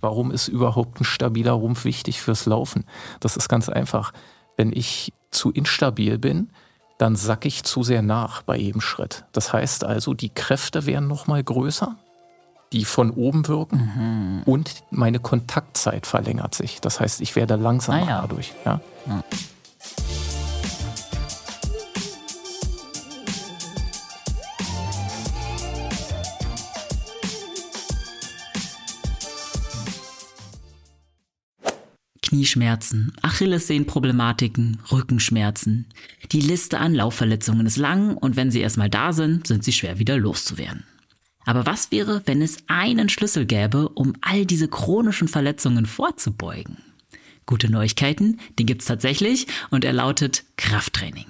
Warum 0.00 0.30
ist 0.30 0.48
überhaupt 0.48 1.00
ein 1.00 1.04
stabiler 1.04 1.52
Rumpf 1.52 1.84
wichtig 1.84 2.20
fürs 2.20 2.46
Laufen? 2.46 2.84
Das 3.20 3.36
ist 3.36 3.48
ganz 3.48 3.68
einfach. 3.68 4.12
Wenn 4.56 4.72
ich 4.72 5.12
zu 5.30 5.50
instabil 5.50 6.18
bin, 6.18 6.50
dann 6.98 7.16
sack 7.16 7.46
ich 7.46 7.64
zu 7.64 7.82
sehr 7.82 8.02
nach 8.02 8.42
bei 8.42 8.56
jedem 8.56 8.80
Schritt. 8.80 9.24
Das 9.32 9.52
heißt 9.52 9.84
also, 9.84 10.12
die 10.12 10.28
Kräfte 10.28 10.84
werden 10.84 11.08
nochmal 11.08 11.42
größer, 11.42 11.96
die 12.72 12.84
von 12.84 13.10
oben 13.10 13.48
wirken 13.48 13.90
mhm. 13.96 14.42
und 14.44 14.82
meine 14.90 15.18
Kontaktzeit 15.18 16.06
verlängert 16.06 16.54
sich. 16.54 16.80
Das 16.80 17.00
heißt, 17.00 17.20
ich 17.22 17.36
werde 17.36 17.56
langsamer 17.56 18.02
ah 18.02 18.08
ja. 18.08 18.20
dadurch. 18.20 18.52
Ja? 18.64 18.80
ja. 19.06 19.24
Knieschmerzen, 32.30 33.12
Achillessehnenproblematiken, 33.22 34.78
Rückenschmerzen. 34.92 35.86
Die 36.30 36.40
Liste 36.40 36.78
an 36.78 36.94
Laufverletzungen 36.94 37.66
ist 37.66 37.76
lang 37.76 38.16
und 38.16 38.36
wenn 38.36 38.52
sie 38.52 38.60
erstmal 38.60 38.88
da 38.88 39.12
sind, 39.12 39.48
sind 39.48 39.64
sie 39.64 39.72
schwer 39.72 39.98
wieder 39.98 40.16
loszuwerden. 40.16 40.84
Aber 41.44 41.66
was 41.66 41.90
wäre, 41.90 42.22
wenn 42.26 42.40
es 42.40 42.58
einen 42.68 43.08
Schlüssel 43.08 43.46
gäbe, 43.46 43.88
um 43.88 44.12
all 44.20 44.46
diese 44.46 44.68
chronischen 44.68 45.26
Verletzungen 45.26 45.86
vorzubeugen? 45.86 46.76
Gute 47.46 47.68
Neuigkeiten, 47.68 48.38
den 48.60 48.66
gibt's 48.66 48.86
tatsächlich 48.86 49.48
und 49.70 49.84
er 49.84 49.92
lautet 49.92 50.44
Krafttraining. 50.56 51.26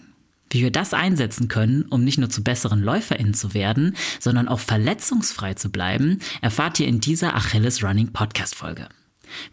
Wie 0.50 0.60
wir 0.60 0.70
das 0.70 0.92
einsetzen 0.92 1.48
können, 1.48 1.84
um 1.84 2.04
nicht 2.04 2.18
nur 2.18 2.28
zu 2.28 2.44
besseren 2.44 2.82
LäuferInnen 2.82 3.32
zu 3.32 3.54
werden, 3.54 3.96
sondern 4.18 4.48
auch 4.48 4.60
verletzungsfrei 4.60 5.54
zu 5.54 5.70
bleiben, 5.70 6.18
erfahrt 6.42 6.78
ihr 6.78 6.88
in 6.88 7.00
dieser 7.00 7.34
Achilles 7.34 7.82
Running 7.82 8.12
Podcast 8.12 8.54
Folge. 8.54 8.90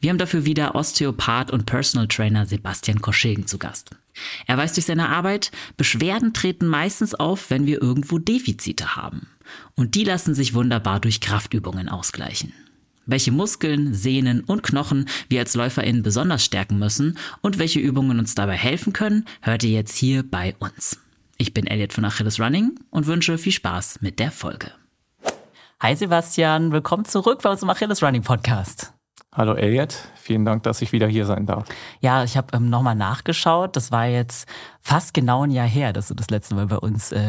Wir 0.01 0.09
haben 0.09 0.17
dafür 0.17 0.45
wieder 0.45 0.75
Osteopath 0.75 1.51
und 1.51 1.65
Personal 1.65 2.07
Trainer 2.07 2.45
Sebastian 2.45 3.01
Koschegen 3.01 3.47
zu 3.47 3.57
Gast. 3.57 3.91
Er 4.45 4.57
weiß 4.57 4.73
durch 4.73 4.85
seine 4.85 5.09
Arbeit, 5.09 5.51
Beschwerden 5.77 6.33
treten 6.33 6.67
meistens 6.67 7.13
auf, 7.15 7.49
wenn 7.49 7.65
wir 7.65 7.81
irgendwo 7.81 8.17
Defizite 8.17 8.95
haben. 8.95 9.27
Und 9.75 9.95
die 9.95 10.03
lassen 10.03 10.33
sich 10.33 10.53
wunderbar 10.53 10.99
durch 10.99 11.21
Kraftübungen 11.21 11.89
ausgleichen. 11.89 12.53
Welche 13.05 13.31
Muskeln, 13.31 13.93
Sehnen 13.93 14.41
und 14.41 14.63
Knochen 14.63 15.07
wir 15.29 15.39
als 15.39 15.55
LäuferInnen 15.55 16.03
besonders 16.03 16.43
stärken 16.43 16.77
müssen 16.77 17.17
und 17.41 17.57
welche 17.57 17.79
Übungen 17.79 18.19
uns 18.19 18.35
dabei 18.35 18.57
helfen 18.57 18.91
können, 18.91 19.25
hört 19.41 19.63
ihr 19.63 19.71
jetzt 19.71 19.95
hier 19.95 20.23
bei 20.23 20.55
uns. 20.59 20.99
Ich 21.37 21.53
bin 21.53 21.67
Elliot 21.67 21.93
von 21.93 22.03
Achilles 22.03 22.39
Running 22.39 22.77
und 22.89 23.07
wünsche 23.07 23.37
viel 23.37 23.53
Spaß 23.53 24.01
mit 24.01 24.19
der 24.19 24.31
Folge. 24.31 24.71
Hi 25.79 25.95
Sebastian, 25.95 26.71
willkommen 26.71 27.05
zurück 27.05 27.41
bei 27.43 27.51
uns 27.51 27.61
im 27.61 27.69
Achilles 27.69 28.03
Running 28.03 28.23
Podcast. 28.23 28.96
Hallo 29.37 29.53
Elliot, 29.53 29.93
vielen 30.15 30.45
Dank, 30.45 30.63
dass 30.63 30.81
ich 30.81 30.91
wieder 30.93 31.05
hier 31.05 31.27
sein 31.27 31.45
darf. 31.45 31.65
Ja, 32.01 32.23
ich 32.23 32.37
habe 32.37 32.47
ähm, 32.57 32.71
nochmal 32.71 32.95
nachgeschaut. 32.95 33.75
Das 33.75 33.91
war 33.91 34.07
jetzt 34.07 34.49
fast 34.81 35.13
genau 35.13 35.43
ein 35.43 35.51
Jahr 35.51 35.67
her, 35.67 35.93
dass 35.93 36.07
du 36.07 36.15
das 36.15 36.31
letzte 36.31 36.55
Mal 36.55 36.65
bei 36.65 36.77
uns 36.77 37.11
äh, 37.11 37.19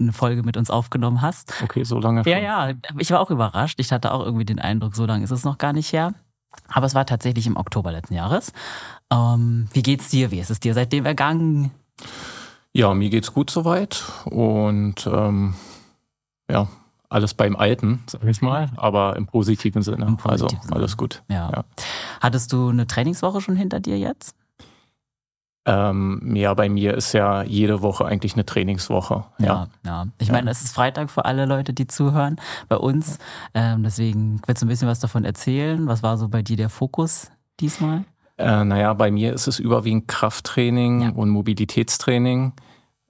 eine 0.00 0.14
Folge 0.14 0.42
mit 0.44 0.56
uns 0.56 0.70
aufgenommen 0.70 1.20
hast. 1.20 1.52
Okay, 1.62 1.84
so 1.84 2.00
lange 2.00 2.24
schon. 2.24 2.32
Ja, 2.32 2.38
ja, 2.38 2.72
ich 2.96 3.10
war 3.10 3.20
auch 3.20 3.30
überrascht. 3.30 3.78
Ich 3.80 3.92
hatte 3.92 4.12
auch 4.12 4.24
irgendwie 4.24 4.46
den 4.46 4.58
Eindruck, 4.58 4.96
so 4.96 5.04
lange 5.04 5.22
ist 5.22 5.30
es 5.30 5.44
noch 5.44 5.58
gar 5.58 5.74
nicht 5.74 5.92
her. 5.92 6.14
Aber 6.68 6.86
es 6.86 6.94
war 6.94 7.04
tatsächlich 7.04 7.46
im 7.46 7.58
Oktober 7.58 7.92
letzten 7.92 8.14
Jahres. 8.14 8.54
Ähm, 9.12 9.68
wie 9.74 9.82
geht's 9.82 10.08
dir? 10.08 10.30
Wie 10.30 10.40
ist 10.40 10.50
es 10.50 10.60
dir 10.60 10.72
seitdem 10.72 11.04
ergangen? 11.04 11.70
Ja, 12.72 12.94
mir 12.94 13.10
geht's 13.10 13.34
gut 13.34 13.50
soweit 13.50 14.04
und 14.24 15.06
ähm, 15.06 15.52
ja, 16.50 16.66
alles 17.08 17.34
beim 17.34 17.56
Alten, 17.56 18.02
sag 18.06 18.24
ich 18.24 18.42
mal, 18.42 18.70
aber 18.76 19.16
im 19.16 19.26
positiven 19.26 19.82
Sinne. 19.82 20.06
Im 20.06 20.16
positiven 20.16 20.56
also 20.56 20.62
Sinne. 20.62 20.76
alles 20.76 20.96
gut. 20.96 21.22
Ja. 21.28 21.50
ja. 21.50 21.64
Hattest 22.20 22.52
du 22.52 22.68
eine 22.68 22.86
Trainingswoche 22.86 23.40
schon 23.40 23.56
hinter 23.56 23.80
dir 23.80 23.98
jetzt? 23.98 24.34
Ähm, 25.68 26.34
ja, 26.34 26.54
bei 26.54 26.70
mir 26.70 26.94
ist 26.94 27.12
ja 27.12 27.42
jede 27.42 27.82
Woche 27.82 28.06
eigentlich 28.06 28.34
eine 28.34 28.46
Trainingswoche. 28.46 29.24
Ja, 29.38 29.46
ja. 29.46 29.68
ja. 29.84 30.06
Ich 30.18 30.32
meine, 30.32 30.50
es 30.50 30.62
ist 30.62 30.74
Freitag 30.74 31.10
für 31.10 31.26
alle 31.26 31.44
Leute, 31.44 31.74
die 31.74 31.86
zuhören, 31.86 32.36
bei 32.70 32.76
uns. 32.76 33.18
Ähm, 33.52 33.82
deswegen 33.82 34.40
willst 34.46 34.62
du 34.62 34.66
ein 34.66 34.70
bisschen 34.70 34.88
was 34.88 35.00
davon 35.00 35.26
erzählen. 35.26 35.86
Was 35.86 36.02
war 36.02 36.16
so 36.16 36.28
bei 36.28 36.40
dir 36.40 36.56
der 36.56 36.70
Fokus 36.70 37.30
diesmal? 37.60 38.04
Äh, 38.38 38.64
naja, 38.64 38.94
bei 38.94 39.10
mir 39.10 39.34
ist 39.34 39.46
es 39.46 39.58
überwiegend 39.58 40.08
Krafttraining 40.08 41.12
und 41.12 41.28
Mobilitätstraining. 41.28 42.54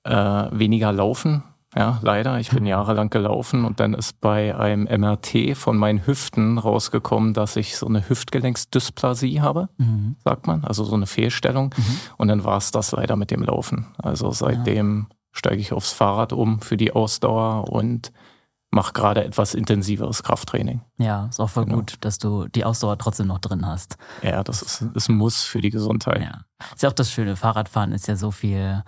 Äh, 0.02 0.12
weniger 0.12 0.90
Laufen, 0.90 1.44
ja, 1.76 1.98
leider. 2.02 2.38
Ich 2.38 2.50
bin 2.50 2.64
jahrelang 2.64 3.10
gelaufen 3.10 3.64
und 3.64 3.78
dann 3.78 3.92
ist 3.94 4.20
bei 4.20 4.56
einem 4.56 4.84
MRT 4.84 5.56
von 5.56 5.76
meinen 5.76 6.06
Hüften 6.06 6.58
rausgekommen, 6.58 7.34
dass 7.34 7.56
ich 7.56 7.76
so 7.76 7.86
eine 7.86 8.08
Hüftgelenksdysplasie 8.08 9.40
habe, 9.40 9.68
mhm. 9.76 10.16
sagt 10.24 10.46
man, 10.46 10.64
also 10.64 10.84
so 10.84 10.94
eine 10.94 11.06
Fehlstellung. 11.06 11.74
Mhm. 11.76 12.00
Und 12.16 12.28
dann 12.28 12.44
war 12.44 12.56
es 12.56 12.70
das 12.70 12.92
leider 12.92 13.16
mit 13.16 13.30
dem 13.30 13.42
Laufen. 13.42 13.86
Also 13.98 14.32
seitdem 14.32 15.08
ja. 15.10 15.16
steige 15.32 15.60
ich 15.60 15.72
aufs 15.72 15.92
Fahrrad 15.92 16.32
um 16.32 16.60
für 16.60 16.78
die 16.78 16.92
Ausdauer 16.92 17.70
und 17.70 18.12
mache 18.70 18.92
gerade 18.92 19.24
etwas 19.24 19.54
intensiveres 19.54 20.22
Krafttraining. 20.22 20.82
Ja, 20.98 21.26
ist 21.26 21.40
auch 21.40 21.50
voll 21.50 21.64
genau. 21.64 21.78
gut, 21.78 21.96
dass 22.00 22.18
du 22.18 22.48
die 22.48 22.64
Ausdauer 22.64 22.98
trotzdem 22.98 23.26
noch 23.26 23.38
drin 23.38 23.66
hast. 23.66 23.96
Ja, 24.22 24.42
das 24.42 24.62
ist, 24.62 24.82
ist 24.94 25.08
ein 25.08 25.16
Muss 25.16 25.42
für 25.42 25.60
die 25.60 25.70
Gesundheit. 25.70 26.22
Ja. 26.22 26.44
Ist 26.74 26.82
ja 26.82 26.88
auch 26.88 26.94
das 26.94 27.10
Schöne, 27.10 27.36
Fahrradfahren 27.36 27.92
ist 27.92 28.08
ja 28.08 28.16
so 28.16 28.30
viel 28.30 28.82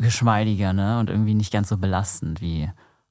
geschmeidiger, 0.00 0.72
ne? 0.72 0.98
Und 0.98 1.10
irgendwie 1.10 1.34
nicht 1.34 1.52
ganz 1.52 1.68
so 1.68 1.76
belastend 1.76 2.40
wie 2.40 2.70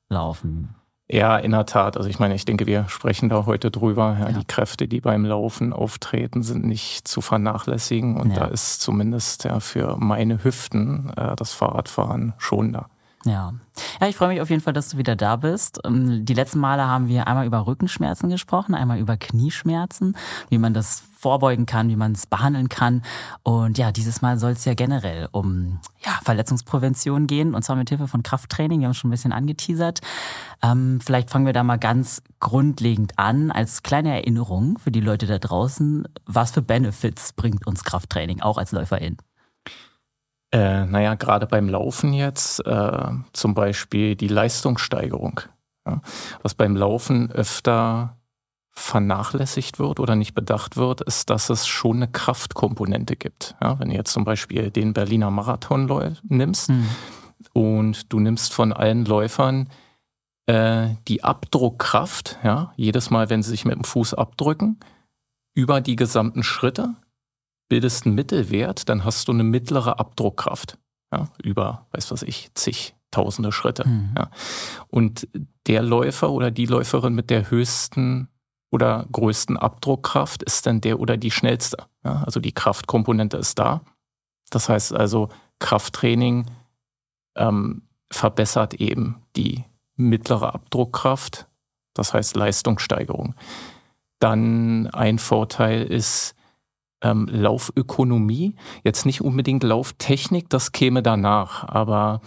Laufen. 0.09 0.75
Ja, 1.11 1.37
in 1.37 1.51
der 1.51 1.65
Tat. 1.65 1.97
Also 1.97 2.07
ich 2.07 2.19
meine, 2.19 2.35
ich 2.35 2.45
denke, 2.45 2.67
wir 2.67 2.87
sprechen 2.87 3.29
da 3.29 3.47
heute 3.47 3.71
drüber. 3.71 4.15
Ja, 4.19 4.29
ja. 4.29 4.39
Die 4.39 4.45
Kräfte, 4.45 4.87
die 4.87 5.01
beim 5.01 5.25
Laufen 5.25 5.73
auftreten, 5.73 6.43
sind 6.43 6.65
nicht 6.65 7.07
zu 7.07 7.21
vernachlässigen. 7.21 8.17
Und 8.17 8.31
ja. 8.31 8.41
da 8.41 8.45
ist 8.45 8.81
zumindest 8.81 9.43
ja 9.43 9.59
für 9.59 9.97
meine 9.97 10.43
Hüften 10.43 11.11
äh, 11.17 11.35
das 11.35 11.53
Fahrradfahren 11.53 12.33
schon 12.37 12.73
da. 12.73 12.89
Ja. 13.25 13.53
Ja, 13.99 14.07
ich 14.07 14.15
freue 14.15 14.29
mich 14.29 14.41
auf 14.41 14.49
jeden 14.49 14.61
Fall, 14.61 14.71
dass 14.71 14.89
du 14.89 14.97
wieder 14.97 15.15
da 15.15 15.35
bist. 15.35 15.79
Ähm, 15.85 16.25
die 16.25 16.33
letzten 16.33 16.59
Male 16.59 16.87
haben 16.87 17.09
wir 17.09 17.27
einmal 17.27 17.45
über 17.45 17.67
Rückenschmerzen 17.67 18.29
gesprochen, 18.29 18.75
einmal 18.75 18.97
über 18.99 19.17
Knieschmerzen, 19.17 20.15
wie 20.49 20.57
man 20.57 20.73
das 20.73 21.03
vorbeugen 21.17 21.65
kann, 21.65 21.89
wie 21.89 21.97
man 21.97 22.13
es 22.13 22.25
behandeln 22.27 22.69
kann. 22.69 23.01
Und 23.43 23.77
ja, 23.77 23.91
dieses 23.91 24.21
Mal 24.21 24.39
soll 24.39 24.51
es 24.51 24.63
ja 24.63 24.73
generell 24.73 25.27
um 25.31 25.79
ja, 26.05 26.17
Verletzungsprävention 26.23 27.27
gehen, 27.27 27.55
und 27.55 27.63
zwar 27.63 27.75
mit 27.75 27.89
Hilfe 27.89 28.07
von 28.07 28.23
Krafttraining. 28.23 28.79
Wir 28.79 28.87
haben 28.87 28.93
schon 28.93 29.09
ein 29.09 29.11
bisschen 29.11 29.33
angeteasert. 29.33 29.99
Ähm, 30.63 30.99
vielleicht 31.03 31.29
fangen 31.29 31.45
wir 31.45 31.53
da 31.53 31.63
mal 31.63 31.77
ganz 31.77 32.21
grundlegend 32.39 33.19
an, 33.19 33.51
als 33.51 33.83
kleine 33.83 34.13
Erinnerung 34.13 34.77
für 34.77 34.91
die 34.91 35.01
Leute 35.01 35.27
da 35.27 35.39
draußen. 35.39 36.07
Was 36.25 36.51
für 36.51 36.61
Benefits 36.61 37.33
bringt 37.33 37.67
uns 37.67 37.83
Krafttraining, 37.83 38.41
auch 38.41 38.57
als 38.57 38.71
LäuferIn? 38.71 39.17
Äh, 40.51 40.85
naja, 40.85 41.15
gerade 41.15 41.45
beim 41.45 41.69
Laufen 41.69 42.13
jetzt 42.13 42.65
äh, 42.65 43.11
zum 43.33 43.53
Beispiel 43.53 44.15
die 44.15 44.27
Leistungssteigerung. 44.27 45.41
Ja, 45.85 46.01
was 46.41 46.55
beim 46.55 46.75
Laufen 46.75 47.31
öfter 47.31 48.17
vernachlässigt 48.71 49.77
wird 49.77 49.99
oder 49.99 50.15
nicht 50.15 50.33
bedacht 50.33 50.77
wird, 50.77 51.01
ist, 51.01 51.29
dass 51.29 51.49
es 51.49 51.67
schon 51.67 51.97
eine 51.97 52.07
Kraftkomponente 52.07 53.15
gibt. 53.15 53.55
Ja, 53.61 53.77
wenn 53.79 53.89
du 53.89 53.95
jetzt 53.95 54.11
zum 54.11 54.23
Beispiel 54.23 54.71
den 54.71 54.93
Berliner 54.93 55.29
Marathon 55.29 56.17
nimmst 56.23 56.69
mhm. 56.69 56.87
und 57.53 58.11
du 58.11 58.19
nimmst 58.19 58.53
von 58.53 58.71
allen 58.73 59.05
Läufern 59.05 59.69
äh, 60.47 60.95
die 61.07 61.23
Abdruckkraft, 61.23 62.39
ja, 62.43 62.73
jedes 62.75 63.09
Mal, 63.09 63.29
wenn 63.29 63.43
sie 63.43 63.51
sich 63.51 63.65
mit 63.65 63.75
dem 63.75 63.83
Fuß 63.83 64.13
abdrücken, 64.13 64.79
über 65.53 65.81
die 65.81 65.95
gesamten 65.95 66.41
Schritte, 66.41 66.95
bildest 67.69 68.05
einen 68.05 68.15
Mittelwert, 68.15 68.89
dann 68.89 69.05
hast 69.05 69.27
du 69.27 69.31
eine 69.31 69.43
mittlere 69.43 69.99
Abdruckkraft. 69.99 70.77
Ja, 71.11 71.27
über, 71.41 71.87
weiß 71.91 72.11
was 72.11 72.21
ich, 72.21 72.51
zig 72.53 72.95
tausende 73.11 73.51
Schritte. 73.51 73.87
Mhm. 73.87 74.13
Ja. 74.15 74.29
Und 74.89 75.27
der 75.67 75.81
Läufer 75.81 76.31
oder 76.31 76.51
die 76.51 76.65
Läuferin 76.65 77.13
mit 77.13 77.29
der 77.29 77.49
höchsten 77.49 78.27
oder 78.71 79.07
größten 79.11 79.57
Abdruckkraft 79.57 80.43
ist 80.43 80.65
dann 80.65 80.81
der 80.81 80.99
oder 80.99 81.17
die 81.17 81.31
schnellste. 81.31 81.85
Ja, 82.03 82.23
also 82.23 82.39
die 82.39 82.51
Kraftkomponente 82.51 83.37
ist 83.37 83.57
da. 83.57 83.81
Das 84.51 84.69
heißt 84.69 84.93
also, 84.93 85.29
Krafttraining 85.59 86.45
ähm, 87.35 87.83
verbessert 88.11 88.75
eben 88.75 89.21
die 89.35 89.63
mittlere 89.95 90.53
Abdruckkraft, 90.53 91.47
das 91.93 92.13
heißt 92.13 92.35
Leistungssteigerung. 92.35 93.35
Dann 94.19 94.87
ein 94.87 95.19
Vorteil 95.19 95.83
ist, 95.83 96.35
ähm, 97.01 97.27
Laufökonomie. 97.29 98.55
Jetzt 98.83 99.05
nicht 99.05 99.21
unbedingt 99.21 99.63
Lauftechnik, 99.63 100.49
das 100.49 100.71
käme 100.71 101.01
danach, 101.01 101.67
aber 101.67 102.21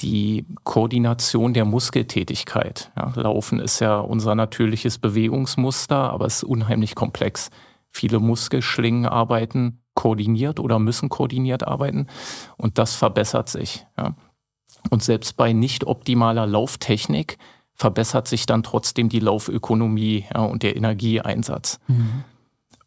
die 0.00 0.46
Koordination 0.64 1.54
der 1.54 1.64
Muskeltätigkeit. 1.64 2.90
Ja, 2.96 3.12
Laufen 3.14 3.60
ist 3.60 3.80
ja 3.80 3.98
unser 4.00 4.34
natürliches 4.34 4.98
Bewegungsmuster, 4.98 6.10
aber 6.10 6.26
es 6.26 6.36
ist 6.36 6.44
unheimlich 6.44 6.94
komplex. 6.94 7.50
Viele 7.90 8.18
Muskelschlingen 8.18 9.06
arbeiten 9.06 9.82
koordiniert 9.94 10.58
oder 10.58 10.78
müssen 10.78 11.08
koordiniert 11.08 11.66
arbeiten 11.66 12.06
und 12.56 12.78
das 12.78 12.94
verbessert 12.94 13.48
sich. 13.48 13.86
Ja. 13.98 14.16
Und 14.90 15.02
selbst 15.02 15.36
bei 15.36 15.52
nicht 15.52 15.84
optimaler 15.84 16.46
Lauftechnik 16.46 17.38
verbessert 17.74 18.26
sich 18.26 18.46
dann 18.46 18.62
trotzdem 18.62 19.08
die 19.08 19.20
Laufökonomie 19.20 20.24
ja, 20.32 20.42
und 20.42 20.62
der 20.62 20.76
Energieeinsatz. 20.76 21.78
Mhm. 21.86 22.24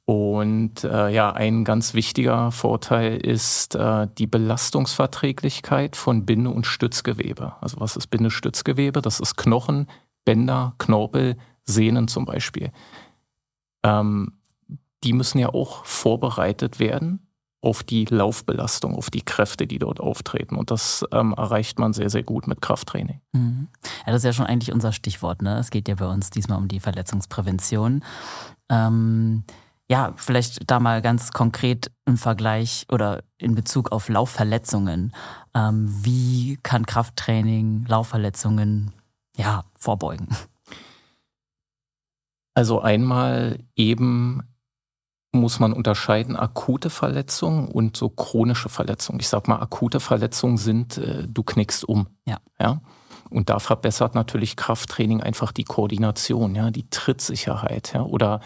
Und 0.05 0.83
äh, 0.83 1.09
ja, 1.09 1.33
ein 1.33 1.63
ganz 1.63 1.95
wichtiger 1.95 2.51
Vorteil 2.51 3.17
ist 3.17 3.73
äh, 3.73 4.07
die 4.19 4.27
Belastungsverträglichkeit 4.27 5.95
von 5.95 6.25
Binde- 6.27 6.51
und 6.51 6.67
Stützgewebe. 6.67 7.55
Also 7.59 7.79
was 7.79 7.95
ist 7.95 8.07
Bindestützgewebe? 8.07 9.01
Das 9.01 9.19
ist 9.19 9.35
Knochen, 9.35 9.87
Bänder, 10.23 10.75
Knorpel, 10.77 11.37
Sehnen 11.63 12.07
zum 12.07 12.25
Beispiel. 12.25 12.71
Ähm, 13.83 14.33
die 15.03 15.13
müssen 15.13 15.39
ja 15.39 15.49
auch 15.49 15.85
vorbereitet 15.85 16.79
werden 16.79 17.25
auf 17.61 17.81
die 17.81 18.05
Laufbelastung, 18.05 18.95
auf 18.95 19.09
die 19.09 19.23
Kräfte, 19.23 19.65
die 19.65 19.79
dort 19.79 19.99
auftreten. 19.99 20.55
Und 20.55 20.69
das 20.69 21.03
ähm, 21.11 21.33
erreicht 21.35 21.79
man 21.79 21.93
sehr, 21.93 22.11
sehr 22.11 22.21
gut 22.21 22.45
mit 22.45 22.61
Krafttraining. 22.61 23.21
Mhm. 23.31 23.69
Ja, 24.05 24.13
das 24.13 24.17
ist 24.17 24.25
ja 24.25 24.33
schon 24.33 24.45
eigentlich 24.45 24.71
unser 24.71 24.91
Stichwort. 24.91 25.41
Ne? 25.41 25.57
Es 25.57 25.71
geht 25.71 25.87
ja 25.87 25.95
bei 25.95 26.05
uns 26.05 26.29
diesmal 26.29 26.59
um 26.59 26.67
die 26.67 26.79
Verletzungsprävention. 26.79 28.03
Ähm, 28.69 29.45
ja, 29.89 30.13
vielleicht 30.15 30.69
da 30.69 30.79
mal 30.79 31.01
ganz 31.01 31.31
konkret 31.31 31.91
im 32.05 32.17
Vergleich 32.17 32.87
oder 32.91 33.23
in 33.37 33.53
Bezug 33.53 33.91
auf 33.91 34.09
Laufverletzungen. 34.09 35.13
Ähm, 35.53 35.87
wie 36.03 36.57
kann 36.63 36.85
Krafttraining 36.85 37.85
Laufverletzungen 37.87 38.93
ja, 39.37 39.63
vorbeugen? 39.77 40.27
Also 42.55 42.79
einmal 42.81 43.59
eben 43.75 44.41
muss 45.33 45.59
man 45.59 45.73
unterscheiden 45.73 46.37
akute 46.37 46.89
Verletzungen 46.89 47.67
und 47.67 47.97
so 47.97 48.09
chronische 48.09 48.69
Verletzungen. 48.69 49.19
Ich 49.19 49.27
sag 49.27 49.47
mal, 49.47 49.59
akute 49.59 49.99
Verletzungen 49.99 50.57
sind, 50.57 50.97
äh, 50.97 51.27
du 51.27 51.43
knickst 51.43 51.83
um. 51.83 52.07
Ja. 52.25 52.37
ja. 52.59 52.81
Und 53.29 53.49
da 53.49 53.59
verbessert 53.59 54.15
natürlich 54.15 54.55
Krafttraining 54.55 55.21
einfach 55.21 55.51
die 55.51 55.65
Koordination, 55.65 56.55
ja, 56.55 56.71
die 56.71 56.89
Trittsicherheit, 56.89 57.91
ja, 57.93 58.03
oder 58.03 58.39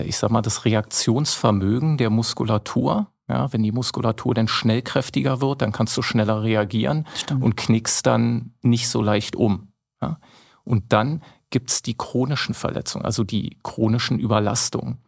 ich 0.00 0.16
sag 0.16 0.30
mal, 0.30 0.42
das 0.42 0.64
Reaktionsvermögen 0.64 1.96
der 1.98 2.10
Muskulatur. 2.10 3.08
Ja, 3.28 3.52
wenn 3.52 3.62
die 3.62 3.72
Muskulatur 3.72 4.34
dann 4.34 4.48
schnellkräftiger 4.48 5.40
wird, 5.40 5.62
dann 5.62 5.72
kannst 5.72 5.96
du 5.96 6.02
schneller 6.02 6.42
reagieren 6.42 7.06
Stimmt. 7.14 7.42
und 7.42 7.56
knickst 7.56 8.04
dann 8.04 8.52
nicht 8.62 8.88
so 8.88 9.00
leicht 9.00 9.36
um. 9.36 9.68
Ja. 10.02 10.18
Und 10.64 10.92
dann 10.92 11.22
gibt's 11.50 11.82
die 11.82 11.96
chronischen 11.96 12.54
Verletzungen, 12.54 13.04
also 13.04 13.22
die 13.24 13.58
chronischen 13.62 14.18
Überlastungen. 14.18 14.98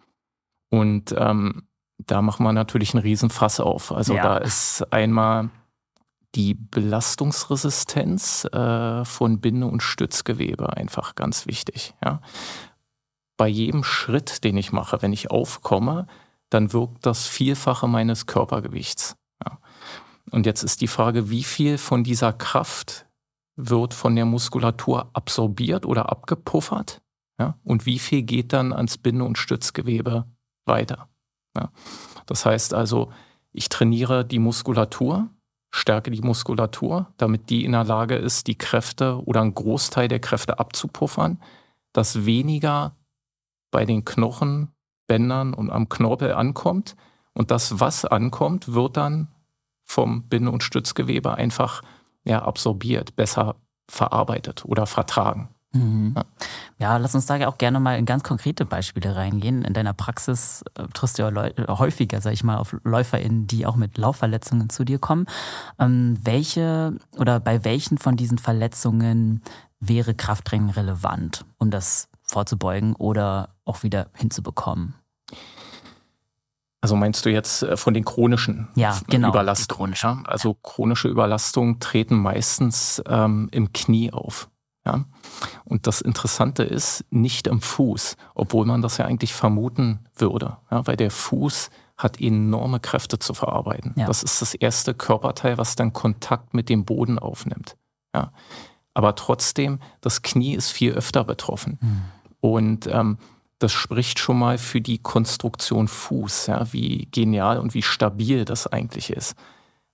Und 0.71 1.15
ähm, 1.19 1.65
da 1.99 2.23
machen 2.23 2.45
wir 2.45 2.53
natürlich 2.53 2.95
einen 2.95 3.03
Riesenfass 3.03 3.61
auf. 3.61 3.93
Also 3.93 4.15
Ja. 4.15 4.23
da 4.23 4.37
ist 4.39 4.93
einmal 4.93 5.51
die 6.35 6.55
Belastungsresistenz 6.55 8.45
äh, 8.47 9.05
von 9.05 9.41
Binde- 9.41 9.67
und 9.67 9.83
Stützgewebe 9.83 10.77
einfach 10.77 11.15
ganz 11.15 11.47
wichtig. 11.47 11.95
Ja. 12.05 12.21
Bei 13.37 13.49
jedem 13.49 13.83
Schritt, 13.85 14.45
den 14.45 14.57
ich 14.57 14.73
mache, 14.73 15.03
wenn 15.03 15.13
ich 15.13 15.31
aufkomme, 15.31 16.07
dann 16.51 16.73
wirkt 16.73 17.05
das 17.05 17.27
Vielfache 17.27 17.89
meines 17.89 18.27
Körpergewichts. 18.27 19.17
Ja. 19.45 19.59
Und 20.31 20.47
jetzt 20.47 20.63
ist 20.63 20.81
die 20.81 20.89
Frage, 20.89 21.31
wie 21.31 21.45
viel 21.45 21.79
von 21.79 22.05
dieser 22.05 22.33
Kraft 22.33 23.07
wird 23.57 23.95
von 23.95 24.17
der 24.17 24.25
Muskulatur 24.25 25.11
absorbiert 25.13 25.87
oder 25.87 26.11
abgepuffert? 26.11 27.03
Ja? 27.39 27.59
Und 27.65 27.87
wie 27.87 27.99
viel 27.99 28.23
geht 28.23 28.53
dann 28.53 28.73
ans 28.73 28.99
Binde- 28.99 29.25
und 29.25 29.39
Stützgewebe 29.39 30.27
weiter? 30.65 31.09
Ja? 31.57 31.71
Das 32.27 32.47
heißt 32.47 32.75
also, 32.75 33.13
ich 33.53 33.69
trainiere 33.69 34.25
die 34.25 34.39
Muskulatur, 34.39 35.29
stärke 35.71 36.11
die 36.11 36.23
Muskulatur, 36.23 37.13
damit 37.17 37.51
die 37.51 37.65
in 37.65 37.73
der 37.73 37.85
Lage 37.85 38.17
ist, 38.17 38.47
die 38.47 38.59
Kräfte 38.59 39.25
oder 39.25 39.41
einen 39.41 39.55
Großteil 39.55 40.09
der 40.09 40.21
Kräfte 40.21 40.59
abzupuffern, 40.59 41.41
dass 41.93 42.27
weniger 42.27 42.97
bei 43.75 43.85
den 43.85 44.05
Knochen, 44.05 44.69
Bändern 45.09 45.53
und 45.53 45.69
am 45.69 45.89
Knorpel 45.89 46.33
ankommt. 46.33 46.95
Und 47.33 47.51
das, 47.51 47.81
was 47.81 48.05
ankommt, 48.05 48.73
wird 48.73 48.97
dann 48.97 49.27
vom 49.85 50.29
Binde- 50.29 50.53
und 50.53 50.63
Stützgewebe 50.63 51.35
einfach 51.35 51.83
ja, 52.23 52.41
absorbiert, 52.43 53.17
besser 53.17 53.57
verarbeitet 53.89 54.65
oder 54.65 54.87
vertragen. 54.87 55.49
Mhm. 55.73 56.15
Ja. 56.17 56.25
Ja, 56.79 56.97
lass 56.99 57.17
uns 57.17 57.27
da 57.27 57.35
ja 57.35 57.49
auch 57.49 57.59
gerne 57.59 57.81
mal 57.81 57.99
in 57.99 58.07
ganz 58.07 58.23
konkrete 58.23 58.65
Beispiele 58.65 59.17
reingehen. 59.17 59.65
In 59.65 59.75
deiner 59.75 59.93
Praxis 59.93 60.63
äh, 60.77 60.87
triffst 60.95 61.19
du 61.19 61.23
ja 61.25 61.29
Leu 61.31 61.49
äh, 61.49 61.67
häufiger, 61.67 62.21
sag 62.21 62.33
ich 62.33 62.45
mal, 62.45 62.59
auf 62.59 62.77
LäuferInnen, 62.85 63.49
die 63.49 63.67
auch 63.67 63.75
mit 63.75 63.99
Laufverletzungen 63.99 64.71
zu 64.71 64.85
dir 64.85 65.01
kommen. 65.01 65.27
Ähm, 65.81 66.17
welche 66.23 66.97
oder 67.19 67.41
bei 67.41 67.65
welchen 67.65 67.99
von 67.99 68.17
diesen 68.17 68.39
Verletzungen 68.39 69.43
wäre 69.81 70.15
Krafttraining 70.15 70.71
relevant, 70.71 71.45
um 71.59 71.73
das 71.73 72.09
vorzubeugen 72.23 72.95
oder 72.95 73.54
auch 73.65 73.83
wieder 73.83 74.09
hinzubekommen? 74.15 74.95
Also 76.81 76.97
meinst 76.97 77.25
du 77.25 77.31
jetzt 77.31 77.63
äh, 77.63 77.79
von 77.79 77.95
den 77.95 78.05
chronischen 78.05 78.69
Ja, 78.75 79.01
genau, 79.09 79.31
Überlastungen? 79.31 79.95
Ja? 79.97 80.23
Also 80.27 80.53
chronische 80.53 81.09
Überlastungen 81.09 81.81
treten 81.81 82.17
meistens 82.17 83.03
ähm, 83.09 83.49
im 83.53 83.73
Knie 83.73 84.13
auf. 84.13 84.51
Ja? 84.85 85.07
Und 85.65 85.87
das 85.87 86.03
Interessante 86.03 86.63
ist, 86.63 87.05
nicht 87.09 87.47
im 87.47 87.63
Fuß, 87.63 88.17
obwohl 88.35 88.67
man 88.67 88.83
das 88.83 88.99
ja 88.99 89.07
eigentlich 89.07 89.33
vermuten 89.33 90.01
würde, 90.15 90.59
ja? 90.71 90.87
weil 90.87 90.97
der 90.97 91.11
Fuß 91.11 91.71
hat 91.97 92.21
enorme 92.21 92.81
Kräfte 92.81 93.19
zu 93.19 93.33
verarbeiten. 93.33 93.95
Ja. 93.97 94.07
Das 94.07 94.23
ist 94.23 94.43
das 94.43 94.55
erste 94.55 94.93
Körperteil, 94.93 95.57
was 95.57 95.77
dann 95.77 95.95
Kontakt 95.95 96.53
mit 96.53 96.69
dem 96.69 96.85
Boden 96.85 97.19
aufnimmt. 97.19 97.77
Ja? 98.15 98.31
Aber 98.93 99.15
trotzdem, 99.15 99.81
das 100.03 100.21
Knie 100.21 100.55
ist 100.55 100.71
viel 100.71 100.93
öfter 100.93 101.25
betroffen. 101.25 101.79
Hm. 101.81 102.03
Und 102.41 102.87
ähm, 102.89 103.17
das 103.59 103.73
spricht 103.73 104.19
schon 104.19 104.39
mal 104.39 104.59
für 104.59 104.81
die 104.81 104.99
Konstruktion 104.99 105.89
Fuß, 105.89 106.49
ja, 106.49 106.73
wie 106.73 107.09
genial 107.11 107.59
und 107.59 107.75
wie 107.75 107.83
stabil 107.83 108.45
das 108.45 108.67
eigentlich 108.67 109.11
ist. 109.11 109.37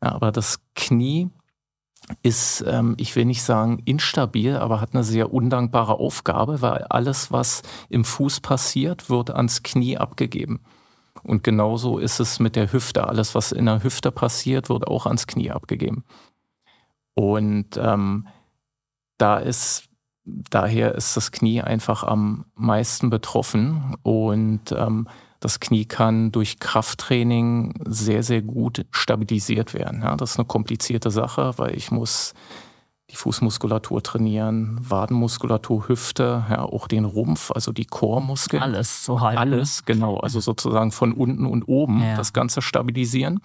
Ja, 0.03 0.13
aber 0.13 0.33
das 0.33 0.61
Knie 0.75 1.31
ist, 2.23 2.65
ähm, 2.67 2.95
ich 2.99 3.15
will 3.17 3.25
nicht 3.25 3.43
sagen 3.43 3.81
instabil, 3.85 4.57
aber 4.57 4.81
hat 4.81 4.95
eine 4.95 5.05
sehr 5.05 5.33
undankbare 5.33 5.95
Aufgabe, 5.95 6.63
weil 6.63 6.85
alles, 6.85 7.31
was 7.31 7.63
im 7.89 8.05
Fuß 8.05 8.41
passiert, 8.41 9.11
wird 9.11 9.31
ans 9.31 9.63
Knie 9.63 9.99
abgegeben. 9.99 10.61
Und 11.23 11.45
genauso 11.45 11.99
ist 11.99 12.19
es 12.19 12.41
mit 12.41 12.57
der 12.57 12.73
Hüfte. 12.73 13.07
Alles, 13.07 13.35
was 13.35 13.53
in 13.53 13.67
der 13.67 13.83
Hüfte 13.83 14.11
passiert, 14.11 14.71
wird 14.71 14.89
auch 14.89 15.07
ans 15.07 15.27
Knie 15.27 15.51
abgegeben. 15.51 16.05
Und 17.15 17.77
ähm, 17.77 18.27
da 19.19 19.39
ist 19.39 19.90
daher 20.25 20.95
ist 20.95 21.17
das 21.17 21.33
Knie 21.33 21.63
einfach 21.63 22.05
am 22.05 22.45
meisten 22.55 23.11
betroffen 23.11 23.97
und 24.03 24.73
ähm, 24.73 25.09
das 25.41 25.59
Knie 25.59 25.87
kann 25.87 26.33
durch 26.33 26.59
Krafttraining 26.61 27.75
sehr, 27.87 28.23
sehr 28.23 28.43
gut 28.43 28.85
stabilisiert 28.91 29.73
werden. 29.73 30.03
Ja, 30.03 30.15
das 30.17 30.33
ist 30.33 30.39
eine 30.39 30.47
komplizierte 30.47 31.11
Sache, 31.11 31.55
weil 31.57 31.75
ich 31.75 31.91
muss 31.91 32.35
die 33.11 33.17
Fußmuskulatur 33.17 34.03
trainieren, 34.03 34.79
Wadenmuskulatur, 34.83 35.89
Hüfte, 35.89 36.45
ja, 36.49 36.63
auch 36.63 36.87
den 36.87 37.05
Rumpf, 37.05 37.51
also 37.51 37.73
die 37.73 37.87
Chormuskeln. 37.87 38.63
Alles 38.63 39.05
so 39.05 39.21
halb. 39.21 39.39
Alles, 39.39 39.85
genau. 39.85 40.19
Also 40.19 40.41
sozusagen 40.41 40.93
von 40.93 41.13
unten 41.13 41.47
und 41.47 41.65
oben 41.65 42.03
Ja. 42.03 42.17
das 42.17 42.33
Ganze 42.33 42.63
stabilisieren. 42.63 43.41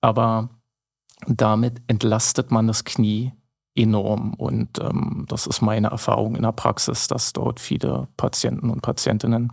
Aber 0.00 0.48
damit 1.26 1.82
entlastet 1.86 2.50
man 2.50 2.66
das 2.66 2.84
Knie 2.84 3.32
enorm. 3.76 4.34
Und 4.34 4.78
ähm, 4.80 5.26
das 5.28 5.46
ist 5.46 5.60
meine 5.60 5.88
Erfahrung 5.88 6.34
in 6.34 6.42
der 6.42 6.52
Praxis, 6.52 7.06
dass 7.08 7.32
dort 7.32 7.60
viele 7.60 8.08
Patienten 8.16 8.70
und 8.70 8.82
Patientinnen 8.82 9.52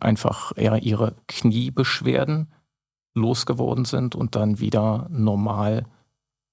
einfach 0.00 0.52
eher 0.56 0.82
ihre 0.82 1.14
Kniebeschwerden 1.28 2.52
losgeworden 3.14 3.84
sind 3.84 4.14
und 4.14 4.34
dann 4.34 4.58
wieder 4.58 5.06
normal 5.10 5.86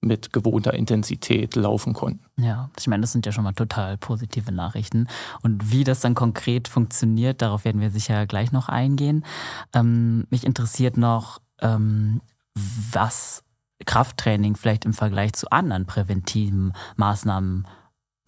mit 0.01 0.33
gewohnter 0.33 0.73
Intensität 0.73 1.55
laufen 1.55 1.93
konnten. 1.93 2.25
Ja, 2.37 2.71
ich 2.77 2.87
meine, 2.87 3.01
das 3.01 3.11
sind 3.11 3.25
ja 3.25 3.31
schon 3.31 3.43
mal 3.43 3.53
total 3.53 3.97
positive 3.97 4.51
Nachrichten. 4.51 5.07
Und 5.43 5.71
wie 5.71 5.83
das 5.83 5.99
dann 5.99 6.15
konkret 6.15 6.67
funktioniert, 6.67 7.41
darauf 7.41 7.65
werden 7.65 7.81
wir 7.81 7.91
sicher 7.91 8.25
gleich 8.25 8.51
noch 8.51 8.67
eingehen. 8.67 9.23
Ähm, 9.73 10.25
mich 10.31 10.43
interessiert 10.43 10.97
noch, 10.97 11.39
ähm, 11.61 12.21
was 12.55 13.43
Krafttraining 13.85 14.55
vielleicht 14.55 14.85
im 14.85 14.93
Vergleich 14.93 15.33
zu 15.33 15.49
anderen 15.51 15.85
präventiven 15.85 16.73
Maßnahmen 16.95 17.67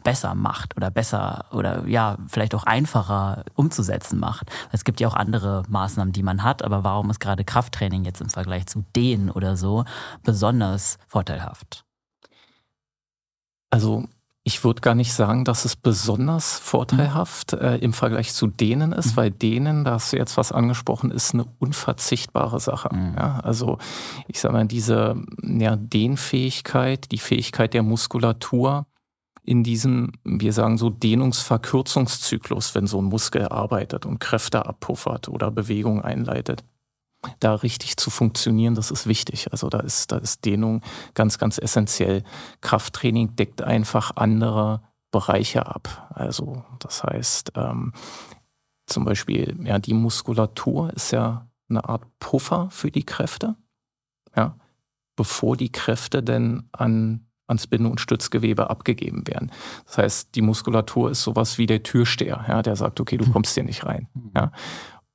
besser 0.03 0.35
macht 0.35 0.75
oder 0.75 0.91
besser 0.91 1.45
oder 1.51 1.87
ja, 1.87 2.17
vielleicht 2.27 2.53
auch 2.55 2.65
einfacher 2.65 3.45
umzusetzen 3.55 4.19
macht. 4.19 4.51
Es 4.71 4.83
gibt 4.83 4.99
ja 4.99 5.07
auch 5.07 5.15
andere 5.15 5.63
Maßnahmen, 5.69 6.13
die 6.13 6.23
man 6.23 6.43
hat, 6.43 6.61
aber 6.61 6.83
warum 6.83 7.09
ist 7.09 7.19
gerade 7.19 7.43
Krafttraining 7.43 8.03
jetzt 8.03 8.21
im 8.21 8.29
Vergleich 8.29 8.67
zu 8.67 8.83
denen 8.95 9.31
oder 9.31 9.55
so 9.55 9.85
besonders 10.23 10.97
vorteilhaft? 11.07 11.85
Also 13.69 14.07
ich 14.45 14.63
würde 14.65 14.81
gar 14.81 14.93
nicht 14.93 15.13
sagen, 15.13 15.45
dass 15.45 15.63
es 15.63 15.77
besonders 15.77 16.59
vorteilhaft 16.59 17.53
äh, 17.53 17.77
im 17.77 17.93
Vergleich 17.93 18.33
zu 18.33 18.47
denen 18.47 18.91
ist, 18.91 19.11
Mhm. 19.11 19.17
weil 19.17 19.31
denen, 19.31 19.83
da 19.85 19.91
hast 19.91 20.11
du 20.11 20.17
jetzt 20.17 20.35
was 20.35 20.51
angesprochen, 20.51 21.11
ist 21.11 21.33
eine 21.33 21.45
unverzichtbare 21.59 22.59
Sache. 22.59 22.89
Mhm. 22.93 23.15
Ja, 23.17 23.39
also 23.39 23.77
ich 24.27 24.41
sage 24.41 24.53
mal, 24.53 24.65
diese 24.65 25.15
ja, 25.41 25.77
Dehnfähigkeit, 25.77 27.11
die 27.11 27.19
Fähigkeit 27.19 27.73
der 27.73 27.83
Muskulatur 27.83 28.85
in 29.45 29.63
diesem, 29.63 30.11
wir 30.23 30.53
sagen 30.53 30.77
so, 30.77 30.89
Dehnungsverkürzungszyklus, 30.89 32.75
wenn 32.75 32.87
so 32.87 33.01
ein 33.01 33.05
Muskel 33.05 33.47
arbeitet 33.47 34.05
und 34.05 34.19
Kräfte 34.19 34.65
abpuffert 34.65 35.27
oder 35.29 35.51
Bewegung 35.51 36.01
einleitet. 36.01 36.63
Da 37.39 37.55
richtig 37.55 37.97
zu 37.97 38.09
funktionieren, 38.09 38.75
das 38.75 38.91
ist 38.91 39.07
wichtig. 39.07 39.51
Also 39.51 39.69
da 39.69 39.79
ist, 39.79 40.11
da 40.11 40.17
ist 40.17 40.45
Dehnung 40.45 40.81
ganz, 41.13 41.37
ganz 41.37 41.57
essentiell. 41.57 42.23
Krafttraining 42.61 43.35
deckt 43.35 43.61
einfach 43.61 44.11
andere 44.15 44.81
Bereiche 45.11 45.65
ab. 45.67 46.11
Also 46.13 46.63
das 46.79 47.03
heißt, 47.03 47.53
ähm, 47.55 47.93
zum 48.87 49.05
Beispiel, 49.05 49.57
ja, 49.63 49.79
die 49.79 49.93
Muskulatur 49.93 50.91
ist 50.93 51.11
ja 51.11 51.47
eine 51.69 51.87
Art 51.87 52.03
Puffer 52.19 52.69
für 52.71 52.91
die 52.91 53.05
Kräfte, 53.05 53.55
ja, 54.35 54.57
bevor 55.15 55.55
die 55.55 55.71
Kräfte 55.71 56.21
denn 56.21 56.67
an, 56.71 57.27
ans 57.47 57.67
Binde- 57.67 57.89
und 57.89 58.01
Stützgewebe 58.01 58.69
abgegeben 58.69 59.27
werden. 59.27 59.51
Das 59.85 59.97
heißt, 59.97 60.35
die 60.35 60.41
Muskulatur 60.41 61.11
ist 61.11 61.23
sowas 61.23 61.57
wie 61.57 61.65
der 61.65 61.83
Türsteher, 61.83 62.45
ja, 62.47 62.61
der 62.61 62.75
sagt, 62.75 62.99
okay, 62.99 63.17
du 63.17 63.25
hm. 63.25 63.33
kommst 63.33 63.53
hier 63.53 63.63
nicht 63.63 63.85
rein. 63.85 64.07
Hm. 64.13 64.31
Ja. 64.35 64.51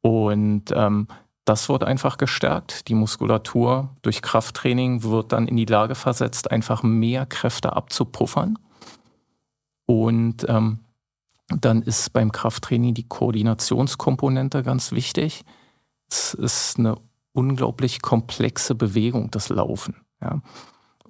Und 0.00 0.73
ähm, 0.73 1.09
das 1.49 1.69
wird 1.71 1.83
einfach 1.83 2.19
gestärkt. 2.19 2.88
Die 2.88 2.95
Muskulatur 2.95 3.97
durch 4.02 4.21
Krafttraining 4.21 5.02
wird 5.02 5.33
dann 5.33 5.49
in 5.49 5.57
die 5.57 5.64
Lage 5.64 5.95
versetzt, 5.95 6.50
einfach 6.50 6.83
mehr 6.83 7.25
Kräfte 7.25 7.75
abzupuffern. 7.75 8.59
Und 9.87 10.47
ähm, 10.49 10.81
dann 11.49 11.81
ist 11.81 12.12
beim 12.12 12.33
Krafttraining 12.33 12.93
die 12.93 13.09
Koordinationskomponente 13.09 14.62
ganz 14.62 14.93
wichtig. 14.93 15.47
Es 16.11 16.35
ist 16.35 16.78
eine 16.78 16.97
unglaublich 17.33 18.02
komplexe 18.02 18.75
Bewegung, 18.75 19.31
das 19.31 19.49
Laufen. 19.49 19.97
Ja. 20.21 20.43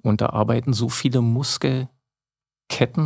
Und 0.01 0.21
da 0.21 0.27
arbeiten 0.27 0.71
so 0.71 0.87
viele 0.87 1.19
Muskelketten 1.19 1.89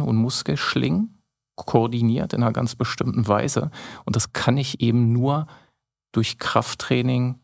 und 0.04 0.18
Muskelschlingen 0.18 1.24
koordiniert 1.56 2.34
in 2.34 2.44
einer 2.44 2.54
ganz 2.54 2.76
bestimmten 2.76 3.28
Weise. 3.28 3.72
Und 4.06 4.16
das 4.16 4.34
kann 4.34 4.58
ich 4.58 4.82
eben 4.82 5.12
nur 5.12 5.48
durch 6.14 6.38
Krafttraining 6.38 7.40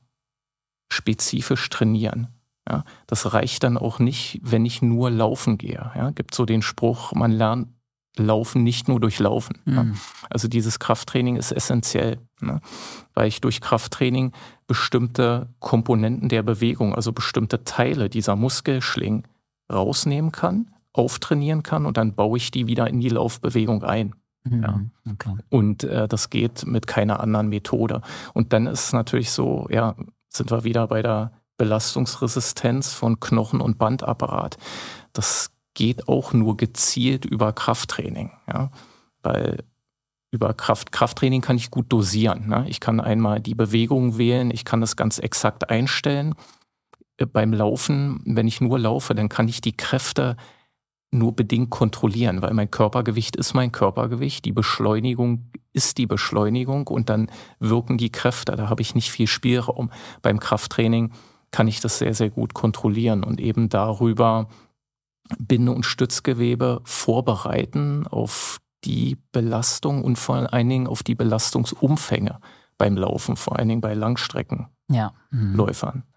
spezifisch 0.89 1.67
trainieren. 1.69 2.27
Ja, 2.67 2.85
das 3.07 3.33
reicht 3.33 3.63
dann 3.63 3.77
auch 3.77 3.99
nicht, 3.99 4.39
wenn 4.43 4.65
ich 4.65 4.81
nur 4.81 5.11
laufen 5.11 5.57
gehe. 5.57 5.91
Ja, 5.95 6.11
gibt 6.11 6.33
so 6.33 6.45
den 6.45 6.61
Spruch, 6.61 7.11
man 7.13 7.31
lernt 7.31 7.67
Laufen 8.17 8.63
nicht 8.63 8.87
nur 8.87 8.99
durch 8.99 9.19
Laufen. 9.19 9.59
Mhm. 9.65 9.75
Ja. 9.75 9.85
Also 10.29 10.47
dieses 10.47 10.79
Krafttraining 10.79 11.35
ist 11.35 11.51
essentiell, 11.51 12.19
ne? 12.41 12.59
weil 13.13 13.27
ich 13.27 13.41
durch 13.41 13.61
Krafttraining 13.61 14.33
bestimmte 14.67 15.47
Komponenten 15.59 16.29
der 16.29 16.43
Bewegung, 16.43 16.93
also 16.93 17.11
bestimmte 17.13 17.63
Teile 17.63 18.09
dieser 18.09 18.35
Muskelschlingen 18.35 19.23
rausnehmen 19.71 20.31
kann, 20.31 20.71
auftrainieren 20.93 21.63
kann 21.63 21.85
und 21.85 21.97
dann 21.97 22.13
baue 22.13 22.37
ich 22.37 22.51
die 22.51 22.67
wieder 22.67 22.87
in 22.87 22.99
die 22.99 23.09
Laufbewegung 23.09 23.83
ein. 23.83 24.15
Mhm. 24.43 24.63
Ja. 24.63 24.81
Okay. 25.11 25.35
Und 25.49 25.83
äh, 25.83 26.07
das 26.07 26.29
geht 26.29 26.65
mit 26.65 26.87
keiner 26.87 27.19
anderen 27.19 27.49
Methode. 27.49 28.01
Und 28.33 28.53
dann 28.53 28.67
ist 28.67 28.85
es 28.85 28.93
natürlich 28.93 29.31
so, 29.31 29.67
ja, 29.69 29.95
sind 30.29 30.51
wir 30.51 30.63
wieder 30.63 30.87
bei 30.87 31.01
der 31.01 31.31
Belastungsresistenz 31.57 32.93
von 32.93 33.19
Knochen- 33.19 33.61
und 33.61 33.77
Bandapparat. 33.77 34.57
Das 35.13 35.51
geht 35.73 36.07
auch 36.07 36.33
nur 36.33 36.57
gezielt 36.57 37.25
über 37.25 37.53
Krafttraining. 37.53 38.31
Ja? 38.47 38.71
Weil 39.21 39.63
über 40.31 40.53
Kraft, 40.53 40.91
Krafttraining 40.91 41.41
kann 41.41 41.57
ich 41.57 41.71
gut 41.71 41.87
dosieren. 41.89 42.47
Ne? 42.47 42.65
Ich 42.67 42.79
kann 42.79 42.99
einmal 42.99 43.39
die 43.39 43.55
Bewegung 43.55 44.17
wählen, 44.17 44.51
ich 44.51 44.63
kann 44.63 44.81
das 44.81 44.95
ganz 44.95 45.19
exakt 45.19 45.69
einstellen. 45.69 46.35
Äh, 47.17 47.25
beim 47.25 47.53
Laufen, 47.53 48.21
wenn 48.25 48.47
ich 48.47 48.61
nur 48.61 48.79
laufe, 48.79 49.15
dann 49.15 49.29
kann 49.29 49.47
ich 49.47 49.61
die 49.61 49.75
Kräfte 49.75 50.37
nur 51.11 51.35
bedingt 51.35 51.69
kontrollieren, 51.69 52.41
weil 52.41 52.53
mein 52.53 52.69
Körpergewicht 52.69 53.35
ist 53.35 53.53
mein 53.53 53.71
Körpergewicht, 53.71 54.45
die 54.45 54.51
Beschleunigung 54.51 55.51
ist 55.73 55.97
die 55.97 56.05
Beschleunigung 56.05 56.87
und 56.87 57.09
dann 57.09 57.31
wirken 57.59 57.97
die 57.97 58.11
Kräfte. 58.11 58.55
Da 58.55 58.69
habe 58.69 58.81
ich 58.81 58.95
nicht 58.95 59.11
viel 59.11 59.27
Spielraum. 59.27 59.91
Beim 60.21 60.39
Krafttraining 60.39 61.11
kann 61.51 61.67
ich 61.67 61.79
das 61.79 61.97
sehr, 61.99 62.13
sehr 62.13 62.29
gut 62.29 62.53
kontrollieren 62.53 63.23
und 63.23 63.39
eben 63.39 63.69
darüber 63.69 64.49
Binde- 65.37 65.71
und 65.71 65.85
Stützgewebe 65.85 66.81
vorbereiten 66.83 68.07
auf 68.07 68.59
die 68.83 69.17
Belastung 69.31 70.03
und 70.03 70.17
vor 70.17 70.53
allen 70.53 70.69
Dingen 70.69 70.87
auf 70.87 71.03
die 71.03 71.15
Belastungsumfänge 71.15 72.39
beim 72.77 72.97
Laufen, 72.97 73.35
vor 73.35 73.57
allen 73.57 73.69
Dingen 73.69 73.81
bei 73.81 73.93
Langstreckenläufern. 73.93 74.78
Ja. 74.89 75.13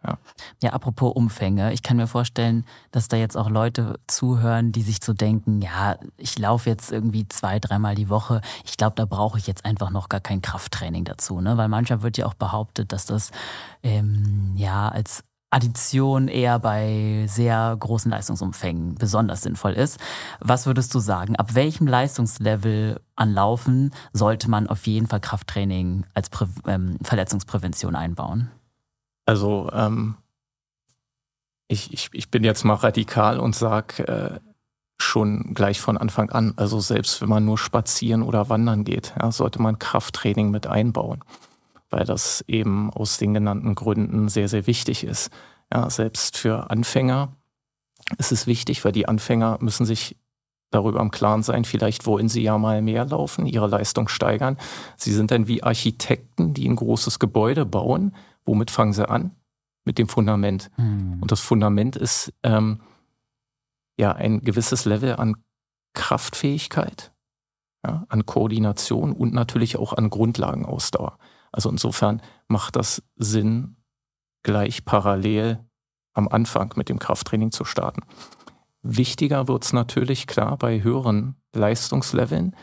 Ja. 0.02 0.18
ja, 0.62 0.70
apropos 0.70 1.14
Umfänge, 1.14 1.72
ich 1.74 1.82
kann 1.82 1.98
mir 1.98 2.06
vorstellen, 2.06 2.64
dass 2.90 3.08
da 3.08 3.18
jetzt 3.18 3.36
auch 3.36 3.50
Leute 3.50 4.00
zuhören, 4.06 4.72
die 4.72 4.82
sich 4.82 4.98
so 5.04 5.12
denken, 5.12 5.60
ja, 5.60 5.96
ich 6.16 6.38
laufe 6.38 6.70
jetzt 6.70 6.90
irgendwie 6.90 7.28
zwei, 7.28 7.58
dreimal 7.58 7.94
die 7.94 8.08
Woche. 8.08 8.40
Ich 8.64 8.78
glaube, 8.78 8.94
da 8.96 9.04
brauche 9.04 9.38
ich 9.38 9.46
jetzt 9.46 9.66
einfach 9.66 9.90
noch 9.90 10.08
gar 10.08 10.20
kein 10.20 10.40
Krafttraining 10.40 11.04
dazu, 11.04 11.40
ne? 11.40 11.58
Weil 11.58 11.68
manchmal 11.68 12.02
wird 12.02 12.16
ja 12.16 12.26
auch 12.26 12.34
behauptet, 12.34 12.92
dass 12.92 13.04
das 13.04 13.30
ähm, 13.82 14.52
ja 14.56 14.88
als 14.88 15.22
Addition 15.52 16.28
eher 16.28 16.58
bei 16.58 17.26
sehr 17.28 17.76
großen 17.78 18.10
Leistungsumfängen 18.10 18.94
besonders 18.94 19.42
sinnvoll 19.42 19.72
ist. 19.72 20.00
Was 20.40 20.66
würdest 20.66 20.94
du 20.94 20.98
sagen? 20.98 21.36
Ab 21.36 21.54
welchem 21.54 21.86
Leistungslevel 21.86 23.00
an 23.16 23.34
Laufen 23.34 23.92
sollte 24.14 24.48
man 24.48 24.66
auf 24.66 24.86
jeden 24.86 25.06
Fall 25.06 25.20
Krafttraining 25.20 26.06
als 26.14 26.30
Prä 26.30 26.46
ähm, 26.66 26.96
Verletzungsprävention 27.02 27.94
einbauen? 27.94 28.50
Also 29.26 29.70
ähm, 29.72 30.16
ich, 31.68 31.92
ich, 31.92 32.10
ich 32.12 32.30
bin 32.30 32.44
jetzt 32.44 32.64
mal 32.64 32.74
radikal 32.74 33.38
und 33.38 33.54
sage 33.54 34.06
äh, 34.06 34.40
schon 34.98 35.54
gleich 35.54 35.80
von 35.80 35.96
Anfang 35.96 36.30
an, 36.30 36.54
also 36.56 36.80
selbst 36.80 37.20
wenn 37.20 37.28
man 37.28 37.44
nur 37.44 37.58
spazieren 37.58 38.22
oder 38.22 38.48
wandern 38.48 38.84
geht, 38.84 39.14
ja, 39.20 39.32
sollte 39.32 39.60
man 39.60 39.78
Krafttraining 39.78 40.50
mit 40.50 40.66
einbauen 40.66 41.24
weil 41.92 42.04
das 42.04 42.42
eben 42.48 42.90
aus 42.90 43.18
den 43.18 43.34
genannten 43.34 43.74
Gründen 43.74 44.28
sehr, 44.28 44.48
sehr 44.48 44.66
wichtig 44.66 45.04
ist. 45.04 45.30
Ja, 45.72 45.88
selbst 45.90 46.38
für 46.38 46.70
Anfänger 46.70 47.36
ist 48.18 48.32
es 48.32 48.46
wichtig, 48.46 48.84
weil 48.84 48.92
die 48.92 49.06
Anfänger 49.06 49.58
müssen 49.60 49.86
sich 49.86 50.16
darüber 50.70 51.00
im 51.00 51.10
Klaren 51.10 51.42
sein, 51.42 51.64
vielleicht 51.64 52.06
wollen 52.06 52.30
sie 52.30 52.42
ja 52.42 52.56
mal 52.56 52.80
mehr 52.80 53.04
laufen, 53.04 53.44
ihre 53.44 53.66
Leistung 53.66 54.08
steigern. 54.08 54.56
Sie 54.96 55.12
sind 55.12 55.30
dann 55.30 55.46
wie 55.46 55.62
Architekten, 55.62 56.54
die 56.54 56.66
ein 56.66 56.76
großes 56.76 57.18
Gebäude 57.18 57.66
bauen. 57.66 58.14
Womit 58.44 58.70
fangen 58.70 58.92
sie 58.92 59.08
an? 59.08 59.36
Mit 59.84 59.98
dem 59.98 60.08
Fundament. 60.08 60.70
Hm. 60.76 61.18
Und 61.20 61.32
das 61.32 61.40
Fundament 61.40 61.96
ist 61.96 62.32
ähm, 62.42 62.82
ja 63.98 64.12
ein 64.12 64.40
gewisses 64.40 64.84
Level 64.84 65.16
an 65.16 65.36
Kraftfähigkeit, 65.94 67.12
ja, 67.84 68.04
an 68.08 68.26
Koordination 68.26 69.12
und 69.12 69.34
natürlich 69.34 69.76
auch 69.76 69.92
an 69.92 70.10
Grundlagenausdauer. 70.10 71.18
Also 71.50 71.68
insofern 71.68 72.22
macht 72.48 72.76
das 72.76 73.02
Sinn, 73.16 73.76
gleich 74.42 74.84
parallel 74.84 75.64
am 76.14 76.28
Anfang 76.28 76.72
mit 76.76 76.88
dem 76.88 76.98
Krafttraining 76.98 77.52
zu 77.52 77.64
starten. 77.64 78.02
Wichtiger 78.82 79.48
wird 79.48 79.64
es 79.64 79.72
natürlich 79.72 80.26
klar 80.26 80.56
bei 80.56 80.82
höheren 80.82 81.36
Leistungsleveln, 81.54 82.56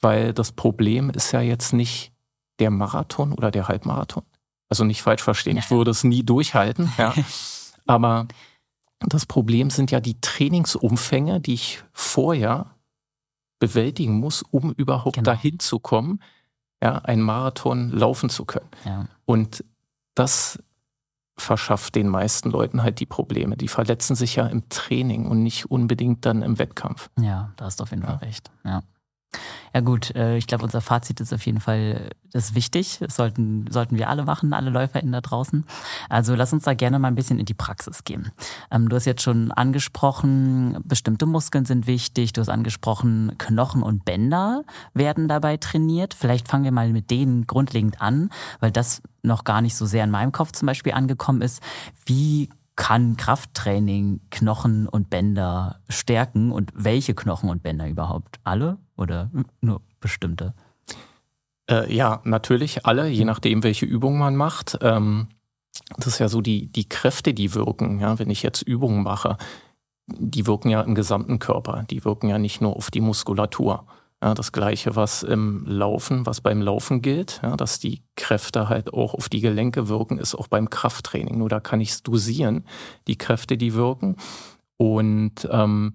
weil 0.00 0.34
das 0.34 0.52
Problem 0.52 1.10
ist 1.10 1.32
ja 1.32 1.40
jetzt 1.40 1.72
nicht 1.72 2.12
der 2.58 2.70
Marathon 2.70 3.32
oder 3.32 3.50
der 3.50 3.68
Halbmarathon. 3.68 4.24
Also 4.72 4.84
nicht 4.84 5.02
falsch 5.02 5.22
verstehen, 5.22 5.58
ich 5.58 5.70
würde 5.70 5.90
es 5.90 6.02
nie 6.02 6.22
durchhalten, 6.22 6.90
ja. 6.96 7.12
Aber 7.86 8.26
das 9.00 9.26
Problem 9.26 9.68
sind 9.68 9.90
ja 9.90 10.00
die 10.00 10.18
Trainingsumfänge, 10.18 11.42
die 11.42 11.52
ich 11.52 11.84
vorher 11.92 12.74
bewältigen 13.58 14.14
muss, 14.14 14.40
um 14.40 14.72
überhaupt 14.72 15.16
genau. 15.16 15.26
dahin 15.26 15.58
zu 15.58 15.78
kommen, 15.78 16.22
ja, 16.82 16.96
einen 17.00 17.20
Marathon 17.20 17.90
laufen 17.90 18.30
zu 18.30 18.46
können. 18.46 18.70
Ja. 18.86 19.08
Und 19.26 19.62
das 20.14 20.58
verschafft 21.36 21.94
den 21.94 22.08
meisten 22.08 22.50
Leuten 22.50 22.82
halt 22.82 22.98
die 22.98 23.04
Probleme. 23.04 23.58
Die 23.58 23.68
verletzen 23.68 24.16
sich 24.16 24.36
ja 24.36 24.46
im 24.46 24.70
Training 24.70 25.26
und 25.26 25.42
nicht 25.42 25.70
unbedingt 25.70 26.24
dann 26.24 26.40
im 26.40 26.58
Wettkampf. 26.58 27.10
Ja, 27.20 27.52
da 27.58 27.66
hast 27.66 27.78
du 27.78 27.82
auf 27.82 27.90
jeden 27.90 28.04
Fall 28.04 28.16
recht. 28.16 28.50
Ja. 28.64 28.80
Ja 29.74 29.80
gut, 29.80 30.14
äh, 30.14 30.36
ich 30.36 30.46
glaube, 30.46 30.64
unser 30.64 30.80
Fazit 30.80 31.20
ist 31.20 31.32
auf 31.32 31.46
jeden 31.46 31.60
Fall, 31.60 32.10
das 32.32 32.46
ist 32.46 32.54
wichtig. 32.54 32.98
Das 33.00 33.16
sollten, 33.16 33.66
sollten 33.70 33.96
wir 33.96 34.08
alle 34.08 34.24
machen, 34.24 34.52
alle 34.52 34.70
LäuferInnen 34.70 35.12
da 35.12 35.20
draußen. 35.20 35.64
Also 36.08 36.34
lass 36.34 36.52
uns 36.52 36.64
da 36.64 36.74
gerne 36.74 36.98
mal 36.98 37.08
ein 37.08 37.14
bisschen 37.14 37.38
in 37.38 37.46
die 37.46 37.54
Praxis 37.54 38.04
gehen. 38.04 38.32
Ähm, 38.70 38.88
du 38.88 38.96
hast 38.96 39.06
jetzt 39.06 39.22
schon 39.22 39.50
angesprochen, 39.50 40.78
bestimmte 40.84 41.26
Muskeln 41.26 41.64
sind 41.64 41.86
wichtig. 41.86 42.32
Du 42.32 42.40
hast 42.40 42.50
angesprochen, 42.50 43.32
Knochen 43.38 43.82
und 43.82 44.04
Bänder 44.04 44.64
werden 44.92 45.28
dabei 45.28 45.56
trainiert. 45.56 46.14
Vielleicht 46.14 46.48
fangen 46.48 46.64
wir 46.64 46.72
mal 46.72 46.90
mit 46.90 47.10
denen 47.10 47.46
grundlegend 47.46 48.02
an, 48.02 48.30
weil 48.60 48.70
das 48.70 49.02
noch 49.22 49.44
gar 49.44 49.62
nicht 49.62 49.76
so 49.76 49.86
sehr 49.86 50.04
in 50.04 50.10
meinem 50.10 50.32
Kopf 50.32 50.52
zum 50.52 50.66
Beispiel 50.66 50.92
angekommen 50.92 51.40
ist. 51.40 51.62
Wie 52.04 52.50
kann 52.82 53.16
Krafttraining 53.16 54.22
Knochen 54.30 54.88
und 54.88 55.08
Bänder 55.08 55.78
stärken 55.88 56.50
und 56.50 56.72
welche 56.74 57.14
Knochen 57.14 57.48
und 57.48 57.62
Bänder 57.62 57.88
überhaupt? 57.88 58.40
Alle 58.42 58.76
oder 58.96 59.30
nur 59.60 59.82
bestimmte? 60.00 60.52
Äh, 61.70 61.94
ja, 61.94 62.20
natürlich 62.24 62.84
alle, 62.84 63.06
je 63.06 63.24
nachdem, 63.24 63.62
welche 63.62 63.86
Übung 63.86 64.18
man 64.18 64.34
macht. 64.34 64.78
Ähm, 64.82 65.28
das 65.96 66.08
ist 66.08 66.18
ja 66.18 66.28
so 66.28 66.40
die, 66.40 66.72
die 66.72 66.88
Kräfte, 66.88 67.34
die 67.34 67.54
wirken. 67.54 68.00
Ja, 68.00 68.18
wenn 68.18 68.30
ich 68.30 68.42
jetzt 68.42 68.62
Übungen 68.62 69.04
mache, 69.04 69.36
die 70.08 70.48
wirken 70.48 70.68
ja 70.68 70.80
im 70.80 70.96
gesamten 70.96 71.38
Körper. 71.38 71.84
Die 71.88 72.04
wirken 72.04 72.30
ja 72.30 72.38
nicht 72.38 72.60
nur 72.60 72.74
auf 72.74 72.90
die 72.90 73.00
Muskulatur. 73.00 73.86
Ja, 74.22 74.34
das 74.34 74.52
gleiche, 74.52 74.94
was 74.94 75.24
im 75.24 75.64
Laufen, 75.66 76.26
was 76.26 76.40
beim 76.40 76.62
Laufen 76.62 77.02
gilt, 77.02 77.40
ja, 77.42 77.56
dass 77.56 77.80
die 77.80 78.04
Kräfte 78.14 78.68
halt 78.68 78.94
auch 78.94 79.14
auf 79.14 79.28
die 79.28 79.40
Gelenke 79.40 79.88
wirken, 79.88 80.18
ist 80.18 80.36
auch 80.36 80.46
beim 80.46 80.70
Krafttraining. 80.70 81.38
Nur 81.38 81.48
da 81.48 81.58
kann 81.58 81.80
ich 81.80 81.90
es 81.90 82.02
dosieren, 82.04 82.64
die 83.08 83.18
Kräfte, 83.18 83.56
die 83.56 83.74
wirken. 83.74 84.14
Und 84.76 85.48
ähm, 85.50 85.94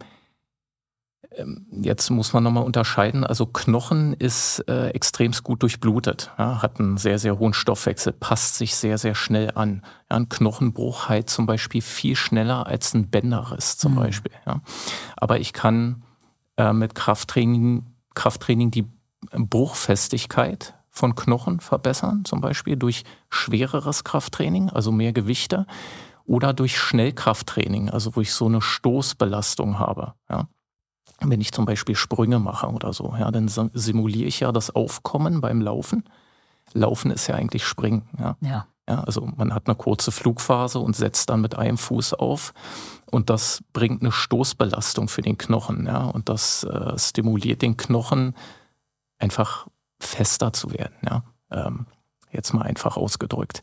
ähm 1.38 1.68
Jetzt 1.72 2.10
muss 2.10 2.34
man 2.34 2.44
nochmal 2.44 2.66
unterscheiden. 2.66 3.24
Also 3.24 3.46
Knochen 3.46 4.12
ist 4.12 4.60
äh, 4.68 4.90
extremst 4.90 5.44
gut 5.44 5.64
durchblutet, 5.64 6.32
ja, 6.38 6.62
hat 6.62 6.82
einen 6.82 6.98
sehr, 6.98 7.20
sehr 7.20 7.40
hohen 7.40 7.54
Stoffwechsel, 7.54 8.12
passt 8.12 8.56
sich 8.56 8.76
sehr, 8.76 8.98
sehr 8.98 9.16
schnell 9.16 9.52
an. 9.56 9.84
Ja, 10.12 10.18
ein 10.18 10.28
Knochenbruch 10.28 11.08
heilt 11.08 11.30
zum 11.30 11.46
Beispiel 11.46 11.82
viel 11.82 12.18
schneller 12.18 12.68
als 12.68 12.94
ein 12.94 13.10
Bänderriss 13.10 13.78
zum 13.78 13.94
mhm. 13.94 14.00
Beispiel. 14.00 14.34
Ja. 14.46 14.60
Aber 15.16 15.40
ich 15.40 15.54
kann 15.54 16.04
äh, 16.58 16.74
mit 16.74 16.94
Krafttraining 16.94 17.86
Krafttraining 18.18 18.72
die 18.72 18.88
Bruchfestigkeit 19.32 20.74
von 20.90 21.16
Knochen 21.16 21.60
verbessern, 21.60 22.26
zum 22.26 22.42
Beispiel 22.42 22.76
durch 22.76 23.04
schwereres 23.30 24.04
Krafttraining, 24.04 24.70
also 24.72 24.92
mehr 24.92 25.14
Gewichte, 25.14 25.68
oder 26.26 26.54
durch 26.54 26.78
Schnellkrafttraining, 26.78 27.90
also 27.90 28.16
wo 28.16 28.22
ich 28.22 28.34
so 28.34 28.48
eine 28.48 28.62
Stoßbelastung 28.62 29.78
habe. 29.80 30.16
Ja. 30.30 30.48
Wenn 31.22 31.40
ich 31.40 31.52
zum 31.52 31.66
Beispiel 31.66 31.96
Sprünge 31.96 32.40
mache 32.40 32.68
oder 32.68 32.92
so, 32.92 33.16
ja, 33.18 33.30
dann 33.32 33.48
simuliere 33.48 34.28
ich 34.28 34.40
ja 34.40 34.52
das 34.52 34.72
Aufkommen 34.72 35.40
beim 35.40 35.62
Laufen. 35.62 36.04
Laufen 36.74 37.12
ist 37.12 37.28
ja 37.28 37.36
eigentlich 37.36 37.66
Springen. 37.66 38.10
Ja. 38.20 38.36
ja. 38.42 38.68
Ja, 38.90 39.02
also 39.02 39.28
man 39.36 39.54
hat 39.54 39.68
eine 39.68 39.76
kurze 39.76 40.12
Flugphase 40.12 40.80
und 40.80 40.96
setzt 40.96 41.30
dann 41.30 41.42
mit 41.42 41.56
einem 41.56 41.78
Fuß 41.78 42.14
auf 42.14 42.54
und 43.12 43.30
das 43.30 43.64
bringt 43.74 44.02
eine 44.02 44.12
Stoßbelastung 44.12 45.10
für 45.10 45.22
den 45.22 45.38
Knochen. 45.38 45.86
Ja, 45.86 46.06
und 46.06 46.30
das 46.30 46.64
äh, 46.64 46.98
stimuliert 46.98 47.62
den 47.62 47.76
Knochen 47.76 48.34
einfach 49.20 49.68
fester 50.00 50.54
zu 50.54 50.72
werden. 50.72 50.96
Ja, 51.04 51.24
ähm, 51.52 51.88
jetzt 52.32 52.54
mal 52.54 52.64
einfach 52.64 52.98
ausgedrückt. 52.98 53.62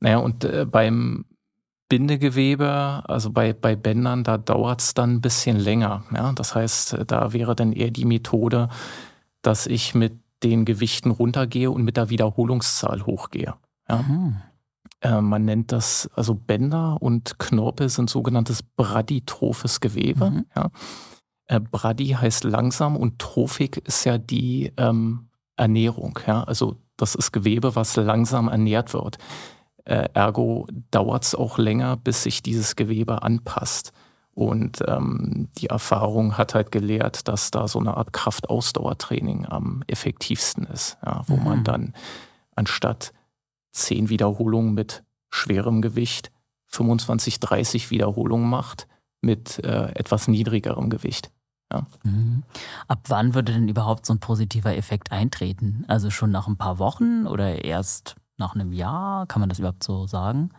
Naja, 0.00 0.18
und 0.18 0.44
äh, 0.44 0.66
beim 0.66 1.24
Bindegewebe, 1.88 3.02
also 3.06 3.30
bei, 3.30 3.52
bei 3.52 3.76
Bändern, 3.76 4.24
da 4.24 4.38
dauert 4.38 4.80
es 4.80 4.94
dann 4.94 5.14
ein 5.14 5.20
bisschen 5.20 5.58
länger. 5.58 6.04
Ja, 6.14 6.32
das 6.32 6.54
heißt, 6.54 6.98
da 7.06 7.32
wäre 7.32 7.56
dann 7.56 7.72
eher 7.72 7.90
die 7.90 8.04
Methode, 8.04 8.68
dass 9.42 9.66
ich 9.66 9.94
mit 9.94 10.18
den 10.42 10.64
Gewichten 10.64 11.10
runtergehe 11.10 11.70
und 11.70 11.82
mit 11.82 11.96
der 11.96 12.08
Wiederholungszahl 12.08 13.04
hochgehe. 13.04 13.54
Ja. 13.90 14.04
Äh, 15.00 15.20
man 15.20 15.44
nennt 15.44 15.72
das, 15.72 16.10
also 16.14 16.34
Bänder 16.34 17.00
und 17.00 17.38
Knorpel 17.38 17.88
sind 17.88 18.10
sogenanntes 18.10 18.62
braditrophes 18.62 19.80
Gewebe. 19.80 20.30
Mhm. 20.30 20.46
Ja. 20.54 20.70
Äh, 21.46 21.60
Brady 21.60 22.08
heißt 22.08 22.44
langsam 22.44 22.96
und 22.96 23.18
trophik 23.18 23.78
ist 23.78 24.04
ja 24.04 24.18
die 24.18 24.72
ähm, 24.76 25.28
Ernährung. 25.56 26.18
Ja. 26.26 26.44
Also 26.44 26.76
das 26.96 27.14
ist 27.14 27.32
Gewebe, 27.32 27.76
was 27.76 27.96
langsam 27.96 28.48
ernährt 28.48 28.92
wird. 28.92 29.18
Äh, 29.84 30.08
ergo 30.12 30.66
dauert 30.90 31.24
es 31.24 31.34
auch 31.34 31.58
länger, 31.58 31.96
bis 31.96 32.22
sich 32.22 32.42
dieses 32.42 32.76
Gewebe 32.76 33.22
anpasst. 33.22 33.92
Und 34.32 34.82
ähm, 34.86 35.48
die 35.58 35.66
Erfahrung 35.66 36.38
hat 36.38 36.54
halt 36.54 36.70
gelehrt, 36.70 37.26
dass 37.26 37.50
da 37.50 37.66
so 37.66 37.78
eine 37.78 37.96
Art 37.96 38.12
Kraftausdauertraining 38.12 39.46
am 39.46 39.82
effektivsten 39.86 40.64
ist, 40.66 40.98
ja, 41.04 41.22
wo 41.26 41.36
mhm. 41.36 41.44
man 41.44 41.64
dann 41.64 41.94
anstatt 42.54 43.12
zehn 43.72 44.08
Wiederholungen 44.08 44.74
mit 44.74 45.04
schwerem 45.30 45.82
Gewicht, 45.82 46.30
25, 46.66 47.40
30 47.40 47.90
Wiederholungen 47.90 48.48
macht 48.48 48.86
mit 49.20 49.62
äh, 49.64 49.90
etwas 49.92 50.28
niedrigerem 50.28 50.90
Gewicht. 50.90 51.30
Ja. 51.72 51.86
Mhm. 52.02 52.42
Ab 52.88 53.00
wann 53.08 53.34
würde 53.34 53.52
denn 53.52 53.68
überhaupt 53.68 54.06
so 54.06 54.14
ein 54.14 54.20
positiver 54.20 54.76
Effekt 54.76 55.12
eintreten? 55.12 55.84
Also 55.88 56.10
schon 56.10 56.30
nach 56.30 56.48
ein 56.48 56.56
paar 56.56 56.78
Wochen 56.78 57.26
oder 57.26 57.64
erst 57.64 58.16
nach 58.36 58.54
einem 58.54 58.72
Jahr? 58.72 59.26
Kann 59.26 59.40
man 59.40 59.48
das 59.48 59.58
überhaupt 59.58 59.84
so 59.84 60.06
sagen? 60.06 60.50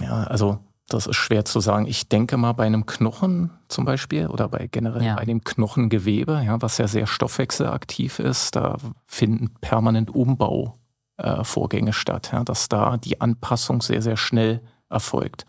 Ja, 0.00 0.24
also 0.24 0.58
das 0.88 1.06
ist 1.06 1.16
schwer 1.16 1.44
zu 1.44 1.60
sagen. 1.60 1.86
Ich 1.86 2.08
denke 2.08 2.36
mal 2.36 2.52
bei 2.52 2.66
einem 2.66 2.86
Knochen 2.86 3.50
zum 3.68 3.84
Beispiel 3.84 4.26
oder 4.26 4.48
bei 4.48 4.68
generell 4.68 5.02
ja. 5.02 5.16
bei 5.16 5.24
dem 5.24 5.42
Knochengewebe, 5.42 6.42
ja, 6.44 6.60
was 6.60 6.78
ja 6.78 6.86
sehr 6.86 7.06
stoffwechselaktiv 7.06 8.18
ist, 8.18 8.54
da 8.56 8.76
finden 9.06 9.54
permanent 9.60 10.14
Umbau 10.14 10.78
äh, 11.16 11.44
Vorgänge 11.44 11.92
statt, 11.92 12.30
ja, 12.32 12.44
dass 12.44 12.68
da 12.68 12.96
die 12.96 13.20
Anpassung 13.20 13.82
sehr, 13.82 14.02
sehr 14.02 14.16
schnell 14.16 14.60
erfolgt. 14.88 15.46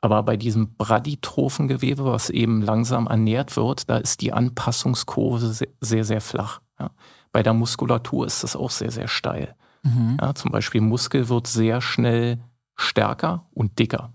Aber 0.00 0.22
bei 0.22 0.36
diesem 0.36 0.74
braditrophen 0.76 1.68
Gewebe, 1.68 2.04
was 2.04 2.30
eben 2.30 2.62
langsam 2.62 3.06
ernährt 3.06 3.56
wird, 3.56 3.90
da 3.90 3.98
ist 3.98 4.22
die 4.22 4.32
Anpassungskurve 4.32 5.54
sehr, 5.80 6.04
sehr 6.04 6.20
flach. 6.20 6.60
Ja. 6.78 6.90
Bei 7.32 7.42
der 7.42 7.52
Muskulatur 7.52 8.26
ist 8.26 8.42
das 8.42 8.56
auch 8.56 8.70
sehr, 8.70 8.90
sehr 8.90 9.08
steil. 9.08 9.54
Mhm. 9.82 10.16
Ja, 10.20 10.34
zum 10.34 10.50
Beispiel 10.50 10.80
Muskel 10.80 11.28
wird 11.28 11.46
sehr 11.46 11.80
schnell 11.80 12.38
stärker 12.76 13.46
und 13.52 13.78
dicker. 13.78 14.12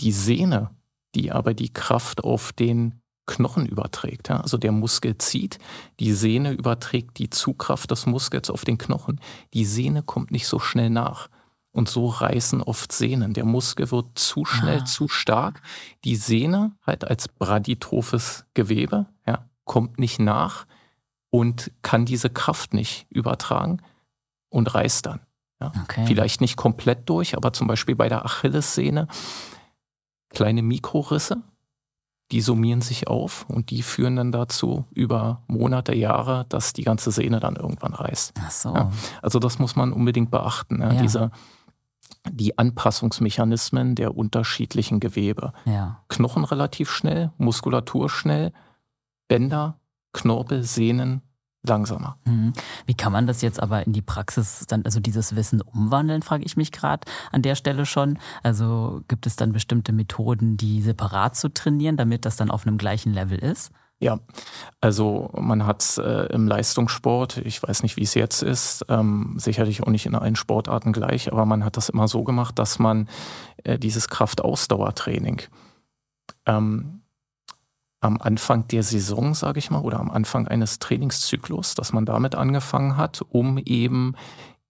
Die 0.00 0.12
Sehne, 0.12 0.70
die 1.14 1.32
aber 1.32 1.54
die 1.54 1.72
Kraft 1.72 2.24
auf 2.24 2.52
den 2.52 3.00
Knochen 3.26 3.66
überträgt. 3.66 4.28
Ja? 4.28 4.40
Also 4.40 4.56
der 4.56 4.72
Muskel 4.72 5.18
zieht, 5.18 5.58
die 6.00 6.12
Sehne 6.12 6.52
überträgt 6.52 7.18
die 7.18 7.30
Zugkraft 7.30 7.90
des 7.90 8.06
Muskels 8.06 8.50
auf 8.50 8.64
den 8.64 8.78
Knochen. 8.78 9.20
Die 9.54 9.64
Sehne 9.64 10.02
kommt 10.02 10.30
nicht 10.30 10.46
so 10.46 10.58
schnell 10.58 10.90
nach. 10.90 11.28
Und 11.72 11.90
so 11.90 12.06
reißen 12.06 12.62
oft 12.62 12.90
Sehnen. 12.90 13.34
Der 13.34 13.44
Muskel 13.44 13.90
wird 13.90 14.18
zu 14.18 14.46
schnell, 14.46 14.80
ah. 14.80 14.84
zu 14.86 15.08
stark. 15.08 15.60
Die 16.04 16.16
Sehne, 16.16 16.72
halt 16.86 17.04
als 17.04 17.28
braditrophes 17.28 18.46
Gewebe, 18.54 19.06
ja, 19.26 19.44
kommt 19.64 19.98
nicht 19.98 20.18
nach 20.18 20.66
und 21.28 21.70
kann 21.82 22.06
diese 22.06 22.30
Kraft 22.30 22.72
nicht 22.72 23.06
übertragen 23.10 23.82
und 24.48 24.74
reißt 24.74 25.04
dann. 25.04 25.20
Ja. 25.60 25.72
Okay. 25.82 26.06
Vielleicht 26.06 26.40
nicht 26.40 26.56
komplett 26.56 27.08
durch, 27.10 27.36
aber 27.36 27.52
zum 27.52 27.66
Beispiel 27.66 27.94
bei 27.94 28.08
der 28.08 28.24
Achillessehne 28.24 29.08
kleine 30.30 30.62
Mikrorisse, 30.62 31.42
die 32.32 32.40
summieren 32.40 32.80
sich 32.80 33.06
auf 33.06 33.46
und 33.48 33.70
die 33.70 33.82
führen 33.82 34.16
dann 34.16 34.32
dazu 34.32 34.84
über 34.90 35.42
Monate, 35.46 35.94
Jahre, 35.94 36.44
dass 36.48 36.72
die 36.72 36.82
ganze 36.82 37.10
Sehne 37.12 37.38
dann 37.38 37.56
irgendwann 37.56 37.94
reißt. 37.94 38.34
Ach 38.40 38.50
so. 38.50 38.74
Ja, 38.74 38.90
also 39.22 39.38
das 39.38 39.58
muss 39.58 39.76
man 39.76 39.92
unbedingt 39.92 40.30
beachten. 40.30 40.80
Ja, 40.80 40.92
ja. 40.92 41.02
Diese, 41.02 41.30
die 42.30 42.58
Anpassungsmechanismen 42.58 43.94
der 43.94 44.16
unterschiedlichen 44.16 44.98
Gewebe. 44.98 45.52
Knochen 46.08 46.44
relativ 46.44 46.90
schnell, 46.90 47.30
Muskulatur 47.38 48.10
schnell, 48.10 48.52
Bänder, 49.28 49.78
Knorpel, 50.12 50.62
Sehnen 50.62 51.22
langsamer. 51.68 52.16
Mhm. 52.24 52.52
Wie 52.86 52.94
kann 52.94 53.12
man 53.12 53.26
das 53.26 53.42
jetzt 53.42 53.62
aber 53.62 53.86
in 53.86 53.92
die 53.92 54.02
Praxis 54.02 54.64
dann, 54.66 54.84
also 54.84 55.00
dieses 55.00 55.36
Wissen 55.36 55.60
umwandeln, 55.60 56.22
frage 56.22 56.44
ich 56.44 56.56
mich 56.56 56.72
gerade 56.72 57.06
an 57.32 57.42
der 57.42 57.54
Stelle 57.54 57.86
schon. 57.86 58.18
Also 58.42 59.02
gibt 59.08 59.26
es 59.26 59.36
dann 59.36 59.52
bestimmte 59.52 59.92
Methoden, 59.92 60.56
die 60.56 60.82
separat 60.82 61.36
zu 61.36 61.52
trainieren, 61.52 61.96
damit 61.96 62.24
das 62.24 62.36
dann 62.36 62.50
auf 62.50 62.66
einem 62.66 62.78
gleichen 62.78 63.12
Level 63.12 63.38
ist? 63.38 63.72
Ja, 63.98 64.18
also 64.82 65.30
man 65.38 65.64
hat 65.64 65.96
äh, 65.96 66.26
im 66.26 66.46
Leistungssport, 66.46 67.38
ich 67.38 67.62
weiß 67.62 67.82
nicht, 67.82 67.96
wie 67.96 68.02
es 68.02 68.12
jetzt 68.12 68.42
ist, 68.42 68.84
ähm, 68.90 69.36
sicherlich 69.38 69.82
auch 69.82 69.88
nicht 69.88 70.04
in 70.04 70.14
allen 70.14 70.36
Sportarten 70.36 70.92
gleich, 70.92 71.32
aber 71.32 71.46
man 71.46 71.64
hat 71.64 71.78
das 71.78 71.88
immer 71.88 72.06
so 72.06 72.22
gemacht, 72.22 72.58
dass 72.58 72.78
man 72.78 73.08
äh, 73.64 73.78
dieses 73.78 74.08
Kraftausdauertraining 74.08 75.42
ähm, 76.44 77.00
am 78.06 78.20
Anfang 78.20 78.68
der 78.68 78.82
Saison, 78.82 79.34
sage 79.34 79.58
ich 79.58 79.70
mal, 79.70 79.80
oder 79.80 79.98
am 79.98 80.10
Anfang 80.10 80.46
eines 80.46 80.78
Trainingszyklus, 80.78 81.74
dass 81.74 81.92
man 81.92 82.06
damit 82.06 82.34
angefangen 82.36 82.96
hat, 82.96 83.20
um 83.28 83.58
eben 83.58 84.14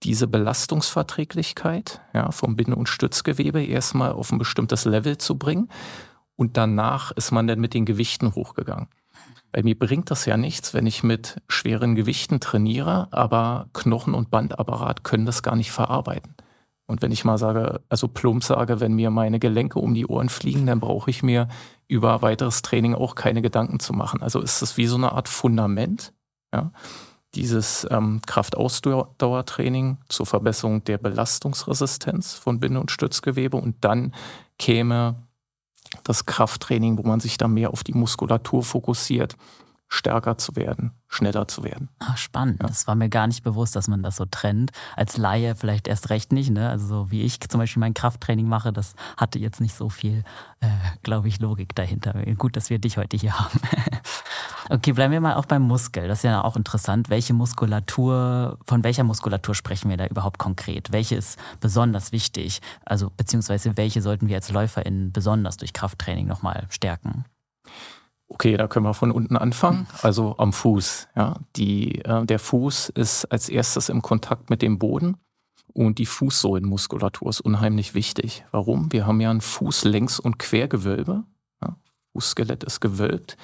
diese 0.03 0.27
Belastungsverträglichkeit 0.27 2.01
ja, 2.13 2.31
vom 2.31 2.55
Binde- 2.55 2.75
und 2.75 2.89
Stützgewebe 2.89 3.63
erstmal 3.63 4.11
auf 4.11 4.31
ein 4.31 4.39
bestimmtes 4.39 4.85
Level 4.85 5.17
zu 5.17 5.37
bringen. 5.37 5.69
Und 6.35 6.57
danach 6.57 7.11
ist 7.11 7.31
man 7.31 7.47
dann 7.47 7.59
mit 7.59 7.73
den 7.73 7.85
Gewichten 7.85 8.35
hochgegangen. 8.35 8.87
Bei 9.51 9.63
mir 9.63 9.77
bringt 9.77 10.11
das 10.11 10.25
ja 10.25 10.35
nichts, 10.37 10.73
wenn 10.73 10.85
ich 10.85 11.03
mit 11.03 11.41
schweren 11.47 11.95
Gewichten 11.95 12.39
trainiere, 12.39 13.07
aber 13.11 13.69
Knochen 13.73 14.13
und 14.13 14.29
Bandapparat 14.29 15.03
können 15.03 15.25
das 15.25 15.41
gar 15.41 15.55
nicht 15.55 15.71
verarbeiten. 15.71 16.35
Und 16.85 17.01
wenn 17.01 17.11
ich 17.11 17.25
mal 17.25 17.37
sage, 17.37 17.81
also 17.89 18.07
plump 18.07 18.43
sage, 18.43 18.79
wenn 18.79 18.93
mir 18.93 19.09
meine 19.09 19.39
Gelenke 19.39 19.79
um 19.79 19.93
die 19.93 20.07
Ohren 20.07 20.29
fliegen, 20.29 20.65
dann 20.65 20.79
brauche 20.79 21.09
ich 21.09 21.21
mir 21.21 21.47
über 21.87 22.21
weiteres 22.21 22.61
Training 22.61 22.95
auch 22.95 23.15
keine 23.15 23.41
Gedanken 23.41 23.79
zu 23.79 23.93
machen. 23.93 24.21
Also 24.21 24.41
ist 24.41 24.61
es 24.61 24.77
wie 24.77 24.87
so 24.87 24.95
eine 24.95 25.13
Art 25.13 25.29
Fundament, 25.29 26.13
ja, 26.53 26.71
dieses 27.35 27.87
ähm, 27.91 28.21
Kraftausdauertraining 28.25 29.97
zur 30.09 30.25
Verbesserung 30.25 30.83
der 30.83 30.97
Belastungsresistenz 30.97 32.33
von 32.33 32.59
Binde- 32.59 32.79
und 32.79 32.91
Stützgewebe 32.91 33.57
und 33.57 33.75
dann 33.81 34.13
käme 34.57 35.15
das 36.03 36.25
Krafttraining, 36.25 36.97
wo 36.97 37.03
man 37.03 37.19
sich 37.19 37.37
da 37.37 37.47
mehr 37.47 37.71
auf 37.71 37.83
die 37.83 37.93
Muskulatur 37.93 38.63
fokussiert, 38.63 39.35
stärker 39.89 40.37
zu 40.37 40.55
werden, 40.55 40.91
schneller 41.07 41.47
zu 41.47 41.63
werden. 41.63 41.89
Ach, 41.99 42.17
spannend. 42.17 42.61
Ja. 42.61 42.67
Das 42.67 42.87
war 42.87 42.95
mir 42.95 43.09
gar 43.09 43.27
nicht 43.27 43.43
bewusst, 43.43 43.75
dass 43.75 43.87
man 43.87 44.03
das 44.03 44.17
so 44.17 44.25
trennt. 44.25 44.71
Als 44.95 45.17
Laie 45.17 45.55
vielleicht 45.55 45.87
erst 45.87 46.09
recht 46.09 46.33
nicht. 46.33 46.49
Ne? 46.49 46.69
Also 46.69 46.87
so 46.87 47.11
wie 47.11 47.21
ich 47.21 47.39
zum 47.39 47.59
Beispiel 47.59 47.79
mein 47.79 47.93
Krafttraining 47.93 48.47
mache, 48.47 48.73
das 48.73 48.95
hatte 49.15 49.39
jetzt 49.39 49.61
nicht 49.61 49.75
so 49.75 49.89
viel, 49.89 50.23
äh, 50.59 50.67
glaube 51.03 51.29
ich, 51.29 51.39
Logik 51.39 51.73
dahinter. 51.75 52.13
Gut, 52.35 52.57
dass 52.57 52.69
wir 52.69 52.79
dich 52.79 52.97
heute 52.97 53.15
hier 53.15 53.33
haben. 53.39 53.59
okay, 54.69 54.91
bleiben 54.91 55.13
wir 55.13 55.21
mal 55.21 55.35
auch 55.35 55.45
beim 55.45 55.63
Muskel. 55.63 56.07
Das 56.07 56.19
ist 56.19 56.23
ja 56.23 56.43
auch 56.43 56.57
interessant. 56.57 57.09
Welche 57.09 57.33
Muskulatur, 57.33 58.59
von 58.65 58.83
welcher 58.83 59.05
Muskulatur 59.05 59.55
sprechen 59.55 59.89
wir 59.89 59.97
da 59.97 60.07
überhaupt 60.07 60.37
konkret? 60.37 60.91
Welche 60.91 61.15
ist 61.15 61.39
besonders 61.61 62.11
wichtig? 62.11 62.59
Also 62.83 63.09
beziehungsweise 63.15 63.77
welche 63.77 64.01
sollten 64.01 64.27
wir 64.27 64.35
als 64.35 64.51
LäuferInnen 64.51 65.13
besonders 65.13 65.55
durch 65.55 65.71
Krafttraining 65.71 66.27
nochmal 66.27 66.65
stärken? 66.69 67.25
Okay, 68.29 68.57
da 68.57 68.67
können 68.67 68.85
wir 68.85 68.93
von 68.93 69.11
unten 69.11 69.37
anfangen. 69.37 69.87
Also 70.01 70.35
am 70.37 70.51
Fuß. 70.51 71.07
Ja, 71.15 71.37
die, 71.55 72.03
äh, 72.03 72.25
der 72.25 72.39
Fuß 72.39 72.89
ist 72.89 73.25
als 73.25 73.47
erstes 73.49 73.89
im 73.89 74.01
Kontakt 74.01 74.49
mit 74.49 74.61
dem 74.61 74.79
Boden 74.79 75.17
und 75.73 75.99
die 75.99 76.05
Fußsohlenmuskulatur 76.05 77.29
ist 77.29 77.41
unheimlich 77.41 77.93
wichtig. 77.93 78.45
Warum? 78.51 78.91
Wir 78.91 79.05
haben 79.05 79.21
ja 79.21 79.29
ein 79.29 79.41
Fußlängs- 79.41 80.19
und 80.19 80.39
Quergewölbe. 80.39 81.23
Ja, 81.61 81.77
Fußskelett 82.13 82.63
ist 82.63 82.81
gewölbt. 82.81 83.37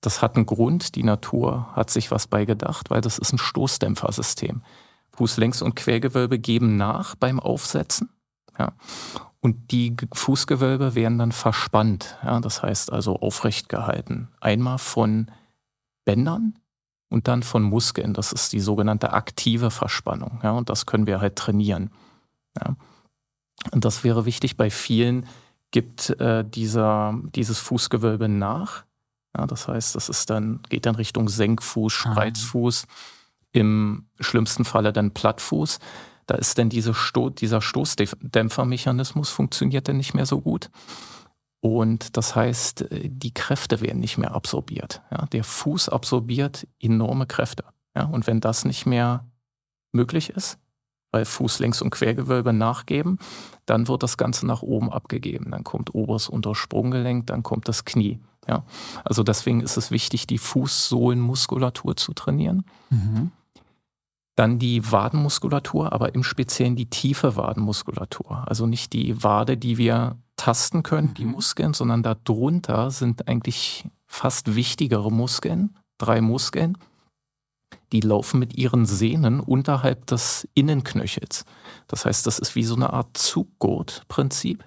Das 0.00 0.22
hat 0.22 0.36
einen 0.36 0.46
Grund. 0.46 0.94
Die 0.94 1.02
Natur 1.02 1.68
hat 1.74 1.90
sich 1.90 2.10
was 2.10 2.26
bei 2.26 2.44
gedacht, 2.44 2.90
weil 2.90 3.00
das 3.00 3.18
ist 3.18 3.32
ein 3.32 3.38
Stoßdämpfersystem. 3.38 4.62
Fußlängs- 5.16 5.62
und 5.62 5.76
Quergewölbe 5.76 6.38
geben 6.38 6.76
nach 6.76 7.16
beim 7.16 7.38
Aufsetzen. 7.38 8.10
Ja. 8.58 8.72
Und 9.42 9.72
die 9.72 9.96
Fußgewölbe 10.14 10.94
werden 10.94 11.18
dann 11.18 11.32
verspannt. 11.32 12.16
Ja, 12.24 12.38
das 12.38 12.62
heißt 12.62 12.92
also 12.92 13.16
aufrecht 13.16 13.68
gehalten. 13.68 14.28
Einmal 14.40 14.78
von 14.78 15.30
Bändern 16.04 16.54
und 17.08 17.26
dann 17.26 17.42
von 17.42 17.64
Muskeln. 17.64 18.14
Das 18.14 18.32
ist 18.32 18.52
die 18.52 18.60
sogenannte 18.60 19.12
aktive 19.12 19.72
Verspannung. 19.72 20.38
Ja, 20.44 20.52
und 20.52 20.70
das 20.70 20.86
können 20.86 21.08
wir 21.08 21.20
halt 21.20 21.34
trainieren. 21.34 21.90
Ja. 22.56 22.76
Und 23.72 23.84
das 23.84 24.04
wäre 24.04 24.26
wichtig 24.26 24.56
bei 24.56 24.70
vielen, 24.70 25.26
gibt 25.72 26.10
äh, 26.20 26.44
dieser, 26.44 27.18
dieses 27.34 27.58
Fußgewölbe 27.58 28.28
nach. 28.28 28.84
Ja, 29.36 29.46
das 29.46 29.66
heißt, 29.66 29.96
das 29.96 30.08
ist 30.08 30.30
dann, 30.30 30.60
geht 30.68 30.86
dann 30.86 30.94
Richtung 30.94 31.28
Senkfuß, 31.28 31.92
ah. 32.04 32.12
Spreizfuß, 32.12 32.86
im 33.52 34.06
schlimmsten 34.20 34.64
Falle 34.64 34.92
dann 34.92 35.10
Plattfuß. 35.10 35.80
Da 36.26 36.34
ist 36.36 36.58
denn 36.58 36.68
diese 36.68 36.94
Sto 36.94 37.30
dieser 37.30 37.60
Stoßdämpfermechanismus 37.60 39.30
funktioniert 39.30 39.88
dann 39.88 39.96
nicht 39.96 40.14
mehr 40.14 40.26
so 40.26 40.40
gut. 40.40 40.70
Und 41.60 42.16
das 42.16 42.34
heißt, 42.34 42.86
die 42.90 43.34
Kräfte 43.34 43.80
werden 43.80 44.00
nicht 44.00 44.18
mehr 44.18 44.34
absorbiert. 44.34 45.00
Ja, 45.10 45.26
der 45.26 45.44
Fuß 45.44 45.88
absorbiert 45.88 46.66
enorme 46.80 47.26
Kräfte. 47.26 47.64
Ja, 47.96 48.04
und 48.04 48.26
wenn 48.26 48.40
das 48.40 48.64
nicht 48.64 48.84
mehr 48.84 49.26
möglich 49.92 50.30
ist, 50.30 50.58
weil 51.12 51.24
Fußlängs- 51.24 51.82
und 51.82 51.90
Quergewölbe 51.90 52.52
nachgeben, 52.52 53.18
dann 53.66 53.86
wird 53.86 54.02
das 54.02 54.16
Ganze 54.16 54.46
nach 54.46 54.62
oben 54.62 54.90
abgegeben. 54.90 55.50
Dann 55.50 55.62
kommt 55.62 55.94
oberes 55.94 56.28
unteres 56.28 56.58
Sprunggelenk, 56.58 57.26
dann 57.26 57.42
kommt 57.42 57.68
das 57.68 57.84
Knie. 57.84 58.18
Ja, 58.48 58.64
also 59.04 59.22
deswegen 59.22 59.60
ist 59.60 59.76
es 59.76 59.92
wichtig, 59.92 60.26
die 60.26 60.38
Fußsohlenmuskulatur 60.38 61.96
zu 61.96 62.12
trainieren. 62.12 62.64
Mhm. 62.90 63.30
Dann 64.34 64.58
die 64.58 64.90
Wadenmuskulatur, 64.90 65.92
aber 65.92 66.14
im 66.14 66.24
Speziellen 66.24 66.74
die 66.74 66.88
tiefe 66.88 67.36
Wadenmuskulatur. 67.36 68.44
Also 68.46 68.66
nicht 68.66 68.92
die 68.92 69.22
Wade, 69.22 69.58
die 69.58 69.76
wir 69.76 70.16
tasten 70.36 70.82
können, 70.82 71.14
die 71.14 71.24
mhm. 71.24 71.32
Muskeln, 71.32 71.74
sondern 71.74 72.02
darunter 72.02 72.90
sind 72.90 73.28
eigentlich 73.28 73.84
fast 74.06 74.54
wichtigere 74.54 75.12
Muskeln, 75.12 75.76
drei 75.98 76.20
Muskeln. 76.20 76.78
Die 77.92 78.00
laufen 78.00 78.40
mit 78.40 78.56
ihren 78.56 78.86
Sehnen 78.86 79.40
unterhalb 79.40 80.06
des 80.06 80.48
Innenknöchels. 80.54 81.44
Das 81.86 82.06
heißt, 82.06 82.26
das 82.26 82.38
ist 82.38 82.54
wie 82.54 82.64
so 82.64 82.74
eine 82.74 82.92
Art 82.92 83.16
Zuggurt-Prinzip. 83.16 84.64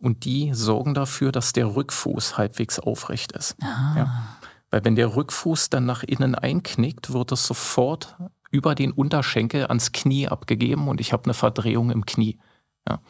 Und 0.00 0.24
die 0.24 0.52
sorgen 0.52 0.94
dafür, 0.94 1.30
dass 1.30 1.52
der 1.52 1.76
Rückfuß 1.76 2.36
halbwegs 2.36 2.80
aufrecht 2.80 3.32
ist. 3.32 3.54
Ah. 3.62 3.94
Ja. 3.96 4.38
Weil 4.70 4.84
wenn 4.84 4.96
der 4.96 5.14
Rückfuß 5.14 5.70
dann 5.70 5.86
nach 5.86 6.02
innen 6.02 6.34
einknickt, 6.34 7.12
wird 7.12 7.30
es 7.30 7.46
sofort 7.46 8.16
über 8.52 8.76
den 8.76 8.92
Unterschenkel 8.92 9.66
ans 9.66 9.90
Knie 9.90 10.28
abgegeben 10.28 10.86
und 10.86 11.00
ich 11.00 11.12
habe 11.12 11.24
eine 11.24 11.34
Verdrehung 11.34 11.90
im 11.90 12.06
Knie. 12.06 12.38
Ja. 12.88 13.00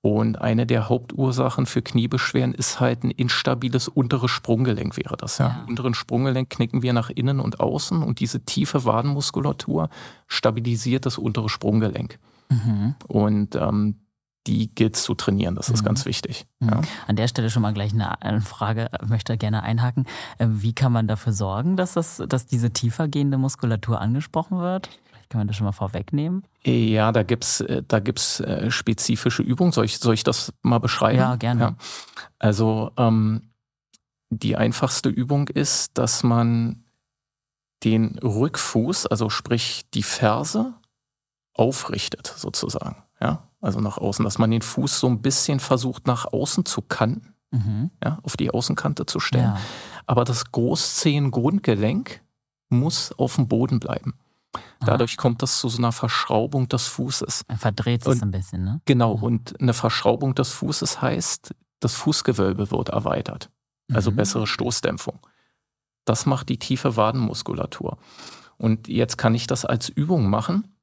Und 0.00 0.40
eine 0.40 0.64
der 0.64 0.88
Hauptursachen 0.88 1.66
für 1.66 1.82
Kniebeschwerden 1.82 2.54
ist 2.54 2.78
halt 2.78 3.02
ein 3.02 3.10
instabiles 3.10 3.88
unteres 3.88 4.30
Sprunggelenk 4.30 4.96
wäre 4.96 5.16
das. 5.16 5.38
Ja. 5.38 5.62
Im 5.64 5.70
unteren 5.70 5.94
Sprunggelenk 5.94 6.50
knicken 6.50 6.82
wir 6.82 6.92
nach 6.92 7.10
innen 7.10 7.40
und 7.40 7.58
außen 7.58 8.02
und 8.04 8.20
diese 8.20 8.44
tiefe 8.44 8.84
Wadenmuskulatur 8.84 9.88
stabilisiert 10.28 11.04
das 11.04 11.18
untere 11.18 11.48
Sprunggelenk. 11.48 12.20
Mhm. 12.48 12.94
Und 13.08 13.56
ähm, 13.56 13.96
die 14.48 14.74
gilt 14.74 14.96
zu 14.96 15.14
trainieren. 15.14 15.54
Das 15.54 15.68
ist 15.68 15.82
mhm. 15.82 15.86
ganz 15.86 16.06
wichtig. 16.06 16.46
Mhm. 16.60 16.68
Ja. 16.68 16.80
An 17.06 17.16
der 17.16 17.28
Stelle 17.28 17.50
schon 17.50 17.62
mal 17.62 17.74
gleich 17.74 17.92
eine 17.92 18.40
Frage, 18.40 18.88
möchte 19.06 19.36
gerne 19.36 19.62
einhaken. 19.62 20.06
Äh, 20.38 20.46
wie 20.48 20.72
kann 20.72 20.92
man 20.92 21.06
dafür 21.06 21.32
sorgen, 21.32 21.76
dass, 21.76 21.92
das, 21.92 22.22
dass 22.26 22.46
diese 22.46 22.72
tiefer 22.72 23.08
gehende 23.08 23.38
Muskulatur 23.38 24.00
angesprochen 24.00 24.58
wird? 24.58 24.88
Vielleicht 25.12 25.30
kann 25.30 25.40
man 25.40 25.48
das 25.48 25.56
schon 25.56 25.66
mal 25.66 25.72
vorwegnehmen. 25.72 26.44
Ja, 26.64 27.12
da 27.12 27.22
gibt 27.22 27.44
es 27.44 27.60
äh, 27.60 27.82
da 27.86 28.00
gibt's 28.00 28.40
äh, 28.40 28.70
spezifische 28.70 29.42
Übungen. 29.42 29.72
Soll 29.72 29.84
ich, 29.84 29.98
soll 29.98 30.14
ich 30.14 30.24
das 30.24 30.52
mal 30.62 30.78
beschreiben? 30.78 31.18
Ja, 31.18 31.36
gerne. 31.36 31.60
Ja. 31.60 31.76
Also 32.38 32.90
ähm, 32.96 33.50
die 34.30 34.56
einfachste 34.56 35.10
Übung 35.10 35.48
ist, 35.48 35.96
dass 35.98 36.22
man 36.22 36.84
den 37.84 38.18
Rückfuß, 38.18 39.06
also 39.06 39.30
sprich 39.30 39.84
die 39.94 40.02
Ferse, 40.02 40.74
aufrichtet 41.54 42.32
sozusagen. 42.36 43.04
Ja, 43.20 43.47
also 43.60 43.80
nach 43.80 43.98
außen, 43.98 44.24
dass 44.24 44.38
man 44.38 44.50
den 44.50 44.62
Fuß 44.62 45.00
so 45.00 45.08
ein 45.08 45.20
bisschen 45.20 45.60
versucht 45.60 46.06
nach 46.06 46.26
außen 46.32 46.64
zu 46.64 46.82
kanten, 46.82 47.34
mhm. 47.50 47.90
ja, 48.02 48.18
auf 48.22 48.36
die 48.36 48.50
Außenkante 48.50 49.06
zu 49.06 49.20
stellen. 49.20 49.44
Ja. 49.44 49.58
Aber 50.06 50.24
das 50.24 50.52
Großzehengrundgelenk 50.52 52.22
muss 52.68 53.12
auf 53.12 53.36
dem 53.36 53.48
Boden 53.48 53.80
bleiben. 53.80 54.14
Dadurch 54.80 55.12
Aha. 55.12 55.22
kommt 55.22 55.42
das 55.42 55.58
zu 55.60 55.68
so 55.68 55.78
einer 55.78 55.92
Verschraubung 55.92 56.68
des 56.68 56.86
Fußes. 56.86 57.44
Er 57.48 57.58
verdreht 57.58 58.04
sich 58.04 58.22
ein 58.22 58.30
bisschen, 58.30 58.64
ne? 58.64 58.80
Genau, 58.84 59.16
ja. 59.16 59.22
und 59.22 59.60
eine 59.60 59.74
Verschraubung 59.74 60.34
des 60.34 60.50
Fußes 60.52 61.02
heißt, 61.02 61.54
das 61.80 61.94
Fußgewölbe 61.94 62.70
wird 62.70 62.88
erweitert. 62.88 63.50
Also 63.92 64.10
mhm. 64.10 64.16
bessere 64.16 64.46
Stoßdämpfung. 64.46 65.18
Das 66.04 66.26
macht 66.26 66.48
die 66.48 66.58
tiefe 66.58 66.96
Wadenmuskulatur. 66.96 67.98
Und 68.56 68.88
jetzt 68.88 69.18
kann 69.18 69.34
ich 69.34 69.46
das 69.46 69.64
als 69.64 69.88
Übung 69.88 70.28
machen 70.30 70.77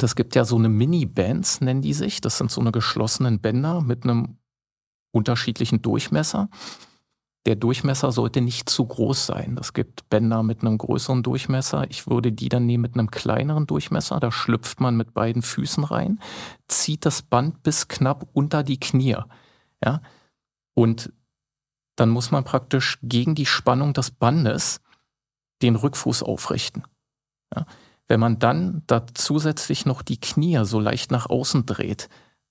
es 0.00 0.16
gibt 0.16 0.34
ja 0.34 0.44
so 0.44 0.56
eine 0.56 0.68
Mini-Bands, 0.68 1.60
nennen 1.60 1.82
die 1.82 1.94
sich. 1.94 2.20
Das 2.20 2.38
sind 2.38 2.50
so 2.50 2.60
eine 2.60 2.72
geschlossenen 2.72 3.40
Bänder 3.40 3.80
mit 3.80 4.04
einem 4.04 4.38
unterschiedlichen 5.12 5.82
Durchmesser. 5.82 6.48
Der 7.44 7.56
Durchmesser 7.56 8.12
sollte 8.12 8.40
nicht 8.40 8.70
zu 8.70 8.86
groß 8.86 9.26
sein. 9.26 9.58
Es 9.60 9.72
gibt 9.72 10.08
Bänder 10.08 10.44
mit 10.44 10.60
einem 10.60 10.78
größeren 10.78 11.24
Durchmesser. 11.24 11.90
Ich 11.90 12.06
würde 12.06 12.30
die 12.30 12.48
dann 12.48 12.66
nehmen 12.66 12.82
mit 12.82 12.94
einem 12.94 13.10
kleineren 13.10 13.66
Durchmesser. 13.66 14.20
Da 14.20 14.30
schlüpft 14.30 14.80
man 14.80 14.96
mit 14.96 15.12
beiden 15.12 15.42
Füßen 15.42 15.82
rein, 15.82 16.20
zieht 16.68 17.04
das 17.04 17.22
Band 17.22 17.64
bis 17.64 17.88
knapp 17.88 18.28
unter 18.32 18.62
die 18.62 18.78
Knie. 18.78 19.16
Ja? 19.84 20.02
Und 20.74 21.12
dann 21.96 22.10
muss 22.10 22.30
man 22.30 22.44
praktisch 22.44 22.98
gegen 23.02 23.34
die 23.34 23.46
Spannung 23.46 23.92
des 23.92 24.12
Bandes 24.12 24.80
den 25.62 25.74
Rückfuß 25.74 26.22
aufrichten. 26.22 26.84
Ja? 27.54 27.66
Wenn 28.12 28.20
man 28.20 28.38
dann 28.38 28.82
da 28.88 29.06
zusätzlich 29.14 29.86
noch 29.86 30.02
die 30.02 30.20
Knie 30.20 30.66
so 30.66 30.78
leicht 30.78 31.10
nach 31.10 31.30
außen 31.30 31.64
dreht, 31.64 32.10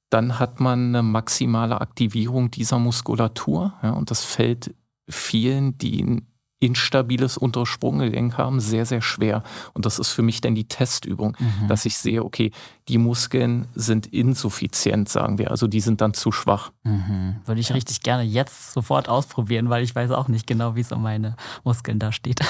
dann 0.10 0.40
hat 0.40 0.60
man 0.60 0.88
eine 0.88 1.04
maximale 1.04 1.80
Aktivierung 1.82 2.50
dieser 2.50 2.80
Muskulatur. 2.80 3.76
Ja, 3.84 3.92
und 3.92 4.10
das 4.10 4.26
fällt 4.26 4.74
vielen, 5.08 5.78
die 5.78 6.24
instabiles 6.62 7.38
Untersprunggelenk 7.38 8.38
haben, 8.38 8.60
sehr, 8.60 8.86
sehr 8.86 9.02
schwer. 9.02 9.44
Und 9.74 9.86
das 9.86 10.00
ist 10.00 10.10
für 10.10 10.22
mich 10.22 10.42
dann 10.42 10.54
die 10.56 10.68
Testübung, 10.68 11.36
mhm. 11.40 11.68
dass 11.68 11.86
ich 11.86 11.98
sehe, 11.98 12.24
okay, 12.24 12.52
die 12.88 13.00
Muskeln 13.00 13.68
sind 13.74 14.08
insuffizient, 14.08 15.10
sagen 15.10 15.40
wir. 15.40 15.50
Also 15.50 15.68
die 15.68 15.82
sind 15.82 16.02
dann 16.02 16.14
zu 16.14 16.32
schwach. 16.32 16.72
Mhm. 16.84 17.38
Würde 17.46 17.60
ich 17.60 17.74
richtig 17.74 18.02
gerne 18.02 18.24
jetzt 18.24 18.74
sofort 18.74 19.10
ausprobieren, 19.10 19.70
weil 19.70 19.84
ich 19.84 19.96
weiß 19.96 20.12
auch 20.12 20.28
nicht 20.28 20.46
genau, 20.46 20.76
wie 20.76 20.82
es 20.82 20.92
um 20.92 21.02
meine 21.02 21.36
Muskeln 21.64 21.98
da 21.98 22.12
steht. 22.12 22.42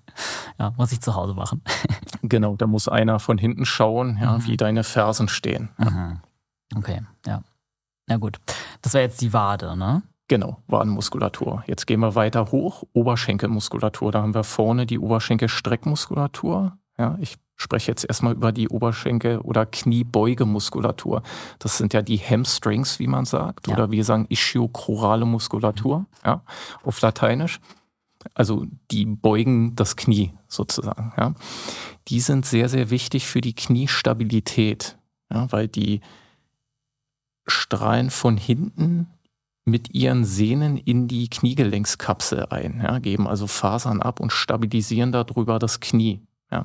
ja, 0.58 0.72
muss 0.78 0.92
ich 0.92 1.02
zu 1.02 1.14
Hause 1.14 1.34
machen. 1.34 1.62
genau, 2.22 2.56
da 2.56 2.66
muss 2.66 2.88
einer 2.88 3.20
von 3.20 3.36
hinten 3.36 3.66
schauen, 3.66 4.18
ja, 4.20 4.38
mhm. 4.38 4.46
wie 4.46 4.56
deine 4.56 4.84
Fersen 4.84 5.28
stehen. 5.28 5.68
Ja. 5.78 5.90
Mhm. 5.90 6.20
Okay, 6.76 7.02
ja. 7.26 7.42
Na 8.06 8.16
gut. 8.16 8.38
Das 8.80 8.94
wäre 8.94 9.04
jetzt 9.04 9.20
die 9.20 9.34
Wade, 9.34 9.76
ne? 9.76 10.02
Genau, 10.30 10.58
Wadenmuskulatur. 10.68 11.64
Jetzt 11.66 11.88
gehen 11.88 11.98
wir 11.98 12.14
weiter 12.14 12.52
hoch, 12.52 12.84
Oberschenkelmuskulatur. 12.92 14.12
Da 14.12 14.22
haben 14.22 14.32
wir 14.32 14.44
vorne 14.44 14.86
die 14.86 15.00
Oberschenkelstreckmuskulatur. 15.00 16.78
Ja, 16.96 17.18
ich 17.20 17.34
spreche 17.56 17.90
jetzt 17.90 18.04
erstmal 18.04 18.34
über 18.34 18.52
die 18.52 18.68
Oberschenkel- 18.68 19.40
oder 19.40 19.66
Kniebeugemuskulatur. 19.66 21.24
Das 21.58 21.78
sind 21.78 21.94
ja 21.94 22.02
die 22.02 22.18
Hamstrings, 22.18 23.00
wie 23.00 23.08
man 23.08 23.24
sagt. 23.24 23.66
Ja. 23.66 23.74
Oder 23.74 23.90
wir 23.90 24.04
sagen 24.04 24.26
ischiochorale 24.28 25.24
Muskulatur, 25.24 26.06
ja, 26.24 26.44
auf 26.84 27.00
Lateinisch. 27.00 27.58
also 28.32 28.66
die 28.92 29.06
beugen 29.06 29.74
das 29.74 29.96
Knie 29.96 30.32
sozusagen. 30.46 31.12
Ja. 31.16 31.34
Die 32.06 32.20
sind 32.20 32.46
sehr, 32.46 32.68
sehr 32.68 32.90
wichtig 32.90 33.26
für 33.26 33.40
die 33.40 33.56
Kniestabilität, 33.56 34.96
ja, 35.28 35.50
weil 35.50 35.66
die 35.66 36.02
strahlen 37.48 38.10
von 38.10 38.36
hinten 38.36 39.08
mit 39.70 39.94
ihren 39.94 40.24
Sehnen 40.24 40.76
in 40.76 41.08
die 41.08 41.28
Kniegelenkskapsel 41.28 42.46
ein, 42.50 42.80
ja, 42.82 42.98
geben 42.98 43.26
also 43.26 43.46
Fasern 43.46 44.02
ab 44.02 44.20
und 44.20 44.32
stabilisieren 44.32 45.12
darüber 45.12 45.58
das 45.58 45.80
Knie. 45.80 46.20
Ja. 46.50 46.64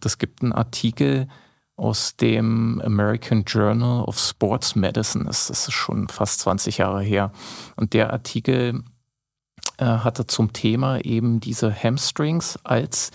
Das 0.00 0.18
gibt 0.18 0.42
einen 0.42 0.52
Artikel 0.52 1.28
aus 1.76 2.16
dem 2.16 2.80
American 2.82 3.44
Journal 3.44 4.04
of 4.04 4.18
Sports 4.18 4.74
Medicine, 4.76 5.26
das, 5.26 5.50
ist 5.50 5.70
schon 5.72 6.08
fast 6.08 6.40
20 6.40 6.78
Jahre 6.78 7.02
her. 7.02 7.32
Und 7.76 7.92
der 7.92 8.12
Artikel 8.12 8.82
äh, 9.76 9.84
hatte 9.84 10.26
zum 10.26 10.54
Thema 10.54 11.04
eben 11.04 11.40
diese 11.40 11.74
Hamstrings 11.74 12.58
als 12.64 13.10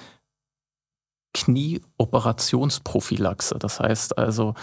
Knieoperationsprophylaxe. 1.33 3.57
Das 3.57 3.79
heißt 3.79 4.17
also, 4.17 4.53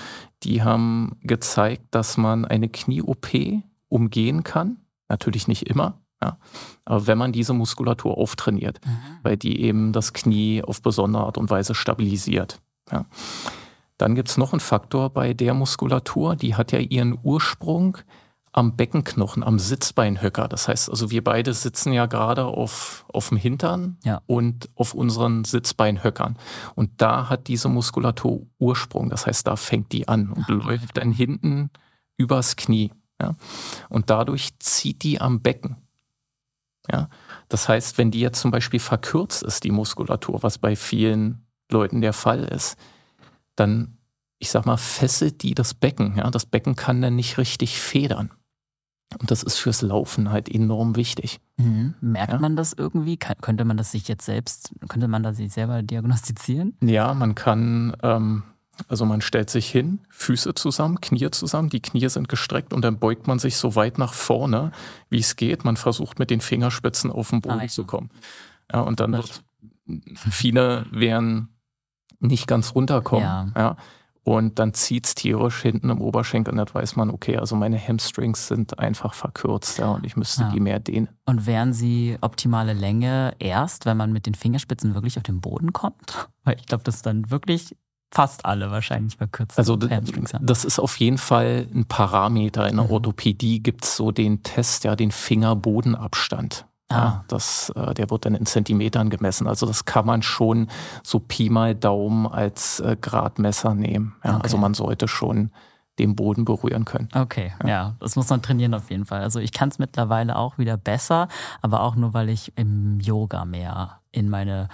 die 0.43 0.63
haben 0.63 1.17
gezeigt, 1.23 1.87
dass 1.91 2.19
man 2.19 2.45
eine 2.45 2.69
Knie-OP 2.69 3.63
umgehen 3.89 4.45
kann. 4.45 4.79
Natürlich 5.09 5.49
nicht 5.49 5.69
immer, 5.69 6.01
ja. 6.23 6.39
aber 6.85 7.07
wenn 7.07 7.19
man 7.19 7.33
diese 7.33 7.55
Muskulatur 7.55 8.19
auftrainiert, 8.19 8.81
mhm. 8.85 8.99
weil 9.23 9.37
die 9.37 9.63
eben 9.63 9.93
das 9.93 10.13
Knie 10.13 10.63
auf 10.63 10.83
besondere 10.83 11.25
Art 11.25 11.39
und 11.39 11.51
Weise 11.51 11.75
stabilisiert. 11.75 12.61
Ja. 12.93 13.07
Dann 13.97 14.15
gibt 14.15 14.29
es 14.29 14.37
noch 14.37 14.53
einen 14.53 14.61
Faktor 14.61 15.11
bei 15.11 15.35
der 15.35 15.55
Muskulatur, 15.55 16.37
die 16.37 16.55
hat 16.55 16.73
ja 16.73 16.79
ihren 16.79 17.19
Ursprung 17.23 17.99
am 18.53 18.77
Beckenknochen, 18.77 19.43
am 19.43 19.59
Sitzbeinhöcker. 19.59 20.49
Das 20.49 20.69
heißt 20.69 20.91
also, 20.91 21.11
wir 21.11 21.23
beide 21.23 21.55
sitzen 21.55 21.93
ja 21.93 22.07
gerade 22.07 22.45
auf, 22.47 23.05
auf 23.13 23.29
dem 23.29 23.39
Hintern 23.39 23.99
ja. 24.05 24.21
und 24.27 24.69
auf 24.75 24.95
unseren 24.95 25.45
Sitzbeinhöckern. 25.45 26.37
Und 26.75 26.91
da 26.97 27.29
hat 27.29 27.49
diese 27.49 27.69
Muskulatur 27.69 28.47
Ursprung. 28.59 29.11
Das 29.11 29.27
heißt, 29.27 29.47
da 29.47 29.57
fängt 29.57 29.93
die 29.93 30.09
an 30.09 30.33
und 30.33 30.45
Ach, 30.45 30.65
läuft 30.65 30.97
dann 30.97 31.13
hinten 31.13 31.71
übers 32.17 32.57
Knie. 32.57 32.91
Ja? 33.21 33.35
Und 33.89 34.11
dadurch 34.11 34.59
zieht 34.59 35.03
die 35.03 35.21
am 35.21 35.41
Becken. 35.41 35.77
Ja? 36.91 37.09
Das 37.49 37.69
heißt, 37.69 37.99
wenn 37.99 38.11
die 38.11 38.21
jetzt 38.21 38.41
zum 38.41 38.51
Beispiel 38.51 38.81
verkürzt 38.81 39.43
ist, 39.43 39.65
die 39.65 39.71
Muskulatur, 39.71 40.43
was 40.43 40.59
bei 40.59 40.77
vielen 40.77 41.47
Leuten 41.71 42.01
der 42.01 42.13
Fall 42.13 42.45
ist, 42.45 42.77
dann, 43.57 43.99
ich 44.39 44.51
sag 44.51 44.67
mal, 44.67 44.77
fesselt 44.77 45.43
die 45.43 45.55
das 45.55 45.75
Becken. 45.75 46.17
Ja? 46.17 46.31
Das 46.31 46.47
Becken 46.47 46.77
kann 46.77 47.03
dann 47.03 47.17
nicht 47.17 47.39
richtig 47.39 47.81
federn. 47.81 48.31
Und 49.19 49.31
das 49.31 49.43
ist 49.43 49.57
fürs 49.57 49.81
Laufen 49.81 50.31
halt 50.31 50.55
enorm 50.55 50.95
wichtig. 50.95 51.41
Mhm. 51.57 51.95
Merkt 52.01 52.35
ja? 52.35 52.39
man 52.39 52.57
das 52.57 52.75
irgendwie? 52.75 53.17
Kann, 53.17 53.37
könnte 53.41 53.65
man 53.65 53.79
das 53.79 53.93
sich 53.93 54.07
jetzt 54.07 54.27
selbst, 54.27 54.75
könnte 54.89 55.09
man 55.09 55.23
das 55.23 55.39
sich 55.39 55.51
selber 55.51 55.83
diagnostizieren? 55.83 56.77
Ja, 56.83 57.15
man 57.15 57.35
kann, 57.35 57.97
ähm, 58.03 58.43
also 58.87 59.05
man 59.05 59.21
stellt 59.21 59.51
sich 59.51 59.69
hin, 59.69 60.01
Füße 60.11 60.55
zusammen, 60.55 61.01
Knie 61.01 61.31
zusammen, 61.31 61.69
die 61.69 61.81
Knie 61.81 62.09
sind 62.09 62.29
gestreckt 62.29 62.73
und 62.73 62.83
dann 62.83 62.99
beugt 62.99 63.27
man 63.27 63.39
sich 63.39 63.57
so 63.57 63.75
weit 63.75 63.99
nach 63.99 64.15
vorne, 64.15 64.71
wie 65.11 65.19
es 65.19 65.37
geht. 65.37 65.65
Man 65.65 65.77
versucht 65.77 66.19
mit 66.19 66.31
den 66.31 66.41
Fingerspitzen 66.41 67.11
auf 67.11 67.31
den 67.31 67.41
Boden 67.41 67.61
ah, 67.61 67.67
zu 67.67 67.85
kommen. 67.85 68.11
Ja, 68.73 68.81
und 68.81 69.01
dann 69.01 69.13
wird, 69.13 69.43
viele 70.31 70.87
werden 70.91 71.49
nicht 72.21 72.47
ganz 72.47 72.75
runterkommen. 72.75 73.25
Ja. 73.25 73.53
ja. 73.57 73.77
Und 74.25 74.59
dann 74.59 74.75
zieht 74.75 75.07
es 75.07 75.15
tierisch 75.15 75.63
hinten 75.63 75.89
im 75.89 76.03
Oberschenkel 76.03 76.53
und 76.53 76.59
dann 76.59 76.69
weiß 76.71 76.97
man, 76.97 77.09
okay, 77.09 77.39
also 77.39 77.57
meine 77.57 77.79
Hamstrings 77.79 78.47
sind 78.47 78.79
einfach 78.79 79.15
verkürzt 79.15 79.79
ja, 79.79 79.93
und 79.93 80.05
ich 80.05 80.17
müsste 80.17 80.43
ja. 80.43 80.51
die 80.51 80.61
mehr 80.61 80.81
dehnen. 80.81 81.09
Und 81.25 81.47
wären 81.47 81.73
sie 81.73 82.19
optimale 82.21 82.75
Länge 82.75 83.33
erst, 83.39 83.87
wenn 83.87 83.97
man 83.97 84.13
mit 84.13 84.27
den 84.27 84.35
Fingerspitzen 84.35 84.95
wirklich 84.95 85.17
auf 85.17 85.23
den 85.23 85.41
Boden 85.41 85.73
kommt? 85.73 86.29
Weil 86.45 86.57
ich 86.59 86.67
glaube, 86.67 86.85
das 86.85 86.97
ist 86.97 87.07
dann 87.07 87.31
wirklich 87.31 87.75
fast 88.11 88.45
alle 88.45 88.71
wahrscheinlich 88.71 89.17
verkürzt. 89.17 89.59
Also 89.59 89.77
das 89.77 90.65
ist 90.65 90.79
auf 90.79 90.97
jeden 90.99 91.19
Fall 91.19 91.67
ein 91.75 91.85
Parameter. 91.87 92.69
In 92.69 92.77
der 92.77 92.87
mhm. 92.87 92.93
Orthopädie 92.93 93.63
gibt 93.63 93.85
es 93.85 93.97
so 93.97 94.13
den 94.13 94.43
Test, 94.43 94.85
ja, 94.85 94.97
den 94.97 95.11
Fingerbodenabstand. 95.11 96.67
Ah. 96.89 96.95
Ja, 96.95 97.25
das, 97.29 97.71
äh, 97.77 97.93
der 97.93 98.11
wird 98.11 98.25
dann 98.25 98.35
in 98.35 98.47
Zentimetern 98.47 99.11
gemessen. 99.11 99.47
Also 99.47 99.67
das 99.67 99.85
kann 99.85 100.07
man 100.07 100.23
schon 100.23 100.69
so 101.03 101.21
Pi 101.21 101.51
mal 101.51 101.75
Daumen 101.75 102.27
als 102.27 102.81
äh, 102.81 102.97
Gradmesser 102.99 103.75
nehmen. 103.75 104.17
Ja, 104.25 104.37
okay. 104.37 104.43
Also 104.45 104.57
man 104.57 104.73
sollte 104.73 105.07
schon 105.07 105.51
den 105.99 106.17
Boden 106.17 106.45
berühren 106.45 106.85
können. 106.85 107.09
Okay, 107.15 107.53
ja. 107.63 107.69
ja, 107.69 107.97
das 108.01 108.17
muss 108.17 108.29
man 108.31 108.41
trainieren 108.41 108.73
auf 108.73 108.91
jeden 108.91 109.05
Fall. 109.05 109.21
Also 109.21 109.41
ich 109.41 109.53
kann 109.53 109.69
es 109.69 109.79
mittlerweile 109.79 110.37
auch 110.37 110.57
wieder 110.57 110.77
besser, 110.77 111.29
aber 111.61 111.83
auch 111.83 111.97
nur, 111.97 112.15
weil 112.15 112.29
ich 112.31 112.53
im 112.57 113.01
Yoga 113.01 113.45
mehr 113.45 114.01
in 114.13 114.31
meine 114.31 114.69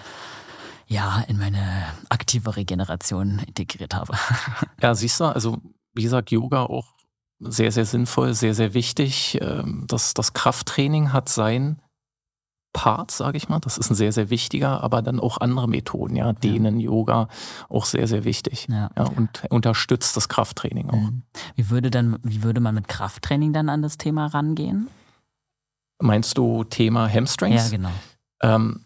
ja, 0.94 1.24
in 1.26 1.38
meine 1.38 1.86
aktive 2.08 2.56
Regeneration 2.56 3.40
integriert 3.46 3.94
habe. 3.94 4.14
Ja, 4.80 4.94
siehst 4.94 5.18
du, 5.18 5.24
also 5.24 5.58
wie 5.94 6.02
gesagt, 6.02 6.30
Yoga 6.30 6.64
auch 6.64 6.94
sehr, 7.40 7.72
sehr 7.72 7.86
sinnvoll, 7.86 8.34
sehr, 8.34 8.54
sehr 8.54 8.74
wichtig. 8.74 9.38
Ähm, 9.40 9.84
das, 9.88 10.12
das 10.12 10.34
Krafttraining 10.34 11.12
hat 11.12 11.28
sein 11.28 11.80
Part, 12.74 13.10
sage 13.12 13.38
ich 13.38 13.48
mal. 13.48 13.60
Das 13.60 13.78
ist 13.78 13.90
ein 13.90 13.94
sehr, 13.94 14.12
sehr 14.12 14.28
wichtiger, 14.28 14.82
aber 14.82 15.00
dann 15.00 15.20
auch 15.20 15.38
andere 15.38 15.68
Methoden, 15.68 16.16
ja, 16.16 16.32
Dehnen, 16.32 16.80
ja. 16.80 16.86
Yoga, 16.86 17.28
auch 17.70 17.86
sehr, 17.86 18.06
sehr 18.06 18.24
wichtig. 18.24 18.66
Ja. 18.68 18.90
ja. 18.96 19.04
und 19.04 19.44
unterstützt 19.48 20.16
das 20.16 20.28
Krafttraining 20.28 20.90
auch. 20.90 21.10
Mhm. 21.10 21.22
Wie 21.54 21.70
würde 21.70 21.90
dann, 21.90 22.18
wie 22.22 22.42
würde 22.42 22.60
man 22.60 22.74
mit 22.74 22.88
Krafttraining 22.88 23.52
dann 23.52 23.68
an 23.68 23.80
das 23.80 23.96
Thema 23.96 24.26
rangehen? 24.26 24.88
Meinst 25.98 26.36
du 26.36 26.64
Thema 26.64 27.08
Hamstrings? 27.08 27.64
Ja, 27.64 27.70
genau. 27.70 27.92
Ähm, 28.42 28.84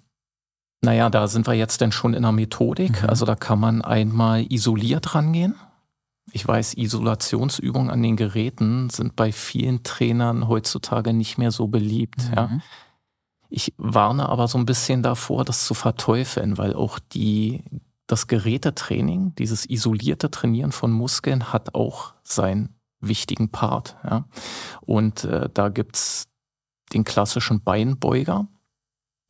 naja, 0.81 1.11
da 1.11 1.27
sind 1.27 1.47
wir 1.47 1.55
jetzt 1.55 1.81
dann 1.81 1.93
schon 1.93 2.15
in 2.15 2.23
der 2.23 2.33
Methodik. 2.33 3.03
Mhm. 3.03 3.09
Also 3.09 3.25
da 3.27 3.35
kann 3.35 3.59
man 3.59 3.83
einmal 3.83 4.47
isoliert 4.51 5.15
rangehen. 5.15 5.55
Ich 6.33 6.47
weiß, 6.47 6.75
Isolationsübungen 6.75 7.91
an 7.91 8.03
den 8.03 8.17
Geräten 8.17 8.91
sind 8.91 9.17
bei 9.17 9.33
vielen 9.33 9.83
Trainern 9.83 10.47
heutzutage 10.47 11.13
nicht 11.13 11.39
mehr 11.39 11.51
so 11.51 11.69
beliebt. 11.69 12.29
Mhm. 12.29 12.35
Ja. 12.37 12.51
Ich 13.51 13.75
warne 13.79 14.29
aber 14.29 14.47
so 14.47 14.59
ein 14.59 14.67
bisschen 14.67 15.03
davor, 15.03 15.45
das 15.45 15.65
zu 15.65 15.73
verteufeln, 15.73 16.59
weil 16.59 16.75
auch 16.75 16.99
die, 16.99 17.65
das 18.07 18.27
Gerätetraining, 18.27 19.35
dieses 19.37 19.69
isolierte 19.69 20.31
Trainieren 20.31 20.73
von 20.73 20.93
Muskeln 20.93 21.53
hat 21.53 21.75
auch 21.75 22.13
seinen 22.23 22.75
wichtigen 23.01 23.49
Part. 23.49 23.97
Ja. 24.05 24.27
Und 24.83 25.25
äh, 25.25 25.49
da 25.53 25.71
gibt's 25.71 26.29
den 26.93 27.05
klassischen 27.05 27.63
Beinbeuger, 27.63 28.49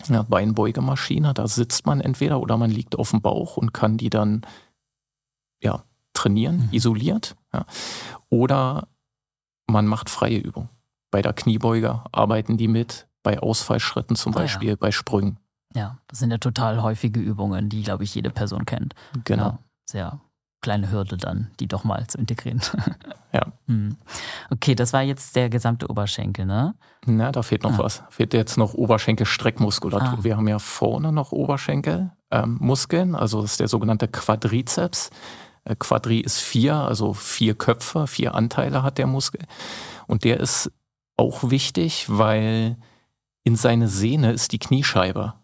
Beinbeugemaschine. 0.06 1.34
Da 1.34 1.48
sitzt 1.48 1.87
man 1.87 2.00
entweder 2.00 2.40
oder 2.40 2.56
man 2.56 2.70
liegt 2.70 2.96
auf 2.96 3.11
dem 3.11 3.20
Bauch 3.20 3.56
und 3.56 3.72
kann 3.74 3.96
die 3.96 4.11
dann 4.11 4.42
ja, 5.61 5.82
trainieren, 6.12 6.66
mhm. 6.66 6.68
isoliert. 6.72 7.37
Ja. 7.52 7.66
Oder 8.30 8.88
man 9.66 9.87
macht 9.87 10.11
freie 10.11 10.38
Übung. 10.38 10.68
Bei 11.11 11.22
der 11.22 11.32
Kniebeuger 11.32 12.04
arbeiten 12.12 12.56
die 12.56 12.68
mit, 12.68 13.08
bei 13.22 13.38
Ausfallschritten 13.40 14.16
zum 14.16 14.34
ah, 14.34 14.40
Beispiel, 14.40 14.70
ja. 14.70 14.76
bei 14.76 14.92
Sprüngen. 14.92 15.38
Ja, 15.74 15.98
das 16.06 16.20
sind 16.20 16.30
ja 16.30 16.38
total 16.38 16.82
häufige 16.82 17.20
Übungen, 17.20 17.68
die, 17.68 17.82
glaube 17.82 18.04
ich, 18.04 18.14
jede 18.14 18.30
Person 18.30 18.64
kennt. 18.64 18.94
Genau. 19.24 19.44
Ja, 19.44 19.58
sehr 19.88 20.20
kleine 20.60 20.90
Hürde 20.90 21.16
dann, 21.16 21.50
die 21.60 21.68
doch 21.68 21.84
mal 21.84 22.06
zu 22.06 22.18
integrieren. 22.18 22.60
ja. 23.32 23.46
Hm. 23.66 23.96
Okay, 24.50 24.74
das 24.74 24.92
war 24.92 25.02
jetzt 25.02 25.36
der 25.36 25.48
gesamte 25.48 25.88
Oberschenkel, 25.88 26.46
ne? 26.46 26.74
Na, 27.06 27.30
da 27.30 27.42
fehlt 27.42 27.62
noch 27.62 27.78
ah. 27.78 27.84
was. 27.84 28.02
Fehlt 28.10 28.34
jetzt 28.34 28.56
noch 28.58 28.74
Oberschenkel-Streckmuskulatur. 28.74 30.18
Ah. 30.18 30.24
Wir 30.24 30.36
haben 30.36 30.48
ja 30.48 30.58
vorne 30.58 31.12
noch 31.12 31.32
Oberschenkelmuskeln, 31.32 33.08
ähm, 33.10 33.14
also 33.14 33.42
das 33.42 33.52
ist 33.52 33.60
der 33.60 33.68
sogenannte 33.68 34.08
Quadrizeps. 34.08 35.10
Äh, 35.64 35.76
Quadri 35.76 36.18
ist 36.20 36.40
vier, 36.40 36.74
also 36.74 37.14
vier 37.14 37.54
Köpfe, 37.54 38.06
vier 38.06 38.34
Anteile 38.34 38.82
hat 38.82 38.98
der 38.98 39.06
Muskel. 39.06 39.42
Und 40.06 40.24
der 40.24 40.40
ist 40.40 40.72
auch 41.16 41.50
wichtig, 41.50 42.06
weil 42.08 42.76
in 43.44 43.56
seine 43.56 43.88
Sehne 43.88 44.32
ist 44.32 44.52
die 44.52 44.58
Kniescheibe 44.58 45.34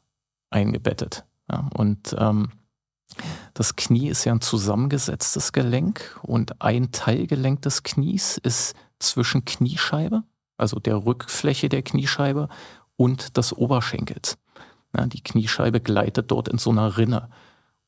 eingebettet. 0.50 1.24
Ja, 1.50 1.68
und 1.74 2.14
ähm, 2.18 2.50
das 3.54 3.76
Knie 3.76 4.08
ist 4.08 4.24
ja 4.24 4.32
ein 4.32 4.40
zusammengesetztes 4.40 5.52
Gelenk 5.52 6.18
und 6.22 6.60
ein 6.60 6.92
Teilgelenk 6.92 7.62
des 7.62 7.82
Knies 7.82 8.38
ist 8.38 8.74
zwischen 8.98 9.44
Kniescheibe, 9.44 10.22
also 10.56 10.78
der 10.78 11.04
Rückfläche 11.04 11.68
der 11.68 11.82
Kniescheibe 11.82 12.48
und 12.96 13.36
des 13.36 13.52
Oberschenkels. 13.52 14.38
Ja, 14.96 15.06
die 15.06 15.22
Kniescheibe 15.22 15.80
gleitet 15.80 16.30
dort 16.30 16.48
in 16.48 16.58
so 16.58 16.70
einer 16.70 16.96
Rinne. 16.96 17.28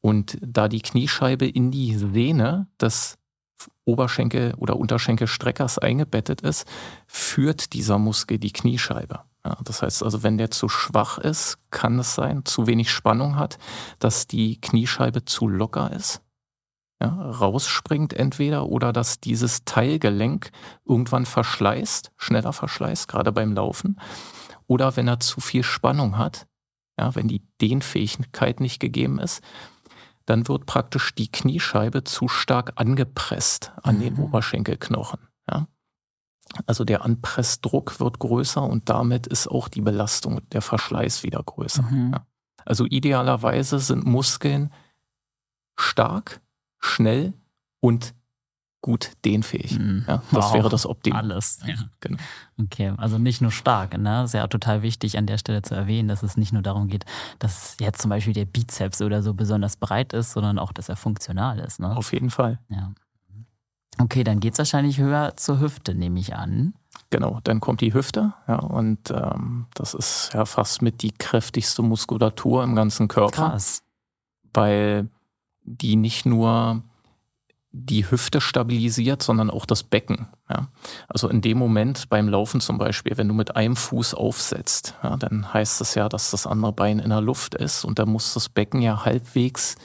Und 0.01 0.39
da 0.41 0.69
die 0.69 0.83
Kniescheibe 0.83 1.47
in 1.47 1.71
die 1.71 1.97
Sehne 1.97 2.69
des 2.81 3.19
Oberschenkel- 3.85 4.55
oder 4.57 4.77
Unterschenkelstreckers 4.77 5.79
eingebettet 5.79 6.43
ist, 6.43 6.67
führt 7.07 7.73
dieser 7.73 7.99
Muskel 7.99 8.39
die 8.39 8.53
Kniescheibe. 8.53 9.21
Ja, 9.47 9.57
das 9.63 9.81
heißt 9.81 10.03
also, 10.03 10.25
wenn 10.25 10.39
der 10.39 10.51
zu 10.51 10.69
schwach 10.69 11.19
ist, 11.19 11.59
kann 11.71 12.01
es 12.01 12.17
sein, 12.17 12.45
zu 12.45 12.67
wenig 12.67 12.91
Spannung 12.91 13.37
hat, 13.37 13.59
dass 14.01 14.27
die 14.27 14.61
Kniescheibe 14.61 15.25
zu 15.25 15.47
locker 15.47 15.93
ist, 15.93 16.21
ja, 17.01 17.11
rausspringt 17.11 18.13
entweder 18.13 18.67
oder 18.67 18.93
dass 18.93 19.21
dieses 19.21 19.65
Teilgelenk 19.65 20.51
irgendwann 20.85 21.27
verschleißt, 21.27 22.11
schneller 22.17 22.53
verschleißt, 22.53 23.07
gerade 23.07 23.31
beim 23.31 23.53
Laufen. 23.53 24.01
Oder 24.67 24.97
wenn 24.97 25.07
er 25.07 25.21
zu 25.21 25.41
viel 25.41 25.63
Spannung 25.63 26.19
hat, 26.19 26.49
ja, 26.99 27.15
wenn 27.15 27.29
die 27.29 27.47
Dehnfähigkeit 27.61 28.59
nicht 28.59 28.81
gegeben 28.81 29.21
ist, 29.21 29.43
dann 30.25 30.49
wird 30.49 30.67
praktisch 30.67 31.15
die 31.15 31.31
Kniescheibe 31.31 32.03
zu 32.03 32.27
stark 32.27 32.73
angepresst 32.75 33.73
an 33.85 33.99
mhm. 33.99 34.01
den 34.01 34.19
Oberschenkelknochen. 34.19 35.21
Also 36.67 36.85
der 36.85 37.05
Anpressdruck 37.05 38.01
wird 38.01 38.19
größer 38.19 38.63
und 38.63 38.89
damit 38.89 39.27
ist 39.27 39.49
auch 39.49 39.69
die 39.69 39.81
Belastung, 39.81 40.41
der 40.51 40.63
Verschleiß 40.63 41.23
wieder 41.23 41.43
größer. 41.43 41.83
Mhm. 41.83 42.13
Ja. 42.13 42.27
Also 42.65 42.85
idealerweise 42.85 43.79
sind 43.79 44.07
Muskeln 44.07 44.73
stark, 45.77 46.41
schnell 46.79 47.33
und 47.81 48.15
gut 48.81 49.13
dehnfähig. 49.25 49.79
Mhm. 49.79 50.05
Ja, 50.07 50.23
das 50.31 50.47
wow. 50.47 50.55
wäre 50.55 50.69
das 50.69 50.87
Optimum. 50.87 51.19
Alles. 51.19 51.59
Ja. 51.67 51.75
Genau. 52.01 52.19
Okay, 52.61 52.93
also 52.97 53.19
nicht 53.19 53.43
nur 53.43 53.51
stark. 53.51 53.99
Ne? 53.99 54.05
Das 54.05 54.31
ist 54.31 54.35
ja 54.35 54.45
auch 54.45 54.49
total 54.49 54.83
wichtig 54.83 55.19
an 55.19 55.27
der 55.27 55.39
Stelle 55.39 55.63
zu 55.63 55.75
erwähnen, 55.75 56.09
dass 56.09 56.23
es 56.23 56.37
nicht 56.37 56.53
nur 56.53 56.63
darum 56.63 56.87
geht, 56.89 57.05
dass 57.41 57.77
jetzt 57.81 58.01
zum 58.01 58.11
Beispiel 58.11 58.33
der 58.33 58.45
Bizeps 58.45 59.03
oder 59.03 59.23
so 59.23 59.35
besonders 59.35 59.77
breit 59.77 60.13
ist, 60.13 60.33
sondern 60.33 60.59
auch, 60.59 60.73
dass 60.73 60.89
er 60.89 60.97
funktional 60.97 61.59
ist. 61.59 61.81
Ne? 61.81 61.97
Auf 61.97 62.13
jeden 62.13 62.31
Fall. 62.31 62.61
Ja. 62.69 62.93
Okay, 63.99 64.25
dann 64.25 64.41
geht 64.41 64.53
es 64.53 64.59
wahrscheinlich 64.59 64.99
höher 64.99 65.37
zur 65.37 65.61
Hüfte, 65.61 65.95
nehme 65.95 66.21
ich 66.21 66.35
an. 66.35 66.75
Genau, 67.11 67.41
dann 67.45 67.61
kommt 67.61 67.81
die 67.81 67.95
Hüfte, 67.95 68.35
ja, 68.49 68.59
und 68.59 69.11
ähm, 69.11 69.67
das 69.75 69.95
ist 69.95 70.31
ja 70.35 70.45
fast 70.45 70.83
mit 70.83 71.03
die 71.03 71.13
kräftigste 71.13 71.83
Muskulatur 71.83 72.65
im 72.65 72.75
ganzen 72.75 73.09
Körper. 73.09 73.51
Krass. 73.51 73.83
Weil 74.53 75.09
die 75.63 75.97
nicht 75.97 76.27
nur 76.27 76.83
die 77.79 78.11
Hüfte 78.11 78.41
stabilisiert, 78.41 79.23
sondern 79.23 79.51
auch 79.51 79.67
das 79.67 79.83
Becken. 79.83 80.29
Ja. 80.49 80.69
Also 81.09 81.29
in 81.29 81.43
dem 81.43 81.59
Moment 81.59 82.09
beim 82.09 82.29
Laufen 82.29 82.61
zum 82.61 82.79
Beispiel, 82.79 83.17
wenn 83.19 83.29
du 83.29 83.35
mit 83.35 83.55
einem 83.55 83.77
Fuß 83.77 84.15
aufsetzt, 84.15 84.95
ja, 85.03 85.17
dann 85.17 85.53
heißt 85.53 85.81
es 85.81 85.95
ja, 85.95 86.09
dass 86.09 86.31
das 86.31 86.47
andere 86.47 86.73
Bein 86.73 86.99
in 86.99 87.11
der 87.11 87.21
Luft 87.21 87.55
ist 87.55 87.85
und 87.85 87.99
da 87.99 88.07
muss 88.07 88.35
das 88.35 88.49
Becken 88.49 88.81
ja 88.81 89.05
halbwegs 89.05 89.77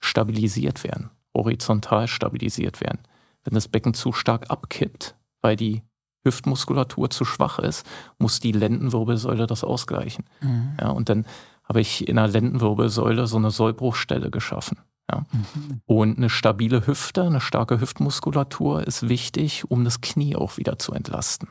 stabilisiert 0.00 0.84
werden, 0.84 1.10
horizontal 1.34 2.06
stabilisiert 2.06 2.80
werden. 2.80 3.00
Wenn 3.44 3.54
das 3.54 3.68
Becken 3.68 3.94
zu 3.94 4.12
stark 4.12 4.50
abkippt, 4.50 5.16
weil 5.40 5.56
die 5.56 5.82
Hüftmuskulatur 6.24 7.10
zu 7.10 7.24
schwach 7.24 7.58
ist, 7.58 7.86
muss 8.18 8.40
die 8.40 8.52
Lendenwirbelsäule 8.52 9.46
das 9.46 9.64
ausgleichen. 9.64 10.24
Mhm. 10.40 10.76
Ja, 10.80 10.90
und 10.90 11.08
dann 11.08 11.26
habe 11.64 11.80
ich 11.80 12.08
in 12.08 12.16
der 12.16 12.28
Lendenwirbelsäule 12.28 13.26
so 13.26 13.36
eine 13.36 13.50
Sollbruchstelle 13.50 14.30
geschaffen. 14.30 14.78
Ja. 15.10 15.26
Mhm. 15.32 15.80
Und 15.84 16.16
eine 16.18 16.30
stabile 16.30 16.86
Hüfte, 16.86 17.24
eine 17.24 17.40
starke 17.40 17.80
Hüftmuskulatur 17.80 18.86
ist 18.86 19.08
wichtig, 19.08 19.70
um 19.70 19.84
das 19.84 20.00
Knie 20.00 20.36
auch 20.36 20.56
wieder 20.56 20.78
zu 20.78 20.92
entlasten. 20.92 21.48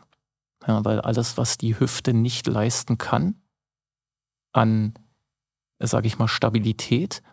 Ja, 0.67 0.85
weil 0.85 1.01
alles, 1.01 1.37
was 1.37 1.57
die 1.57 1.79
Hüfte 1.79 2.13
nicht 2.13 2.47
leisten 2.47 2.97
kann, 2.97 3.35
an, 4.53 4.93
sage 5.79 6.07
ich 6.07 6.19
mal, 6.19 6.27
Stabilität 6.27 7.23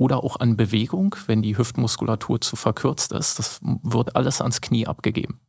oder 0.00 0.24
auch 0.24 0.40
an 0.40 0.56
Bewegung, 0.56 1.14
wenn 1.26 1.42
die 1.42 1.58
Hüftmuskulatur 1.58 2.40
zu 2.40 2.56
verkürzt 2.56 3.12
ist, 3.12 3.38
das 3.38 3.60
wird 3.62 4.16
alles 4.16 4.40
ans 4.40 4.62
Knie 4.62 4.86
abgegeben. 4.86 5.40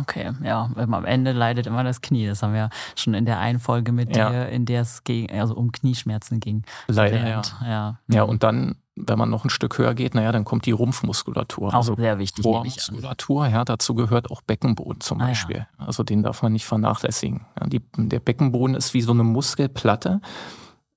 Okay, 0.00 0.32
ja, 0.42 0.70
am 0.74 1.04
Ende 1.04 1.32
leidet 1.32 1.66
immer 1.66 1.84
das 1.84 2.00
Knie. 2.00 2.26
Das 2.26 2.42
haben 2.42 2.54
wir 2.54 2.70
schon 2.96 3.12
in 3.12 3.26
der 3.26 3.38
einen 3.38 3.58
Folge 3.58 3.92
mit 3.92 4.16
ja. 4.16 4.30
dir, 4.30 4.48
in 4.48 4.64
der 4.64 4.82
es 4.82 5.04
ging, 5.04 5.30
also 5.30 5.54
um 5.54 5.70
Knieschmerzen 5.70 6.40
ging. 6.40 6.62
Leider, 6.88 7.26
ja. 7.26 7.42
ja. 7.62 7.98
Ja, 8.08 8.22
und 8.22 8.42
dann, 8.42 8.76
wenn 8.96 9.18
man 9.18 9.28
noch 9.28 9.44
ein 9.44 9.50
Stück 9.50 9.76
höher 9.76 9.94
geht, 9.94 10.14
naja, 10.14 10.32
dann 10.32 10.44
kommt 10.44 10.64
die 10.64 10.72
Rumpfmuskulatur. 10.72 11.68
Auch 11.68 11.74
also 11.74 11.94
sehr 11.94 12.18
wichtig. 12.18 12.44
Muskulatur, 12.44 13.48
ja, 13.48 13.64
dazu 13.64 13.94
gehört 13.94 14.30
auch 14.30 14.40
Beckenboden 14.40 15.00
zum 15.00 15.18
Beispiel. 15.18 15.66
Ah, 15.72 15.80
ja. 15.80 15.86
Also 15.86 16.02
den 16.04 16.22
darf 16.22 16.42
man 16.42 16.52
nicht 16.52 16.66
vernachlässigen. 16.66 17.46
Die, 17.66 17.82
der 17.96 18.20
Beckenboden 18.20 18.76
ist 18.76 18.94
wie 18.94 19.02
so 19.02 19.12
eine 19.12 19.24
Muskelplatte, 19.24 20.20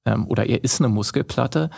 ähm, 0.06 0.26
oder 0.28 0.46
er 0.48 0.64
ist 0.64 0.82
eine 0.82 0.90
Muskelplatte, 0.90 1.70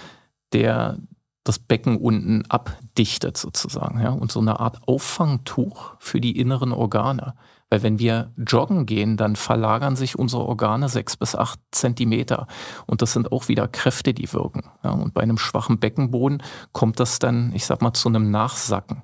der 0.54 0.98
das 1.44 1.60
Becken 1.60 1.98
unten 1.98 2.46
abdichtet 2.48 3.36
sozusagen, 3.36 4.00
ja, 4.00 4.12
und 4.12 4.32
so 4.32 4.39
eine 4.39 4.60
Art 4.60 4.88
Auffangtuch 4.88 5.96
für 6.00 6.22
die 6.22 6.39
inneren 6.39 6.72
Organe. 6.72 7.34
Weil 7.70 7.84
wenn 7.84 8.00
wir 8.00 8.32
joggen 8.38 8.86
gehen, 8.86 9.18
dann 9.18 9.36
verlagern 9.36 9.96
sich 9.96 10.18
unsere 10.18 10.46
Organe 10.46 10.89
sechs 10.89 11.18
bis 11.18 11.36
acht 11.36 11.60
Zentimeter. 11.72 12.48
Und 12.86 13.02
das 13.02 13.13
sind 13.13 13.32
auch 13.32 13.48
wieder 13.48 13.68
Kräfte, 13.68 14.13
die 14.13 14.32
wirken. 14.32 14.70
Ja, 14.84 14.92
und 14.92 15.13
bei 15.13 15.22
einem 15.22 15.39
schwachen 15.39 15.80
Beckenboden 15.80 16.44
kommt 16.72 17.00
das 17.00 17.20
dann, 17.20 17.52
ich 17.54 17.66
sag 17.66 17.82
mal, 17.82 17.94
zu 17.94 18.10
einem 18.10 18.30
Nachsacken. 18.30 19.02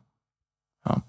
Ja, 0.86 1.02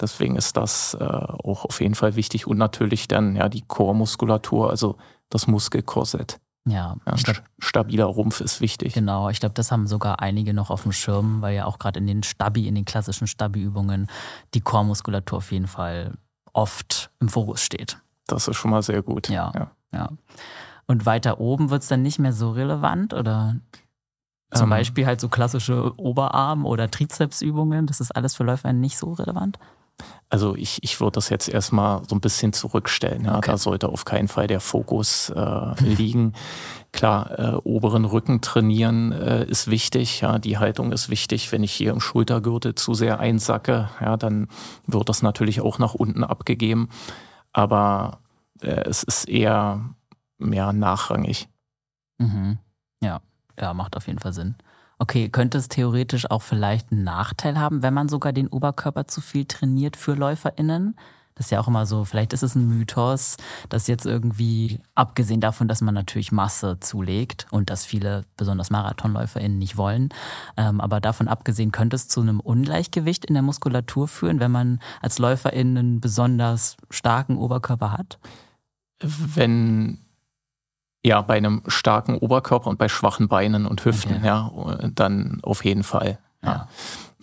deswegen 0.00 0.36
ist 0.36 0.56
das 0.56 0.94
äh, 0.94 1.04
auch 1.04 1.64
auf 1.64 1.80
jeden 1.80 1.96
Fall 1.96 2.14
wichtig. 2.14 2.46
Und 2.46 2.58
natürlich 2.58 3.08
dann, 3.08 3.34
ja, 3.34 3.48
die 3.48 3.66
Chormuskulatur, 3.66 4.70
also 4.70 4.96
das 5.30 5.46
Muskelkorsett. 5.46 6.38
Ja, 6.66 6.96
ja 7.06 7.14
glaub, 7.14 7.42
stabiler 7.58 8.04
Rumpf 8.04 8.40
ist 8.40 8.60
wichtig. 8.60 8.92
Genau, 8.92 9.30
ich 9.30 9.40
glaube, 9.40 9.54
das 9.54 9.72
haben 9.72 9.86
sogar 9.86 10.20
einige 10.20 10.52
noch 10.52 10.70
auf 10.70 10.82
dem 10.82 10.92
Schirm, 10.92 11.40
weil 11.42 11.56
ja 11.56 11.64
auch 11.64 11.78
gerade 11.78 11.98
in 11.98 12.06
den 12.06 12.22
Stabi, 12.22 12.68
in 12.68 12.74
den 12.74 12.84
klassischen 12.84 13.26
Stabi-Übungen 13.26 14.08
die 14.54 14.60
Chormuskulatur 14.60 15.38
auf 15.38 15.52
jeden 15.52 15.66
Fall 15.66 16.14
oft 16.52 17.10
im 17.20 17.28
Fokus 17.28 17.62
steht. 17.62 17.98
Das 18.26 18.46
ist 18.46 18.56
schon 18.56 18.70
mal 18.70 18.82
sehr 18.82 19.02
gut. 19.02 19.28
Ja, 19.28 19.52
ja. 19.54 19.70
ja. 19.92 20.08
Und 20.86 21.06
weiter 21.06 21.40
oben 21.40 21.70
wird 21.70 21.82
es 21.82 21.88
dann 21.88 22.02
nicht 22.02 22.18
mehr 22.18 22.32
so 22.32 22.50
relevant 22.50 23.14
oder 23.14 23.56
zum 24.52 24.64
ähm, 24.64 24.70
Beispiel 24.70 25.06
halt 25.06 25.20
so 25.20 25.28
klassische 25.28 25.98
Oberarm- 25.98 26.66
oder 26.66 26.90
Trizepsübungen, 26.90 27.86
das 27.86 28.00
ist 28.00 28.10
alles 28.10 28.34
für 28.34 28.44
Läufer 28.44 28.72
nicht 28.72 28.98
so 28.98 29.12
relevant? 29.12 29.58
Also 30.28 30.54
ich, 30.54 30.82
ich 30.82 31.00
würde 31.00 31.12
das 31.12 31.28
jetzt 31.28 31.48
erstmal 31.48 32.02
so 32.08 32.14
ein 32.14 32.20
bisschen 32.20 32.52
zurückstellen. 32.52 33.24
Ja. 33.24 33.38
Okay. 33.38 33.50
Da 33.50 33.58
sollte 33.58 33.88
auf 33.88 34.04
keinen 34.04 34.28
Fall 34.28 34.46
der 34.46 34.60
Fokus 34.60 35.30
äh, 35.30 35.84
liegen. 35.84 36.34
Klar, 36.92 37.38
äh, 37.38 37.54
oberen 37.64 38.04
Rücken 38.04 38.40
trainieren 38.40 39.12
äh, 39.12 39.44
ist 39.44 39.70
wichtig, 39.70 40.20
ja, 40.20 40.38
die 40.38 40.58
Haltung 40.58 40.92
ist 40.92 41.08
wichtig. 41.08 41.50
Wenn 41.50 41.64
ich 41.64 41.72
hier 41.72 41.92
im 41.92 42.00
Schultergürtel 42.00 42.74
zu 42.74 42.94
sehr 42.94 43.18
einsacke, 43.18 43.90
ja, 44.00 44.16
dann 44.16 44.48
wird 44.86 45.08
das 45.08 45.22
natürlich 45.22 45.60
auch 45.60 45.78
nach 45.78 45.94
unten 45.94 46.22
abgegeben. 46.22 46.88
Aber 47.52 48.20
äh, 48.60 48.84
es 48.88 49.02
ist 49.02 49.28
eher 49.28 49.84
mehr 50.38 50.72
nachrangig. 50.72 51.48
Mhm. 52.18 52.58
Ja, 53.02 53.20
ja, 53.58 53.74
macht 53.74 53.96
auf 53.96 54.06
jeden 54.06 54.18
Fall 54.18 54.32
Sinn. 54.32 54.56
Okay, 55.02 55.30
könnte 55.30 55.56
es 55.56 55.68
theoretisch 55.68 56.30
auch 56.30 56.42
vielleicht 56.42 56.92
einen 56.92 57.04
Nachteil 57.04 57.58
haben, 57.58 57.82
wenn 57.82 57.94
man 57.94 58.10
sogar 58.10 58.34
den 58.34 58.48
Oberkörper 58.48 59.06
zu 59.06 59.22
viel 59.22 59.46
trainiert 59.46 59.96
für 59.96 60.12
LäuferInnen? 60.12 60.94
Das 61.34 61.46
ist 61.46 61.52
ja 61.52 61.60
auch 61.60 61.68
immer 61.68 61.86
so, 61.86 62.04
vielleicht 62.04 62.34
ist 62.34 62.42
es 62.42 62.54
ein 62.54 62.68
Mythos, 62.68 63.38
dass 63.70 63.86
jetzt 63.86 64.04
irgendwie, 64.04 64.78
abgesehen 64.94 65.40
davon, 65.40 65.68
dass 65.68 65.80
man 65.80 65.94
natürlich 65.94 66.32
Masse 66.32 66.80
zulegt 66.80 67.46
und 67.50 67.70
dass 67.70 67.86
viele, 67.86 68.26
besonders 68.36 68.68
MarathonläuferInnen, 68.68 69.56
nicht 69.56 69.78
wollen, 69.78 70.10
ähm, 70.58 70.82
aber 70.82 71.00
davon 71.00 71.28
abgesehen 71.28 71.72
könnte 71.72 71.96
es 71.96 72.08
zu 72.08 72.20
einem 72.20 72.38
Ungleichgewicht 72.38 73.24
in 73.24 73.32
der 73.32 73.42
Muskulatur 73.42 74.06
führen, 74.06 74.38
wenn 74.38 74.50
man 74.50 74.80
als 75.00 75.18
LäuferInnen 75.18 75.78
einen 75.78 76.00
besonders 76.02 76.76
starken 76.90 77.38
Oberkörper 77.38 77.92
hat? 77.92 78.18
Wenn 79.00 79.98
ja, 81.04 81.22
bei 81.22 81.36
einem 81.36 81.62
starken 81.66 82.16
Oberkörper 82.18 82.68
und 82.68 82.78
bei 82.78 82.88
schwachen 82.88 83.28
Beinen 83.28 83.66
und 83.66 83.84
Hüften, 83.84 84.16
okay. 84.16 84.26
ja, 84.26 84.50
dann 84.94 85.40
auf 85.42 85.64
jeden 85.64 85.82
Fall. 85.82 86.18
Ja. 86.42 86.48
ja. 86.48 86.68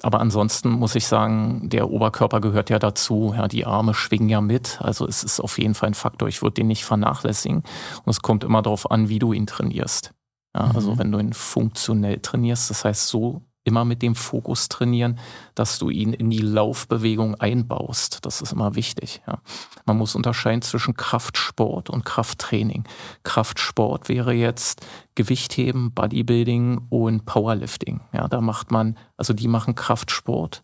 Aber 0.03 0.19
ansonsten 0.19 0.69
muss 0.69 0.95
ich 0.95 1.07
sagen, 1.07 1.69
der 1.69 1.89
Oberkörper 1.89 2.39
gehört 2.39 2.69
ja 2.69 2.77
dazu. 2.77 3.33
Ja, 3.35 3.47
die 3.47 3.65
Arme 3.65 3.93
schwingen 3.93 4.29
ja 4.29 4.41
mit. 4.41 4.79
Also 4.81 5.07
es 5.07 5.23
ist 5.23 5.39
auf 5.39 5.57
jeden 5.57 5.73
Fall 5.73 5.89
ein 5.89 5.95
Faktor. 5.95 6.27
Ich 6.27 6.41
würde 6.41 6.55
den 6.55 6.67
nicht 6.67 6.85
vernachlässigen. 6.85 7.63
Und 8.03 8.09
es 8.09 8.21
kommt 8.21 8.43
immer 8.43 8.61
darauf 8.61 8.91
an, 8.91 9.09
wie 9.09 9.19
du 9.19 9.33
ihn 9.33 9.47
trainierst. 9.47 10.13
Ja, 10.55 10.61
also 10.61 10.69
mhm. 10.69 10.75
Also 10.75 10.97
wenn 10.99 11.11
du 11.11 11.19
ihn 11.19 11.33
funktionell 11.33 12.19
trainierst, 12.19 12.69
das 12.69 12.85
heißt 12.85 13.07
so 13.07 13.41
immer 13.67 13.83
mit 13.83 14.01
dem 14.01 14.15
Fokus 14.15 14.69
trainieren, 14.69 15.19
dass 15.53 15.77
du 15.77 15.89
ihn 15.89 16.13
in 16.13 16.29
die 16.29 16.39
Laufbewegung 16.39 17.35
einbaust. 17.35 18.25
Das 18.25 18.41
ist 18.41 18.53
immer 18.53 18.75
wichtig. 18.75 19.21
Ja. 19.27 19.41
Man 19.85 19.97
muss 19.97 20.15
unterscheiden 20.15 20.61
zwischen 20.61 20.95
Kraftsport 20.95 21.89
und 21.89 22.05
Krafttraining. 22.05 22.85
Kraftsport 23.23 24.07
wäre 24.07 24.31
jetzt 24.31 24.85
Gewichtheben, 25.15 25.91
Bodybuilding 25.91 26.87
und 26.89 27.25
Powerlifting. 27.25 27.99
Ja, 28.13 28.29
da 28.29 28.39
macht 28.39 28.71
man, 28.71 28.97
also 29.17 29.33
die 29.33 29.49
machen 29.49 29.75
Kraftsport 29.75 30.63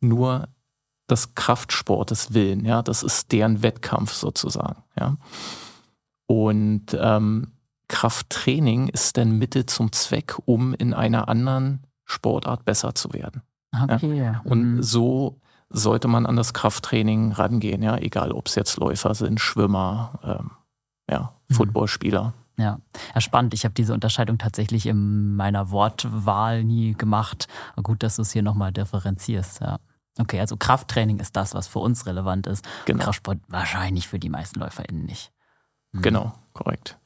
nur 0.00 0.48
des 1.10 1.34
Kraftsportes 1.34 2.32
willen. 2.32 2.64
Ja, 2.64 2.82
das 2.82 3.02
ist 3.02 3.30
deren 3.30 3.62
Wettkampf 3.62 4.14
sozusagen. 4.14 4.82
Ja. 4.98 5.16
Und 6.26 6.96
ähm, 6.98 7.52
Krafttraining 7.88 8.88
ist 8.88 9.18
dann 9.18 9.38
Mittel 9.38 9.66
zum 9.66 9.92
Zweck, 9.92 10.36
um 10.46 10.72
in 10.74 10.94
einer 10.94 11.28
anderen 11.28 11.82
Sportart 12.08 12.64
besser 12.64 12.94
zu 12.94 13.12
werden. 13.12 13.42
Okay. 13.88 14.18
Ja? 14.18 14.40
Und 14.44 14.76
mhm. 14.76 14.82
so 14.82 15.40
sollte 15.70 16.08
man 16.08 16.26
an 16.26 16.36
das 16.36 16.54
Krafttraining 16.54 17.32
rangehen, 17.32 17.82
ja, 17.82 17.96
egal 17.98 18.32
ob 18.32 18.48
es 18.48 18.54
jetzt 18.54 18.78
Läufer 18.78 19.14
sind, 19.14 19.38
Schwimmer, 19.40 20.18
ähm, 20.24 20.50
ja, 21.10 21.34
mhm. 21.48 21.54
Footballspieler. 21.54 22.32
Ja. 22.56 22.80
ja, 23.14 23.20
spannend. 23.20 23.54
Ich 23.54 23.64
habe 23.64 23.74
diese 23.74 23.94
Unterscheidung 23.94 24.38
tatsächlich 24.38 24.86
in 24.86 25.36
meiner 25.36 25.70
Wortwahl 25.70 26.64
nie 26.64 26.94
gemacht. 26.94 27.46
gut, 27.82 28.02
dass 28.02 28.16
du 28.16 28.22
es 28.22 28.32
hier 28.32 28.42
nochmal 28.42 28.72
differenzierst, 28.72 29.60
ja. 29.60 29.78
Okay, 30.18 30.40
also 30.40 30.56
Krafttraining 30.56 31.20
ist 31.20 31.36
das, 31.36 31.54
was 31.54 31.68
für 31.68 31.78
uns 31.78 32.06
relevant 32.06 32.48
ist. 32.48 32.66
Genau. 32.86 33.04
Kraftsport 33.04 33.38
wahrscheinlich 33.46 34.08
für 34.08 34.18
die 34.18 34.28
meisten 34.28 34.58
LäuferInnen 34.58 35.04
nicht. 35.04 35.30
Mhm. 35.92 36.02
Genau, 36.02 36.32
korrekt. 36.52 36.98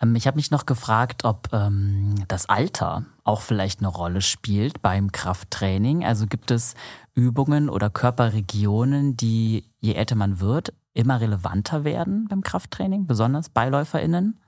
Ähm, 0.00 0.14
ich 0.16 0.26
habe 0.26 0.36
mich 0.36 0.50
noch 0.50 0.66
gefragt, 0.66 1.24
ob 1.24 1.48
ähm, 1.52 2.24
das 2.28 2.48
Alter 2.48 3.04
auch 3.24 3.40
vielleicht 3.40 3.80
eine 3.80 3.88
Rolle 3.88 4.20
spielt 4.20 4.82
beim 4.82 5.12
Krafttraining. 5.12 6.04
Also 6.04 6.26
gibt 6.26 6.50
es 6.50 6.74
Übungen 7.14 7.68
oder 7.68 7.90
Körperregionen, 7.90 9.16
die 9.16 9.64
je 9.80 9.94
älter 9.94 10.14
man 10.14 10.40
wird, 10.40 10.72
immer 10.94 11.20
relevanter 11.20 11.84
werden 11.84 12.26
beim 12.28 12.42
Krafttraining, 12.42 13.06
besonders 13.06 13.48
bei 13.48 13.68
LäuferInnen? 13.68 14.40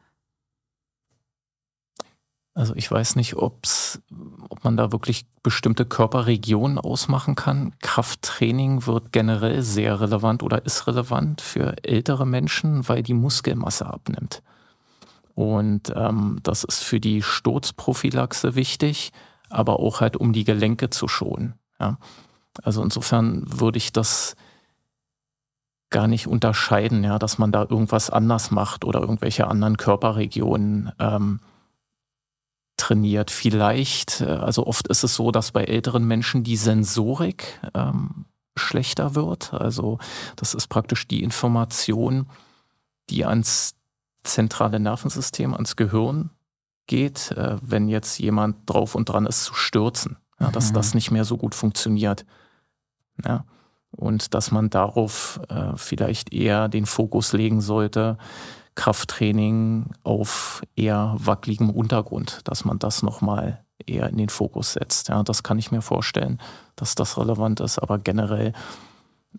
Also 2.55 2.75
ich 2.75 2.91
weiß 2.91 3.17
nicht, 3.17 3.37
ob's, 3.37 4.01
ob 4.49 4.65
man 4.65 4.77
da 4.77 4.93
wirklich 4.93 5.25
bestimmte 5.43 5.87
Körperregionen 5.87 6.79
ausmachen 6.79 7.37
kann. 7.37 7.75
Krafttraining 7.81 8.87
wird 8.87 9.13
generell 9.13 9.63
sehr 9.63 10.01
relevant 10.01 10.43
oder 10.43 10.65
ist 10.65 10.87
relevant 10.87 11.41
für 11.41 11.77
ältere 11.85 12.27
Menschen, 12.27 12.89
weil 12.89 13.03
die 13.03 13.15
Muskelmasse 13.15 13.87
abnimmt. 13.87 14.43
Und 15.35 15.93
ähm, 15.95 16.41
das 16.43 16.65
ist 16.65 16.83
für 16.83 17.01
die 17.01 17.23
Sturzprophylaxe 17.23 18.57
wichtig, 18.57 19.13
aber 19.49 19.79
auch 19.81 20.01
halt 20.01 20.17
um 20.17 20.33
die 20.33 20.45
Gelenke 20.45 20.91
zu 20.91 21.09
schonen. 21.09 21.55
Ja. 21.79 21.99
Also 22.63 22.83
insofern 22.83 23.45
würde 23.47 23.79
ich 23.79 23.93
das 23.93 24.35
gar 25.89 26.09
nicht 26.09 26.27
unterscheiden, 26.27 27.05
ja, 27.05 27.19
dass 27.19 27.39
man 27.39 27.53
da 27.53 27.63
irgendwas 27.63 28.11
anders 28.11 28.51
macht 28.51 28.85
oder 28.85 29.01
irgendwelche 29.01 29.47
anderen 29.47 29.77
Körperregionen 29.77 30.93
ähm, 30.99 31.41
trainiert. 32.81 33.31
Vielleicht, 33.31 34.23
äh, 34.23 34.27
also 34.27 34.67
oft 34.67 34.89
ist 34.89 35.05
es 35.05 35.15
so, 35.15 35.31
dass 35.31 35.53
bei 35.53 35.65
älteren 35.65 36.05
Menschen 36.05 36.43
die 36.43 36.57
Sensorik 36.57 37.61
ähm, 37.75 38.27
schlechter 38.57 39.15
wird. 39.15 39.55
Also 39.55 39.99
das 40.37 40.55
ist 40.55 40.69
praktisch 40.69 41.07
die 41.07 41.23
Information, 41.23 42.27
die 43.11 43.25
ans 43.25 43.75
zentrale 44.25 44.81
Nervensystem, 44.81 45.55
ans 45.55 45.77
Gehirn 45.77 46.31
geht, 46.87 47.33
äh, 47.33 47.57
wenn 47.63 47.89
jetzt 47.89 48.19
jemand 48.19 48.69
drauf 48.69 48.95
und 48.95 49.09
dran 49.09 49.27
ist 49.27 49.45
zu 49.45 49.55
stürzen. 49.55 50.17
Ja, 50.39 50.51
dass 50.51 50.71
mhm. 50.71 50.75
das 50.75 50.95
nicht 50.95 51.11
mehr 51.11 51.25
so 51.25 51.37
gut 51.37 51.55
funktioniert. 51.55 52.25
Ja, 53.25 53.45
und 53.91 54.35
dass 54.35 54.51
man 54.51 54.71
darauf 54.71 55.41
äh, 55.49 55.77
vielleicht 55.77 56.33
eher 56.33 56.69
den 56.69 56.87
Fokus 56.87 57.33
legen 57.33 57.61
sollte, 57.61 58.17
Krafttraining 58.81 59.91
auf 60.05 60.63
eher 60.75 61.15
wackeligem 61.19 61.69
Untergrund, 61.69 62.41
dass 62.45 62.65
man 62.65 62.79
das 62.79 63.03
nochmal 63.03 63.63
eher 63.85 64.09
in 64.09 64.17
den 64.17 64.31
Fokus 64.31 64.73
setzt. 64.73 65.11
Ja, 65.11 65.23
das 65.23 65.43
kann 65.43 65.59
ich 65.59 65.71
mir 65.71 65.83
vorstellen, 65.83 66.41
dass 66.77 66.95
das 66.95 67.19
relevant 67.19 67.61
ist. 67.61 67.79
Aber 67.79 67.99
generell 67.99 68.55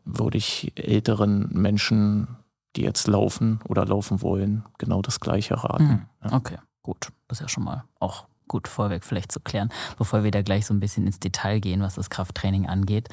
würde 0.05 0.37
ich 0.37 0.71
älteren 0.75 1.49
Menschen, 1.53 2.37
die 2.75 2.83
jetzt 2.83 3.07
laufen 3.07 3.61
oder 3.67 3.83
laufen 3.83 4.21
wollen, 4.21 4.63
genau 4.77 5.01
das 5.01 5.19
Gleiche 5.19 5.63
raten. 5.63 6.07
Hm. 6.19 6.33
Okay, 6.33 6.59
gut. 6.83 7.09
Das 7.27 7.39
ist 7.39 7.41
ja 7.41 7.49
schon 7.49 7.63
mal 7.63 7.85
auch 7.99 8.27
gut 8.51 8.67
vorweg 8.67 9.05
vielleicht 9.05 9.31
zu 9.31 9.39
klären, 9.39 9.69
bevor 9.97 10.25
wir 10.25 10.31
da 10.31 10.41
gleich 10.41 10.65
so 10.65 10.73
ein 10.73 10.81
bisschen 10.81 11.07
ins 11.07 11.19
Detail 11.19 11.59
gehen, 11.59 11.81
was 11.81 11.95
das 11.95 12.09
Krafttraining 12.09 12.67
angeht. 12.67 13.07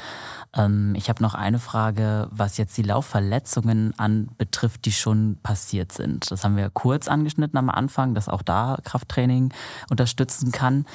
Ähm, 0.53 0.95
ich 0.97 1.09
habe 1.09 1.22
noch 1.22 1.34
eine 1.34 1.61
Frage, 1.61 2.26
was 2.32 2.57
jetzt 2.57 2.76
die 2.76 2.82
Laufverletzungen 2.82 3.97
anbetrifft, 3.99 4.84
die 4.84 4.91
schon 4.91 5.39
passiert 5.45 5.93
sind. 5.93 6.28
Das 6.32 6.43
haben 6.43 6.57
wir 6.57 6.70
kurz 6.70 7.07
angeschnitten 7.07 7.57
am 7.57 7.70
Anfang, 7.70 8.14
dass 8.14 8.28
auch 8.28 8.43
da 8.43 8.78
Krafttraining 8.82 9.53
unterstützen 9.91 10.51
kann. 10.51 10.86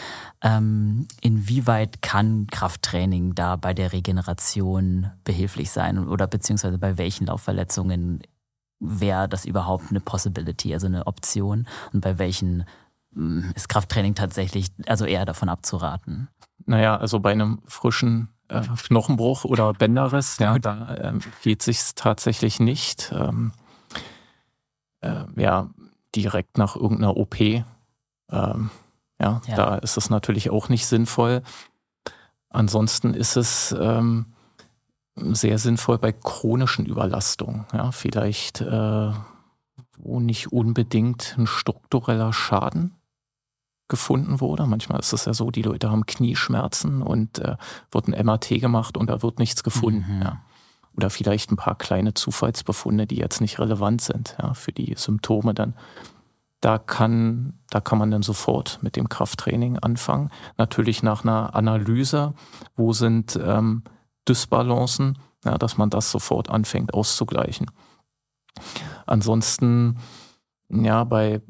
Ähm, 0.42 1.08
inwieweit 1.22 2.02
kann 2.02 2.48
Krafttraining 2.48 3.36
da 3.36 3.56
bei 3.56 3.74
der 3.74 3.94
Regeneration 3.94 5.10
behilflich 5.24 5.72
sein 5.72 6.06
oder 6.06 6.28
beziehungsweise 6.28 6.78
bei 6.78 6.98
welchen 6.98 7.28
Laufverletzungen 7.28 8.22
wäre 8.84 9.30
das 9.30 9.46
überhaupt 9.46 9.86
eine 9.90 10.02
Possibility, 10.02 10.74
also 10.74 10.88
eine 10.88 11.08
Option 11.08 11.68
und 11.94 12.02
bei 12.02 12.20
welchen 12.20 12.66
ist 13.56 13.70
Krafttraining 13.70 14.16
tatsächlich 14.16 14.68
also 14.88 15.06
eher 15.06 15.26
davon 15.26 15.50
abzuraten? 15.50 16.30
Naja, 16.66 16.98
also 16.98 17.20
bei 17.20 17.32
einem 17.32 17.62
frischen 17.66 18.30
äh, 18.48 18.62
Knochenbruch 18.62 19.46
oder 19.46 19.74
Bänderriss, 19.74 20.38
ja, 20.40 20.58
da 20.60 20.96
äh, 20.96 21.14
geht 21.42 21.62
sich 21.62 21.80
tatsächlich 21.96 22.60
nicht. 22.60 23.14
Ähm, 23.16 23.52
äh, 25.02 25.26
ja, 25.36 25.70
direkt 26.16 26.58
nach 26.58 26.76
irgendeiner 26.76 27.18
OP. 27.18 27.40
Ähm, 27.42 27.66
ja, 28.32 28.70
ja, 29.20 29.56
da 29.56 29.76
ist 29.76 29.98
es 29.98 30.10
natürlich 30.10 30.50
auch 30.50 30.70
nicht 30.70 30.86
sinnvoll. 30.86 31.44
Ansonsten 32.50 33.14
ist 33.14 33.36
es 33.36 33.76
ähm, 33.80 34.34
sehr 35.16 35.58
sinnvoll 35.58 35.98
bei 35.98 36.12
chronischen 36.12 36.86
Überlastungen. 36.86 37.66
Ja, 37.74 37.92
vielleicht, 37.92 38.62
äh, 38.62 39.12
wo 39.98 40.20
nicht 40.20 40.52
unbedingt 40.52 41.36
ein 41.38 41.48
struktureller 41.48 42.34
Schaden 42.34 42.96
gefunden 43.88 44.40
wurde. 44.40 44.66
Manchmal 44.66 45.00
ist 45.00 45.14
es 45.14 45.26
ja 45.26 45.34
so, 45.34 45.52
die 45.52 45.62
Leute 45.62 45.92
haben 45.92 46.06
Knieschmerzen 46.06 47.02
und 47.02 47.40
äh, 47.40 47.58
wird 47.92 48.08
ein 48.08 48.26
MRT 48.26 48.62
gemacht 48.62 48.98
und 48.98 49.10
da 49.10 49.22
wird 49.22 49.40
nichts 49.40 49.64
gefunden. 49.64 50.18
Mhm. 50.18 50.22
Ja. 50.22 50.42
Oder 50.96 51.10
vielleicht 51.10 51.52
ein 51.52 51.58
paar 51.58 51.76
kleine 51.76 52.14
Zufallsbefunde, 52.14 53.08
die 53.08 53.18
jetzt 53.18 53.42
nicht 53.42 53.60
relevant 53.60 54.02
sind 54.02 54.36
ja, 54.42 54.54
für 54.54 54.72
die 54.72 54.94
Symptome 54.96 55.54
dann. 55.54 55.74
Da 56.62 56.78
kann, 56.78 57.60
da 57.72 57.82
kann 57.82 57.98
man 57.98 58.10
dann 58.10 58.22
sofort 58.22 58.80
mit 58.82 58.96
dem 58.96 59.10
Krafttraining 59.10 59.80
anfangen. 59.80 60.30
Natürlich 60.58 61.04
nach 61.04 61.24
einer 61.24 61.56
Analyse, 61.56 62.34
wo 62.76 62.94
sind 62.94 63.38
ähm, 63.44 63.84
Dysbalancen, 64.28 65.18
ja, 65.44 65.58
dass 65.58 65.78
man 65.78 65.90
das 65.90 66.10
sofort 66.10 66.50
anfängt 66.50 66.94
auszugleichen. 66.94 67.70
Ansonsten, 69.06 69.98
ja, 70.70 71.04
bei 71.04 71.42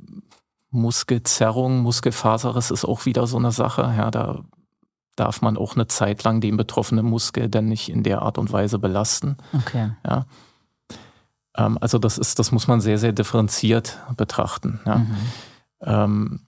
Muskelzerrung, 0.73 1.81
Muskelfaserriss 1.81 2.71
ist 2.71 2.83
auch 2.83 3.05
wieder 3.05 3.27
so 3.27 3.37
eine 3.37 3.51
Sache. 3.51 3.93
Ja, 3.95 4.11
da 4.11 4.43
darf 5.15 5.41
man 5.41 5.55
auch 5.55 5.75
eine 5.75 5.87
Zeit 5.87 6.23
lang 6.23 6.41
den 6.41 6.57
betroffenen 6.57 7.05
Muskel 7.05 7.47
dann 7.47 7.67
nicht 7.67 7.89
in 7.89 8.03
der 8.03 8.23
Art 8.23 8.37
und 8.37 8.51
Weise 8.51 8.79
belasten. 8.79 9.37
Okay. 9.53 9.91
Ja. 10.05 10.25
Ähm, 11.55 11.77
also 11.79 11.99
das 11.99 12.17
ist, 12.17 12.39
das 12.39 12.51
muss 12.51 12.67
man 12.67 12.81
sehr, 12.81 12.97
sehr 12.97 13.11
differenziert 13.11 13.99
betrachten. 14.17 14.79
Ja. 14.85 14.97
Mhm. 14.97 15.17
Ähm, 15.81 16.39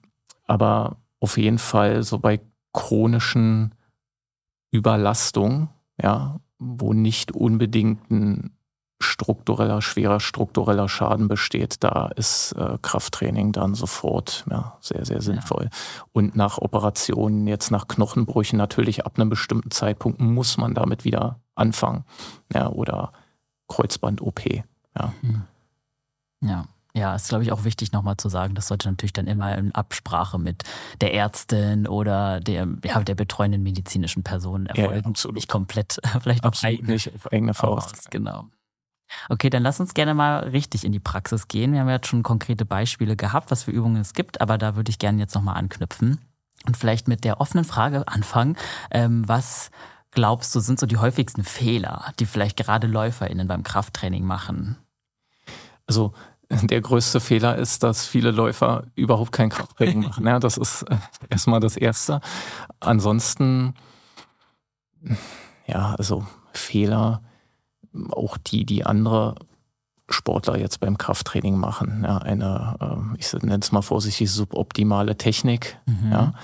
aber 0.46 0.96
auf 1.20 1.38
jeden 1.38 1.58
Fall 1.58 2.02
so 2.02 2.18
bei 2.18 2.40
chronischen 2.72 3.74
Überlastungen, 4.72 5.68
ja, 6.02 6.40
wo 6.58 6.92
nicht 6.92 7.32
unbedingt 7.32 8.10
ein 8.10 8.55
struktureller, 9.00 9.82
schwerer 9.82 10.20
struktureller 10.20 10.88
Schaden 10.88 11.28
besteht, 11.28 11.82
da 11.84 12.08
ist 12.16 12.52
äh, 12.52 12.78
Krafttraining 12.80 13.52
dann 13.52 13.74
sofort 13.74 14.44
ja, 14.50 14.78
sehr, 14.80 15.04
sehr 15.04 15.20
sinnvoll. 15.20 15.64
Ja. 15.64 16.04
Und 16.12 16.34
nach 16.34 16.58
Operationen, 16.58 17.46
jetzt 17.46 17.70
nach 17.70 17.88
Knochenbrüchen, 17.88 18.56
natürlich 18.56 19.04
ab 19.04 19.14
einem 19.16 19.28
bestimmten 19.28 19.70
Zeitpunkt 19.70 20.20
muss 20.20 20.56
man 20.56 20.74
damit 20.74 21.04
wieder 21.04 21.40
anfangen. 21.54 22.04
Ja, 22.52 22.68
oder 22.70 23.12
Kreuzband-OP. 23.68 24.46
Ja. 24.98 25.12
Mhm. 25.22 25.42
ja. 26.42 26.64
Ja, 26.94 27.14
ist 27.14 27.28
glaube 27.28 27.44
ich 27.44 27.52
auch 27.52 27.64
wichtig 27.64 27.92
nochmal 27.92 28.16
zu 28.16 28.30
sagen, 28.30 28.54
das 28.54 28.68
sollte 28.68 28.88
natürlich 28.88 29.12
dann 29.12 29.26
immer 29.26 29.54
in 29.58 29.74
Absprache 29.74 30.38
mit 30.38 30.62
der 31.02 31.12
Ärztin 31.12 31.86
oder 31.86 32.40
der, 32.40 32.66
ja, 32.82 33.02
der 33.02 33.14
betreuenden 33.14 33.62
medizinischen 33.62 34.22
Person 34.22 34.64
erfolgen. 34.64 35.02
Ja, 35.02 35.10
absolut. 35.10 35.34
Nicht 35.34 35.48
komplett, 35.48 36.00
vielleicht 36.22 36.42
absolut 36.42 36.78
eigene, 36.78 36.92
nicht 36.94 37.14
auf 37.14 37.30
eigene 37.30 37.52
Faust. 37.52 38.10
Genau. 38.10 38.46
Okay, 39.28 39.50
dann 39.50 39.62
lass 39.62 39.80
uns 39.80 39.94
gerne 39.94 40.14
mal 40.14 40.38
richtig 40.48 40.84
in 40.84 40.92
die 40.92 41.00
Praxis 41.00 41.48
gehen. 41.48 41.72
Wir 41.72 41.80
haben 41.80 41.88
ja 41.88 41.94
jetzt 41.94 42.08
schon 42.08 42.22
konkrete 42.22 42.64
Beispiele 42.64 43.16
gehabt, 43.16 43.50
was 43.50 43.64
für 43.64 43.70
Übungen 43.70 44.00
es 44.00 44.14
gibt, 44.14 44.40
aber 44.40 44.58
da 44.58 44.76
würde 44.76 44.90
ich 44.90 44.98
gerne 44.98 45.18
jetzt 45.18 45.34
nochmal 45.34 45.56
anknüpfen 45.56 46.20
und 46.66 46.76
vielleicht 46.76 47.08
mit 47.08 47.24
der 47.24 47.40
offenen 47.40 47.64
Frage 47.64 48.06
anfangen. 48.08 48.56
Ähm, 48.90 49.28
was 49.28 49.70
glaubst 50.10 50.54
du, 50.54 50.60
sind 50.60 50.80
so 50.80 50.86
die 50.86 50.96
häufigsten 50.96 51.44
Fehler, 51.44 52.12
die 52.18 52.26
vielleicht 52.26 52.56
gerade 52.56 52.86
LäuferInnen 52.86 53.48
beim 53.48 53.62
Krafttraining 53.62 54.24
machen? 54.24 54.76
Also 55.86 56.12
der 56.50 56.80
größte 56.80 57.20
Fehler 57.20 57.56
ist, 57.56 57.82
dass 57.82 58.06
viele 58.06 58.30
Läufer 58.30 58.84
überhaupt 58.94 59.32
kein 59.32 59.50
Krafttraining 59.50 60.00
machen. 60.08 60.26
Ja, 60.26 60.38
das 60.38 60.56
ist 60.56 60.82
äh, 60.82 60.96
erstmal 61.28 61.60
das 61.60 61.76
Erste. 61.76 62.20
Ansonsten, 62.80 63.74
ja, 65.66 65.94
also 65.96 66.26
Fehler 66.52 67.22
auch 68.10 68.36
die, 68.36 68.64
die 68.64 68.84
andere 68.84 69.34
Sportler 70.08 70.58
jetzt 70.58 70.80
beim 70.80 70.98
Krafttraining 70.98 71.56
machen. 71.56 72.04
Ja, 72.04 72.18
eine, 72.18 72.76
äh, 72.80 73.18
ich 73.18 73.32
nenne 73.32 73.58
es 73.60 73.72
mal 73.72 73.82
vorsichtig, 73.82 74.30
suboptimale 74.30 75.16
Technik. 75.16 75.78
Mhm. 75.86 76.12
Ja. 76.12 76.34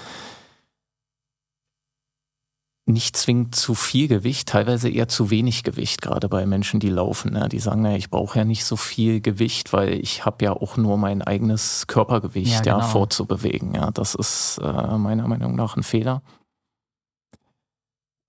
Nicht 2.85 3.17
zwingend 3.17 3.55
zu 3.55 3.77
viel 3.77 4.09
Gewicht, 4.09 4.49
teilweise 4.49 4.89
eher 4.91 5.07
zu 5.07 5.31
wenig 5.31 5.63
Gewicht, 5.63 6.03
gerade 6.03 6.29
bei 6.29 6.45
Menschen, 6.47 6.81
die 6.81 6.89
laufen. 6.89 7.37
Ja. 7.37 7.47
Die 7.47 7.61
sagen, 7.61 7.83
naja, 7.83 7.97
ich 7.97 8.11
brauche 8.11 8.39
ja 8.39 8.45
nicht 8.45 8.65
so 8.65 8.77
viel 8.77 9.21
Gewicht, 9.21 9.73
weil 9.73 9.95
ich 9.95 10.25
habe 10.25 10.45
ja 10.45 10.53
auch 10.53 10.77
nur 10.77 10.99
mein 10.99 11.23
eigenes 11.23 11.87
Körpergewicht 11.87 12.67
ja, 12.67 12.75
genau. 12.79 12.89
vorzubewegen. 12.89 13.75
Ja, 13.75 13.93
das 13.93 14.17
ist 14.17 14.59
äh, 14.61 14.99
meiner 14.99 15.29
Meinung 15.29 15.55
nach 15.55 15.77
ein 15.77 15.85
Fehler. 15.85 16.23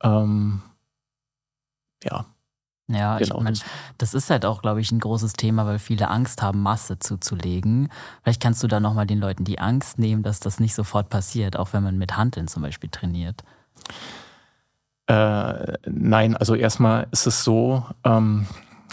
Ähm, 0.03 0.61
ja, 2.03 2.27
Ja, 2.87 3.17
genau. 3.17 3.37
ich 3.37 3.43
meine, 3.43 3.57
das 3.97 4.13
ist 4.13 4.29
halt 4.29 4.45
auch, 4.45 4.61
glaube 4.61 4.81
ich, 4.81 4.91
ein 4.91 4.99
großes 4.99 5.33
Thema, 5.33 5.65
weil 5.65 5.79
viele 5.79 6.09
Angst 6.09 6.41
haben, 6.41 6.61
Masse 6.61 6.99
zuzulegen. 6.99 7.89
Vielleicht 8.23 8.41
kannst 8.41 8.61
du 8.61 8.67
da 8.67 8.79
nochmal 8.79 9.07
den 9.07 9.19
Leuten 9.19 9.45
die 9.45 9.59
Angst 9.59 9.99
nehmen, 9.99 10.21
dass 10.21 10.39
das 10.39 10.59
nicht 10.59 10.75
sofort 10.75 11.09
passiert, 11.09 11.57
auch 11.57 11.71
wenn 11.71 11.83
man 11.83 11.97
mit 11.97 12.17
Handeln 12.17 12.47
zum 12.47 12.61
Beispiel 12.61 12.89
trainiert. 12.89 13.43
Äh, 15.07 15.77
nein, 15.85 16.35
also 16.35 16.55
erstmal 16.55 17.07
ist 17.11 17.25
es 17.25 17.43
so, 17.43 17.85
ähm, 18.03 18.47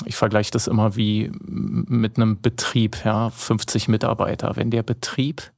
ich 0.04 0.16
vergleiche 0.16 0.52
das 0.52 0.68
immer 0.68 0.94
wie 0.96 1.32
mit 1.40 2.16
einem 2.16 2.40
Betrieb, 2.40 3.04
ja, 3.04 3.30
50 3.30 3.88
Mitarbeiter. 3.88 4.54
Wenn 4.54 4.70
der 4.70 4.84
Betrieb 4.84 5.50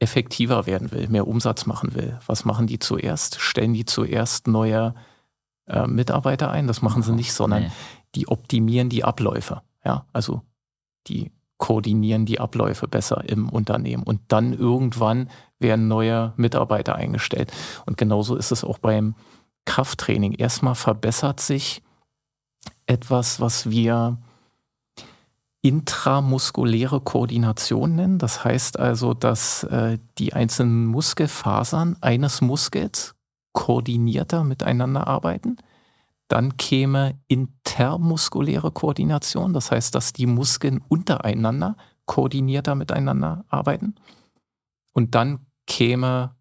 effektiver 0.00 0.66
werden 0.66 0.90
will, 0.90 1.08
mehr 1.08 1.28
Umsatz 1.28 1.66
machen 1.66 1.94
will, 1.94 2.18
was 2.26 2.44
machen 2.44 2.66
die 2.66 2.80
zuerst? 2.80 3.40
Stellen 3.40 3.74
die 3.74 3.84
zuerst 3.84 4.48
neue 4.48 4.94
äh, 4.96 5.11
Mitarbeiter 5.86 6.50
ein? 6.50 6.66
Das 6.66 6.82
machen 6.82 7.02
sie 7.02 7.12
nicht, 7.12 7.32
sondern 7.32 7.64
nee. 7.64 7.70
die 8.14 8.28
optimieren 8.28 8.88
die 8.88 9.04
Abläufe. 9.04 9.62
Ja, 9.84 10.06
also 10.12 10.42
die 11.06 11.32
koordinieren 11.58 12.26
die 12.26 12.40
Abläufe 12.40 12.88
besser 12.88 13.22
im 13.28 13.48
Unternehmen 13.48 14.02
und 14.02 14.20
dann 14.28 14.52
irgendwann 14.52 15.30
werden 15.60 15.86
neue 15.86 16.32
Mitarbeiter 16.36 16.96
eingestellt. 16.96 17.52
Und 17.86 17.96
genauso 17.96 18.34
ist 18.34 18.50
es 18.50 18.64
auch 18.64 18.78
beim 18.78 19.14
Krafttraining. 19.64 20.32
Erstmal 20.32 20.74
verbessert 20.74 21.38
sich 21.38 21.82
etwas, 22.86 23.40
was 23.40 23.70
wir 23.70 24.18
intramuskuläre 25.62 27.00
Koordination 27.00 27.94
nennen. 27.94 28.18
Das 28.18 28.44
heißt 28.44 28.78
also, 28.78 29.14
dass 29.14 29.62
äh, 29.64 29.98
die 30.18 30.32
einzelnen 30.32 30.86
Muskelfasern 30.86 31.96
eines 32.00 32.40
Muskels 32.40 33.14
koordinierter 33.52 34.44
miteinander 34.44 35.06
arbeiten. 35.06 35.56
Dann 36.28 36.56
käme 36.56 37.18
intermuskuläre 37.28 38.70
Koordination, 38.70 39.52
das 39.52 39.70
heißt, 39.70 39.94
dass 39.94 40.12
die 40.12 40.26
Muskeln 40.26 40.82
untereinander 40.88 41.76
koordinierter 42.06 42.74
miteinander 42.74 43.44
arbeiten. 43.48 43.96
Und 44.92 45.14
dann 45.14 45.46
käme 45.66 46.34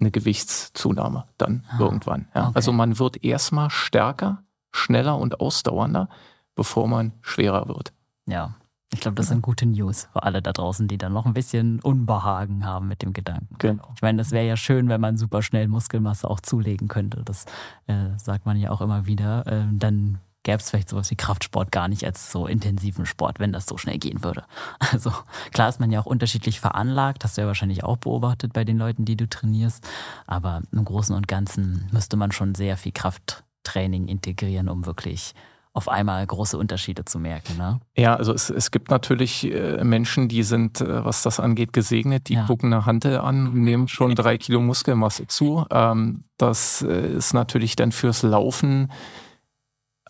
eine 0.00 0.10
Gewichtszunahme 0.10 1.28
dann 1.38 1.64
ah, 1.70 1.78
irgendwann. 1.78 2.28
Ja. 2.34 2.48
Okay. 2.48 2.52
Also 2.54 2.72
man 2.72 2.98
wird 2.98 3.24
erstmal 3.24 3.70
stärker, 3.70 4.42
schneller 4.72 5.18
und 5.18 5.40
ausdauernder, 5.40 6.08
bevor 6.54 6.88
man 6.88 7.12
schwerer 7.22 7.68
wird. 7.68 7.92
Ja, 8.26 8.54
ich 8.92 9.00
glaube, 9.00 9.14
das 9.14 9.28
sind 9.28 9.42
gute 9.42 9.66
News 9.66 10.08
für 10.12 10.22
alle 10.22 10.42
da 10.42 10.52
draußen, 10.52 10.86
die 10.86 10.98
dann 10.98 11.12
noch 11.12 11.24
ein 11.24 11.32
bisschen 11.32 11.80
Unbehagen 11.80 12.66
haben 12.66 12.88
mit 12.88 13.02
dem 13.02 13.12
Gedanken. 13.12 13.56
Genau. 13.58 13.88
Ich 13.94 14.02
meine, 14.02 14.18
das 14.18 14.32
wäre 14.32 14.46
ja 14.46 14.56
schön, 14.56 14.88
wenn 14.88 15.00
man 15.00 15.16
super 15.16 15.42
schnell 15.42 15.66
Muskelmasse 15.68 16.28
auch 16.28 16.40
zulegen 16.40 16.88
könnte. 16.88 17.22
Das 17.24 17.46
äh, 17.86 18.16
sagt 18.18 18.44
man 18.44 18.58
ja 18.58 18.70
auch 18.70 18.80
immer 18.80 19.06
wieder. 19.06 19.46
Äh, 19.46 19.64
dann 19.72 20.18
gäbe 20.42 20.58
es 20.58 20.70
vielleicht 20.70 20.88
sowas 20.88 21.10
wie 21.10 21.16
Kraftsport 21.16 21.72
gar 21.72 21.88
nicht 21.88 22.04
als 22.04 22.30
so 22.30 22.46
intensiven 22.46 23.06
Sport, 23.06 23.38
wenn 23.38 23.52
das 23.52 23.66
so 23.66 23.78
schnell 23.78 23.98
gehen 23.98 24.22
würde. 24.22 24.44
Also 24.92 25.12
klar 25.52 25.70
ist 25.70 25.80
man 25.80 25.90
ja 25.90 26.00
auch 26.00 26.06
unterschiedlich 26.06 26.60
veranlagt, 26.60 27.24
hast 27.24 27.38
du 27.38 27.42
ja 27.42 27.46
wahrscheinlich 27.46 27.82
auch 27.84 27.96
beobachtet 27.96 28.52
bei 28.52 28.64
den 28.64 28.76
Leuten, 28.76 29.06
die 29.06 29.16
du 29.16 29.26
trainierst. 29.26 29.88
Aber 30.26 30.62
im 30.70 30.84
Großen 30.84 31.14
und 31.16 31.28
Ganzen 31.28 31.88
müsste 31.92 32.16
man 32.16 32.30
schon 32.30 32.54
sehr 32.54 32.76
viel 32.76 32.92
Krafttraining 32.92 34.08
integrieren, 34.08 34.68
um 34.68 34.84
wirklich 34.84 35.34
auf 35.74 35.88
einmal 35.88 36.26
große 36.26 36.58
Unterschiede 36.58 37.04
zu 37.04 37.18
merken. 37.18 37.56
Ne? 37.56 37.80
Ja, 37.96 38.14
also 38.16 38.34
es, 38.34 38.50
es 38.50 38.70
gibt 38.70 38.90
natürlich 38.90 39.44
äh, 39.44 39.82
Menschen, 39.82 40.28
die 40.28 40.42
sind, 40.42 40.82
äh, 40.82 41.04
was 41.04 41.22
das 41.22 41.40
angeht, 41.40 41.72
gesegnet. 41.72 42.28
Die 42.28 42.34
ja. 42.34 42.44
gucken 42.44 42.72
eine 42.72 42.84
Hantel 42.84 43.18
an, 43.18 43.54
nehmen 43.54 43.88
schon 43.88 44.14
drei 44.14 44.36
Kilo 44.36 44.60
Muskelmasse 44.60 45.26
zu. 45.28 45.64
Ähm, 45.70 46.24
das 46.36 46.82
äh, 46.82 47.14
ist 47.14 47.32
natürlich 47.32 47.74
dann 47.74 47.90
fürs 47.90 48.22
Laufen 48.22 48.92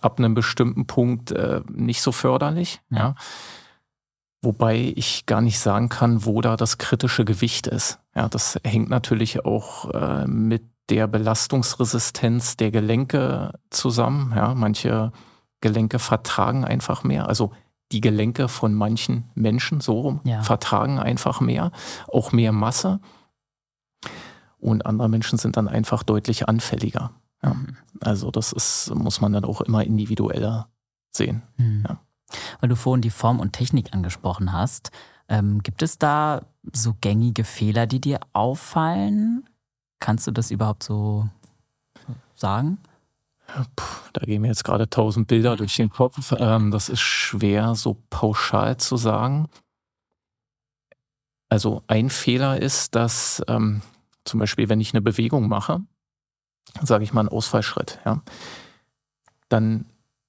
ab 0.00 0.18
einem 0.18 0.34
bestimmten 0.34 0.88
Punkt 0.88 1.32
nicht 1.70 2.02
so 2.02 2.10
förderlich. 2.10 2.80
Ja. 2.90 2.98
ja. 2.98 3.14
Wobei 4.42 4.92
ich 4.96 5.26
gar 5.26 5.40
nicht 5.40 5.60
sagen 5.60 5.88
kann, 5.88 6.24
wo 6.24 6.40
da 6.40 6.56
das 6.56 6.78
kritische 6.78 7.24
Gewicht 7.24 7.68
ist. 7.68 8.00
Ja, 8.12 8.28
das 8.28 8.58
hängt 8.64 8.90
natürlich 8.90 9.44
auch 9.44 10.26
mit 10.26 10.64
der 10.90 11.06
Belastungsresistenz 11.06 12.56
der 12.56 12.72
Gelenke 12.72 13.52
zusammen. 13.70 14.32
Ja, 14.34 14.54
manche 14.54 15.12
Gelenke 15.62 15.98
vertragen 15.98 16.66
einfach 16.66 17.04
mehr. 17.04 17.26
Also 17.28 17.52
die 17.92 18.02
Gelenke 18.02 18.48
von 18.48 18.74
manchen 18.74 19.30
Menschen 19.34 19.80
so 19.80 20.00
rum 20.00 20.20
ja. 20.24 20.42
vertragen 20.42 20.98
einfach 20.98 21.40
mehr, 21.40 21.72
auch 22.08 22.32
mehr 22.32 22.52
Masse. 22.52 23.00
Und 24.58 24.84
andere 24.84 25.08
Menschen 25.08 25.38
sind 25.38 25.56
dann 25.56 25.68
einfach 25.68 26.02
deutlich 26.02 26.48
anfälliger. 26.48 27.12
Ja. 27.42 27.54
Mhm. 27.54 27.76
Also 28.00 28.30
das 28.30 28.52
ist, 28.52 28.94
muss 28.94 29.20
man 29.20 29.32
dann 29.32 29.44
auch 29.44 29.60
immer 29.62 29.84
individueller 29.84 30.68
sehen. 31.10 31.42
Mhm. 31.56 31.84
Ja. 31.88 31.98
Weil 32.60 32.68
du 32.68 32.76
vorhin 32.76 33.02
die 33.02 33.10
Form 33.10 33.40
und 33.40 33.52
Technik 33.52 33.92
angesprochen 33.92 34.52
hast, 34.52 34.90
ähm, 35.28 35.62
gibt 35.62 35.82
es 35.82 35.98
da 35.98 36.42
so 36.72 36.94
gängige 37.00 37.44
Fehler, 37.44 37.86
die 37.86 38.00
dir 38.00 38.20
auffallen? 38.32 39.48
Kannst 40.00 40.26
du 40.26 40.30
das 40.30 40.50
überhaupt 40.50 40.82
so 40.82 41.28
sagen? 42.34 42.78
Puh, 43.76 43.84
da 44.12 44.24
gehen 44.24 44.42
mir 44.42 44.48
jetzt 44.48 44.64
gerade 44.64 44.88
tausend 44.88 45.28
Bilder 45.28 45.56
durch 45.56 45.76
den 45.76 45.90
Kopf. 45.90 46.34
Ähm, 46.38 46.70
das 46.70 46.88
ist 46.88 47.00
schwer 47.00 47.74
so 47.74 48.02
pauschal 48.10 48.76
zu 48.76 48.96
sagen. 48.96 49.48
Also 51.48 51.82
ein 51.86 52.08
Fehler 52.08 52.60
ist, 52.60 52.94
dass 52.94 53.42
ähm, 53.46 53.82
zum 54.24 54.40
Beispiel, 54.40 54.68
wenn 54.68 54.80
ich 54.80 54.94
eine 54.94 55.02
Bewegung 55.02 55.48
mache, 55.48 55.80
sage 56.82 57.04
ich 57.04 57.12
mal 57.12 57.20
einen 57.20 57.28
Ausfallschritt, 57.28 58.00
ja, 58.04 58.22
dann 59.48 59.84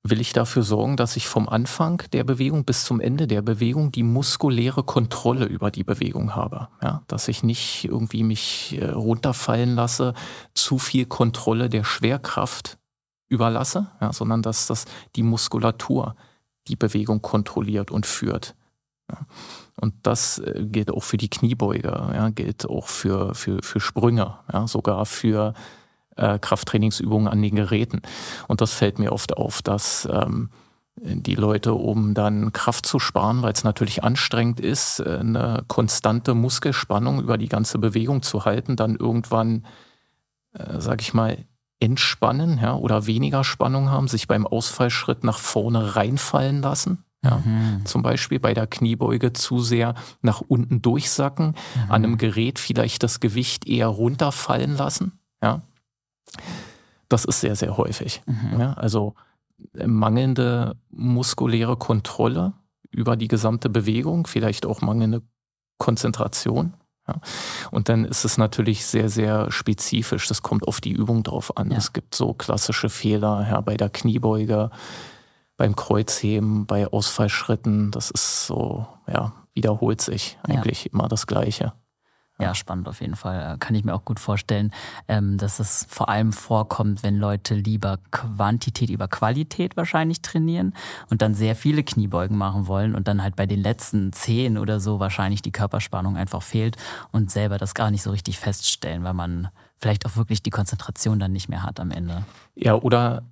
will 0.05 0.19
ich 0.19 0.33
dafür 0.33 0.63
sorgen, 0.63 0.97
dass 0.97 1.15
ich 1.15 1.29
vom 1.29 1.47
Anfang 1.47 2.03
der 2.11 2.25
Bewegung 2.25 2.65
bis 2.65 2.83
zum 2.83 2.99
Ende 2.99 3.25
der 3.25 3.41
Bewegung 3.41 3.93
die 3.93 4.03
muskuläre 4.03 4.83
Kontrolle 4.83 5.45
über 5.45 5.71
die 5.71 5.85
Bewegung 5.85 6.35
habe. 6.35 6.67
Ja, 6.81 7.03
dass 7.07 7.29
ich 7.29 7.41
nicht 7.41 7.85
irgendwie 7.85 8.23
mich 8.23 8.77
äh, 8.81 8.89
runterfallen 8.89 9.75
lasse, 9.75 10.13
zu 10.53 10.77
viel 10.77 11.05
Kontrolle 11.05 11.69
der 11.69 11.85
Schwerkraft 11.85 12.77
überlasse, 13.29 13.87
ja, 14.01 14.13
sondern 14.13 14.41
dass 14.41 14.67
das 14.67 14.85
die 15.15 15.23
Muskulatur 15.23 16.15
die 16.67 16.75
Bewegung 16.75 17.21
kontrolliert 17.21 17.91
und 17.91 18.05
führt. 18.05 18.55
Ja. 19.11 19.25
Und 19.79 19.95
das 20.03 20.39
äh, 20.39 20.65
gilt 20.65 20.91
auch 20.91 21.03
für 21.03 21.17
die 21.17 21.29
Kniebeuge, 21.29 21.89
ja, 21.89 22.29
gilt 22.29 22.67
auch 22.69 22.87
für, 22.87 23.35
für, 23.35 23.61
für 23.61 23.79
Sprünge, 23.79 24.37
ja, 24.51 24.67
sogar 24.67 25.05
für 25.05 25.53
äh, 26.15 26.39
Krafttrainingsübungen 26.39 27.27
an 27.27 27.41
den 27.41 27.55
Geräten. 27.55 28.01
Und 28.47 28.61
das 28.61 28.73
fällt 28.73 28.99
mir 28.99 29.11
oft 29.11 29.35
auf, 29.35 29.61
dass 29.61 30.07
ähm, 30.11 30.49
die 30.95 31.35
Leute, 31.35 31.73
um 31.73 32.13
dann 32.13 32.53
Kraft 32.53 32.85
zu 32.85 32.99
sparen, 32.99 33.41
weil 33.41 33.53
es 33.53 33.63
natürlich 33.63 34.03
anstrengend 34.03 34.59
ist, 34.59 34.99
äh, 34.99 35.17
eine 35.19 35.63
konstante 35.67 36.33
Muskelspannung 36.33 37.19
über 37.19 37.37
die 37.37 37.49
ganze 37.49 37.79
Bewegung 37.79 38.21
zu 38.21 38.45
halten, 38.45 38.75
dann 38.75 38.95
irgendwann, 38.95 39.65
äh, 40.53 40.79
sag 40.79 41.01
ich 41.01 41.13
mal, 41.13 41.37
entspannen 41.83 42.59
ja, 42.59 42.75
oder 42.75 43.05
weniger 43.05 43.43
Spannung 43.43 43.89
haben, 43.89 44.07
sich 44.07 44.27
beim 44.27 44.47
Ausfallschritt 44.47 45.23
nach 45.23 45.37
vorne 45.37 45.95
reinfallen 45.95 46.61
lassen. 46.61 47.03
Ja, 47.23 47.41
mhm. 47.43 47.85
Zum 47.85 48.01
Beispiel 48.01 48.39
bei 48.39 48.53
der 48.53 48.67
Kniebeuge 48.67 49.33
zu 49.33 49.59
sehr 49.59 49.95
nach 50.21 50.41
unten 50.41 50.81
durchsacken, 50.81 51.47
mhm. 51.47 51.81
an 51.83 52.03
einem 52.03 52.17
Gerät 52.17 52.59
vielleicht 52.59 53.03
das 53.03 53.19
Gewicht 53.19 53.67
eher 53.67 53.87
runterfallen 53.87 54.75
lassen. 54.75 55.19
Ja. 55.41 55.61
Das 57.07 57.25
ist 57.25 57.41
sehr, 57.41 57.55
sehr 57.55 57.77
häufig. 57.77 58.21
Mhm. 58.25 58.59
Ja, 58.59 58.73
also 58.73 59.13
äh, 59.77 59.87
mangelnde 59.87 60.75
muskuläre 60.89 61.77
Kontrolle 61.77 62.53
über 62.91 63.15
die 63.15 63.27
gesamte 63.27 63.69
Bewegung, 63.69 64.27
vielleicht 64.27 64.65
auch 64.65 64.81
mangelnde 64.81 65.21
Konzentration. 65.77 66.73
Ja. 67.07 67.15
Und 67.71 67.89
dann 67.89 68.05
ist 68.05 68.23
es 68.23 68.37
natürlich 68.37 68.85
sehr, 68.85 69.09
sehr 69.09 69.51
spezifisch. 69.51 70.27
Das 70.27 70.41
kommt 70.41 70.67
auf 70.67 70.79
die 70.79 70.93
Übung 70.93 71.23
drauf 71.23 71.57
an. 71.57 71.71
Ja. 71.71 71.77
Es 71.77 71.93
gibt 71.93 72.15
so 72.15 72.33
klassische 72.33 72.89
Fehler 72.89 73.45
ja, 73.49 73.61
bei 73.61 73.75
der 73.75 73.89
Kniebeuge, 73.89 74.69
beim 75.57 75.75
Kreuzheben, 75.75 76.65
bei 76.65 76.87
Ausfallschritten. 76.87 77.91
Das 77.91 78.09
ist 78.09 78.47
so, 78.47 78.87
ja, 79.07 79.33
wiederholt 79.53 80.01
sich 80.01 80.37
eigentlich 80.43 80.91
immer 80.93 81.07
das 81.07 81.27
Gleiche. 81.27 81.73
Ja, 82.39 82.55
spannend 82.55 82.87
auf 82.87 82.99
jeden 82.99 83.15
Fall. 83.15 83.53
Äh, 83.53 83.57
kann 83.57 83.75
ich 83.75 83.83
mir 83.83 83.93
auch 83.93 84.05
gut 84.05 84.19
vorstellen, 84.19 84.71
ähm, 85.07 85.37
dass 85.37 85.59
es 85.59 85.85
vor 85.89 86.09
allem 86.09 86.33
vorkommt, 86.33 87.03
wenn 87.03 87.17
Leute 87.17 87.53
lieber 87.53 87.99
Quantität 88.11 88.89
über 88.89 89.07
Qualität 89.07 89.77
wahrscheinlich 89.77 90.21
trainieren 90.21 90.73
und 91.09 91.21
dann 91.21 91.35
sehr 91.35 91.55
viele 91.55 91.83
Kniebeugen 91.83 92.37
machen 92.37 92.67
wollen 92.67 92.95
und 92.95 93.07
dann 93.07 93.21
halt 93.21 93.35
bei 93.35 93.45
den 93.45 93.61
letzten 93.61 94.11
zehn 94.13 94.57
oder 94.57 94.79
so 94.79 94.99
wahrscheinlich 94.99 95.41
die 95.43 95.51
Körperspannung 95.51 96.17
einfach 96.17 96.41
fehlt 96.41 96.75
und 97.11 97.29
selber 97.29 97.57
das 97.59 97.75
gar 97.75 97.91
nicht 97.91 98.01
so 98.01 98.09
richtig 98.09 98.39
feststellen, 98.39 99.03
weil 99.03 99.13
man 99.13 99.49
vielleicht 99.77 100.05
auch 100.05 100.15
wirklich 100.15 100.41
die 100.41 100.49
Konzentration 100.49 101.19
dann 101.19 101.33
nicht 101.33 101.49
mehr 101.49 101.61
hat 101.61 101.79
am 101.79 101.91
Ende. 101.91 102.25
Ja, 102.55 102.73
oder 102.75 103.23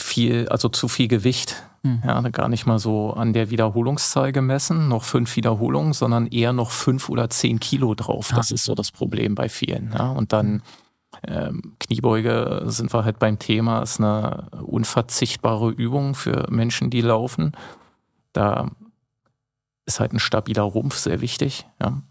viel, 0.00 0.48
also 0.48 0.68
zu 0.68 0.88
viel 0.88 1.08
Gewicht. 1.08 1.62
Mhm. 1.82 2.02
Ja, 2.04 2.20
gar 2.30 2.48
nicht 2.48 2.66
mal 2.66 2.78
so 2.78 3.12
an 3.12 3.32
der 3.32 3.50
Wiederholungszahl 3.50 4.32
gemessen, 4.32 4.88
noch 4.88 5.04
fünf 5.04 5.36
Wiederholungen, 5.36 5.92
sondern 5.92 6.26
eher 6.26 6.52
noch 6.52 6.70
fünf 6.70 7.08
oder 7.08 7.30
zehn 7.30 7.60
Kilo 7.60 7.94
drauf. 7.94 8.32
Das 8.34 8.50
ah. 8.50 8.54
ist 8.54 8.64
so 8.64 8.74
das 8.74 8.90
Problem 8.90 9.34
bei 9.34 9.48
vielen. 9.48 9.92
Ja. 9.92 10.10
Und 10.10 10.32
dann 10.32 10.62
ähm, 11.26 11.74
Kniebeuge 11.80 12.62
sind 12.66 12.92
wir 12.92 13.04
halt 13.04 13.18
beim 13.18 13.38
Thema, 13.38 13.82
ist 13.82 14.00
eine 14.00 14.48
unverzichtbare 14.62 15.70
Übung 15.70 16.14
für 16.14 16.46
Menschen, 16.50 16.90
die 16.90 17.00
laufen. 17.00 17.52
Da 18.32 18.70
ist 19.86 20.00
halt 20.00 20.12
ein 20.12 20.20
stabiler 20.20 20.62
Rumpf 20.62 20.96
sehr 20.96 21.20
wichtig. 21.20 21.66
Ja. 21.80 22.02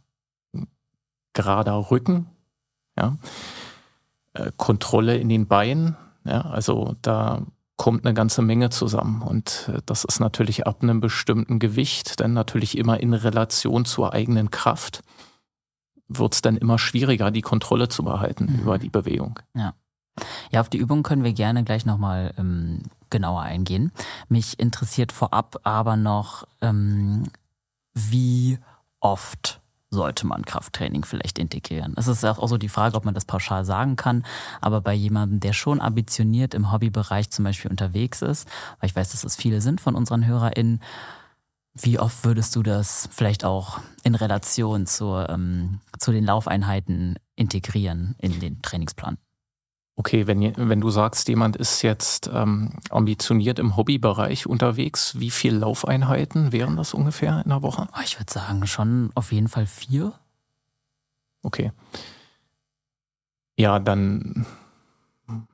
Gerader 1.33 1.91
Rücken, 1.91 2.27
ja. 2.97 3.17
Äh, 4.33 4.51
Kontrolle 4.57 5.17
in 5.17 5.29
den 5.29 5.47
Beinen. 5.47 5.95
Ja. 6.25 6.41
Also 6.41 6.95
da 7.01 7.43
kommt 7.77 8.05
eine 8.05 8.13
ganze 8.13 8.41
Menge 8.41 8.69
zusammen. 8.69 9.21
Und 9.21 9.69
äh, 9.73 9.81
das 9.85 10.03
ist 10.03 10.19
natürlich 10.19 10.67
ab 10.67 10.81
einem 10.81 10.99
bestimmten 10.99 11.59
Gewicht, 11.59 12.19
dann 12.19 12.33
natürlich 12.33 12.77
immer 12.77 12.99
in 12.99 13.13
Relation 13.13 13.85
zur 13.85 14.13
eigenen 14.13 14.51
Kraft, 14.51 15.03
wird 16.07 16.33
es 16.33 16.41
dann 16.41 16.57
immer 16.57 16.79
schwieriger, 16.79 17.31
die 17.31 17.41
Kontrolle 17.41 17.87
zu 17.87 18.03
behalten 18.03 18.45
mhm. 18.45 18.59
über 18.59 18.77
die 18.77 18.89
Bewegung. 18.89 19.39
Ja. 19.53 19.73
Ja, 20.51 20.61
auf 20.61 20.69
die 20.69 20.79
Übung 20.79 21.03
können 21.03 21.23
wir 21.23 21.33
gerne 21.33 21.63
gleich 21.63 21.85
nochmal 21.85 22.33
ähm, 22.39 22.81
genauer 23.11 23.41
eingehen. 23.41 23.91
Mich 24.29 24.59
interessiert 24.59 25.11
vorab 25.11 25.59
aber 25.61 25.95
noch, 25.95 26.47
ähm, 26.59 27.29
wie 27.93 28.57
oft 28.99 29.61
sollte 29.89 30.27
man 30.27 30.45
Krafttraining 30.45 31.05
vielleicht 31.05 31.39
integrieren? 31.39 31.93
Es 31.97 32.07
ist 32.07 32.23
auch 32.25 32.45
so 32.47 32.57
die 32.57 32.69
Frage, 32.69 32.95
ob 32.95 33.05
man 33.05 33.13
das 33.13 33.25
pauschal 33.25 33.65
sagen 33.65 33.95
kann, 33.95 34.23
aber 34.61 34.81
bei 34.81 34.93
jemandem, 34.93 35.39
der 35.39 35.53
schon 35.53 35.81
ambitioniert 35.81 36.53
im 36.53 36.71
Hobbybereich 36.71 37.29
zum 37.29 37.45
Beispiel 37.45 37.71
unterwegs 37.71 38.21
ist, 38.21 38.47
weil 38.79 38.89
ich 38.89 38.95
weiß, 38.95 39.11
dass 39.11 39.23
es 39.23 39.35
viele 39.35 39.61
sind 39.61 39.81
von 39.81 39.95
unseren 39.95 40.25
HörerInnen, 40.25 40.81
wie 41.79 41.99
oft 41.99 42.25
würdest 42.25 42.55
du 42.55 42.63
das 42.63 43.07
vielleicht 43.11 43.45
auch 43.45 43.79
in 44.03 44.15
Relation 44.15 44.87
zur, 44.87 45.29
ähm, 45.29 45.79
zu 45.99 46.11
den 46.11 46.25
Laufeinheiten 46.25 47.15
integrieren 47.35 48.15
in 48.17 48.39
den 48.39 48.61
Trainingsplan? 48.61 49.17
Okay, 49.99 50.27
wenn, 50.27 50.53
wenn 50.69 50.79
du 50.79 50.91
sagst, 50.91 51.27
jemand 51.27 51.55
ist 51.55 51.81
jetzt 51.81 52.29
ähm, 52.31 52.73
ambitioniert 52.91 53.57
im 53.57 53.75
Hobbybereich 53.75 54.45
unterwegs, 54.45 55.19
wie 55.19 55.31
viele 55.31 55.57
Laufeinheiten 55.57 56.51
wären 56.51 56.77
das 56.77 56.93
ungefähr 56.93 57.41
in 57.43 57.49
der 57.49 57.63
Woche? 57.63 57.87
Oh, 57.93 58.01
ich 58.03 58.19
würde 58.19 58.31
sagen, 58.31 58.67
schon 58.67 59.09
auf 59.15 59.31
jeden 59.31 59.47
Fall 59.47 59.65
vier. 59.65 60.13
Okay. 61.41 61.71
Ja, 63.57 63.79
dann 63.79 64.45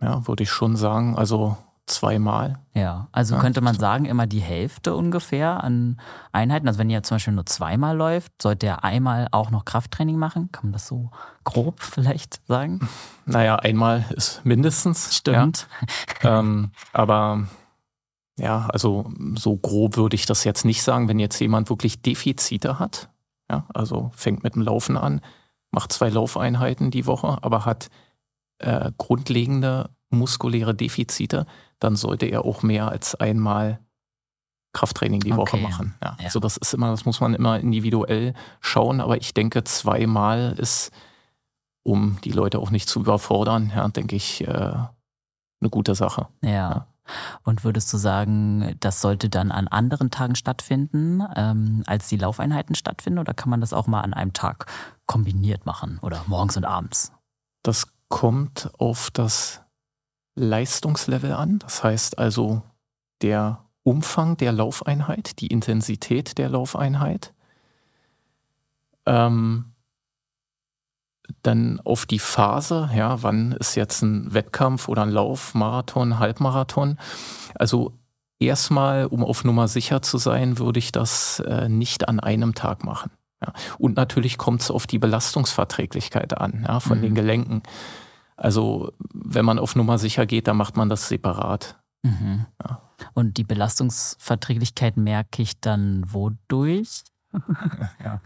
ja, 0.01 0.27
würde 0.27 0.43
ich 0.43 0.49
schon 0.49 0.75
sagen, 0.75 1.17
also 1.17 1.55
zweimal. 1.85 2.59
Ja, 2.73 3.07
also 3.11 3.35
ja, 3.35 3.41
könnte 3.41 3.61
man 3.61 3.75
sagen, 3.75 4.05
immer 4.05 4.25
die 4.25 4.39
Hälfte 4.39 4.95
ungefähr 4.95 5.63
an 5.63 5.99
Einheiten. 6.31 6.67
Also 6.67 6.79
wenn 6.79 6.89
ihr 6.89 7.03
zum 7.03 7.15
Beispiel 7.15 7.33
nur 7.33 7.45
zweimal 7.45 7.95
läuft, 7.95 8.41
sollte 8.41 8.67
er 8.67 8.83
einmal 8.83 9.27
auch 9.31 9.51
noch 9.51 9.65
Krafttraining 9.65 10.17
machen? 10.17 10.51
Kann 10.51 10.65
man 10.65 10.73
das 10.73 10.87
so 10.87 11.11
grob 11.43 11.79
vielleicht 11.81 12.45
sagen? 12.47 12.87
Naja, 13.25 13.57
einmal 13.57 14.05
ist 14.11 14.45
mindestens. 14.45 15.15
Stimmt. 15.15 15.67
Ja. 16.23 16.39
ähm, 16.39 16.71
aber 16.93 17.47
ja, 18.37 18.67
also 18.71 19.11
so 19.35 19.57
grob 19.57 19.97
würde 19.97 20.15
ich 20.15 20.25
das 20.25 20.43
jetzt 20.43 20.65
nicht 20.65 20.81
sagen, 20.81 21.07
wenn 21.07 21.19
jetzt 21.19 21.39
jemand 21.39 21.69
wirklich 21.69 22.01
Defizite 22.01 22.79
hat. 22.79 23.09
Ja, 23.51 23.65
also 23.73 24.11
fängt 24.15 24.43
mit 24.43 24.55
dem 24.55 24.61
Laufen 24.61 24.97
an, 24.97 25.21
macht 25.69 25.91
zwei 25.91 26.09
Laufeinheiten 26.09 26.91
die 26.91 27.05
Woche, 27.05 27.37
aber 27.41 27.65
hat 27.65 27.89
äh, 28.59 28.91
grundlegende 28.97 29.89
muskuläre 30.13 30.73
Defizite, 30.73 31.45
dann 31.79 31.95
sollte 31.95 32.25
er 32.25 32.45
auch 32.45 32.63
mehr 32.63 32.89
als 32.89 33.15
einmal 33.15 33.79
Krafttraining 34.73 35.19
die 35.19 35.31
okay. 35.31 35.41
Woche 35.41 35.57
machen. 35.57 35.95
Ja. 36.01 36.17
ja. 36.19 36.25
Also 36.25 36.39
das 36.39 36.57
ist 36.57 36.73
immer, 36.73 36.91
das 36.91 37.05
muss 37.05 37.21
man 37.21 37.33
immer 37.33 37.59
individuell 37.59 38.33
schauen, 38.59 39.01
aber 39.01 39.17
ich 39.17 39.33
denke, 39.33 39.63
zweimal 39.63 40.55
ist, 40.57 40.91
um 41.83 42.17
die 42.23 42.31
Leute 42.31 42.59
auch 42.59 42.71
nicht 42.71 42.89
zu 42.89 43.01
überfordern, 43.01 43.71
ja, 43.75 43.87
denke 43.89 44.15
ich, 44.15 44.41
äh, 44.47 44.47
eine 44.47 45.69
gute 45.69 45.95
Sache. 45.95 46.27
Ja. 46.41 46.87
Und 47.43 47.63
würdest 47.63 47.91
du 47.91 47.97
sagen, 47.97 48.75
das 48.79 49.01
sollte 49.01 49.29
dann 49.29 49.51
an 49.51 49.67
anderen 49.67 50.09
Tagen 50.09 50.35
stattfinden, 50.35 51.21
ähm, 51.35 51.83
als 51.85 52.07
die 52.07 52.17
Laufeinheiten 52.17 52.75
stattfinden, 52.75 53.19
oder 53.19 53.33
kann 53.33 53.49
man 53.49 53.61
das 53.61 53.73
auch 53.73 53.87
mal 53.87 54.01
an 54.01 54.13
einem 54.13 54.33
Tag 54.33 54.65
kombiniert 55.05 55.65
machen 55.65 55.99
oder 56.01 56.23
morgens 56.27 56.55
und 56.55 56.65
abends? 56.65 57.11
Das 57.61 57.87
kommt 58.07 58.71
auf 58.77 59.11
das 59.11 59.62
Leistungslevel 60.35 61.33
an. 61.33 61.59
Das 61.59 61.83
heißt 61.83 62.17
also 62.17 62.61
der 63.21 63.63
Umfang 63.83 64.37
der 64.37 64.51
Laufeinheit, 64.51 65.39
die 65.39 65.47
Intensität 65.47 66.37
der 66.37 66.49
Laufeinheit. 66.49 67.33
Ähm, 69.05 69.73
dann 71.41 71.81
auf 71.83 72.05
die 72.05 72.19
Phase, 72.19 72.89
ja, 72.95 73.21
wann 73.21 73.53
ist 73.53 73.75
jetzt 73.75 74.01
ein 74.01 74.33
Wettkampf 74.33 74.87
oder 74.87 75.03
ein 75.03 75.09
Lauf, 75.09 75.53
Marathon, 75.53 76.19
Halbmarathon. 76.19 76.97
Also 77.55 77.93
erstmal, 78.39 79.05
um 79.05 79.23
auf 79.23 79.43
Nummer 79.43 79.67
sicher 79.67 80.01
zu 80.01 80.17
sein, 80.17 80.57
würde 80.57 80.79
ich 80.79 80.91
das 80.91 81.39
äh, 81.41 81.69
nicht 81.69 82.07
an 82.07 82.19
einem 82.19 82.55
Tag 82.55 82.83
machen. 82.83 83.11
Ja. 83.41 83.53
Und 83.77 83.97
natürlich 83.97 84.37
kommt 84.37 84.61
es 84.61 84.71
auf 84.71 84.87
die 84.87 84.99
Belastungsverträglichkeit 84.99 86.37
an, 86.37 86.65
ja, 86.67 86.79
von 86.79 86.99
mhm. 86.99 87.03
den 87.03 87.15
Gelenken. 87.15 87.63
Also 88.35 88.91
wenn 89.13 89.45
man 89.45 89.59
auf 89.59 89.75
Nummer 89.75 89.97
sicher 89.97 90.25
geht, 90.25 90.47
dann 90.47 90.57
macht 90.57 90.77
man 90.77 90.89
das 90.89 91.07
separat. 91.07 91.79
Mhm. 92.03 92.45
Ja. 92.61 92.81
Und 93.13 93.37
die 93.37 93.43
Belastungsverträglichkeit 93.43 94.97
merke 94.97 95.41
ich 95.41 95.59
dann 95.59 96.03
wodurch? 96.07 97.03
ja, 98.03 98.21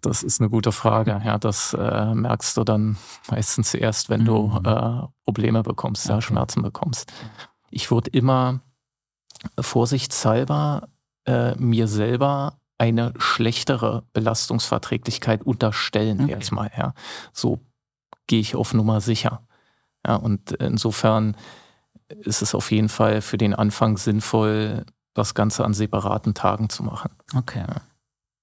das 0.00 0.22
ist 0.22 0.40
eine 0.40 0.50
gute 0.50 0.72
Frage. 0.72 1.20
Ja, 1.24 1.38
das 1.38 1.74
äh, 1.74 2.14
merkst 2.14 2.56
du 2.56 2.64
dann 2.64 2.96
meistens 3.30 3.74
erst, 3.74 4.10
wenn 4.10 4.22
mhm. 4.22 4.26
du 4.26 4.60
äh, 4.64 5.06
Probleme 5.24 5.62
bekommst, 5.62 6.06
okay. 6.06 6.14
ja, 6.14 6.22
Schmerzen 6.22 6.62
bekommst. 6.62 7.12
Ich 7.70 7.90
würde 7.90 8.10
immer 8.10 8.60
vorsichtshalber 9.58 10.88
äh, 11.26 11.54
mir 11.56 11.88
selber 11.88 12.58
eine 12.78 13.14
schlechtere 13.18 14.04
Belastungsverträglichkeit 14.12 15.42
unterstellen 15.42 16.22
okay. 16.22 16.32
erstmal. 16.32 16.70
Ja. 16.76 16.94
So 17.32 17.60
gehe 18.26 18.40
ich 18.40 18.56
auf 18.56 18.74
Nummer 18.74 19.00
sicher. 19.00 19.46
Ja, 20.06 20.16
und 20.16 20.52
insofern 20.52 21.36
ist 22.08 22.42
es 22.42 22.54
auf 22.54 22.70
jeden 22.70 22.88
Fall 22.88 23.22
für 23.22 23.38
den 23.38 23.54
Anfang 23.54 23.96
sinnvoll, 23.96 24.84
das 25.14 25.34
Ganze 25.34 25.64
an 25.64 25.74
separaten 25.74 26.34
Tagen 26.34 26.68
zu 26.68 26.82
machen. 26.82 27.10
Okay. 27.36 27.60
Ja. 27.60 27.82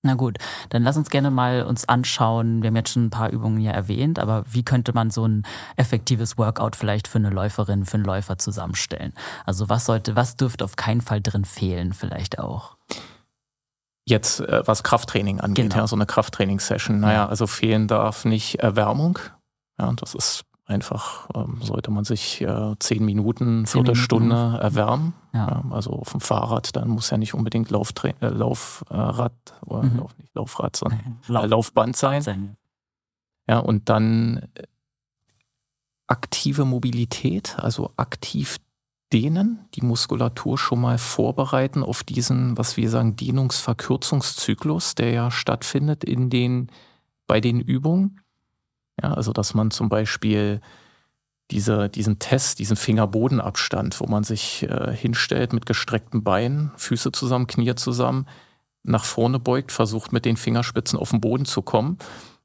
Na 0.02 0.14
gut, 0.14 0.38
dann 0.70 0.84
lass 0.84 0.96
uns 0.96 1.10
gerne 1.10 1.30
mal 1.30 1.64
uns 1.64 1.90
anschauen. 1.90 2.62
Wir 2.62 2.68
haben 2.68 2.76
jetzt 2.78 2.94
schon 2.94 3.08
ein 3.08 3.10
paar 3.10 3.32
Übungen 3.32 3.60
ja 3.60 3.72
erwähnt, 3.72 4.18
aber 4.18 4.46
wie 4.48 4.64
könnte 4.64 4.94
man 4.94 5.10
so 5.10 5.26
ein 5.26 5.44
effektives 5.76 6.38
Workout 6.38 6.78
vielleicht 6.78 7.10
für 7.10 7.18
eine 7.18 7.30
Läuferin, 7.30 7.86
für 7.86 7.96
einen 7.96 8.06
Läufer 8.06 8.38
zusammenstellen? 8.38 9.14
Also 9.46 9.68
was 9.68 9.86
sollte, 9.86 10.16
was 10.16 10.38
dürfte 10.38 10.64
auf 10.64 10.78
keinen 10.78 11.02
Fall 11.02 11.20
drin 11.20 11.44
fehlen, 11.44 11.92
vielleicht 11.92 12.40
auch? 12.40 12.78
Jetzt, 14.06 14.40
äh, 14.40 14.64
was 14.66 14.84
Krafttraining 14.84 15.42
angeht, 15.42 15.72
genau. 15.72 15.82
ja, 15.82 15.88
so 15.88 15.98
eine 15.98 16.06
Krafttraining-Session. 16.06 17.02
Naja, 17.02 17.28
also 17.28 17.46
fehlen 17.46 17.90
darf 17.90 18.24
nicht 18.24 18.56
Erwärmung. 18.60 19.20
Ja, 19.78 19.92
das 19.94 20.16
ist 20.16 20.46
Einfach 20.70 21.28
ähm, 21.34 21.58
sollte 21.64 21.90
man 21.90 22.04
sich 22.04 22.42
äh, 22.42 22.76
zehn 22.78 23.04
Minuten, 23.04 23.66
Viertelstunde 23.66 24.36
Minuten. 24.36 24.62
erwärmen. 24.62 25.14
Ja. 25.34 25.48
Ja, 25.48 25.64
also 25.72 25.94
auf 25.94 26.12
dem 26.12 26.20
Fahrrad, 26.20 26.76
dann 26.76 26.90
muss 26.90 27.10
ja 27.10 27.18
nicht 27.18 27.34
unbedingt 27.34 27.72
Lauftra 27.72 28.10
äh, 28.22 28.28
Laufrad 28.28 29.34
oder 29.66 29.82
mhm. 29.82 29.98
Lauf, 29.98 30.16
nicht 30.20 30.36
Laufrad, 30.36 30.76
sondern 30.76 31.18
Lauf 31.28 31.48
Laufband 31.48 31.96
sein. 31.96 32.22
sein. 32.22 32.56
Ja, 33.48 33.58
und 33.58 33.90
dann 33.90 34.48
äh, 34.54 34.64
aktive 36.06 36.66
Mobilität, 36.66 37.58
also 37.58 37.92
aktiv 37.98 38.58
dehnen, 39.12 39.68
die 39.74 39.82
Muskulatur 39.82 40.60
schon 40.60 40.82
mal 40.82 41.00
vorbereiten 41.00 41.84
auf 41.84 42.04
diesen, 42.04 42.60
was 42.60 42.78
wir 42.78 42.92
sagen, 42.92 43.16
Dehnungsverkürzungszyklus, 43.16 44.94
der 44.94 45.10
ja 45.14 45.32
stattfindet 45.32 46.04
in 46.04 46.30
den, 46.30 46.68
bei 47.26 47.42
den 47.42 47.60
Übungen. 47.60 48.20
Ja, 49.02 49.14
also 49.14 49.34
dass 49.34 49.54
man 49.54 49.72
zum 49.72 49.90
Beispiel 49.90 50.62
diese, 51.52 51.90
diesen 51.90 52.20
Test, 52.20 52.60
diesen 52.60 52.76
Fingerbodenabstand, 52.76 54.00
wo 54.00 54.06
man 54.06 54.24
sich 54.24 54.64
äh, 54.64 54.94
hinstellt 54.96 55.54
mit 55.54 55.66
gestreckten 55.66 56.24
Beinen, 56.24 56.72
Füße 56.78 57.12
zusammen, 57.12 57.48
Knie 57.48 57.74
zusammen, 57.76 58.28
nach 58.84 59.04
vorne 59.04 59.40
beugt, 59.40 59.72
versucht 59.72 60.14
mit 60.14 60.26
den 60.26 60.38
Fingerspitzen 60.38 61.00
auf 61.00 61.10
den 61.10 61.22
Boden 61.22 61.46
zu 61.46 61.62
kommen, 61.62 61.98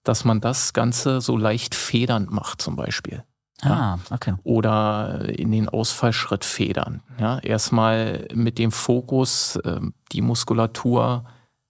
dass 0.04 0.24
man 0.24 0.40
das 0.40 0.72
Ganze 0.72 1.20
so 1.20 1.36
leicht 1.36 1.74
federnd 1.74 2.30
macht 2.30 2.62
zum 2.62 2.76
Beispiel. 2.76 3.24
Ah, 3.62 3.98
okay. 4.10 4.34
Oder 4.42 5.28
in 5.28 5.52
den 5.52 5.68
Ausfallschritt 5.68 6.44
federn. 6.44 7.02
Ja, 7.18 7.38
erstmal 7.38 8.28
mit 8.34 8.58
dem 8.58 8.72
Fokus, 8.72 9.56
äh, 9.56 9.80
die 10.12 10.22
Muskulatur 10.22 11.24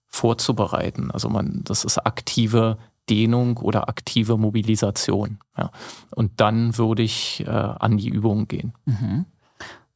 vorzubereiten. 0.07 1.11
Also 1.11 1.29
man, 1.29 1.61
das 1.63 1.85
ist 1.85 1.99
aktive 1.99 2.77
Dehnung 3.09 3.57
oder 3.57 3.89
aktive 3.89 4.37
Mobilisation. 4.37 5.39
Ja. 5.57 5.71
Und 6.15 6.39
dann 6.41 6.77
würde 6.77 7.03
ich 7.03 7.43
äh, 7.45 7.49
an 7.49 7.97
die 7.97 8.09
Übungen 8.09 8.47
gehen. 8.47 8.73
Mhm. 8.85 9.25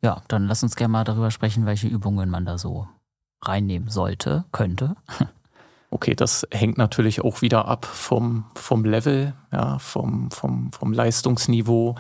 Ja, 0.02 0.22
dann 0.28 0.48
lass 0.48 0.64
uns 0.64 0.76
gerne 0.76 0.92
mal 0.92 1.04
darüber 1.04 1.32
sprechen, 1.32 1.66
welche 1.66 1.88
Übungen 1.88 2.30
man 2.30 2.46
da 2.46 2.58
so 2.58 2.88
reinnehmen 3.42 3.90
sollte, 3.90 4.46
könnte. 4.52 4.96
Okay, 5.92 6.14
das 6.14 6.48
hängt 6.52 6.78
natürlich 6.78 7.22
auch 7.22 7.42
wieder 7.42 7.66
ab 7.66 7.84
vom, 7.86 8.46
vom 8.54 8.86
Level, 8.86 9.34
ja, 9.52 9.80
vom, 9.80 10.30
vom, 10.30 10.72
vom 10.72 10.94
Leistungsniveau. 10.94 11.96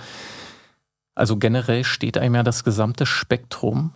Also 1.16 1.38
generell 1.38 1.84
steht 1.84 2.18
einem 2.18 2.36
ja 2.36 2.44
das 2.44 2.64
gesamte 2.64 3.08
Spektrum 3.08 3.94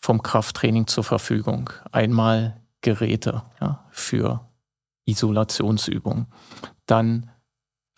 vom 0.00 0.22
Krafttraining 0.22 0.88
zur 0.88 1.04
Verfügung. 1.04 1.70
Einmal 1.92 2.60
Geräte 2.80 3.42
ja, 3.60 3.84
für 3.90 4.45
Isolationsübungen, 5.06 6.26
dann 6.84 7.30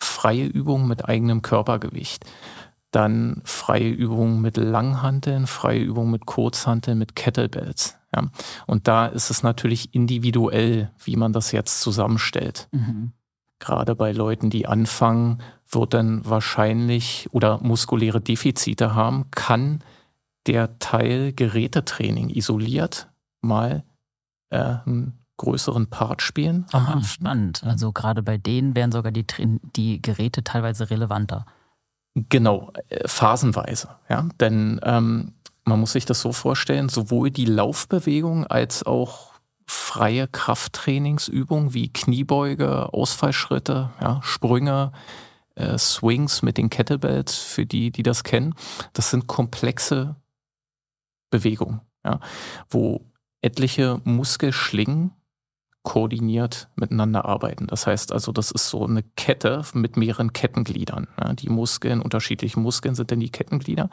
freie 0.01 0.45
Übungen 0.45 0.87
mit 0.87 1.07
eigenem 1.07 1.41
Körpergewicht, 1.41 2.25
dann 2.91 3.41
freie 3.43 3.89
Übungen 3.89 4.41
mit 4.41 4.57
Langhanteln, 4.57 5.45
freie 5.45 5.81
Übungen 5.81 6.11
mit 6.11 6.25
Kurzhanteln, 6.25 6.97
mit 6.97 7.15
Kettlebells. 7.15 7.97
Ja. 8.15 8.29
Und 8.65 8.87
da 8.87 9.05
ist 9.05 9.29
es 9.29 9.43
natürlich 9.43 9.93
individuell, 9.93 10.91
wie 11.03 11.15
man 11.15 11.33
das 11.33 11.51
jetzt 11.51 11.81
zusammenstellt. 11.81 12.67
Mhm. 12.71 13.11
Gerade 13.59 13.95
bei 13.95 14.11
Leuten, 14.13 14.49
die 14.49 14.67
anfangen, 14.67 15.41
wird 15.69 15.93
dann 15.93 16.25
wahrscheinlich 16.25 17.27
oder 17.31 17.59
muskuläre 17.61 18.21
Defizite 18.21 18.95
haben, 18.95 19.29
kann 19.31 19.83
der 20.47 20.79
Teil 20.79 21.33
Gerätetraining 21.33 22.29
isoliert 22.29 23.09
mal 23.41 23.83
äh, 24.49 24.77
einen 24.85 25.19
größeren 25.39 25.87
Part 25.87 26.21
spielen. 26.21 26.65
Aha, 26.71 27.01
spannend. 27.01 27.63
Also 27.65 27.91
gerade 27.91 28.21
bei 28.21 28.37
denen 28.37 28.75
wären 28.75 28.91
sogar 28.91 29.11
die, 29.11 29.25
die 29.75 30.01
Geräte 30.01 30.43
teilweise 30.43 30.91
relevanter. 30.91 31.45
Genau, 32.13 32.71
äh, 32.89 33.07
phasenweise. 33.07 33.89
Ja? 34.09 34.27
Denn 34.39 34.79
ähm, 34.83 35.33
man 35.63 35.79
muss 35.79 35.93
sich 35.93 36.05
das 36.05 36.21
so 36.21 36.31
vorstellen, 36.31 36.89
sowohl 36.89 37.31
die 37.31 37.45
Laufbewegung 37.45 38.45
als 38.45 38.83
auch 38.83 39.33
freie 39.65 40.27
Krafttrainingsübungen 40.27 41.73
wie 41.73 41.93
Kniebeuge, 41.93 42.91
Ausfallschritte, 42.91 43.91
ja, 44.01 44.19
Sprünge, 44.23 44.91
äh, 45.55 45.77
Swings 45.77 46.41
mit 46.41 46.57
den 46.57 46.69
Kettlebells, 46.69 47.37
für 47.37 47.65
die, 47.65 47.91
die 47.91 48.03
das 48.03 48.23
kennen, 48.23 48.55
das 48.93 49.11
sind 49.11 49.27
komplexe 49.27 50.15
Bewegungen, 51.29 51.81
ja, 52.03 52.19
wo 52.69 53.05
etliche 53.41 54.01
Muskelschlingen 54.03 55.11
koordiniert 55.83 56.67
miteinander 56.75 57.25
arbeiten. 57.25 57.67
Das 57.67 57.87
heißt 57.87 58.11
also, 58.11 58.31
das 58.31 58.51
ist 58.51 58.69
so 58.69 58.85
eine 58.85 59.03
Kette 59.15 59.63
mit 59.73 59.97
mehreren 59.97 60.33
Kettengliedern. 60.33 61.07
Ja, 61.19 61.33
die 61.33 61.49
Muskeln, 61.49 62.01
unterschiedliche 62.01 62.59
Muskeln 62.59 62.95
sind 62.95 63.11
dann 63.11 63.19
die 63.19 63.31
Kettenglieder. 63.31 63.89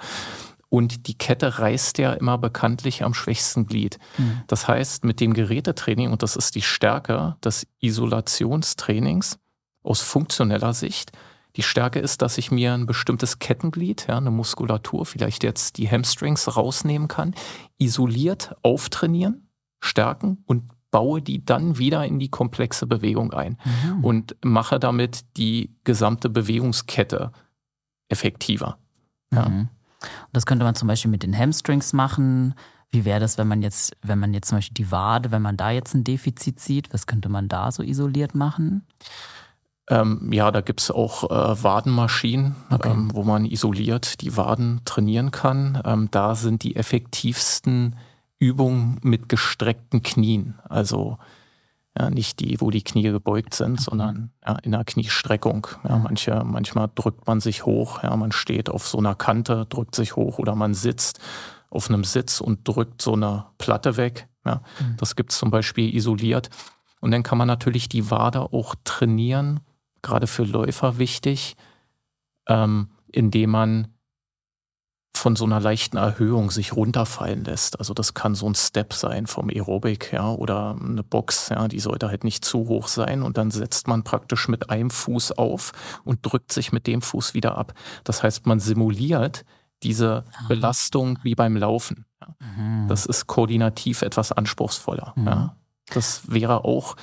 Und 0.69 1.07
die 1.07 1.17
Kette 1.17 1.61
reißt 1.61 1.99
ja 1.99 2.13
immer 2.13 2.39
bekanntlich 2.39 3.05
am 3.05 3.15
schwächsten 3.15 3.67
Glied. 3.67 3.99
Mhm. 4.19 4.43
Das 4.49 4.67
heißt, 4.67 5.05
mit 5.05 5.21
dem 5.21 5.33
Gerätetraining, 5.33 6.11
und 6.11 6.23
das 6.23 6.35
ist 6.35 6.57
die 6.57 6.63
Stärke 6.63 7.37
des 7.45 7.67
Isolationstrainings 7.81 9.39
aus 9.85 10.03
funktioneller 10.03 10.75
Sicht, 10.75 11.13
die 11.55 11.63
Stärke 11.63 12.01
ist, 12.01 12.21
dass 12.21 12.37
ich 12.37 12.51
mir 12.51 12.75
ein 12.75 12.85
bestimmtes 12.85 13.39
Kettenglied, 13.39 14.07
ja, 14.09 14.19
eine 14.19 14.31
Muskulatur, 14.31 15.07
vielleicht 15.07 15.43
jetzt 15.43 15.79
die 15.79 15.91
Hamstrings 15.91 16.55
rausnehmen 16.57 17.09
kann, 17.09 17.35
isoliert 17.79 18.55
auftrainieren, 18.63 19.49
stärken 19.81 20.43
und 20.47 20.65
baue 20.91 21.21
die 21.21 21.45
dann 21.45 21.79
wieder 21.79 22.05
in 22.05 22.19
die 22.19 22.31
komplexe 22.31 22.87
Bewegung 22.87 23.33
ein 23.33 23.59
mhm. 23.65 24.05
und 24.05 24.37
mache 24.45 24.79
damit 24.79 25.25
die 25.37 25.75
gesamte 25.85 26.31
Bewegungskette 26.31 27.33
effektiver. 28.09 28.79
Ja. 29.33 29.49
Mhm. 29.49 29.69
Das 30.33 30.47
könnte 30.47 30.65
man 30.65 30.75
zum 30.75 30.89
Beispiel 30.89 31.11
mit 31.11 31.23
den 31.23 31.37
Hamstrings 31.37 31.93
machen. 31.93 32.55
Wie 32.91 33.05
wäre 33.05 33.21
das, 33.21 33.37
wenn 33.39 33.49
man 33.49 33.63
jetzt, 33.63 33.97
wenn 34.03 34.19
man 34.19 34.33
jetzt 34.33 34.49
zum 34.49 34.59
Beispiel 34.59 34.75
die 34.75 34.91
Wade, 34.93 35.31
wenn 35.31 35.43
man 35.43 35.57
da 35.57 35.71
jetzt 35.71 35.95
ein 35.95 36.05
Defizit 36.05 36.61
sieht, 36.61 36.93
was 36.93 37.07
könnte 37.07 37.29
man 37.29 37.49
da 37.49 37.73
so 37.73 37.83
isoliert 37.83 38.35
machen? 38.35 38.87
Ähm, 39.89 40.33
ja, 40.33 40.51
da 40.51 40.61
gibt's 40.61 40.91
auch 40.91 41.25
äh, 41.25 41.63
Wadenmaschinen, 41.63 42.57
okay. 42.71 42.91
ähm, 42.91 43.11
wo 43.15 43.23
man 43.23 43.45
isoliert 43.45 44.21
die 44.21 44.37
Waden 44.37 44.81
trainieren 44.85 45.31
kann. 45.31 45.81
Ähm, 45.85 46.09
da 46.11 46.35
sind 46.35 46.63
die 46.65 46.75
effektivsten 46.77 47.97
Übungen 48.39 48.99
mit 49.03 49.29
gestreckten 49.29 50.03
Knien. 50.03 50.59
Also 50.69 51.19
ja, 51.99 52.11
nicht 52.11 52.41
die, 52.41 52.61
wo 52.61 52.71
die 52.71 52.83
Knie 52.83 53.11
gebeugt 53.11 53.55
sind, 53.55 53.81
sondern 53.81 54.31
ja, 54.47 54.57
in 54.63 54.75
einer 54.75 54.85
Kniestreckung. 54.85 55.67
Ja, 55.89 55.97
manche, 55.97 56.43
manchmal 56.45 56.91
drückt 56.95 57.27
man 57.27 57.41
sich 57.41 57.65
hoch, 57.65 58.03
ja, 58.03 58.15
man 58.17 58.33
steht 58.33 58.69
auf 58.69 58.87
so 58.87 58.99
einer 58.99 59.15
Kante, 59.15 59.67
drückt 59.67 59.95
sich 59.95 60.17
hoch 60.17 60.39
oder 60.39 60.55
man 60.55 60.75
sitzt 60.75 61.21
auf 61.71 61.89
einem 61.89 62.05
Sitz 62.05 62.41
und 62.41 62.69
drückt 62.69 63.03
so 63.03 63.15
eine 63.15 63.47
Platte 63.59 63.97
weg. 63.97 64.29
Ja. 64.45 64.63
Mhm. 64.81 64.97
Das 64.99 65.17
gibt's 65.17 65.39
zum 65.39 65.51
Beispiel 65.51 65.95
isoliert. 65.95 66.51
Und 67.01 67.11
dann 67.11 67.23
kann 67.23 67.39
man 67.39 67.49
natürlich 67.49 67.89
die 67.89 68.11
Wade 68.11 68.41
auch 68.41 68.75
trainieren 68.85 69.61
gerade 70.07 70.27
für 70.29 70.45
Läufer 70.45 70.99
wichtig, 70.99 71.57
ähm, 72.49 72.89
indem 73.11 73.51
man 73.51 73.89
von 75.19 75.37
so 75.37 75.45
einer 75.45 75.61
leichten 75.61 75.97
Erhöhung 75.97 76.51
sich 76.51 76.75
runterfallen 76.75 77.45
lässt. 77.45 77.79
Also 77.79 77.95
das 77.95 78.15
kann 78.15 78.35
so 78.35 78.49
ein 78.49 78.55
Step 78.55 78.93
sein 78.93 79.27
vom 79.27 79.49
Aerobic, 79.49 80.13
ja, 80.13 80.31
oder 80.31 80.77
eine 80.81 81.03
Box, 81.03 81.49
ja, 81.49 81.69
die 81.69 81.81
sollte 81.81 82.09
halt 82.09 82.25
nicht 82.25 82.45
zu 82.45 82.69
hoch 82.69 82.89
sein 82.89 83.23
und 83.23 83.37
dann 83.39 83.51
setzt 83.51 83.89
man 83.89 84.05
praktisch 84.05 84.49
mit 84.49 84.71
einem 84.71 84.91
Fuß 84.91 85.33
auf 85.33 85.73
und 86.05 86.21
drückt 86.23 86.53
sich 86.53 86.73
mit 86.73 86.87
dem 86.87 87.03
Fuß 87.03 87.35
wieder 87.35 87.59
ab. 87.59 87.75
Das 88.05 88.23
heißt, 88.23 88.47
man 88.47 88.61
simuliert 88.61 89.45
diese 89.83 90.25
ah. 90.33 90.49
Belastung 90.49 91.19
wie 91.23 91.35
beim 91.35 91.57
Laufen. 91.57 92.07
Mhm. 92.39 92.87
Das 92.89 93.07
ist 93.07 93.27
koordinativ 93.27 94.03
etwas 94.03 94.33
anspruchsvoller. 94.33 95.13
Mhm. 95.17 95.27
Ja. 95.27 95.57
Das 95.93 96.23
wäre 96.31 96.65
auch 96.65 96.97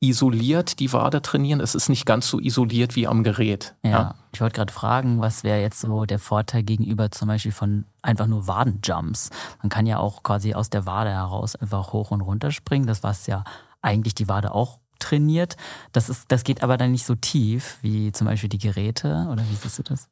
isoliert 0.00 0.78
die 0.78 0.92
Wade 0.92 1.22
trainieren. 1.22 1.60
Es 1.60 1.74
ist 1.74 1.88
nicht 1.88 2.04
ganz 2.04 2.28
so 2.28 2.38
isoliert 2.38 2.96
wie 2.96 3.06
am 3.06 3.24
Gerät. 3.24 3.74
Ja, 3.82 3.90
ja. 3.90 4.14
ich 4.32 4.40
wollte 4.40 4.56
gerade 4.56 4.72
fragen, 4.72 5.20
was 5.20 5.42
wäre 5.42 5.60
jetzt 5.60 5.80
so 5.80 6.04
der 6.04 6.18
Vorteil 6.18 6.62
gegenüber 6.62 7.10
zum 7.10 7.28
Beispiel 7.28 7.52
von 7.52 7.86
einfach 8.02 8.26
nur 8.26 8.46
Wadenjumps? 8.46 9.30
Man 9.62 9.70
kann 9.70 9.86
ja 9.86 9.98
auch 9.98 10.22
quasi 10.22 10.54
aus 10.54 10.70
der 10.70 10.86
Wade 10.86 11.10
heraus 11.10 11.56
einfach 11.56 11.92
hoch 11.92 12.10
und 12.10 12.20
runter 12.20 12.50
springen. 12.50 12.86
Das 12.86 13.02
was 13.02 13.26
ja 13.26 13.44
eigentlich 13.80 14.14
die 14.14 14.28
Wade 14.28 14.52
auch 14.52 14.80
trainiert. 14.98 15.56
Das 15.92 16.08
ist, 16.08 16.30
das 16.30 16.44
geht 16.44 16.62
aber 16.62 16.76
dann 16.76 16.92
nicht 16.92 17.06
so 17.06 17.14
tief 17.14 17.78
wie 17.82 18.12
zum 18.12 18.26
Beispiel 18.26 18.48
die 18.48 18.58
Geräte. 18.58 19.28
Oder 19.30 19.44
wie 19.48 19.54
siehst 19.54 19.78
du 19.78 19.82
das? 19.82 20.08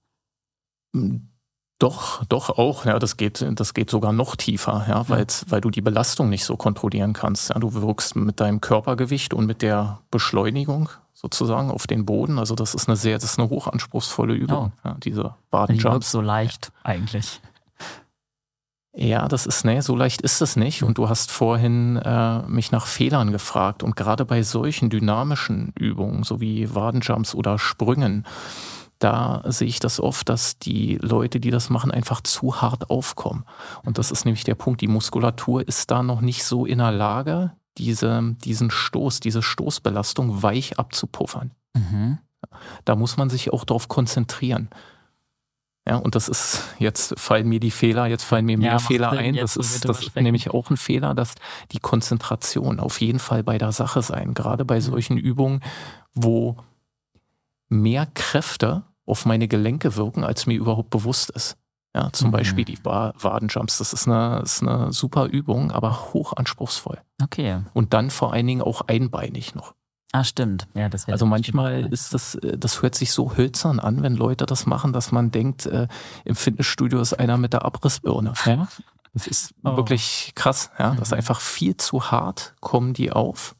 Doch, 1.79 2.25
doch 2.27 2.51
auch. 2.51 2.85
Ja, 2.85 2.99
das 2.99 3.17
geht, 3.17 3.45
das 3.55 3.75
geht 3.75 3.91
sogar 3.91 4.13
noch 4.13 4.37
tiefer, 4.37 4.87
ja, 4.89 5.09
weil, 5.09 5.27
weil 5.49 5.61
du 5.61 5.71
die 5.71 5.81
Belastung 5.81 6.29
nicht 6.29 6.45
so 6.45 6.57
kontrollieren 6.57 7.13
kannst. 7.13 7.51
Ja, 7.51 7.59
du 7.59 7.75
wirkst 7.75 8.17
mit 8.17 8.41
deinem 8.41 8.61
Körpergewicht 8.61 9.35
und 9.35 9.47
mit 9.47 9.61
der 9.61 9.99
Beschleunigung 10.11 10.89
sozusagen 11.15 11.71
auf 11.71 11.87
den 11.87 12.07
Boden. 12.07 12.39
Also 12.39 12.55
das 12.55 12.75
ist 12.75 12.89
eine 12.89 12.97
sehr, 12.97 13.17
das 13.17 13.25
ist 13.25 13.39
eine 13.39 13.49
hochanspruchsvolle 13.51 14.35
Übung, 14.35 14.73
oh. 14.77 14.89
ja, 14.89 14.97
diese 15.03 15.35
Badenjumps. 15.51 16.11
so 16.11 16.21
leicht 16.21 16.71
eigentlich. 16.85 17.41
Ja, 18.97 19.27
das 19.27 19.45
ist, 19.47 19.65
nee, 19.65 19.81
so 19.81 19.97
leicht 19.97 20.23
ist 20.23 20.41
es 20.41 20.55
nicht. 20.55 20.85
Und 20.85 20.99
du 20.99 21.09
hast 21.09 21.33
vorhin 21.33 21.97
äh, 21.97 22.43
mich 22.43 22.71
nach 22.71 22.87
Fehlern 22.87 23.33
gefragt. 23.33 23.83
Und 23.83 23.97
gerade 23.97 24.25
bei 24.25 24.45
solchen 24.45 24.89
dynamischen 24.89 25.73
Übungen, 25.77 26.23
so 26.23 26.41
wie 26.41 26.73
Wadenjumps 26.73 27.35
oder 27.35 27.59
Sprüngen, 27.59 28.25
da 29.05 29.43
sehe 29.45 29.69
ich 29.69 29.81
das 29.81 30.01
oft, 30.01 30.31
dass 30.31 30.59
die 30.59 30.97
Leute, 30.97 31.39
die 31.39 31.51
das 31.51 31.69
machen, 31.69 31.91
einfach 31.91 32.23
zu 32.23 32.63
hart 32.63 32.89
aufkommen. 32.89 33.45
Und 33.85 33.99
das 33.99 34.11
ist 34.11 34.25
nämlich 34.25 34.45
der 34.45 34.55
Punkt, 34.55 34.81
die 34.81 34.89
Muskulatur 34.89 35.69
ist 35.69 35.91
da 35.91 36.03
noch 36.03 36.23
nicht 36.23 36.43
so 36.43 36.65
in 36.65 36.79
der 36.79 36.91
Lage, 36.91 37.53
diese, 37.77 38.35
diesen 38.45 38.71
Stoß, 38.71 39.21
diese 39.21 39.43
Stoßbelastung 39.43 40.43
weich 40.43 40.79
abzupuffern. 40.79 41.51
Mhm. 41.75 42.19
Da 42.87 42.97
muss 42.97 43.19
man 43.19 43.29
sich 43.29 43.53
auch 43.53 43.65
darauf 43.65 43.89
konzentrieren. 43.89 44.71
Ja, 45.87 45.97
und 45.97 46.15
das 46.15 46.29
ist, 46.29 46.63
jetzt 46.79 47.21
fallen 47.21 47.47
mir 47.47 47.61
die 47.61 47.71
Fehler, 47.71 48.07
jetzt 48.07 48.25
fallen 48.25 48.47
mir 48.47 48.57
mehr 48.57 48.73
ja, 48.73 48.79
Fehler 48.79 49.11
ein. 49.11 49.37
Das 49.37 49.57
ist, 49.57 49.87
das 49.87 50.01
ist 50.01 50.17
nämlich 50.17 50.49
auch 50.49 50.71
ein 50.71 50.79
Fehler, 50.79 51.13
dass 51.13 51.35
die 51.73 51.79
Konzentration 51.79 52.81
auf 52.81 53.03
jeden 53.03 53.19
Fall 53.19 53.43
bei 53.43 53.59
der 53.59 53.73
Sache 53.73 54.01
sein. 54.01 54.33
Gerade 54.33 54.65
bei 54.65 54.77
mhm. 54.77 54.81
solchen 54.81 55.19
Übungen, 55.19 55.61
wo 56.15 56.57
mehr 57.69 58.07
Kräfte 58.07 58.85
auf 59.07 59.27
meine 59.27 59.49
Gelenke 59.49 59.97
wirken, 59.97 60.25
als 60.25 60.47
mir 60.47 60.59
überhaupt 60.59 60.91
bewusst 60.91 61.31
ist. 61.31 61.57
Ja, 61.95 62.11
zum 62.13 62.29
mhm. 62.29 62.33
Beispiel 62.33 62.65
die 62.65 62.85
Wadenjumps, 62.85 63.79
das 63.79 63.93
ist 63.93 64.09
eine, 64.09 64.41
ist 64.43 64.63
eine 64.63 64.93
super 64.93 65.27
Übung, 65.27 65.71
aber 65.71 66.13
hoch 66.13 66.33
anspruchsvoll. 66.33 66.99
Okay. 67.23 67.61
Und 67.73 67.95
dann 67.95 68.11
vor 68.11 68.33
allen 68.33 68.47
Dingen 68.49 68.63
auch 68.63 68.83
einbeinig 68.89 69.55
noch. 69.55 69.75
Ah, 70.15 70.23
stimmt. 70.23 70.69
Ja, 70.75 70.89
das 70.89 71.09
also 71.09 71.27
manchmal 71.27 71.93
ist 71.93 72.15
das, 72.15 72.37
äh, 72.37 72.57
das 72.57 72.83
hört 72.83 72.95
sich 72.95 73.13
so 73.13 73.37
hölzern 73.37 73.81
an, 73.81 74.03
wenn 74.03 74.15
Leute 74.15 74.47
das 74.47 74.65
machen, 74.65 74.93
dass 74.93 75.11
man 75.11 75.33
denkt, 75.33 75.67
äh, 75.67 75.89
im 76.25 76.37
Fitnessstudio 76.37 77.01
ist 77.01 77.15
einer 77.15 77.37
mit 77.37 77.53
der 77.53 77.65
Abrissbirne. 77.65 78.33
Ja? 78.47 78.69
Das 79.13 79.29
ist 79.29 79.55
oh. 79.63 79.77
wirklich 79.77 80.33
krass. 80.35 80.71
Ja? 80.79 80.91
Das 80.91 81.09
ist 81.09 81.11
mhm. 81.13 81.19
einfach 81.19 81.41
viel 81.41 81.77
zu 81.77 82.11
hart, 82.11 82.55
kommen 82.61 82.95
die 82.95 83.13
auf. 83.13 83.55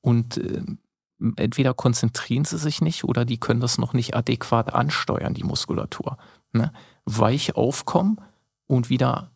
Und 0.00 0.36
äh, 0.36 0.62
entweder 1.36 1.74
konzentrieren 1.74 2.44
sie 2.44 2.58
sich 2.58 2.80
nicht 2.80 3.04
oder 3.04 3.24
die 3.24 3.38
können 3.38 3.60
das 3.60 3.78
noch 3.78 3.92
nicht 3.92 4.14
adäquat 4.14 4.74
ansteuern, 4.74 5.34
die 5.34 5.44
Muskulatur. 5.44 6.18
Ne? 6.52 6.72
Weich 7.04 7.56
aufkommen 7.56 8.20
und 8.66 8.90
wieder 8.90 9.30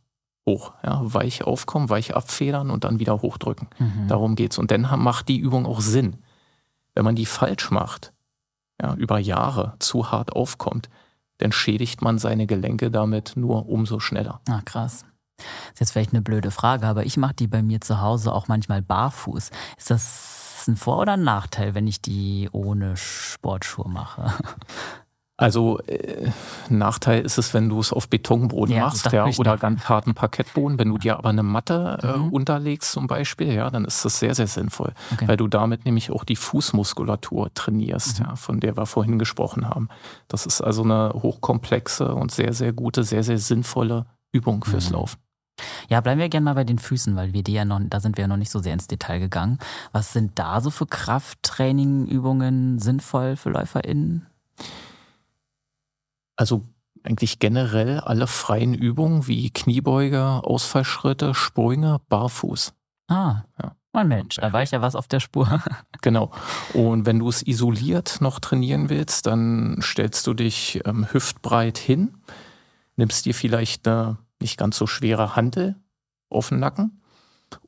hoch. 0.47 0.72
Ja? 0.83 1.01
Weich 1.03 1.45
aufkommen, 1.45 1.91
weich 1.91 2.14
abfedern 2.14 2.70
und 2.70 2.85
dann 2.85 2.99
wieder 2.99 3.22
hochdrücken. 3.22 3.68
Mhm. 3.79 4.09
Darum 4.09 4.35
geht's. 4.37 4.59
Und 4.59 4.70
dann 4.70 4.83
macht 4.83 5.29
die 5.29 5.39
Übung 5.39 5.66
auch 5.66 5.81
Sinn. 5.81 6.16
Wenn 6.95 7.05
man 7.05 7.16
die 7.16 7.26
falsch 7.26 7.70
macht, 7.70 8.12
ja, 8.81 8.95
über 8.95 9.18
Jahre 9.18 9.74
zu 9.79 10.11
hart 10.11 10.35
aufkommt, 10.35 10.89
dann 11.39 11.53
schädigt 11.53 12.03
man 12.03 12.18
seine 12.18 12.47
Gelenke 12.47 12.91
damit 12.91 13.35
nur 13.37 13.68
umso 13.68 14.01
schneller. 14.01 14.41
Ah, 14.49 14.62
krass. 14.64 15.05
Das 15.37 15.47
ist 15.74 15.81
jetzt 15.81 15.91
vielleicht 15.93 16.12
eine 16.12 16.22
blöde 16.22 16.51
Frage, 16.51 16.87
aber 16.87 17.07
ich 17.07 17.16
mache 17.16 17.35
die 17.35 17.47
bei 17.47 17.62
mir 17.62 17.81
zu 17.81 18.01
Hause 18.01 18.33
auch 18.33 18.49
manchmal 18.49 18.83
barfuß. 18.83 19.51
Ist 19.76 19.91
das 19.91 20.38
ein 20.69 20.77
Vor- 20.77 20.99
oder 21.01 21.14
ein 21.14 21.25
Nachteil, 21.25 21.75
wenn 21.75 21.87
ich 21.87 22.01
die 22.03 22.49
ohne 22.53 22.97
Sportschuhe 22.97 23.89
mache? 23.89 24.33
Also 25.41 25.79
äh, 25.87 26.33
Nachteil 26.69 27.21
ist 27.25 27.39
es, 27.39 27.55
wenn 27.55 27.69
du 27.69 27.79
es 27.79 27.93
auf 27.93 28.09
Betonboden 28.09 28.75
Ja, 28.75 28.87
machst 28.87 29.12
ja, 29.12 29.25
oder 29.39 29.55
ich. 29.55 29.61
ganz 29.61 29.89
harten 29.89 30.12
Parkettboden. 30.12 30.81
Wenn 30.81 30.89
du 30.89 30.99
dir 30.99 31.16
aber 31.16 31.29
eine 31.29 31.45
Matte 31.45 31.97
äh, 32.03 32.19
Mhm. 32.19 32.31
unterlegst 32.33 32.91
zum 32.91 33.07
Beispiel, 33.07 33.53
ja, 33.53 33.71
dann 33.71 33.85
ist 33.85 34.05
das 34.05 34.19
sehr, 34.19 34.35
sehr 34.35 34.49
sinnvoll, 34.49 34.95
Okay. 35.12 35.29
weil 35.29 35.37
du 35.37 35.47
damit 35.47 35.85
nämlich 35.85 36.11
auch 36.11 36.25
die 36.25 36.35
Fußmuskulatur 36.35 37.55
trainierst, 37.55 38.19
Mhm. 38.19 38.27
ja, 38.27 38.35
von 38.35 38.59
der 38.59 38.77
wir 38.77 38.87
vorhin 38.87 39.16
gesprochen 39.21 39.69
haben. 39.69 39.89
Das 40.27 40.45
ist 40.45 40.61
also 40.61 40.83
eine 40.83 41.11
hochkomplexe 41.14 42.12
und 42.16 42.33
sehr, 42.33 42.53
sehr 42.53 42.73
gute, 42.73 43.05
sehr, 43.05 43.23
sehr 43.23 43.39
sinnvolle 43.39 44.07
Übung 44.33 44.64
fürs 44.64 44.89
Mhm. 44.89 44.95
Laufen. 44.97 45.19
Ja, 45.89 46.01
bleiben 46.01 46.21
wir 46.21 46.29
gerne 46.29 46.45
mal 46.45 46.55
bei 46.55 46.65
den 46.65 46.79
Füßen, 46.79 47.17
weil 47.17 47.33
wir 47.33 47.43
die 47.43 47.53
ja 47.53 47.65
noch, 47.65 47.81
da 47.85 48.01
sind 48.01 48.17
wir 48.17 48.23
ja 48.23 48.29
noch 48.29 48.37
nicht 48.37 48.51
so 48.51 48.61
sehr 48.61 48.73
ins 48.75 48.87
Detail 48.87 49.19
gegangen. 49.19 49.59
Was 49.93 50.13
sind 50.13 50.39
da 50.39 50.61
so 50.61 50.71
für 50.71 50.87
Krafttrainingübungen 50.87 52.79
sinnvoll 52.79 53.37
für 53.37 53.51
LäuferInnen? 53.51 54.27
Also 56.37 56.63
eigentlich 57.05 57.39
generell 57.39 58.01
alle 58.01 58.27
freien 58.27 58.75
Übungen 58.75 59.27
wie 59.27 59.51
Kniebeuge, 59.51 60.41
Ausfallschritte, 60.45 61.35
Sprünge, 61.35 62.01
barfuß. 62.09 62.75
Ah, 63.09 63.43
Ja. 63.63 63.75
mein 63.93 64.09
Mensch, 64.09 64.37
da 64.37 64.53
war 64.53 64.63
ich 64.63 64.71
ja 64.71 64.83
was 64.83 64.95
auf 64.95 65.09
der 65.09 65.21
Spur. 65.21 65.49
Genau. 66.03 66.31
Und 66.75 67.07
wenn 67.07 67.19
du 67.19 67.29
es 67.29 67.43
isoliert 67.45 68.21
noch 68.21 68.39
trainieren 68.39 68.89
willst, 68.89 69.27
dann 69.27 69.79
stellst 69.83 70.25
du 70.29 70.35
dich 70.35 70.81
ähm, 70.85 71.09
hüftbreit 71.13 71.77
hin, 71.77 72.17
nimmst 72.95 73.27
dir 73.27 73.35
vielleicht 73.35 73.89
eine 73.89 74.17
nicht 74.41 74.59
ganz 74.59 74.76
so 74.76 74.86
schwere 74.86 75.36
Hantel 75.36 75.76
auf 76.30 76.51
den 76.51 76.61
Nacken 76.61 77.03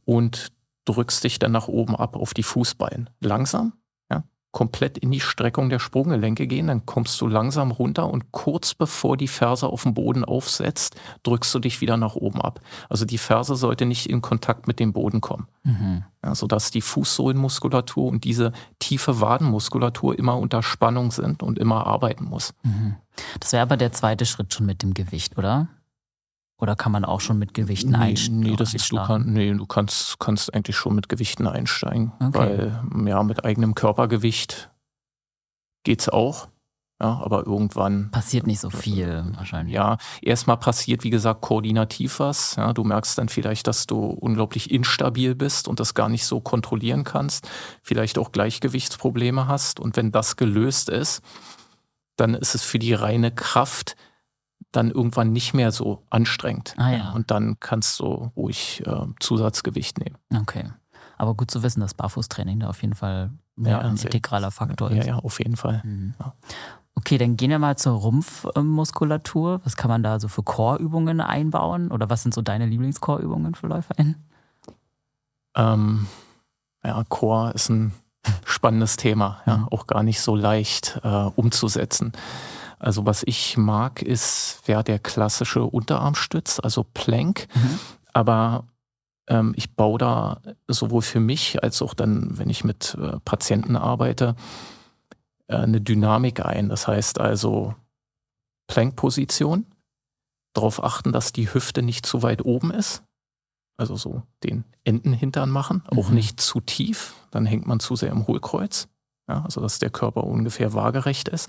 und 0.04 0.52
drückst 0.84 1.24
dich 1.24 1.38
dann 1.38 1.52
nach 1.52 1.68
oben 1.68 1.94
ab 1.96 2.16
auf 2.16 2.34
die 2.34 2.42
Fußballen. 2.42 3.10
Langsam, 3.20 3.74
ja, 4.10 4.24
komplett 4.50 4.98
in 4.98 5.10
die 5.10 5.20
Streckung 5.20 5.68
der 5.68 5.78
Sprunggelenke 5.78 6.46
gehen, 6.46 6.66
dann 6.66 6.84
kommst 6.84 7.20
du 7.20 7.26
langsam 7.28 7.70
runter 7.70 8.10
und 8.10 8.32
kurz 8.32 8.74
bevor 8.74 9.16
die 9.16 9.28
Ferse 9.28 9.68
auf 9.68 9.84
dem 9.84 9.94
Boden 9.94 10.24
aufsetzt, 10.24 10.96
drückst 11.22 11.54
du 11.54 11.58
dich 11.60 11.80
wieder 11.80 11.96
nach 11.96 12.16
oben 12.16 12.40
ab. 12.40 12.60
Also 12.88 13.04
die 13.04 13.18
Ferse 13.18 13.54
sollte 13.56 13.86
nicht 13.86 14.06
in 14.06 14.20
Kontakt 14.20 14.66
mit 14.66 14.80
dem 14.80 14.92
Boden 14.92 15.20
kommen 15.20 15.46
Mhm. 15.62 16.04
ja, 16.24 16.34
sodass 16.34 16.70
die 16.70 16.80
Fußsohlenmuskulatur 16.80 18.08
und 18.08 18.24
diese 18.24 18.52
tiefe 18.78 19.20
Wadenmuskulatur 19.20 20.18
immer 20.18 20.38
unter 20.38 20.62
Spannung 20.62 21.10
sind 21.10 21.42
und 21.42 21.58
immer 21.58 21.86
arbeiten 21.86 22.24
muss. 22.24 22.54
Mhm. 22.62 22.96
Das 23.38 23.52
wäre 23.52 23.62
aber 23.62 23.76
der 23.76 23.92
zweite 23.92 24.24
Schritt 24.26 24.54
schon 24.54 24.66
mit 24.66 24.82
dem 24.82 24.94
Gewicht, 24.94 25.36
oder? 25.38 25.68
Oder 26.61 26.76
kann 26.76 26.92
man 26.92 27.04
auch 27.04 27.20
schon 27.20 27.38
mit 27.38 27.54
Gewichten 27.54 27.90
nee, 27.92 27.96
einsteigen? 27.96 28.40
nee, 28.40 28.56
das 28.56 28.74
ist, 28.74 28.92
du, 28.92 28.96
kann, 28.96 29.32
nee, 29.32 29.52
du 29.52 29.66
kannst, 29.66 30.18
kannst 30.18 30.54
eigentlich 30.54 30.76
schon 30.76 30.94
mit 30.94 31.08
Gewichten 31.08 31.46
einsteigen, 31.46 32.12
Okay. 32.20 32.32
weil 32.38 33.06
ja, 33.08 33.22
mit 33.22 33.44
eigenem 33.44 33.74
Körpergewicht 33.74 34.70
geht's 35.84 36.08
auch, 36.08 36.48
ja, 37.02 37.18
aber 37.24 37.46
irgendwann 37.46 38.11
Passiert 38.11 38.46
nicht 38.46 38.61
so 38.61 38.68
viel 38.68 39.24
wahrscheinlich. 39.36 39.74
Ja, 39.74 39.96
erstmal 40.20 40.58
passiert, 40.58 41.02
wie 41.02 41.08
gesagt, 41.08 41.40
koordinativ 41.40 42.20
was. 42.20 42.56
Ja, 42.56 42.74
du 42.74 42.84
merkst 42.84 43.16
dann 43.16 43.30
vielleicht, 43.30 43.66
dass 43.66 43.86
du 43.86 43.96
unglaublich 44.04 44.70
instabil 44.70 45.34
bist 45.34 45.66
und 45.66 45.80
das 45.80 45.94
gar 45.94 46.11
nicht 46.11 46.26
so 46.26 46.40
kontrollieren 46.40 47.04
kannst. 47.04 47.48
Vielleicht 47.82 48.18
auch 48.18 48.32
Gleichgewichtsprobleme 48.32 49.48
hast. 49.48 49.80
Und 49.80 49.96
wenn 49.96 50.12
das 50.12 50.36
gelöst 50.36 50.90
ist, 50.90 51.22
dann 52.16 52.34
ist 52.34 52.54
es 52.54 52.62
für 52.62 52.78
die 52.78 52.92
reine 52.92 53.30
Kraft 53.30 53.96
dann 54.72 54.90
irgendwann 54.90 55.32
nicht 55.32 55.52
mehr 55.54 55.72
so 55.72 56.02
anstrengend. 56.10 56.74
Ah 56.76 56.90
ja. 56.90 57.10
Und 57.12 57.30
dann 57.30 57.58
kannst 57.60 57.98
du 58.00 58.30
ruhig 58.36 58.82
äh, 58.86 59.06
Zusatzgewicht 59.18 59.98
nehmen. 59.98 60.16
Okay. 60.42 60.64
Aber 61.18 61.34
gut 61.34 61.50
zu 61.50 61.62
wissen, 61.62 61.80
dass 61.80 61.94
Barfußtraining 61.94 62.60
da 62.60 62.68
auf 62.68 62.80
jeden 62.82 62.94
Fall 62.94 63.30
ja, 63.56 63.80
ein 63.80 63.90
integraler 63.96 64.50
Faktor 64.50 64.90
Ja, 64.90 65.00
ist. 65.00 65.06
ja, 65.06 65.16
auf 65.16 65.38
jeden 65.38 65.56
Fall. 65.56 65.82
Mhm. 65.84 66.14
Okay, 66.94 67.18
dann 67.18 67.36
gehen 67.36 67.50
wir 67.50 67.58
mal 67.58 67.76
zur 67.76 67.92
Rumpfmuskulatur. 67.94 69.60
Was 69.64 69.76
kann 69.76 69.88
man 69.90 70.02
da 70.02 70.18
so 70.20 70.28
für 70.28 70.42
Core-Übungen 70.42 71.20
einbauen? 71.20 71.90
Oder 71.90 72.08
was 72.10 72.22
sind 72.22 72.34
so 72.34 72.42
deine 72.42 72.66
Lieblings-Core-Übungen 72.66 73.54
für 73.54 73.66
LäuferInnen? 73.68 74.16
Ähm, 75.56 76.06
ja, 76.84 77.02
Core 77.08 77.52
ist 77.52 77.68
ein 77.70 77.92
spannendes 78.44 78.96
Thema, 78.96 79.40
ja, 79.46 79.58
Mhm. 79.58 79.68
auch 79.68 79.86
gar 79.86 80.02
nicht 80.02 80.20
so 80.20 80.36
leicht 80.36 81.00
äh, 81.02 81.08
umzusetzen. 81.36 82.12
Also 82.80 83.06
was 83.06 83.22
ich 83.24 83.56
mag, 83.56 84.02
ist 84.02 84.62
ja 84.66 84.82
der 84.82 84.98
klassische 84.98 85.62
Unterarmstütz, 85.64 86.58
also 86.60 86.82
Plank, 86.84 87.46
Mhm. 87.54 87.78
aber 88.14 88.66
ähm, 89.28 89.52
ich 89.56 89.74
baue 89.76 89.98
da 89.98 90.40
sowohl 90.66 91.02
für 91.02 91.20
mich 91.20 91.62
als 91.62 91.82
auch 91.82 91.94
dann, 91.94 92.36
wenn 92.38 92.50
ich 92.50 92.64
mit 92.64 92.96
äh, 93.00 93.20
Patienten 93.24 93.76
arbeite, 93.76 94.34
äh, 95.46 95.56
eine 95.56 95.80
Dynamik 95.80 96.44
ein. 96.44 96.68
Das 96.68 96.88
heißt 96.88 97.20
also 97.20 97.74
Plank-Position, 98.68 99.66
darauf 100.54 100.82
achten, 100.82 101.12
dass 101.12 101.32
die 101.32 101.52
Hüfte 101.52 101.82
nicht 101.82 102.06
zu 102.06 102.22
weit 102.22 102.44
oben 102.44 102.70
ist, 102.70 103.02
also 103.76 103.96
so 103.96 104.22
den 104.42 104.64
Entenhintern 104.84 105.50
machen, 105.50 105.82
auch 105.94 106.08
Mhm. 106.08 106.14
nicht 106.14 106.40
zu 106.40 106.60
tief, 106.60 107.14
dann 107.30 107.46
hängt 107.46 107.66
man 107.66 107.78
zu 107.80 107.94
sehr 107.96 108.10
im 108.10 108.26
Hohlkreuz. 108.26 108.88
Ja, 109.30 109.42
also 109.44 109.60
dass 109.60 109.78
der 109.78 109.90
Körper 109.90 110.24
ungefähr 110.24 110.74
waagerecht 110.74 111.28
ist. 111.28 111.48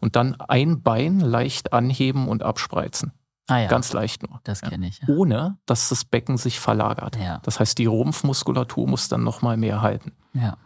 Und 0.00 0.16
dann 0.16 0.34
ein 0.40 0.82
Bein 0.82 1.20
leicht 1.20 1.72
anheben 1.74 2.26
und 2.26 2.42
abspreizen. 2.42 3.12
Ah 3.48 3.58
ja, 3.60 3.68
Ganz 3.68 3.92
leicht 3.92 4.22
nur. 4.28 4.40
das 4.44 4.60
kenne 4.62 4.88
ich. 4.88 5.00
Ja. 5.06 5.14
Ohne, 5.14 5.58
dass 5.66 5.88
das 5.90 6.04
Becken 6.04 6.36
sich 6.38 6.58
verlagert. 6.60 7.16
Ja, 7.16 7.40
Das 7.44 7.60
heißt, 7.60 7.78
die 7.78 7.86
Rumpfmuskulatur 7.86 8.86
muss 8.88 9.08
dann 9.08 9.22
nochmal 9.24 9.56
mehr 9.56 9.82
halten. 9.82 10.12
ja. 10.32 10.56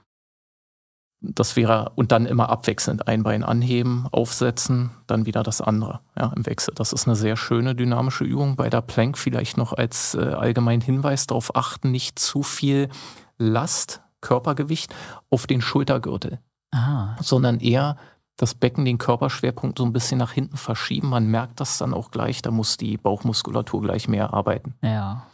Das 1.24 1.54
wäre, 1.54 1.92
und 1.94 2.10
dann 2.10 2.26
immer 2.26 2.48
abwechselnd 2.48 3.06
ein 3.06 3.22
Bein 3.22 3.44
anheben, 3.44 4.08
aufsetzen, 4.10 4.90
dann 5.06 5.24
wieder 5.24 5.44
das 5.44 5.60
andere, 5.60 6.00
ja, 6.18 6.32
im 6.34 6.44
Wechsel. 6.46 6.74
Das 6.74 6.92
ist 6.92 7.06
eine 7.06 7.14
sehr 7.14 7.36
schöne 7.36 7.76
dynamische 7.76 8.24
Übung. 8.24 8.56
Bei 8.56 8.68
der 8.68 8.80
Plank 8.82 9.16
vielleicht 9.16 9.56
noch 9.56 9.72
als 9.72 10.16
äh, 10.16 10.18
allgemeinen 10.18 10.82
Hinweis 10.82 11.28
darauf 11.28 11.54
achten, 11.54 11.92
nicht 11.92 12.18
zu 12.18 12.42
viel 12.42 12.88
Last, 13.38 14.02
Körpergewicht 14.20 14.92
auf 15.30 15.46
den 15.46 15.60
Schultergürtel, 15.60 16.40
Ah, 16.72 17.16
sondern 17.20 17.60
eher 17.60 17.96
das 18.36 18.54
Becken, 18.54 18.84
den 18.84 18.98
Körperschwerpunkt 18.98 19.78
so 19.78 19.84
ein 19.84 19.92
bisschen 19.92 20.18
nach 20.18 20.32
hinten 20.32 20.56
verschieben. 20.56 21.08
Man 21.10 21.26
merkt 21.26 21.60
das 21.60 21.78
dann 21.78 21.92
auch 21.94 22.10
gleich, 22.10 22.40
da 22.42 22.50
muss 22.50 22.76
die 22.78 22.96
Bauchmuskulatur 22.96 23.82
gleich 23.82 24.08
mehr 24.08 24.32
arbeiten. 24.34 24.74
ja. 24.82 25.26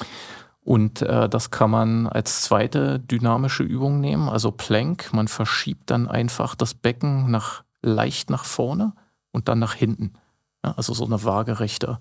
Und 0.61 1.01
äh, 1.01 1.31
das 1.31 1.51
kann 1.51 1.71
man 1.71 2.07
als 2.09 2.43
zweite 2.43 3.01
dynamische 3.01 3.63
Übung 3.63 4.01
nehmen, 4.03 4.29
also 4.29 4.51
Plank. 4.51 5.15
Man 5.15 5.27
verschiebt 5.27 5.89
dann 5.89 6.07
einfach 6.09 6.55
das 6.55 6.75
Becken 6.75 7.31
nach, 7.31 7.63
leicht 7.81 8.29
nach 8.29 8.45
vorne 8.45 8.93
und 9.33 9.49
dann 9.49 9.61
nach 9.61 9.73
hinten. 9.73 10.13
Ja, 10.63 10.73
also 10.73 10.93
so 10.93 11.07
eine 11.07 11.25
waagerechte 11.25 12.01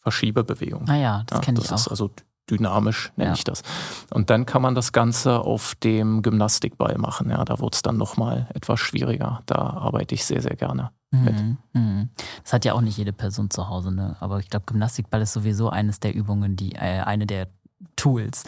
Verschiebebewegung. 0.00 0.88
Ah 0.88 0.96
ja, 0.96 1.22
das 1.26 1.38
Ja, 1.38 1.42
kenne 1.44 1.56
das 1.56 1.64
ich 1.66 1.72
auch. 1.72 1.76
ist 1.76 1.88
also 1.88 2.10
dynamisch, 2.50 3.12
nenne 3.16 3.30
Ja. 3.30 3.34
ich 3.34 3.44
das. 3.44 3.62
Und 4.10 4.30
dann 4.30 4.46
kann 4.46 4.62
man 4.62 4.74
das 4.74 4.92
Ganze 4.92 5.40
auf 5.40 5.74
dem 5.76 6.22
Gymnastikball 6.22 6.98
machen. 6.98 7.30
Ja, 7.30 7.44
da 7.44 7.58
wird 7.60 7.74
es 7.74 7.82
dann 7.82 7.96
nochmal 7.96 8.48
etwas 8.54 8.80
schwieriger. 8.80 9.40
Da 9.46 9.56
arbeite 9.56 10.14
ich 10.14 10.24
sehr, 10.24 10.40
sehr 10.42 10.56
gerne. 10.56 10.90
mit. 11.10 11.32
Mhm, 11.40 11.58
mhm. 11.74 12.08
Das 12.42 12.52
hat 12.52 12.64
ja 12.64 12.72
auch 12.72 12.80
nicht 12.80 12.98
jede 12.98 13.12
Person 13.12 13.48
zu 13.48 13.68
Hause, 13.68 13.92
ne? 13.92 14.16
Aber 14.18 14.40
ich 14.40 14.48
glaube, 14.50 14.66
Gymnastikball 14.66 15.22
ist 15.22 15.32
sowieso 15.32 15.70
eines 15.70 16.00
der 16.00 16.12
Übungen, 16.12 16.56
die, 16.56 16.72
äh, 16.72 17.02
eine 17.02 17.24
der 17.26 17.46
Tools, 17.94 18.42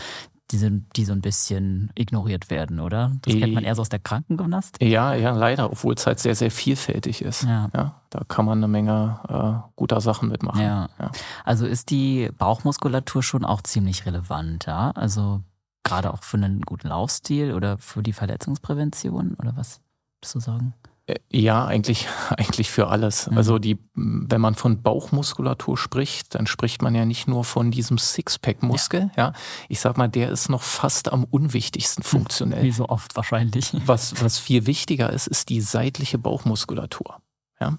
die, 0.53 0.59
sind, 0.59 0.87
die 0.97 1.05
so 1.05 1.13
ein 1.13 1.21
bisschen 1.21 1.91
ignoriert 1.97 2.51
werden, 2.51 2.79
oder? 2.81 3.13
Das 3.23 3.35
kennt 3.35 3.53
man 3.55 3.65
Eh. 3.65 3.67
eher 3.67 3.75
so 3.75 3.83
aus 3.83 3.89
der 3.89 3.99
Krankengymnastik. 3.99 4.87
Ja, 4.89 5.15
ja, 5.15 5.33
leider, 5.33 5.71
obwohl 5.73 5.95
es 5.95 6.07
halt 6.07 6.21
sehr, 6.21 6.35
sehr 6.37 6.51
vielfältig 6.51 7.23
ist. 7.23 7.43
Ja. 7.43 7.69
Ja, 7.75 8.01
da 8.11 8.23
kann 8.29 8.45
man 8.45 8.59
eine 8.59 8.69
Menge 8.69 9.19
äh, 9.29 9.69
guter 9.77 10.01
Sachen 10.01 10.29
mitmachen. 10.29 10.61
Ja. 10.63 10.89
Ja. 11.01 11.11
Also 11.45 11.67
ist 11.67 11.91
die 11.91 12.31
Bauchmuskulatur 12.39 13.23
schon 13.23 13.45
auch 13.45 13.63
ziemlich 13.63 14.07
relevant, 14.07 14.67
ja? 14.67 14.93
Also 14.93 15.43
gerade 15.83 16.13
auch 16.15 16.23
für 16.23 16.37
einen 16.37 16.63
guten 16.63 16.89
Laufstil 16.89 17.53
oder 17.53 17.79
für 17.79 18.03
die 18.03 18.13
Verletzungsprävention 18.13 19.35
oder 19.41 19.57
was 19.57 19.81
würdest 20.21 20.35
du 20.35 20.41
sagen? 20.41 20.75
Äh, 21.07 21.17
Ja, 21.31 21.67
eigentlich, 21.67 22.07
eigentlich 22.37 22.71
für 22.71 22.89
alles. 22.89 23.31
Mhm. 23.31 23.37
Also 23.39 23.59
die, 23.59 23.79
wenn 23.95 24.41
man 24.41 24.55
von 24.55 24.83
Bauchmuskulatur 24.83 25.77
spricht, 25.77 26.35
dann 26.35 26.47
spricht 26.47 26.83
man 26.83 26.95
ja 26.95 27.05
nicht 27.05 27.29
nur 27.29 27.45
von 27.45 27.71
diesem 27.71 27.99
Sixpack-Muskel. 27.99 29.11
Ja. 29.17 29.33
Ich 29.69 29.81
sag 29.81 29.97
mal, 29.97 30.09
der 30.09 30.31
ist 30.31 30.49
noch 30.49 30.63
fast 30.63 31.13
am 31.13 31.25
unwichtigsten 31.25 32.03
funktionell. 32.03 32.63
Wie 32.63 32.73
so 32.73 32.89
oft 32.89 33.17
wahrscheinlich. 33.17 33.73
Was, 33.87 34.21
was 34.23 34.39
viel 34.39 34.67
wichtiger 34.67 35.13
ist, 35.13 35.27
ist 35.27 35.49
die 35.49 35.61
seitliche 35.61 36.19
Bauchmuskulatur. 36.19 37.21
Ja. 37.61 37.79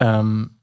Ähm, 0.00 0.58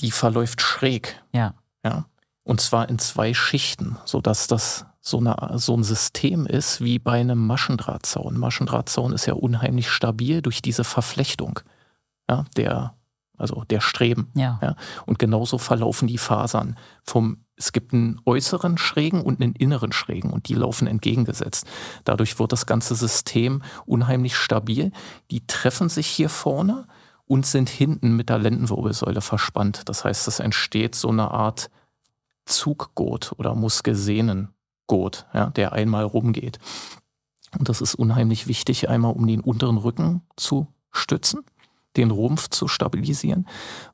die 0.00 0.10
verläuft 0.10 0.60
schräg. 0.60 1.22
Ja. 1.32 1.54
Ja. 1.84 2.06
Und 2.44 2.60
zwar 2.60 2.88
in 2.88 2.98
zwei 2.98 3.34
Schichten, 3.34 3.98
sodass 4.04 4.46
das 4.46 4.86
so, 5.00 5.18
eine, 5.18 5.36
so 5.58 5.76
ein 5.76 5.84
System 5.84 6.46
ist 6.46 6.80
wie 6.80 6.98
bei 6.98 7.20
einem 7.20 7.46
Maschendrahtzaun. 7.46 8.38
Maschendrahtzaun 8.38 9.12
ist 9.12 9.26
ja 9.26 9.34
unheimlich 9.34 9.90
stabil 9.90 10.42
durch 10.42 10.60
diese 10.62 10.84
Verflechtung 10.84 11.60
ja, 12.28 12.44
der 12.56 12.94
also 13.36 13.62
der 13.70 13.80
Streben. 13.80 14.32
Ja. 14.34 14.58
ja. 14.60 14.74
Und 15.06 15.20
genauso 15.20 15.58
verlaufen 15.58 16.08
die 16.08 16.18
Fasern. 16.18 16.76
Vom, 17.04 17.44
es 17.56 17.72
gibt 17.72 17.92
einen 17.92 18.20
äußeren 18.26 18.78
Schrägen 18.78 19.22
und 19.22 19.40
einen 19.40 19.54
inneren 19.54 19.92
Schrägen 19.92 20.32
und 20.32 20.48
die 20.48 20.54
laufen 20.54 20.88
entgegengesetzt. 20.88 21.64
Dadurch 22.04 22.40
wird 22.40 22.50
das 22.50 22.66
ganze 22.66 22.96
System 22.96 23.62
unheimlich 23.86 24.36
stabil. 24.36 24.90
Die 25.30 25.46
treffen 25.46 25.88
sich 25.88 26.08
hier 26.08 26.28
vorne 26.28 26.88
und 27.26 27.46
sind 27.46 27.68
hinten 27.68 28.16
mit 28.16 28.28
der 28.28 28.38
Lendenwirbelsäule 28.38 29.20
verspannt. 29.20 29.88
Das 29.88 30.04
heißt, 30.04 30.26
es 30.26 30.40
entsteht 30.40 30.96
so 30.96 31.08
eine 31.08 31.30
Art 31.30 31.70
Zuggurt 32.44 33.34
oder 33.36 33.54
Muskelsehnengurt, 34.88 35.26
ja, 35.32 35.50
der 35.50 35.72
einmal 35.72 36.04
rumgeht. 36.04 36.58
Und 37.58 37.68
das 37.68 37.80
ist 37.80 37.94
unheimlich 37.94 38.46
wichtig, 38.46 38.88
einmal 38.88 39.12
um 39.12 39.26
den 39.26 39.40
unteren 39.40 39.78
Rücken 39.78 40.22
zu 40.36 40.66
stützen, 40.90 41.40
den 41.96 42.10
Rumpf 42.10 42.48
zu 42.48 42.68
stabilisieren. 42.68 43.46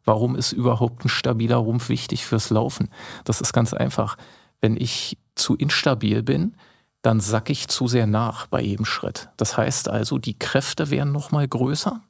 Warum 0.05 0.37
ist 0.37 0.53
überhaupt 0.53 1.05
ein 1.05 1.09
stabiler 1.09 1.57
Rumpf 1.57 1.89
wichtig 1.89 2.25
fürs 2.25 2.51
Laufen? 2.51 2.89
Das 3.25 3.41
ist 3.41 3.53
ganz 3.53 3.73
einfach. 3.73 4.17
Wenn 4.61 4.77
ich 4.77 5.19
zu 5.35 5.57
instabil 5.57 6.23
bin, 6.23 6.57
dann 7.03 7.21
sack 7.21 7.51
ich 7.51 7.69
zu 7.69 7.87
sehr 7.87 8.07
nach 8.07 8.47
bei 8.47 8.63
jedem 8.63 8.87
Schritt. 8.87 9.29
Das 9.37 9.57
heißt 9.57 9.89
also, 9.89 10.19
die 10.19 10.39
Kräfte 10.39 10.91
werden 10.91 11.13
nochmal 11.13 11.47
größer, 11.47 12.01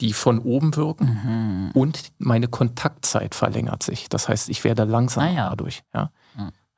die 0.00 0.12
von 0.12 0.38
oben 0.38 0.76
wirken 0.76 1.20
mhm. 1.24 1.70
und 1.72 2.12
meine 2.18 2.46
Kontaktzeit 2.46 3.34
verlängert 3.34 3.82
sich. 3.82 4.08
Das 4.08 4.28
heißt, 4.28 4.48
ich 4.50 4.62
werde 4.64 4.84
langsamer 4.84 5.26
ah, 5.26 5.32
ja. 5.32 5.50
dadurch. 5.50 5.82
Ja? 5.94 6.10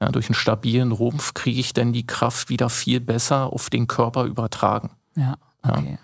Ja, 0.00 0.10
durch 0.10 0.28
einen 0.28 0.34
stabilen 0.34 0.92
Rumpf 0.92 1.34
kriege 1.34 1.60
ich 1.60 1.74
dann 1.74 1.92
die 1.92 2.06
Kraft 2.06 2.48
wieder 2.48 2.70
viel 2.70 3.00
besser 3.00 3.52
auf 3.52 3.68
den 3.68 3.86
Körper 3.86 4.24
übertragen. 4.24 4.90
Ja, 5.14 5.36
okay. 5.62 5.92
Ja. 5.92 5.98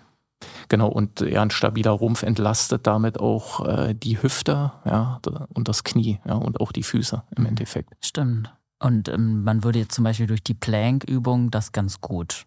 Genau, 0.69 0.87
und 0.89 1.21
ja, 1.21 1.41
ein 1.41 1.49
stabiler 1.49 1.91
Rumpf 1.91 2.21
entlastet 2.21 2.85
damit 2.85 3.19
auch 3.19 3.65
äh, 3.65 3.95
die 3.95 4.21
Hüfte 4.21 4.71
ja, 4.85 5.19
und 5.53 5.67
das 5.67 5.83
Knie 5.83 6.19
ja, 6.25 6.35
und 6.35 6.59
auch 6.59 6.71
die 6.71 6.83
Füße 6.83 7.23
im 7.35 7.43
mhm. 7.43 7.49
Endeffekt. 7.49 7.93
Stimmt. 8.01 8.53
Und 8.79 9.09
ähm, 9.09 9.43
man 9.43 9.63
würde 9.63 9.79
jetzt 9.79 9.95
zum 9.95 10.03
Beispiel 10.03 10.27
durch 10.27 10.43
die 10.43 10.53
Plank-Übung 10.53 11.49
das 11.49 11.71
ganz 11.71 12.01
gut 12.01 12.45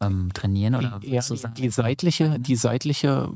ähm, 0.00 0.32
trainieren 0.32 0.76
oder 0.76 1.00
ja, 1.02 1.20
die 1.56 1.68
seitliche, 1.70 2.38
die 2.38 2.56
seitliche 2.56 3.30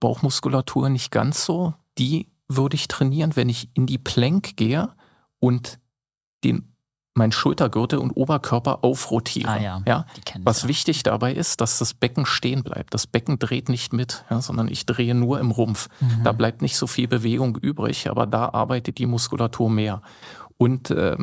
Bauchmuskulatur 0.00 0.88
nicht 0.88 1.10
ganz 1.12 1.44
so. 1.44 1.74
Die 1.98 2.28
würde 2.48 2.74
ich 2.74 2.88
trainieren, 2.88 3.36
wenn 3.36 3.48
ich 3.48 3.70
in 3.74 3.86
die 3.86 3.98
Plank 3.98 4.56
gehe 4.56 4.88
und 5.38 5.78
den 6.42 6.75
mein 7.16 7.32
Schultergürtel 7.32 7.98
und 7.98 8.10
Oberkörper 8.12 8.82
aufrotiere. 8.82 9.50
Ah, 9.50 9.60
ja. 9.60 9.82
ja? 9.86 10.06
Was 10.42 10.62
ja. 10.62 10.68
wichtig 10.68 11.02
dabei 11.02 11.32
ist, 11.32 11.60
dass 11.60 11.78
das 11.78 11.94
Becken 11.94 12.26
stehen 12.26 12.62
bleibt. 12.62 12.94
Das 12.94 13.06
Becken 13.06 13.38
dreht 13.38 13.68
nicht 13.68 13.92
mit, 13.92 14.24
ja, 14.30 14.40
sondern 14.40 14.68
ich 14.68 14.86
drehe 14.86 15.14
nur 15.14 15.40
im 15.40 15.50
Rumpf. 15.50 15.88
Mhm. 16.00 16.24
Da 16.24 16.32
bleibt 16.32 16.62
nicht 16.62 16.76
so 16.76 16.86
viel 16.86 17.08
Bewegung 17.08 17.56
übrig, 17.56 18.10
aber 18.10 18.26
da 18.26 18.50
arbeitet 18.50 18.98
die 18.98 19.06
Muskulatur 19.06 19.70
mehr. 19.70 20.02
Und 20.58 20.90
äh, 20.90 21.16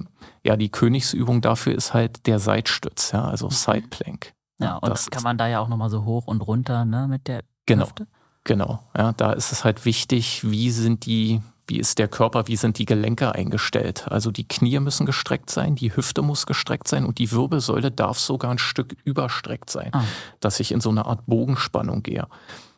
ja, 0.44 0.58
die 0.58 0.70
Königsübung 0.70 1.42
dafür 1.42 1.74
ist 1.74 1.94
halt 1.94 2.28
der 2.28 2.40
Seitstütz, 2.40 3.12
ja, 3.12 3.24
also 3.24 3.48
mhm. 3.48 3.52
Side 3.52 3.88
Plank. 3.90 4.34
Ja, 4.60 4.78
und 4.78 4.90
das, 4.90 5.06
das 5.06 5.12
kann 5.12 5.24
man 5.24 5.38
da 5.38 5.48
ja 5.48 5.60
auch 5.60 5.68
nochmal 5.68 5.90
so 5.90 6.06
hoch 6.06 6.28
und 6.28 6.42
runter 6.42 6.86
ne, 6.86 7.08
mit 7.08 7.28
der 7.28 7.44
genau, 7.66 7.86
Hüfte. 7.86 8.08
Genau, 8.44 8.80
ja, 8.96 9.14
da 9.14 9.34
ist 9.34 9.52
es 9.52 9.64
halt 9.64 9.86
wichtig, 9.86 10.50
wie 10.50 10.70
sind 10.70 11.06
die 11.06 11.42
wie 11.68 11.80
ist 11.80 12.00
der 12.00 12.08
Körper, 12.08 12.48
wie 12.48 12.56
sind 12.56 12.78
die 12.78 12.86
Gelenke 12.86 13.34
eingestellt. 13.34 14.06
Also 14.10 14.32
die 14.32 14.48
Knie 14.48 14.80
müssen 14.80 15.06
gestreckt 15.06 15.50
sein, 15.50 15.76
die 15.76 15.96
Hüfte 15.96 16.22
muss 16.22 16.46
gestreckt 16.46 16.88
sein 16.88 17.06
und 17.06 17.20
die 17.20 17.32
Wirbelsäule 17.32 17.92
darf 17.92 18.20
sogar 18.20 18.52
ein 18.52 18.58
Stück 18.58 18.96
überstreckt 19.04 19.70
sein, 19.70 19.90
ah. 19.94 20.04
dass 20.40 20.60
ich 20.60 20.72
in 20.72 20.82
so 20.82 20.90
eine 20.90 21.06
Art 21.06 21.26
Bogenspannung 21.26 22.04
gehe. 22.04 22.28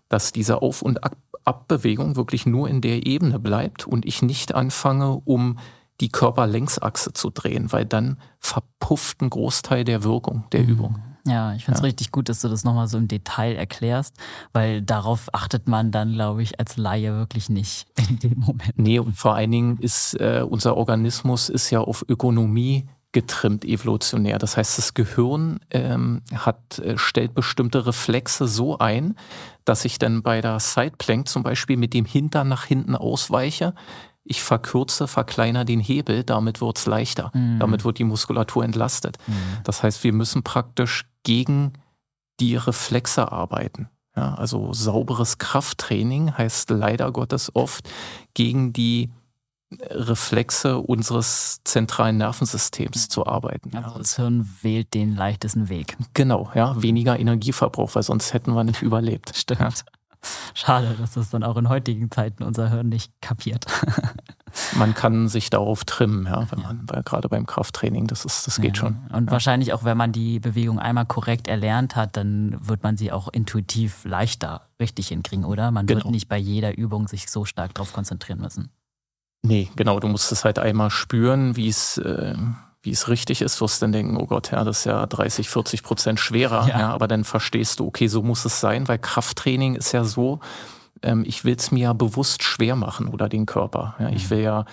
Dass 0.09 0.31
diese 0.31 0.61
Auf- 0.61 0.83
und 0.83 0.99
Abbewegung 1.45 2.15
wirklich 2.15 2.45
nur 2.45 2.69
in 2.69 2.81
der 2.81 3.05
Ebene 3.05 3.39
bleibt 3.39 3.87
und 3.87 4.05
ich 4.05 4.21
nicht 4.21 4.53
anfange, 4.53 5.21
um 5.25 5.57
die 6.01 6.09
Körperlängsachse 6.09 7.13
zu 7.13 7.29
drehen, 7.29 7.71
weil 7.71 7.85
dann 7.85 8.19
verpufft 8.39 9.21
ein 9.21 9.29
Großteil 9.29 9.83
der 9.83 10.03
Wirkung 10.03 10.43
der 10.51 10.63
mhm. 10.63 10.69
Übung. 10.69 11.03
Ja, 11.27 11.55
ich 11.55 11.65
finde 11.65 11.77
es 11.77 11.81
ja. 11.81 11.87
richtig 11.87 12.11
gut, 12.11 12.29
dass 12.29 12.41
du 12.41 12.49
das 12.49 12.63
nochmal 12.63 12.87
so 12.87 12.97
im 12.97 13.07
Detail 13.07 13.55
erklärst, 13.55 14.15
weil 14.53 14.81
darauf 14.83 15.33
achtet 15.33 15.67
man 15.67 15.91
dann, 15.91 16.13
glaube 16.13 16.43
ich, 16.43 16.59
als 16.59 16.77
Laie 16.77 17.13
wirklich 17.13 17.49
nicht 17.49 17.87
in 18.09 18.19
dem 18.19 18.39
Moment. 18.39 18.73
Nee, 18.77 18.99
und 18.99 19.17
vor 19.17 19.35
allen 19.35 19.51
Dingen 19.51 19.77
ist 19.79 20.13
äh, 20.19 20.45
unser 20.47 20.77
Organismus 20.77 21.49
ist 21.49 21.71
ja 21.71 21.79
auf 21.81 22.05
Ökonomie 22.07 22.87
getrimmt 23.11 23.63
evolutionär. 23.63 24.37
Das 24.39 24.57
heißt, 24.57 24.77
das 24.77 24.93
Gehirn 24.93 25.61
ähm, 25.71 26.21
hat, 26.33 26.79
äh, 26.79 26.97
stellt 26.97 27.33
bestimmte 27.33 27.87
Reflexe 27.87 28.45
so 28.45 28.77
ein, 28.77 29.15
dass 29.63 29.85
ich 29.85 29.97
dann 29.97 30.21
bei 30.21 30.41
der 30.41 30.59
Sideplank 30.59 31.27
zum 31.29 31.41
Beispiel 31.41 31.77
mit 31.77 31.93
dem 31.93 32.03
Hintern 32.03 32.49
nach 32.49 32.65
hinten 32.65 32.93
ausweiche, 32.93 33.73
ich 34.25 34.41
verkürze, 34.41 35.07
verkleiner 35.07 35.63
den 35.65 35.79
Hebel, 35.79 36.23
damit 36.23 36.59
wird 36.59 36.77
es 36.77 36.87
leichter. 36.87 37.31
Mhm. 37.33 37.59
Damit 37.59 37.85
wird 37.85 37.99
die 37.99 38.03
Muskulatur 38.03 38.65
entlastet. 38.65 39.17
Mhm. 39.27 39.33
Das 39.63 39.83
heißt, 39.83 40.03
wir 40.03 40.13
müssen 40.13 40.43
praktisch 40.43 41.05
gegen 41.23 41.73
die 42.39 42.55
Reflexe 42.55 43.31
arbeiten. 43.31 43.87
Ja, 44.15 44.33
also 44.35 44.73
sauberes 44.73 45.37
Krafttraining 45.37 46.37
heißt 46.37 46.69
leider 46.71 47.11
Gottes 47.11 47.51
oft 47.53 47.87
gegen 48.33 48.73
die 48.73 49.11
Reflexe 49.89 50.77
unseres 50.77 51.59
zentralen 51.63 52.17
Nervensystems 52.17 53.09
zu 53.09 53.25
arbeiten. 53.25 53.75
Also 53.75 53.97
das 53.97 54.15
Hirn 54.15 54.49
wählt 54.61 54.93
den 54.93 55.15
leichtesten 55.15 55.69
Weg. 55.69 55.97
Genau, 56.13 56.49
ja, 56.55 56.81
weniger 56.81 57.19
Energieverbrauch, 57.19 57.93
weil 57.95 58.03
sonst 58.03 58.33
hätten 58.33 58.53
wir 58.53 58.63
nicht 58.63 58.81
überlebt. 58.81 59.33
Stimmt. 59.35 59.85
Ja. 60.25 60.51
Schade, 60.53 60.95
dass 60.99 61.13
das 61.13 61.29
dann 61.29 61.43
auch 61.43 61.57
in 61.57 61.69
heutigen 61.69 62.09
Zeiten 62.11 62.43
unser 62.43 62.69
Hirn 62.69 62.89
nicht 62.89 63.11
kapiert. 63.21 63.65
man 64.75 64.93
kann 64.93 65.27
sich 65.27 65.49
darauf 65.49 65.83
trimmen, 65.83 66.25
ja, 66.25 66.49
wenn 66.51 66.61
man, 66.61 66.81
weil 66.87 67.03
gerade 67.03 67.29
beim 67.29 67.45
Krafttraining, 67.45 68.07
das 68.07 68.25
ist, 68.25 68.47
das 68.47 68.61
geht 68.61 68.77
ja. 68.77 68.81
schon. 68.81 68.97
Und 69.11 69.25
ja. 69.25 69.31
wahrscheinlich 69.31 69.73
auch, 69.73 69.83
wenn 69.83 69.97
man 69.97 70.11
die 70.11 70.39
Bewegung 70.39 70.79
einmal 70.79 71.05
korrekt 71.05 71.47
erlernt 71.47 71.95
hat, 71.95 72.17
dann 72.17 72.57
wird 72.59 72.83
man 72.83 72.97
sie 72.97 73.11
auch 73.11 73.27
intuitiv 73.27 74.05
leichter 74.05 74.61
richtig 74.79 75.09
hinkriegen, 75.09 75.45
oder? 75.45 75.71
Man 75.71 75.85
genau. 75.85 76.03
wird 76.03 76.11
nicht 76.11 76.27
bei 76.27 76.37
jeder 76.37 76.77
Übung 76.77 77.07
sich 77.07 77.29
so 77.29 77.45
stark 77.45 77.73
darauf 77.73 77.93
konzentrieren 77.93 78.39
müssen. 78.39 78.71
Nee, 79.45 79.69
genau, 79.75 79.99
du 79.99 80.07
musst 80.07 80.31
es 80.31 80.43
halt 80.43 80.57
einmal 80.57 80.89
spüren, 80.89 81.55
wie 81.55 81.69
es, 81.69 81.97
äh, 81.99 82.35
wie 82.85 82.91
es 82.91 83.09
richtig 83.09 83.41
ist, 83.41 83.59
wirst 83.61 83.81
dann 83.81 83.91
denken, 83.91 84.17
oh 84.17 84.27
Gott, 84.27 84.51
ja, 84.51 84.63
das 84.63 84.79
ist 84.79 84.85
ja 84.85 85.05
30, 85.05 85.49
40 85.49 85.83
Prozent 85.83 86.19
schwerer. 86.19 86.67
Ja. 86.67 86.79
ja. 86.79 86.93
aber 86.93 87.07
dann 87.07 87.23
verstehst 87.23 87.79
du, 87.79 87.87
okay, 87.87 88.07
so 88.07 88.21
muss 88.21 88.45
es 88.45 88.59
sein, 88.59 88.87
weil 88.87 88.99
Krafttraining 88.99 89.75
ist 89.75 89.91
ja 89.91 90.03
so, 90.03 90.39
ähm, 91.01 91.23
ich 91.25 91.43
will 91.43 91.55
es 91.55 91.71
mir 91.71 91.83
ja 91.83 91.93
bewusst 91.93 92.43
schwer 92.43 92.75
machen 92.75 93.07
oder 93.07 93.27
den 93.27 93.45
Körper. 93.45 93.95
Ja, 93.99 94.09
ich 94.09 94.25
mhm. 94.25 94.29
will 94.29 94.39
ja 94.39 94.65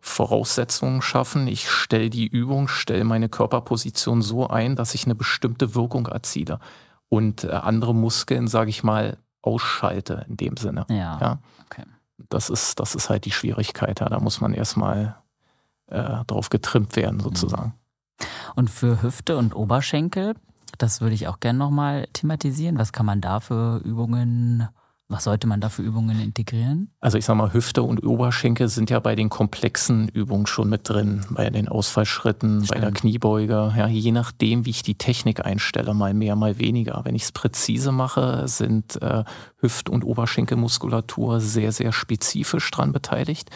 Voraussetzungen 0.00 1.02
schaffen. 1.02 1.48
Ich 1.48 1.68
stelle 1.70 2.10
die 2.10 2.26
Übung, 2.26 2.68
stelle 2.68 3.04
meine 3.04 3.28
Körperposition 3.28 4.22
so 4.22 4.48
ein, 4.48 4.76
dass 4.76 4.94
ich 4.94 5.04
eine 5.04 5.14
bestimmte 5.14 5.74
Wirkung 5.74 6.06
erziele 6.06 6.60
und 7.08 7.44
äh, 7.44 7.50
andere 7.50 7.94
Muskeln, 7.94 8.48
sage 8.48 8.70
ich 8.70 8.82
mal, 8.82 9.18
ausschalte 9.42 10.24
in 10.28 10.36
dem 10.36 10.56
Sinne. 10.56 10.86
Ja. 10.88 11.18
ja? 11.20 11.38
Okay. 11.64 11.84
Das 12.28 12.50
ist, 12.50 12.80
das 12.80 12.94
ist 12.94 13.10
halt 13.10 13.24
die 13.24 13.32
Schwierigkeit. 13.32 14.00
Ja. 14.00 14.08
Da 14.08 14.20
muss 14.20 14.40
man 14.40 14.54
erstmal 14.54 15.16
äh, 15.88 16.24
drauf 16.26 16.50
getrimmt 16.50 16.96
werden, 16.96 17.20
sozusagen. 17.20 17.74
Und 18.54 18.70
für 18.70 19.02
Hüfte 19.02 19.36
und 19.36 19.54
Oberschenkel, 19.54 20.34
das 20.78 21.00
würde 21.00 21.14
ich 21.14 21.28
auch 21.28 21.40
gerne 21.40 21.58
nochmal 21.58 22.08
thematisieren. 22.12 22.78
Was 22.78 22.92
kann 22.92 23.06
man 23.06 23.20
da 23.20 23.40
für 23.40 23.78
Übungen 23.78 24.68
was 25.08 25.22
sollte 25.22 25.46
man 25.46 25.60
da 25.60 25.68
für 25.68 25.82
Übungen 25.82 26.20
integrieren? 26.20 26.90
Also 27.00 27.16
ich 27.16 27.24
sage 27.24 27.36
mal, 27.36 27.52
Hüfte 27.52 27.84
und 27.84 28.04
Oberschenkel 28.04 28.68
sind 28.68 28.90
ja 28.90 28.98
bei 28.98 29.14
den 29.14 29.28
komplexen 29.28 30.08
Übungen 30.08 30.46
schon 30.46 30.68
mit 30.68 30.88
drin, 30.88 31.24
bei 31.30 31.48
den 31.48 31.68
Ausfallschritten, 31.68 32.64
Stimmt. 32.64 32.74
bei 32.74 32.80
der 32.80 32.92
Kniebeuge. 32.92 33.72
Ja, 33.76 33.86
je 33.86 34.10
nachdem, 34.10 34.66
wie 34.66 34.70
ich 34.70 34.82
die 34.82 34.96
Technik 34.96 35.44
einstelle, 35.44 35.94
mal 35.94 36.12
mehr, 36.12 36.34
mal 36.34 36.58
weniger. 36.58 37.02
Wenn 37.04 37.14
ich 37.14 37.22
es 37.22 37.32
präzise 37.32 37.92
mache, 37.92 38.48
sind 38.48 39.00
äh, 39.00 39.22
Hüft- 39.60 39.88
und 39.88 40.02
Oberschenkelmuskulatur 40.04 41.40
sehr, 41.40 41.70
sehr 41.70 41.92
spezifisch 41.92 42.68
dran 42.72 42.92
beteiligt. 42.92 43.50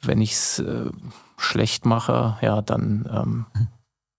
Wenn 0.00 0.20
ich 0.20 0.32
es 0.32 0.58
äh, 0.60 0.90
schlecht 1.36 1.86
mache, 1.86 2.38
ja, 2.40 2.62
dann 2.62 3.08
ähm, 3.12 3.46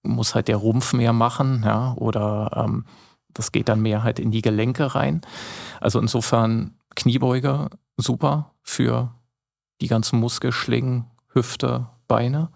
muss 0.03 0.35
halt 0.35 0.47
der 0.47 0.57
Rumpf 0.57 0.93
mehr 0.93 1.13
machen, 1.13 1.63
ja, 1.65 1.93
oder 1.93 2.51
ähm, 2.55 2.85
das 3.33 3.51
geht 3.51 3.69
dann 3.69 3.81
mehr 3.81 4.03
halt 4.03 4.19
in 4.19 4.31
die 4.31 4.41
Gelenke 4.41 4.95
rein. 4.95 5.21
Also 5.79 5.99
insofern 5.99 6.75
Kniebeuge 6.95 7.69
super 7.97 8.53
für 8.63 9.13
die 9.81 9.87
ganzen 9.87 10.19
Muskelschlingen, 10.19 11.05
Hüfte, 11.33 11.87
Beine. 12.07 12.49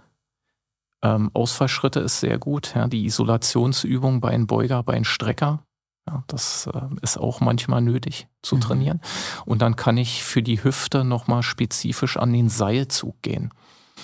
Ähm, 1.02 1.32
Ausfallschritte 1.34 2.00
ist 2.00 2.20
sehr 2.20 2.38
gut. 2.40 2.74
Ja, 2.76 2.88
die 2.88 3.06
Isolationsübung 3.06 4.20
Beinbeuger, 4.20 4.84
Beinstrecker. 4.84 5.64
Ja, 6.08 6.24
das 6.28 6.68
äh, 6.68 6.82
ist 7.02 7.18
auch 7.18 7.40
manchmal 7.40 7.82
nötig 7.82 8.28
zu 8.42 8.56
mhm. 8.56 8.62
trainieren. 8.62 9.02
Und 9.46 9.62
dann 9.62 9.76
kann 9.76 9.98
ich 9.98 10.24
für 10.24 10.44
die 10.44 10.64
Hüfte 10.64 11.04
nochmal 11.04 11.44
spezifisch 11.44 12.18
an 12.18 12.34
den 12.34 12.50
Seilzug 12.50 13.22
gehen. 13.22 13.54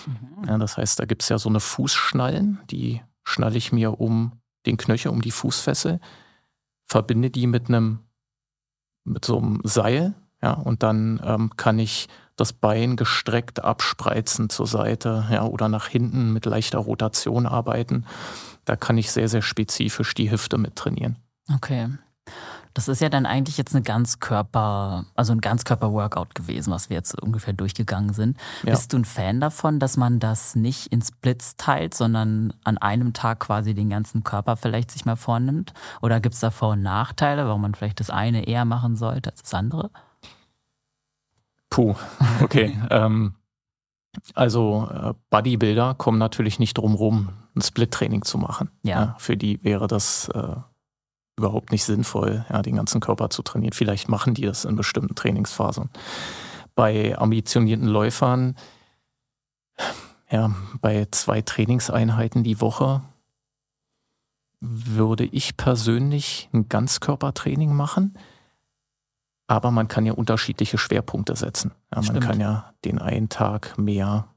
Mhm. 0.06 0.48
Ja, 0.48 0.58
das 0.58 0.78
heißt, 0.78 1.00
da 1.00 1.06
gibt 1.06 1.24
es 1.24 1.30
ja 1.30 1.38
so 1.38 1.50
eine 1.50 1.60
Fußschnallen, 1.60 2.60
die 2.70 3.02
schnalle 3.24 3.58
ich 3.58 3.72
mir 3.72 4.00
um 4.00 4.34
den 4.66 4.78
Knöchel, 4.78 5.12
um 5.12 5.22
die 5.22 5.32
Fußfessel 5.32 6.00
verbinde 6.90 7.30
die 7.30 7.48
mit 7.48 7.70
einem, 7.70 8.00
mit 9.06 9.24
so 9.24 9.38
einem 9.38 9.62
Seil, 9.64 10.16
ja, 10.42 10.54
und 10.54 10.84
dann 10.84 11.22
ähm, 11.24 11.52
kann 11.56 11.80
ich 11.80 12.08
das 12.36 12.54
Bein 12.54 12.96
gestreckt 12.96 13.64
abspreizen 13.64 14.50
zur 14.50 14.66
Seite 14.66 15.28
ja, 15.30 15.44
oder 15.44 15.68
nach 15.68 15.88
hinten 15.88 16.32
mit 16.32 16.46
leichter 16.46 16.80
Rotation 16.80 17.46
arbeiten. 17.46 18.06
Da 18.64 18.76
kann 18.76 18.98
ich 18.98 19.12
sehr, 19.12 19.28
sehr 19.28 19.42
spezifisch 19.42 20.14
die 20.14 20.32
Hüfte 20.32 20.58
mit 20.58 20.78
trainieren. 20.78 21.18
Okay. 21.54 21.90
Das 22.74 22.88
ist 22.88 23.02
ja 23.02 23.10
dann 23.10 23.26
eigentlich 23.26 23.58
jetzt 23.58 23.74
eine 23.74 23.84
Ganzkörper, 23.84 25.06
also 25.16 25.34
ein 25.34 25.42
Ganzkörper-Workout 25.42 26.36
gewesen, 26.36 26.72
was 26.72 26.90
wir 26.90 26.98
jetzt 26.98 27.20
ungefähr 27.20 27.54
durchgegangen 27.54 28.14
sind. 28.14 28.38
Ja. 28.64 28.72
Bist 28.72 28.94
du 28.94 28.98
ein 28.98 29.06
Fan 29.06 29.42
davon, 29.42 29.80
dass 29.80 29.98
man 29.98 30.20
das 30.20 30.56
nicht 30.56 30.88
in 30.88 31.02
Splits 31.02 31.56
teilt, 31.58 31.94
sondern 31.94 32.54
an 32.64 32.78
einem 32.78 33.14
Tag 33.14 33.40
quasi 33.40 33.74
den 33.74 33.90
ganzen 33.90 34.24
Körper 34.24 34.56
vielleicht 34.56 34.92
sich 34.92 35.06
mal 35.06 35.16
vornimmt? 35.16 35.74
Oder 36.02 36.20
gibt 36.20 36.36
es 36.36 36.42
da 36.42 36.52
Vor- 36.52 36.74
und 36.74 36.84
Nachteile, 36.84 37.48
warum 37.48 37.62
man 37.62 37.76
vielleicht 37.76 38.00
das 38.00 38.12
eine 38.12 38.48
eher 38.48 38.66
machen 38.66 38.96
sollte 38.96 39.32
als 39.32 39.42
das 39.42 39.54
andere? 39.54 39.90
Puh, 41.70 41.96
okay. 42.42 42.80
ähm, 42.92 43.34
also 44.36 44.88
äh, 44.92 45.14
Bodybuilder 45.30 45.96
kommen 45.96 46.18
natürlich 46.18 46.60
nicht 46.60 46.78
drum 46.78 46.94
rum, 46.94 47.30
ein 47.56 47.62
Split-Training 47.62 48.22
zu 48.24 48.38
machen. 48.38 48.70
Ja. 48.84 49.02
ja. 49.02 49.16
Für 49.18 49.36
die 49.36 49.64
wäre 49.64 49.88
das 49.88 50.30
äh, 50.30 50.56
überhaupt 51.40 51.72
nicht 51.72 51.84
sinnvoll, 51.84 52.46
ja, 52.50 52.62
den 52.62 52.76
ganzen 52.76 53.02
Körper 53.02 53.30
zu 53.30 53.42
trainieren. 53.42 53.74
Vielleicht 53.74 54.10
machen 54.10 54.34
die 54.34 54.44
das 54.44 54.66
in 54.66 54.76
bestimmten 54.76 55.16
Trainingsphasen. 55.16 55.90
Bei 56.76 57.18
ambitionierten 57.18 57.88
Läufern, 57.88 58.56
ja, 60.30 60.54
bei 60.82 61.08
zwei 61.12 61.42
Trainingseinheiten 61.42 62.44
die 62.44 62.62
Woche 62.62 63.02
würde 64.62 65.26
ich 65.26 65.58
persönlich 65.58 66.50
ein 66.54 66.70
Ganzkörpertraining 66.70 67.74
machen. 67.74 68.18
Aber 69.48 69.72
man 69.72 69.88
kann 69.88 70.06
ja 70.06 70.14
unterschiedliche 70.14 70.78
Schwerpunkte 70.78 71.36
setzen. 71.36 71.72
Ja, 71.94 72.02
man 72.02 72.20
kann 72.20 72.40
ja 72.40 72.74
den 72.86 73.00
einen 73.00 73.30
Tag 73.30 73.78
mehr 73.78 74.28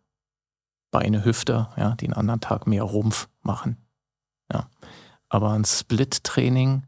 Beine, 0.90 1.24
Hüfte, 1.24 1.68
ja, 1.76 1.94
den 1.96 2.12
anderen 2.12 2.40
Tag 2.40 2.66
mehr 2.66 2.82
Rumpf 2.82 3.28
machen. 3.42 3.76
Ja. 4.52 4.68
Aber 5.28 5.52
ein 5.52 5.64
Split-Training 5.64 6.84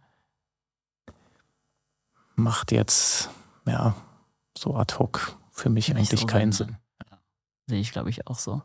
macht 2.37 2.73
jetzt, 2.73 3.31
ja, 3.67 3.95
so 4.57 4.77
ad 4.77 4.95
hoc 4.99 5.37
für 5.51 5.71
mich 5.71 5.89
Nicht 5.89 5.97
eigentlich 5.97 6.21
so 6.21 6.27
keinen 6.27 6.53
Sinn. 6.53 6.77
Ja. 7.11 7.19
Sehe 7.69 7.81
ich, 7.81 7.93
glaube 7.93 8.11
ich, 8.11 8.27
auch 8.27 8.39
so. 8.39 8.63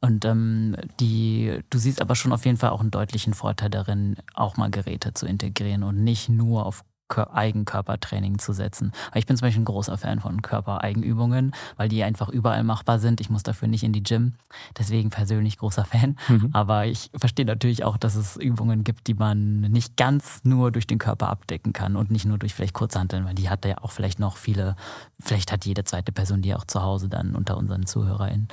Und 0.00 0.24
ähm, 0.24 0.76
die, 1.00 1.60
du 1.70 1.78
siehst 1.78 2.00
aber 2.00 2.14
schon 2.14 2.32
auf 2.32 2.44
jeden 2.44 2.56
Fall 2.56 2.70
auch 2.70 2.80
einen 2.80 2.90
deutlichen 2.92 3.34
Vorteil 3.34 3.70
darin, 3.70 4.16
auch 4.34 4.56
mal 4.56 4.70
Geräte 4.70 5.12
zu 5.12 5.26
integrieren 5.26 5.82
und 5.82 6.04
nicht 6.04 6.28
nur 6.28 6.66
auf 6.66 6.84
Eigenkörpertraining 7.16 8.38
zu 8.38 8.52
setzen. 8.52 8.92
ich 9.14 9.26
bin 9.26 9.36
zum 9.36 9.46
Beispiel 9.46 9.62
ein 9.62 9.66
großer 9.66 9.96
Fan 9.96 10.20
von 10.20 10.42
Körpereigenübungen, 10.42 11.52
weil 11.76 11.88
die 11.88 12.02
einfach 12.04 12.28
überall 12.28 12.64
machbar 12.64 12.98
sind. 12.98 13.20
Ich 13.20 13.30
muss 13.30 13.42
dafür 13.42 13.68
nicht 13.68 13.82
in 13.82 13.92
die 13.92 14.02
Gym. 14.02 14.34
Deswegen 14.78 15.10
persönlich 15.10 15.58
großer 15.58 15.84
Fan. 15.84 16.16
Mhm. 16.28 16.50
Aber 16.52 16.86
ich 16.86 17.10
verstehe 17.16 17.46
natürlich 17.46 17.84
auch, 17.84 17.96
dass 17.96 18.14
es 18.14 18.36
Übungen 18.36 18.84
gibt, 18.84 19.06
die 19.06 19.14
man 19.14 19.60
nicht 19.62 19.96
ganz 19.96 20.40
nur 20.44 20.70
durch 20.70 20.86
den 20.86 20.98
Körper 20.98 21.28
abdecken 21.28 21.72
kann 21.72 21.96
und 21.96 22.10
nicht 22.10 22.26
nur 22.26 22.38
durch 22.38 22.54
vielleicht 22.54 22.74
Kurzhanteln, 22.74 23.24
weil 23.24 23.34
die 23.34 23.48
hat 23.48 23.64
ja 23.64 23.78
auch 23.78 23.90
vielleicht 23.90 24.18
noch 24.18 24.36
viele, 24.36 24.76
vielleicht 25.18 25.50
hat 25.52 25.64
jede 25.64 25.84
zweite 25.84 26.12
Person 26.12 26.42
die 26.42 26.54
auch 26.54 26.64
zu 26.64 26.82
Hause 26.82 27.08
dann 27.08 27.34
unter 27.34 27.56
unseren 27.56 27.86
ZuhörerInnen. 27.86 28.48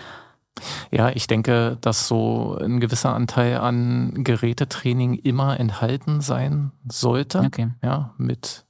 Ja, 0.92 1.10
ich 1.10 1.28
denke, 1.28 1.78
dass 1.82 2.08
so 2.08 2.58
ein 2.62 2.80
gewisser 2.80 3.14
Anteil 3.14 3.58
an 3.58 4.24
Gerätetraining 4.24 5.16
immer 5.16 5.60
enthalten 5.60 6.22
sein 6.22 6.72
sollte. 6.90 7.40
Okay. 7.40 7.72
Ja, 7.84 8.14
mit 8.18 8.66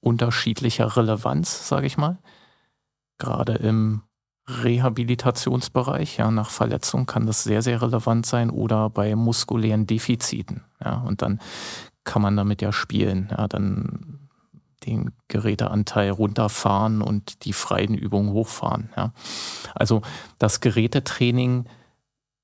unterschiedlicher 0.00 0.96
Relevanz, 0.96 1.68
sage 1.68 1.86
ich 1.86 1.96
mal. 1.96 2.18
Gerade 3.18 3.54
im 3.54 4.02
Rehabilitationsbereich, 4.48 6.16
ja, 6.16 6.30
nach 6.30 6.50
Verletzung 6.50 7.06
kann 7.06 7.26
das 7.26 7.44
sehr, 7.44 7.62
sehr 7.62 7.82
relevant 7.82 8.24
sein 8.24 8.50
oder 8.50 8.88
bei 8.88 9.14
muskulären 9.14 9.86
Defiziten. 9.86 10.64
Ja, 10.82 10.98
und 10.98 11.22
dann 11.22 11.40
kann 12.04 12.22
man 12.22 12.36
damit 12.36 12.62
ja 12.62 12.72
spielen. 12.72 13.28
Ja, 13.30 13.48
dann 13.48 14.27
den 14.88 15.12
Geräteanteil 15.28 16.10
runterfahren 16.10 17.02
und 17.02 17.44
die 17.44 17.52
freien 17.52 17.94
Übungen 17.94 18.32
hochfahren. 18.32 18.90
Ja. 18.96 19.12
Also 19.74 20.02
das 20.38 20.60
Gerätetraining 20.60 21.66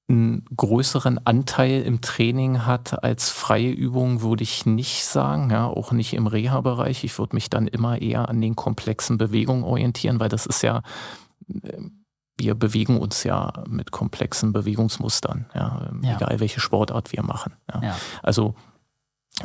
einen 0.07 0.45
größeren 0.55 1.27
Anteil 1.27 1.81
im 1.83 2.03
Training 2.03 2.67
hat 2.67 3.03
als 3.03 3.31
freie 3.31 3.71
Übungen, 3.71 4.21
würde 4.21 4.43
ich 4.43 4.67
nicht 4.67 5.07
sagen, 5.07 5.51
ja, 5.51 5.67
auch 5.67 5.93
nicht 5.93 6.13
im 6.13 6.27
Reha-Bereich. 6.27 7.05
Ich 7.05 7.19
würde 7.19 7.35
mich 7.35 7.49
dann 7.49 7.67
immer 7.67 8.03
eher 8.03 8.29
an 8.29 8.41
den 8.41 8.55
komplexen 8.55 9.17
Bewegungen 9.17 9.65
orientieren, 9.65 10.21
weil 10.21 10.29
das 10.29 10.45
ist 10.45 10.61
ja, 10.63 10.83
äh, 11.49 11.79
wir 12.37 12.55
bewegen 12.55 12.99
uns 12.99 13.25
ja 13.25 13.65
mit 13.67 13.93
komplexen 13.93 14.53
Bewegungsmustern, 14.53 15.47
ja, 15.55 15.91
ja. 16.03 16.17
egal 16.17 16.39
welche 16.41 16.61
Sportart 16.61 17.13
wir 17.13 17.23
machen. 17.23 17.55
Also 18.23 18.57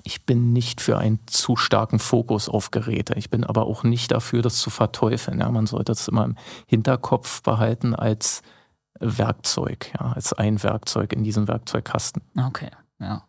ich 0.03 0.25
bin 0.25 0.53
nicht 0.53 0.81
für 0.81 0.97
einen 0.97 1.19
zu 1.27 1.55
starken 1.55 1.99
Fokus 1.99 2.47
auf 2.47 2.71
Geräte. 2.71 3.15
Ich 3.15 3.29
bin 3.29 3.43
aber 3.43 3.65
auch 3.65 3.83
nicht 3.83 4.11
dafür, 4.11 4.41
das 4.41 4.59
zu 4.59 4.69
verteufeln. 4.69 5.39
Ja, 5.39 5.49
man 5.49 5.65
sollte 5.65 5.91
es 5.91 6.07
immer 6.07 6.25
im 6.25 6.35
Hinterkopf 6.67 7.41
behalten 7.41 7.95
als 7.95 8.41
Werkzeug, 8.99 9.91
ja, 9.99 10.11
als 10.11 10.33
ein 10.33 10.61
Werkzeug 10.61 11.13
in 11.13 11.23
diesem 11.23 11.47
Werkzeugkasten. 11.47 12.21
Okay, 12.37 12.69
ja. 12.99 13.28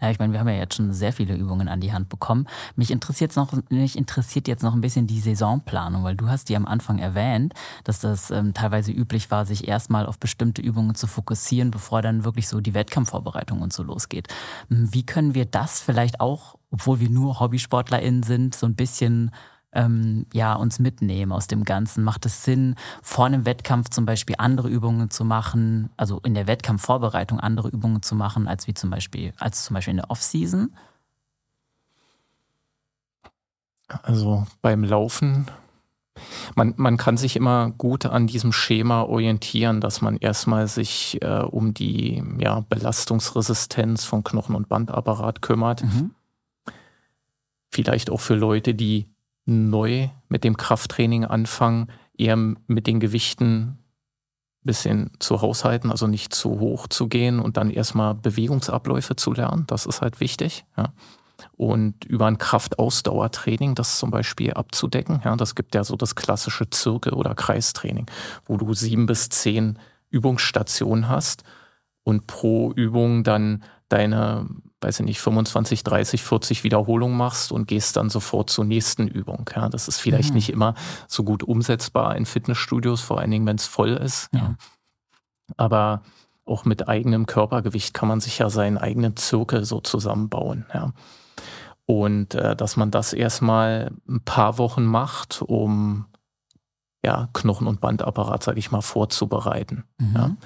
Ja, 0.00 0.10
ich 0.10 0.18
meine, 0.18 0.32
wir 0.32 0.40
haben 0.40 0.48
ja 0.48 0.54
jetzt 0.54 0.76
schon 0.76 0.92
sehr 0.92 1.12
viele 1.12 1.34
Übungen 1.34 1.68
an 1.68 1.80
die 1.80 1.92
Hand 1.92 2.08
bekommen. 2.08 2.46
Mich 2.74 2.90
interessiert 2.90 3.30
jetzt 3.30 3.36
noch, 3.36 3.52
mich 3.70 3.96
interessiert 3.96 4.48
jetzt 4.48 4.62
noch 4.62 4.74
ein 4.74 4.80
bisschen 4.80 5.06
die 5.06 5.20
Saisonplanung, 5.20 6.04
weil 6.04 6.16
du 6.16 6.28
hast 6.28 6.48
die 6.48 6.56
am 6.56 6.66
Anfang 6.66 6.98
erwähnt, 6.98 7.54
dass 7.84 8.00
das 8.00 8.30
ähm, 8.30 8.54
teilweise 8.54 8.92
üblich 8.92 9.30
war, 9.30 9.46
sich 9.46 9.68
erstmal 9.68 10.06
auf 10.06 10.18
bestimmte 10.18 10.62
Übungen 10.62 10.94
zu 10.94 11.06
fokussieren, 11.06 11.70
bevor 11.70 12.02
dann 12.02 12.24
wirklich 12.24 12.48
so 12.48 12.60
die 12.60 12.74
Wettkampfvorbereitung 12.74 13.62
und 13.62 13.72
so 13.72 13.82
losgeht. 13.82 14.28
Hm, 14.68 14.92
wie 14.92 15.04
können 15.04 15.34
wir 15.34 15.46
das 15.46 15.80
vielleicht 15.80 16.20
auch, 16.20 16.56
obwohl 16.70 17.00
wir 17.00 17.10
nur 17.10 17.40
HobbysportlerInnen 17.40 18.22
sind, 18.22 18.54
so 18.54 18.66
ein 18.66 18.74
bisschen 18.74 19.30
ähm, 19.76 20.26
ja, 20.32 20.54
uns 20.54 20.78
mitnehmen 20.78 21.32
aus 21.32 21.46
dem 21.46 21.64
Ganzen? 21.64 22.02
Macht 22.02 22.26
es 22.26 22.42
Sinn, 22.42 22.74
vor 23.02 23.26
einem 23.26 23.44
Wettkampf 23.44 23.90
zum 23.90 24.06
Beispiel 24.06 24.36
andere 24.38 24.68
Übungen 24.68 25.10
zu 25.10 25.24
machen, 25.24 25.90
also 25.96 26.20
in 26.24 26.34
der 26.34 26.46
Wettkampfvorbereitung 26.46 27.38
andere 27.38 27.68
Übungen 27.68 28.02
zu 28.02 28.14
machen, 28.14 28.48
als 28.48 28.66
wie 28.66 28.74
zum 28.74 28.90
Beispiel, 28.90 29.32
als 29.38 29.64
zum 29.64 29.74
Beispiel 29.74 29.92
in 29.92 29.98
der 29.98 30.10
Offseason? 30.10 30.74
Also 34.02 34.46
beim 34.62 34.82
Laufen 34.82 35.46
man, 36.54 36.74
man 36.76 36.96
kann 36.96 37.16
sich 37.16 37.36
immer 37.36 37.70
gut 37.70 38.06
an 38.06 38.26
diesem 38.26 38.52
Schema 38.52 39.02
orientieren, 39.02 39.80
dass 39.80 40.00
man 40.00 40.16
erstmal 40.16 40.68
sich 40.68 41.18
äh, 41.22 41.42
um 41.42 41.74
die 41.74 42.22
ja, 42.38 42.60
Belastungsresistenz 42.60 44.04
von 44.04 44.24
Knochen- 44.24 44.56
und 44.56 44.68
Bandapparat 44.68 45.42
kümmert. 45.42 45.84
Mhm. 45.84 46.12
Vielleicht 47.70 48.10
auch 48.10 48.20
für 48.20 48.34
Leute, 48.34 48.74
die 48.74 49.08
neu 49.46 50.08
mit 50.28 50.44
dem 50.44 50.56
Krafttraining 50.56 51.24
anfangen, 51.24 51.88
eher 52.18 52.36
mit 52.36 52.86
den 52.86 53.00
Gewichten 53.00 53.62
ein 53.62 53.78
bisschen 54.64 55.10
zu 55.20 55.40
haushalten, 55.40 55.90
also 55.90 56.06
nicht 56.06 56.34
zu 56.34 56.58
hoch 56.58 56.88
zu 56.88 57.08
gehen 57.08 57.38
und 57.38 57.56
dann 57.56 57.70
erstmal 57.70 58.14
Bewegungsabläufe 58.14 59.16
zu 59.16 59.32
lernen. 59.32 59.64
Das 59.68 59.86
ist 59.86 60.02
halt 60.02 60.20
wichtig. 60.20 60.64
Ja. 60.76 60.92
Und 61.56 62.04
über 62.04 62.26
ein 62.26 62.38
Kraftausdauertraining 62.38 63.74
das 63.74 63.98
zum 63.98 64.10
Beispiel 64.10 64.52
abzudecken. 64.52 65.20
Ja, 65.24 65.36
das 65.36 65.54
gibt 65.54 65.74
ja 65.74 65.84
so 65.84 65.96
das 65.96 66.14
klassische 66.14 66.68
Zirkel- 66.70 67.14
oder 67.14 67.34
Kreistraining, 67.34 68.06
wo 68.46 68.56
du 68.56 68.74
sieben 68.74 69.06
bis 69.06 69.28
zehn 69.28 69.78
Übungsstationen 70.10 71.08
hast 71.08 71.44
und 72.04 72.26
pro 72.26 72.72
Übung 72.72 73.22
dann 73.22 73.62
deine 73.88 74.48
weiß 74.80 75.00
ich 75.00 75.06
nicht, 75.06 75.20
25, 75.20 75.84
30, 75.84 76.22
40 76.22 76.64
Wiederholungen 76.64 77.16
machst 77.16 77.50
und 77.50 77.66
gehst 77.66 77.96
dann 77.96 78.10
sofort 78.10 78.50
zur 78.50 78.64
nächsten 78.64 79.08
Übung. 79.08 79.48
Ja, 79.54 79.68
das 79.68 79.88
ist 79.88 79.98
vielleicht 79.98 80.30
mhm. 80.30 80.36
nicht 80.36 80.50
immer 80.50 80.74
so 81.08 81.24
gut 81.24 81.42
umsetzbar 81.42 82.16
in 82.16 82.26
Fitnessstudios, 82.26 83.00
vor 83.00 83.18
allen 83.18 83.30
Dingen, 83.30 83.46
wenn 83.46 83.56
es 83.56 83.66
voll 83.66 83.90
ist. 83.90 84.28
Ja. 84.34 84.56
Aber 85.56 86.02
auch 86.44 86.64
mit 86.64 86.88
eigenem 86.88 87.26
Körpergewicht 87.26 87.94
kann 87.94 88.08
man 88.08 88.20
sich 88.20 88.38
ja 88.38 88.50
seinen 88.50 88.78
eigenen 88.78 89.16
Zirkel 89.16 89.64
so 89.64 89.80
zusammenbauen. 89.80 90.66
Ja. 90.72 90.92
Und 91.86 92.34
äh, 92.34 92.54
dass 92.54 92.76
man 92.76 92.90
das 92.90 93.12
erstmal 93.12 93.92
ein 94.08 94.20
paar 94.20 94.58
Wochen 94.58 94.84
macht, 94.84 95.42
um 95.42 96.06
ja, 97.06 97.28
Knochen- 97.34 97.68
und 97.68 97.80
Bandapparat, 97.80 98.42
sage 98.42 98.58
ich 98.58 98.72
mal, 98.72 98.80
vorzubereiten. 98.80 99.84
Mhm. 99.98 100.14
Ja. 100.16 100.36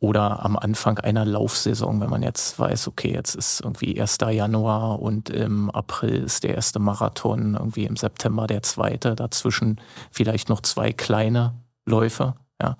Oder 0.00 0.44
am 0.44 0.56
Anfang 0.56 0.98
einer 0.98 1.24
Laufsaison, 1.24 2.00
wenn 2.00 2.10
man 2.10 2.24
jetzt 2.24 2.58
weiß, 2.58 2.88
okay, 2.88 3.12
jetzt 3.12 3.36
ist 3.36 3.60
irgendwie 3.60 4.00
1. 4.00 4.18
Januar 4.32 5.00
und 5.00 5.30
im 5.30 5.70
April 5.70 6.24
ist 6.24 6.42
der 6.42 6.56
erste 6.56 6.80
Marathon, 6.80 7.54
irgendwie 7.54 7.84
im 7.84 7.94
September 7.94 8.48
der 8.48 8.64
zweite, 8.64 9.14
dazwischen 9.14 9.80
vielleicht 10.10 10.48
noch 10.48 10.62
zwei 10.62 10.92
kleine 10.92 11.54
Läufe, 11.86 12.34
ja, 12.60 12.76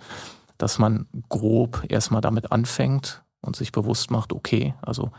dass 0.58 0.80
man 0.80 1.06
grob 1.28 1.84
erstmal 1.88 2.22
damit 2.22 2.50
anfängt 2.50 3.22
und 3.42 3.54
sich 3.54 3.70
bewusst 3.70 4.10
macht, 4.10 4.32
okay, 4.32 4.74
also 4.82 5.12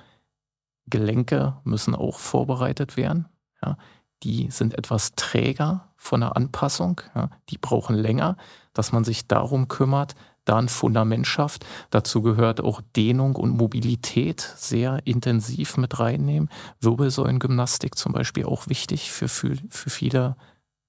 Gelenke 0.88 1.56
müssen 1.64 1.96
auch 1.96 2.20
vorbereitet 2.20 2.98
werden. 2.98 3.30
Ja 3.64 3.78
die 4.24 4.50
sind 4.52 4.78
etwas 4.78 5.14
träger 5.16 5.90
von 5.98 6.22
der 6.22 6.36
Anpassung, 6.36 7.02
ja, 7.16 7.30
die 7.50 7.58
brauchen 7.58 7.96
länger. 7.96 8.38
dass 8.74 8.94
man 8.94 9.04
sich 9.04 9.28
darum 9.28 9.68
kümmert, 9.68 10.16
da 10.46 10.58
ein 10.58 10.70
Fundament 10.70 11.28
schafft. 11.28 11.66
Dazu 11.90 12.22
gehört 12.22 12.62
auch 12.62 12.82
Dehnung 12.96 13.36
und 13.36 13.52
Mobilität 13.52 14.42
sehr 14.58 15.06
intensiv 15.06 15.78
mit 15.78 16.00
reinnehmen. 16.00 16.50
Wirbelsäulengymnastik 16.80 17.98
zum 17.98 18.14
Beispiel 18.14 18.46
auch 18.46 18.68
wichtig 18.68 19.12
für, 19.12 19.28
für, 19.28 19.56
für 19.70 19.90
viele 19.90 20.36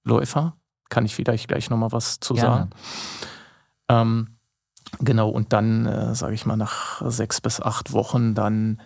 Läufer. 0.04 0.56
Kann 0.88 1.04
ich 1.04 1.14
vielleicht 1.14 1.48
gleich 1.48 1.70
nochmal 1.70 1.92
was 1.92 2.20
zu 2.20 2.34
Gerne. 2.34 2.48
sagen. 2.48 2.70
Ähm, 3.88 4.28
genau, 5.00 5.28
und 5.28 5.52
dann, 5.52 5.86
äh, 5.86 6.14
sage 6.14 6.34
ich 6.34 6.46
mal, 6.46 6.56
nach 6.56 7.02
sechs 7.10 7.40
bis 7.40 7.60
acht 7.60 7.92
Wochen 7.92 8.34
dann 8.34 8.80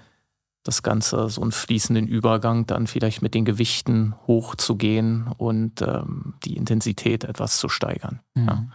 das 0.67 0.83
Ganze 0.83 1.29
so 1.29 1.43
einen 1.43 1.53
fließenden 1.53 2.07
Übergang 2.07 2.67
dann 2.67 2.87
vielleicht 2.87 3.23
mit 3.23 3.35
den 3.35 3.45
Gewichten 3.45 4.15
hochzugehen 4.27 5.29
und 5.37 5.83
ähm, 5.83 6.35
die 6.45 6.57
Intensität 6.57 7.25
etwas 7.25 7.59
zu 7.59 7.69
steigern. 7.69 8.21
Mhm. 8.35 8.47
Ja. 8.47 8.67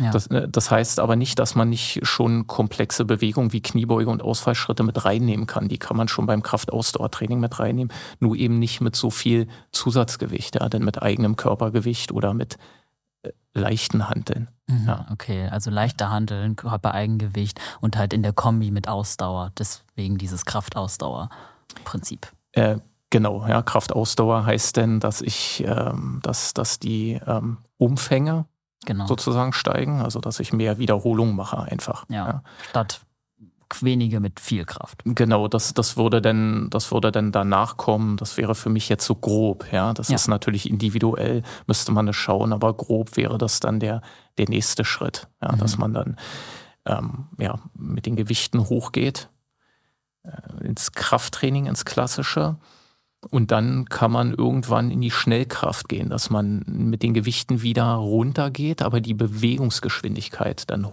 Ja. 0.00 0.10
Das, 0.10 0.26
äh, 0.28 0.48
das, 0.48 0.70
heißt 0.70 0.98
aber 0.98 1.14
nicht, 1.14 1.38
dass 1.38 1.54
man 1.54 1.68
nicht 1.68 2.00
schon 2.06 2.46
komplexe 2.46 3.04
Bewegungen 3.04 3.52
wie 3.52 3.60
Kniebeuge 3.60 4.10
und 4.10 4.22
Ausfallschritte 4.22 4.82
mit 4.82 5.04
reinnehmen 5.04 5.46
kann. 5.46 5.68
Die 5.68 5.78
kann 5.78 5.96
man 5.96 6.08
schon 6.08 6.26
beim 6.26 6.42
Kraftausdauertraining 6.42 7.38
mit 7.38 7.58
reinnehmen, 7.58 7.92
nur 8.18 8.34
eben 8.34 8.58
nicht 8.58 8.80
mit 8.80 8.96
so 8.96 9.10
viel 9.10 9.46
Zusatzgewicht, 9.72 10.56
ja, 10.56 10.68
denn 10.68 10.84
mit 10.84 11.02
eigenem 11.02 11.36
Körpergewicht 11.36 12.12
oder 12.12 12.32
mit 12.32 12.56
leichten 13.52 14.08
Handeln. 14.08 14.48
Mhm, 14.66 14.86
ja. 14.86 15.06
Okay, 15.10 15.48
also 15.48 15.70
leichter 15.70 16.10
Handeln, 16.10 16.56
Körpereigengewicht 16.56 17.60
und 17.80 17.96
halt 17.96 18.12
in 18.12 18.22
der 18.22 18.32
Kombi 18.32 18.70
mit 18.70 18.88
Ausdauer, 18.88 19.52
deswegen 19.58 20.18
dieses 20.18 20.44
Kraftausdauer-Prinzip. 20.44 22.32
Äh, 22.52 22.78
genau, 23.10 23.46
ja, 23.46 23.62
Kraftausdauer 23.62 24.46
heißt 24.46 24.76
denn, 24.76 25.00
dass 25.00 25.22
ich, 25.22 25.64
ähm, 25.66 26.20
dass, 26.22 26.54
dass 26.54 26.78
die 26.78 27.20
ähm, 27.26 27.58
Umfänge 27.78 28.46
genau. 28.84 29.06
sozusagen 29.06 29.52
steigen. 29.52 30.00
Also 30.00 30.20
dass 30.20 30.40
ich 30.40 30.52
mehr 30.52 30.78
Wiederholungen 30.78 31.36
mache 31.36 31.60
einfach. 31.62 32.04
Ja, 32.08 32.26
ja. 32.26 32.42
Statt 32.70 33.00
wenige 33.80 34.20
mit 34.20 34.40
viel 34.40 34.64
Kraft. 34.64 35.02
Genau, 35.04 35.48
das, 35.48 35.74
das 35.74 35.96
würde 35.96 36.20
denn, 36.20 36.68
das 36.70 36.90
würde 36.92 37.12
dann 37.12 37.32
danach 37.32 37.76
kommen. 37.76 38.16
Das 38.16 38.36
wäre 38.36 38.54
für 38.54 38.70
mich 38.70 38.88
jetzt 38.88 39.04
so 39.04 39.14
grob, 39.14 39.66
ja. 39.72 39.92
Das 39.92 40.08
ja. 40.08 40.16
ist 40.16 40.28
natürlich 40.28 40.68
individuell, 40.68 41.42
müsste 41.66 41.92
man 41.92 42.08
es 42.08 42.16
schauen, 42.16 42.52
aber 42.52 42.74
grob 42.74 43.16
wäre 43.16 43.38
das 43.38 43.60
dann 43.60 43.80
der, 43.80 44.02
der 44.38 44.48
nächste 44.48 44.84
Schritt, 44.84 45.28
ja, 45.42 45.52
mhm. 45.52 45.58
dass 45.58 45.78
man 45.78 45.94
dann 45.94 46.16
ähm, 46.86 47.26
ja, 47.38 47.58
mit 47.74 48.06
den 48.06 48.16
Gewichten 48.16 48.68
hochgeht, 48.68 49.28
äh, 50.22 50.64
ins 50.64 50.92
Krafttraining, 50.92 51.66
ins 51.66 51.84
Klassische. 51.84 52.56
Und 53.30 53.50
dann 53.50 53.86
kann 53.86 54.12
man 54.12 54.34
irgendwann 54.34 54.90
in 54.90 55.00
die 55.00 55.10
Schnellkraft 55.10 55.88
gehen, 55.88 56.10
dass 56.10 56.28
man 56.28 56.62
mit 56.66 57.02
den 57.02 57.14
Gewichten 57.14 57.62
wieder 57.62 57.94
runtergeht, 57.94 58.82
aber 58.82 59.00
die 59.00 59.14
Bewegungsgeschwindigkeit 59.14 60.70
dann 60.70 60.90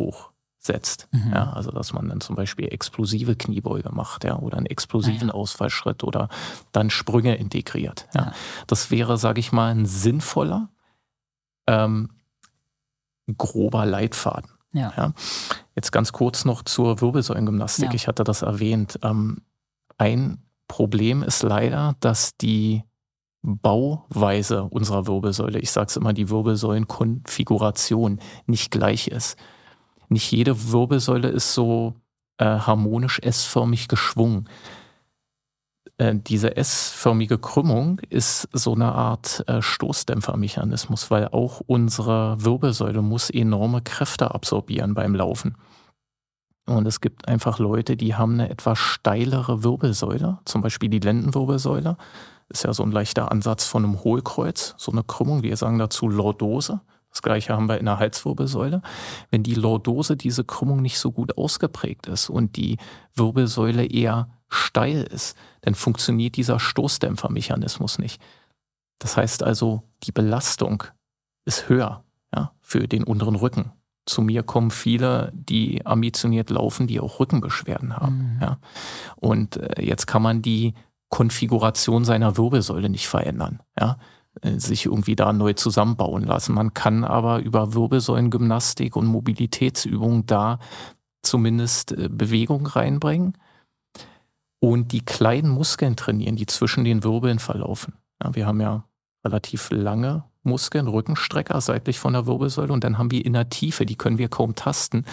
hochsetzt. 0.61 1.07
Mhm. 1.11 1.31
Ja, 1.33 1.51
also 1.53 1.71
dass 1.71 1.93
man 1.93 2.09
dann 2.09 2.21
zum 2.21 2.35
Beispiel 2.35 2.67
explosive 2.71 3.35
Kniebeuge 3.35 3.89
macht, 3.91 4.23
ja, 4.23 4.37
oder 4.37 4.57
einen 4.57 4.67
explosiven 4.67 5.29
ah, 5.29 5.33
ja. 5.33 5.39
Ausfallschritt 5.39 6.03
oder 6.03 6.29
dann 6.71 6.89
Sprünge 6.89 7.35
integriert. 7.35 8.07
Ja. 8.13 8.21
ja. 8.21 8.33
Das 8.67 8.91
wäre, 8.91 9.17
sage 9.17 9.39
ich 9.39 9.51
mal, 9.51 9.71
ein 9.71 9.85
sinnvoller, 9.85 10.69
ähm, 11.67 12.09
grober 13.37 13.85
Leitfaden. 13.85 14.51
Ja. 14.73 14.93
ja. 14.95 15.13
Jetzt 15.75 15.91
ganz 15.91 16.11
kurz 16.11 16.45
noch 16.45 16.63
zur 16.63 17.01
Wirbelsäulengymnastik. 17.01 17.93
Ich 17.93 18.07
hatte 18.07 18.23
das 18.23 18.41
erwähnt. 18.41 18.99
Ähm, 19.03 19.41
ein 19.97 20.43
Problem 20.67 21.23
ist 21.23 21.43
leider, 21.43 21.95
dass 21.99 22.37
die 22.37 22.83
Bauweise 23.43 24.63
unserer 24.63 25.07
Wirbelsäule, 25.07 25.59
ich 25.59 25.71
sage 25.71 25.87
es 25.87 25.97
immer, 25.97 26.13
die 26.13 26.29
Wirbelsäulenkonfiguration 26.29 28.19
nicht 28.45 28.71
gleich 28.71 29.07
ist. 29.07 29.35
Nicht 30.11 30.29
jede 30.29 30.71
Wirbelsäule 30.73 31.29
ist 31.29 31.53
so 31.53 31.93
äh, 32.37 32.43
harmonisch 32.43 33.19
S-förmig 33.19 33.87
geschwungen. 33.87 34.49
Äh, 35.97 36.15
diese 36.15 36.57
S-förmige 36.57 37.37
Krümmung 37.37 37.99
ist 38.09 38.49
so 38.51 38.73
eine 38.73 38.91
Art 38.91 39.41
äh, 39.47 39.61
Stoßdämpfermechanismus, 39.61 41.11
weil 41.11 41.29
auch 41.29 41.61
unsere 41.65 42.43
Wirbelsäule 42.43 43.01
muss 43.01 43.29
enorme 43.29 43.81
Kräfte 43.81 44.35
absorbieren 44.35 44.95
beim 44.95 45.15
Laufen. 45.15 45.55
Und 46.65 46.87
es 46.87 46.99
gibt 46.99 47.29
einfach 47.29 47.59
Leute, 47.59 47.95
die 47.95 48.13
haben 48.13 48.33
eine 48.33 48.49
etwas 48.49 48.79
steilere 48.79 49.63
Wirbelsäule, 49.63 50.39
zum 50.43 50.61
Beispiel 50.61 50.89
die 50.89 50.99
Lendenwirbelsäule. 50.99 51.95
Ist 52.49 52.65
ja 52.65 52.73
so 52.73 52.83
ein 52.83 52.91
leichter 52.91 53.31
Ansatz 53.31 53.65
von 53.65 53.85
einem 53.85 54.03
Hohlkreuz, 54.03 54.75
so 54.77 54.91
eine 54.91 55.03
Krümmung. 55.03 55.41
Wir 55.41 55.55
sagen 55.55 55.79
dazu 55.79 56.09
Lordose. 56.09 56.81
Das 57.11 57.21
gleiche 57.21 57.53
haben 57.53 57.67
wir 57.67 57.77
in 57.77 57.85
der 57.85 57.99
Halswirbelsäule. 57.99 58.81
Wenn 59.29 59.43
die 59.43 59.55
Lordose, 59.55 60.15
diese 60.15 60.43
Krümmung 60.43 60.81
nicht 60.81 60.97
so 60.97 61.11
gut 61.11 61.37
ausgeprägt 61.37 62.07
ist 62.07 62.29
und 62.29 62.55
die 62.55 62.77
Wirbelsäule 63.15 63.85
eher 63.85 64.29
steil 64.47 65.03
ist, 65.03 65.37
dann 65.61 65.75
funktioniert 65.75 66.37
dieser 66.37 66.59
Stoßdämpfermechanismus 66.59 67.99
nicht. 67.99 68.21
Das 68.99 69.17
heißt 69.17 69.43
also, 69.43 69.83
die 70.03 70.11
Belastung 70.11 70.83
ist 71.45 71.69
höher 71.69 72.03
ja, 72.33 72.53
für 72.61 72.87
den 72.87 73.03
unteren 73.03 73.35
Rücken 73.35 73.71
zu 74.05 74.21
mir 74.21 74.43
kommen 74.43 74.71
viele, 74.71 75.31
die 75.33 75.85
ambitioniert 75.85 76.49
laufen, 76.49 76.87
die 76.87 76.99
auch 76.99 77.19
Rückenbeschwerden 77.19 77.95
haben. 77.95 78.35
Mhm. 78.35 78.41
Ja. 78.41 78.57
Und 79.15 79.57
äh, 79.57 79.83
jetzt 79.83 80.07
kann 80.07 80.21
man 80.21 80.41
die 80.41 80.73
Konfiguration 81.09 82.05
seiner 82.05 82.37
Wirbelsäule 82.37 82.89
nicht 82.89 83.07
verändern. 83.07 83.61
Ja 83.79 83.97
sich 84.43 84.85
irgendwie 84.85 85.15
da 85.15 85.33
neu 85.33 85.53
zusammenbauen 85.53 86.23
lassen. 86.23 86.53
Man 86.53 86.73
kann 86.73 87.03
aber 87.03 87.39
über 87.39 87.73
Wirbelsäulengymnastik 87.73 88.95
und 88.95 89.05
Mobilitätsübungen 89.05 90.25
da 90.25 90.59
zumindest 91.21 91.91
äh, 91.91 92.09
Bewegung 92.09 92.65
reinbringen 92.65 93.37
und 94.59 94.91
die 94.91 95.05
kleinen 95.05 95.49
Muskeln 95.49 95.95
trainieren, 95.95 96.35
die 96.35 96.45
zwischen 96.45 96.83
den 96.83 97.03
Wirbeln 97.03 97.39
verlaufen. 97.39 97.93
Ja, 98.23 98.35
wir 98.35 98.47
haben 98.47 98.61
ja 98.61 98.85
relativ 99.23 99.69
lange 99.71 100.23
Muskeln, 100.43 100.87
Rückenstrecker 100.87 101.61
seitlich 101.61 101.99
von 101.99 102.13
der 102.13 102.25
Wirbelsäule 102.25 102.73
und 102.73 102.83
dann 102.83 102.97
haben 102.97 103.11
wir 103.11 103.23
in 103.23 103.33
der 103.33 103.49
Tiefe, 103.49 103.85
die 103.85 103.95
können 103.95 104.17
wir 104.17 104.29
kaum 104.29 104.55
tasten, 104.55 105.05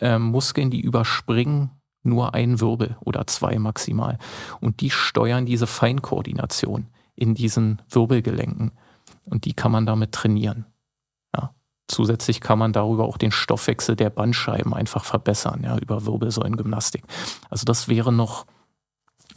äh, 0.00 0.18
Muskeln, 0.18 0.70
die 0.70 0.80
überspringen 0.80 1.70
nur 2.02 2.34
einen 2.34 2.60
Wirbel 2.60 2.96
oder 3.00 3.26
zwei 3.26 3.58
maximal. 3.58 4.18
Und 4.60 4.80
die 4.80 4.90
steuern 4.90 5.46
diese 5.46 5.66
Feinkoordination 5.66 6.86
in 7.18 7.34
diesen 7.34 7.82
Wirbelgelenken. 7.90 8.72
Und 9.24 9.44
die 9.44 9.52
kann 9.52 9.72
man 9.72 9.86
damit 9.86 10.12
trainieren. 10.12 10.66
Ja. 11.34 11.54
Zusätzlich 11.88 12.40
kann 12.40 12.58
man 12.58 12.72
darüber 12.72 13.04
auch 13.04 13.18
den 13.18 13.32
Stoffwechsel 13.32 13.96
der 13.96 14.10
Bandscheiben 14.10 14.72
einfach 14.74 15.04
verbessern, 15.04 15.62
ja, 15.64 15.76
über 15.78 16.06
Wirbelsäulengymnastik. 16.06 17.04
Also 17.50 17.64
das 17.64 17.88
wäre 17.88 18.12
noch 18.12 18.46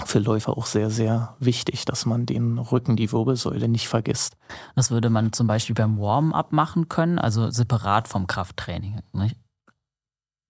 für 0.06 0.20
Läufer 0.20 0.58
auch 0.58 0.66
sehr, 0.66 0.90
sehr 0.90 1.36
wichtig, 1.40 1.86
dass 1.86 2.06
man 2.06 2.26
den 2.26 2.58
Rücken, 2.58 2.95
die 2.95 3.12
Wirbelsäule 3.12 3.68
nicht 3.68 3.88
vergisst. 3.88 4.38
Das 4.76 4.90
würde 4.90 5.10
man 5.10 5.34
zum 5.34 5.48
Beispiel 5.48 5.76
beim 5.76 5.99
Warm-up 5.99 6.53
machen 6.53 6.88
können, 6.88 7.20
also 7.20 7.52
separat 7.52 8.08
vom 8.08 8.26
Krafttraining. 8.26 9.02
Nicht? 9.12 9.36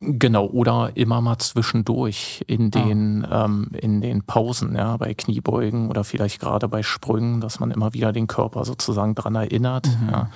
Genau, 0.04 0.48
oder 0.48 0.92
immer 0.96 1.22
mal 1.22 1.38
zwischendurch 1.38 2.44
in 2.48 2.68
ah. 2.68 2.80
den, 2.80 3.26
ah. 3.26 3.46
ähm, 3.46 3.70
in 3.74 4.02
den 4.02 4.24
Pausen, 4.24 4.76
ja, 4.76 4.98
bei 4.98 5.14
Kniebeugen 5.14 5.90
oder 5.90 6.04
vielleicht 6.04 6.40
gerade 6.40 6.68
bei 6.68 6.82
Sprüngen, 6.84 7.40
dass 7.40 7.60
man 7.60 7.72
immer 7.72 7.94
wieder 7.94 8.12
den 8.12 8.28
Körper 8.28 8.66
sozusagen 8.66 9.16
dran 9.16 9.36
erinnert. 9.36 9.88
Mhm. 9.88 10.10
Ja 10.10 10.30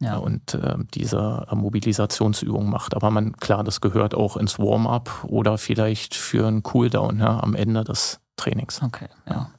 ja. 0.00 0.16
und 0.16 0.54
äh, 0.54 0.76
diese 0.94 1.46
Mobilisationsübung 1.50 2.68
macht. 2.68 2.94
Aber 2.94 3.10
man, 3.10 3.36
klar, 3.36 3.64
das 3.64 3.80
gehört 3.80 4.14
auch 4.14 4.36
ins 4.36 4.58
Warm-up 4.58 5.24
oder 5.24 5.58
vielleicht 5.58 6.14
für 6.14 6.46
einen 6.46 6.62
Cooldown 6.62 7.18
ja, 7.18 7.40
am 7.40 7.54
Ende 7.54 7.84
des 7.84 8.20
Trainings. 8.36 8.82
Okay, 8.82 9.08
ja. 9.28 9.50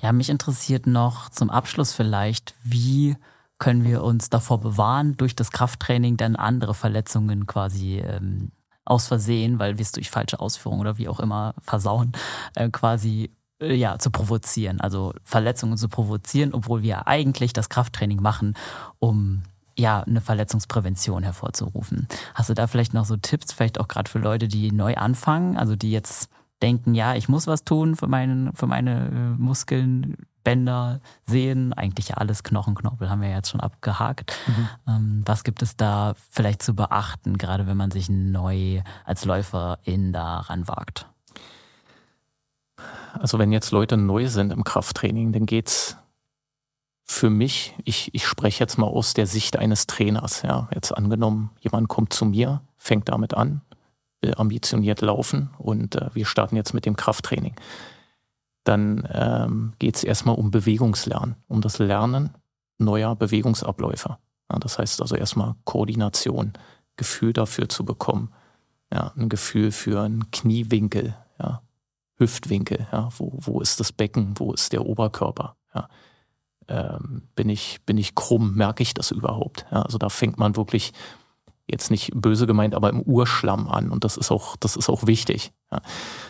Ja, 0.00 0.12
mich 0.12 0.30
interessiert 0.30 0.86
noch 0.86 1.28
zum 1.28 1.50
Abschluss 1.50 1.92
vielleicht, 1.92 2.54
wie 2.62 3.16
können 3.60 3.84
wir 3.84 4.02
uns 4.02 4.30
davor 4.30 4.58
bewahren, 4.58 5.16
durch 5.16 5.36
das 5.36 5.52
Krafttraining 5.52 6.16
dann 6.16 6.34
andere 6.34 6.74
Verletzungen 6.74 7.46
quasi 7.46 7.98
ähm, 7.98 8.50
aus 8.84 9.06
Versehen, 9.06 9.60
weil 9.60 9.78
wir 9.78 9.82
es 9.82 9.92
durch 9.92 10.10
falsche 10.10 10.40
Ausführungen 10.40 10.80
oder 10.80 10.98
wie 10.98 11.08
auch 11.08 11.20
immer 11.20 11.54
versauen, 11.60 12.12
äh, 12.56 12.70
quasi 12.70 13.30
äh, 13.60 13.74
ja, 13.74 13.98
zu 13.98 14.10
provozieren, 14.10 14.80
also 14.80 15.12
Verletzungen 15.22 15.76
zu 15.76 15.88
provozieren, 15.88 16.54
obwohl 16.54 16.82
wir 16.82 17.06
eigentlich 17.06 17.52
das 17.52 17.68
Krafttraining 17.68 18.20
machen, 18.20 18.54
um 18.98 19.42
ja, 19.78 20.00
eine 20.00 20.20
Verletzungsprävention 20.20 21.22
hervorzurufen. 21.22 22.08
Hast 22.34 22.50
du 22.50 22.54
da 22.54 22.66
vielleicht 22.66 22.94
noch 22.94 23.04
so 23.04 23.16
Tipps, 23.16 23.52
vielleicht 23.52 23.78
auch 23.78 23.88
gerade 23.88 24.10
für 24.10 24.18
Leute, 24.18 24.48
die 24.48 24.72
neu 24.72 24.96
anfangen, 24.96 25.56
also 25.56 25.76
die 25.76 25.90
jetzt 25.90 26.28
denken, 26.62 26.94
ja, 26.94 27.14
ich 27.14 27.28
muss 27.28 27.46
was 27.46 27.64
tun 27.64 27.94
für, 27.94 28.06
meinen, 28.06 28.52
für 28.54 28.66
meine 28.66 29.06
äh, 29.08 29.40
Muskeln, 29.40 30.16
Bänder, 30.42 31.00
Sehnen, 31.26 31.72
eigentlich 31.72 32.08
ja 32.08 32.16
alles 32.16 32.42
Knochen, 32.42 32.74
Knorpel 32.74 33.10
haben 33.10 33.22
wir 33.22 33.30
jetzt 33.30 33.50
schon 33.50 33.60
abgehakt. 33.60 34.36
Mhm. 34.46 34.68
Ähm, 34.88 35.22
was 35.26 35.44
gibt 35.44 35.62
es 35.62 35.76
da 35.76 36.14
vielleicht 36.30 36.62
zu 36.62 36.74
beachten, 36.74 37.38
gerade 37.38 37.66
wenn 37.66 37.76
man 37.76 37.90
sich 37.90 38.08
neu 38.08 38.82
als 39.04 39.24
Läuferin 39.24 40.12
daran 40.12 40.68
wagt? 40.68 41.06
Also 43.12 43.38
wenn 43.38 43.52
jetzt 43.52 43.70
Leute 43.70 43.96
neu 43.96 44.28
sind 44.28 44.52
im 44.52 44.64
Krafttraining, 44.64 45.32
dann 45.32 45.46
geht 45.46 45.68
es 45.68 45.96
für 47.04 47.28
mich, 47.28 47.74
ich, 47.84 48.14
ich 48.14 48.24
spreche 48.24 48.62
jetzt 48.62 48.78
mal 48.78 48.86
aus 48.86 49.14
der 49.14 49.26
Sicht 49.26 49.56
eines 49.58 49.88
Trainers, 49.88 50.42
ja, 50.42 50.68
jetzt 50.72 50.92
angenommen, 50.96 51.50
jemand 51.60 51.88
kommt 51.88 52.12
zu 52.12 52.24
mir, 52.24 52.62
fängt 52.76 53.08
damit 53.08 53.34
an, 53.34 53.62
will 54.20 54.34
ambitioniert 54.36 55.00
laufen 55.00 55.50
und 55.58 55.96
äh, 55.96 56.10
wir 56.14 56.24
starten 56.24 56.54
jetzt 56.54 56.72
mit 56.72 56.86
dem 56.86 56.96
Krafttraining. 56.96 57.56
Dann 58.64 59.08
ähm, 59.12 59.72
geht 59.78 59.96
es 59.96 60.04
erstmal 60.04 60.36
um 60.36 60.50
Bewegungslernen, 60.50 61.36
um 61.48 61.60
das 61.60 61.78
Lernen 61.78 62.30
neuer 62.78 63.14
Bewegungsabläufe. 63.16 64.18
Ja, 64.50 64.58
das 64.58 64.78
heißt 64.78 65.00
also 65.00 65.14
erstmal 65.14 65.54
Koordination, 65.64 66.52
Gefühl 66.96 67.32
dafür 67.32 67.68
zu 67.68 67.84
bekommen, 67.84 68.32
ja, 68.92 69.12
ein 69.16 69.28
Gefühl 69.28 69.70
für 69.70 70.02
einen 70.02 70.30
Kniewinkel, 70.30 71.14
ja, 71.38 71.62
Hüftwinkel, 72.16 72.86
ja, 72.92 73.08
wo, 73.16 73.32
wo 73.36 73.60
ist 73.60 73.80
das 73.80 73.92
Becken, 73.92 74.34
wo 74.36 74.52
ist 74.52 74.72
der 74.72 74.84
Oberkörper, 74.84 75.56
ja. 75.74 75.88
Ähm, 76.68 77.22
bin, 77.34 77.48
ich, 77.48 77.80
bin 77.84 77.98
ich 77.98 78.14
krumm, 78.14 78.54
merke 78.54 78.82
ich 78.82 78.94
das 78.94 79.10
überhaupt? 79.10 79.66
Ja, 79.72 79.82
also 79.82 79.98
da 79.98 80.08
fängt 80.08 80.38
man 80.38 80.56
wirklich 80.56 80.92
jetzt 81.70 81.90
nicht 81.90 82.10
böse 82.14 82.46
gemeint, 82.46 82.74
aber 82.74 82.90
im 82.90 83.00
Urschlamm 83.00 83.68
an. 83.68 83.90
Und 83.90 84.04
das 84.04 84.16
ist 84.16 84.30
auch, 84.30 84.56
das 84.56 84.76
ist 84.76 84.88
auch 84.88 85.06
wichtig. 85.06 85.52
Ja. 85.70 85.80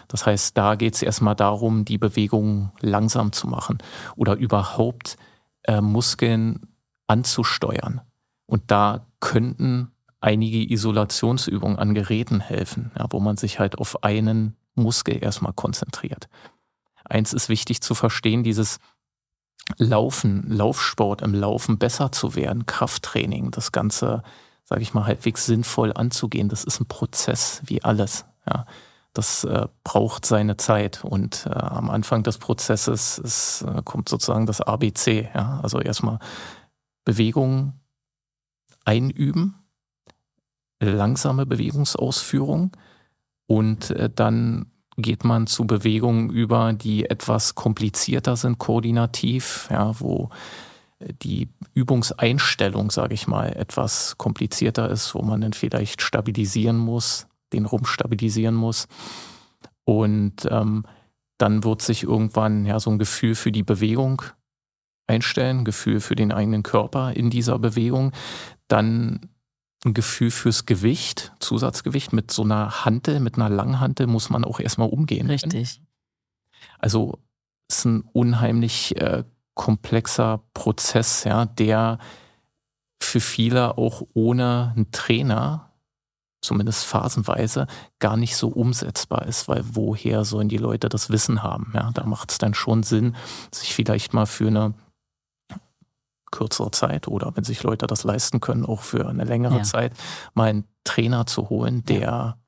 Das 0.09 0.27
heißt, 0.27 0.57
da 0.57 0.75
geht 0.75 0.95
es 0.95 1.03
erstmal 1.03 1.37
darum, 1.37 1.85
die 1.85 1.99
Bewegung 1.99 2.73
langsam 2.81 3.33
zu 3.33 3.47
machen 3.47 3.79
oder 4.17 4.37
überhaupt 4.37 5.17
äh, 5.65 5.81
Muskeln 5.81 6.69
anzusteuern. 7.07 8.01
Und 8.47 8.71
da 8.71 9.07
könnten 9.21 9.93
einige 10.21 10.71
Isolationsübungen 10.71 11.79
an 11.79 11.95
Geräten 11.95 12.41
helfen, 12.41 12.93
ja, 12.99 13.07
wo 13.11 13.21
man 13.21 13.37
sich 13.37 13.59
halt 13.59 13.79
auf 13.79 14.05
einen 14.05 14.57
Muskel 14.75 15.23
erstmal 15.23 15.53
konzentriert. 15.53 16.29
Eins 17.05 17.33
ist 17.33 17.49
wichtig 17.49 17.81
zu 17.81 17.95
verstehen, 17.95 18.45
dieses 18.45 18.79
Laufen, 19.79 20.45
Laufsport, 20.49 21.23
im 21.23 21.35
Laufen 21.35 21.79
besser 21.79 22.13
zu 22.13 22.35
werden, 22.35 22.67
Krafttraining, 22.67 23.51
das 23.51 23.73
Ganze, 23.73 24.23
sage 24.71 24.83
ich 24.83 24.95
mal, 24.95 25.05
halbwegs 25.05 25.47
sinnvoll 25.47 25.93
anzugehen, 25.93 26.49
das 26.49 26.63
ist 26.63 26.81
ein 26.81 26.87
Prozess 26.87 27.61
wie 27.65 27.83
alles. 27.83 28.25
Ja. 28.49 28.67
Das 29.13 29.43
äh, 29.43 29.67
braucht 29.83 30.25
seine 30.25 30.57
Zeit 30.57 31.05
und 31.05 31.47
äh, 31.47 31.51
am 31.51 31.91
Anfang 31.91 32.23
des 32.23 32.39
Prozesses 32.39 33.19
ist, 33.19 33.63
äh, 33.63 33.83
kommt 33.85 34.09
sozusagen 34.09 34.47
das 34.47 34.61
ABC. 34.61 35.29
Ja. 35.35 35.59
Also 35.65 35.81
erstmal 35.81 36.21
Bewegung 37.05 37.73
einüben, 38.85 39.57
langsame 40.79 41.47
Bewegungsausführung 41.47 42.71
und 43.47 43.91
äh, 43.91 44.09
dann 44.09 44.71
geht 44.97 45.25
man 45.25 45.49
zu 45.49 45.67
Bewegungen 45.67 46.31
über, 46.31 46.73
die 46.73 47.11
etwas 47.11 47.57
komplizierter 47.57 48.37
sind, 48.37 48.59
koordinativ, 48.59 49.67
ja, 49.71 49.99
wo 49.99 50.31
die 51.23 51.49
Übungseinstellung, 51.75 52.91
sage 52.91 53.15
ich 53.15 53.27
mal, 53.27 53.57
etwas 53.57 54.19
komplizierter 54.19 54.91
ist, 54.91 55.15
wo 55.15 55.23
man 55.23 55.41
dann 55.41 55.53
vielleicht 55.53 56.03
stabilisieren 56.03 56.77
muss, 56.77 57.27
den 57.53 57.67
Rumpf 57.67 57.89
stabilisieren 57.89 58.55
muss. 58.55 58.87
Und 59.85 60.47
ähm, 60.51 60.85
dann 61.39 61.65
wird 61.65 61.83
sich 61.83 62.03
irgendwann 62.03 62.67
ja 62.67 62.79
so 62.81 62.91
ein 62.91 62.99
Gefühl 62.99 63.35
für 63.35 63.51
die 63.51 63.63
Bewegung 63.63 64.23
einstellen, 65.07 65.65
Gefühl 65.65 66.01
für 66.01 66.15
den 66.15 66.33
eigenen 66.33 66.63
Körper 66.63 67.13
in 67.13 67.31
dieser 67.31 67.59
Bewegung. 67.59 68.13
Dann 68.69 69.31
ein 69.85 69.95
Gefühl 69.95 70.31
fürs 70.31 70.67
Gewicht, 70.67 71.33
Zusatzgewicht 71.41 72.13
mit 72.13 72.31
so 72.31 72.43
einer 72.43 72.85
Hantel, 72.85 73.21
mit 73.21 73.37
einer 73.37 73.49
Langhantel 73.49 74.07
muss 74.07 74.29
man 74.29 74.45
auch 74.45 74.61
erstmal 74.61 74.91
umgehen. 74.91 75.29
Richtig. 75.29 75.81
Also 76.79 77.19
ist 77.69 77.87
ein 77.87 78.03
unheimlich 78.13 78.97
äh, 79.01 79.25
komplexer 79.61 80.41
Prozess, 80.55 81.25
ja, 81.25 81.45
der 81.45 81.99
für 82.99 83.21
viele 83.21 83.77
auch 83.77 84.01
ohne 84.15 84.73
einen 84.75 84.91
Trainer, 84.91 85.71
zumindest 86.41 86.87
phasenweise, 86.87 87.67
gar 87.99 88.17
nicht 88.17 88.37
so 88.37 88.49
umsetzbar 88.49 89.27
ist, 89.27 89.49
weil 89.49 89.63
woher 89.71 90.25
sollen 90.25 90.49
die 90.49 90.57
Leute 90.57 90.89
das 90.89 91.11
Wissen 91.11 91.43
haben? 91.43 91.73
Ja, 91.75 91.91
da 91.93 92.07
macht 92.07 92.31
es 92.31 92.39
dann 92.39 92.55
schon 92.55 92.83
Sinn, 92.85 93.15
sich 93.53 93.75
vielleicht 93.75 94.15
mal 94.15 94.25
für 94.25 94.47
eine 94.47 94.73
kürzere 96.31 96.71
Zeit 96.71 97.07
oder 97.07 97.37
wenn 97.37 97.45
sich 97.45 97.63
Leute 97.63 97.87
das 97.87 98.03
leisten 98.03 98.41
können, 98.41 98.65
auch 98.65 98.81
für 98.81 99.07
eine 99.07 99.25
längere 99.25 99.59
ja. 99.59 99.63
Zeit, 99.63 99.93
mal 100.33 100.49
einen 100.49 100.65
Trainer 100.85 101.27
zu 101.27 101.51
holen, 101.51 101.85
der 101.85 102.01
ja. 102.01 102.39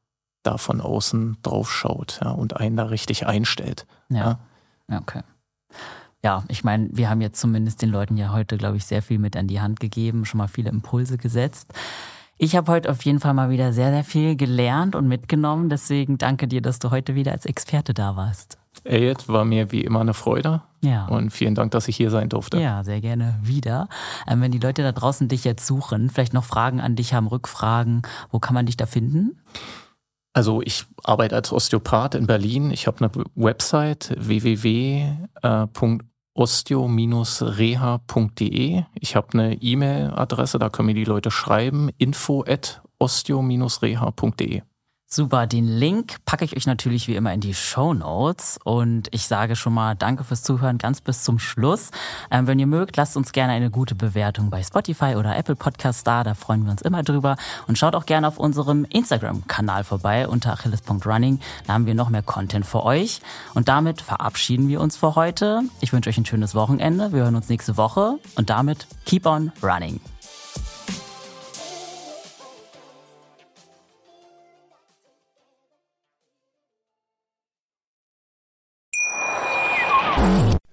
da 0.44 0.56
von 0.56 0.80
außen 0.80 1.36
drauf 1.42 1.70
schaut 1.70 2.20
ja, 2.24 2.30
und 2.30 2.56
einen 2.56 2.78
da 2.78 2.84
richtig 2.84 3.26
einstellt. 3.26 3.86
Ja. 4.08 4.40
ja. 4.88 4.98
Okay. 4.98 5.22
Ja, 6.24 6.44
ich 6.48 6.62
meine, 6.62 6.88
wir 6.92 7.10
haben 7.10 7.20
jetzt 7.20 7.40
zumindest 7.40 7.82
den 7.82 7.90
Leuten 7.90 8.16
ja 8.16 8.32
heute, 8.32 8.56
glaube 8.56 8.76
ich, 8.76 8.86
sehr 8.86 9.02
viel 9.02 9.18
mit 9.18 9.36
an 9.36 9.48
die 9.48 9.60
Hand 9.60 9.80
gegeben, 9.80 10.24
schon 10.24 10.38
mal 10.38 10.46
viele 10.46 10.70
Impulse 10.70 11.18
gesetzt. 11.18 11.72
Ich 12.38 12.56
habe 12.56 12.70
heute 12.70 12.90
auf 12.90 13.04
jeden 13.04 13.20
Fall 13.20 13.34
mal 13.34 13.50
wieder 13.50 13.72
sehr, 13.72 13.90
sehr 13.90 14.04
viel 14.04 14.36
gelernt 14.36 14.94
und 14.94 15.08
mitgenommen. 15.08 15.68
Deswegen 15.68 16.18
danke 16.18 16.48
dir, 16.48 16.62
dass 16.62 16.78
du 16.78 16.90
heute 16.90 17.14
wieder 17.14 17.32
als 17.32 17.44
Experte 17.44 17.92
da 17.92 18.16
warst. 18.16 18.58
Elliot, 18.84 19.28
war 19.28 19.44
mir 19.44 19.70
wie 19.70 19.82
immer 19.82 20.00
eine 20.00 20.14
Freude. 20.14 20.62
Ja. 20.80 21.06
Und 21.06 21.30
vielen 21.30 21.54
Dank, 21.54 21.72
dass 21.72 21.88
ich 21.88 21.96
hier 21.96 22.10
sein 22.10 22.28
durfte. 22.28 22.58
Ja, 22.58 22.82
sehr 22.84 23.00
gerne 23.00 23.38
wieder. 23.42 23.88
Ähm, 24.26 24.40
wenn 24.40 24.50
die 24.50 24.58
Leute 24.58 24.82
da 24.82 24.92
draußen 24.92 25.28
dich 25.28 25.44
jetzt 25.44 25.66
suchen, 25.66 26.08
vielleicht 26.08 26.32
noch 26.34 26.44
Fragen 26.44 26.80
an 26.80 26.96
dich 26.96 27.14
haben, 27.14 27.26
Rückfragen, 27.26 28.02
wo 28.30 28.38
kann 28.38 28.54
man 28.54 28.66
dich 28.66 28.76
da 28.76 28.86
finden? 28.86 29.40
Also 30.32 30.62
ich 30.62 30.86
arbeite 31.04 31.36
als 31.36 31.52
Osteopath 31.52 32.14
in 32.14 32.26
Berlin. 32.26 32.70
Ich 32.70 32.86
habe 32.86 33.04
eine 33.04 33.24
Website 33.34 34.16
www.osteo-reha.de. 36.34 38.84
Ich 38.98 39.16
habe 39.16 39.28
eine 39.32 39.60
E-Mail-Adresse, 39.60 40.58
da 40.58 40.70
können 40.70 40.86
mir 40.86 40.94
die 40.94 41.04
Leute 41.04 41.30
schreiben, 41.30 41.90
info 41.98 42.42
at 42.46 42.80
osteo-reha.de. 42.98 44.62
Super, 45.14 45.46
den 45.46 45.66
Link 45.68 46.24
packe 46.24 46.46
ich 46.46 46.56
euch 46.56 46.64
natürlich 46.64 47.06
wie 47.06 47.16
immer 47.16 47.34
in 47.34 47.42
die 47.42 47.52
Show 47.52 47.92
Notes 47.92 48.58
und 48.64 49.08
ich 49.10 49.26
sage 49.26 49.56
schon 49.56 49.74
mal 49.74 49.94
Danke 49.94 50.24
fürs 50.24 50.42
Zuhören 50.42 50.78
ganz 50.78 51.02
bis 51.02 51.22
zum 51.22 51.38
Schluss. 51.38 51.90
Ähm, 52.30 52.46
wenn 52.46 52.58
ihr 52.58 52.66
mögt, 52.66 52.96
lasst 52.96 53.18
uns 53.18 53.32
gerne 53.32 53.52
eine 53.52 53.70
gute 53.70 53.94
Bewertung 53.94 54.48
bei 54.48 54.62
Spotify 54.62 55.16
oder 55.16 55.36
Apple 55.36 55.54
Podcast 55.54 56.06
da, 56.06 56.24
da 56.24 56.32
freuen 56.32 56.64
wir 56.64 56.70
uns 56.70 56.80
immer 56.80 57.02
drüber 57.02 57.36
und 57.66 57.76
schaut 57.76 57.94
auch 57.94 58.06
gerne 58.06 58.26
auf 58.26 58.38
unserem 58.38 58.86
Instagram-Kanal 58.86 59.84
vorbei 59.84 60.26
unter 60.26 60.54
achilles.running, 60.54 61.40
da 61.66 61.74
haben 61.74 61.84
wir 61.84 61.94
noch 61.94 62.08
mehr 62.08 62.22
Content 62.22 62.64
für 62.64 62.82
euch 62.82 63.20
und 63.52 63.68
damit 63.68 64.00
verabschieden 64.00 64.68
wir 64.68 64.80
uns 64.80 64.96
für 64.96 65.14
heute. 65.14 65.60
Ich 65.82 65.92
wünsche 65.92 66.08
euch 66.08 66.16
ein 66.16 66.24
schönes 66.24 66.54
Wochenende, 66.54 67.12
wir 67.12 67.24
hören 67.24 67.36
uns 67.36 67.50
nächste 67.50 67.76
Woche 67.76 68.18
und 68.36 68.48
damit 68.48 68.86
keep 69.04 69.26
on 69.26 69.52
running. 69.62 70.00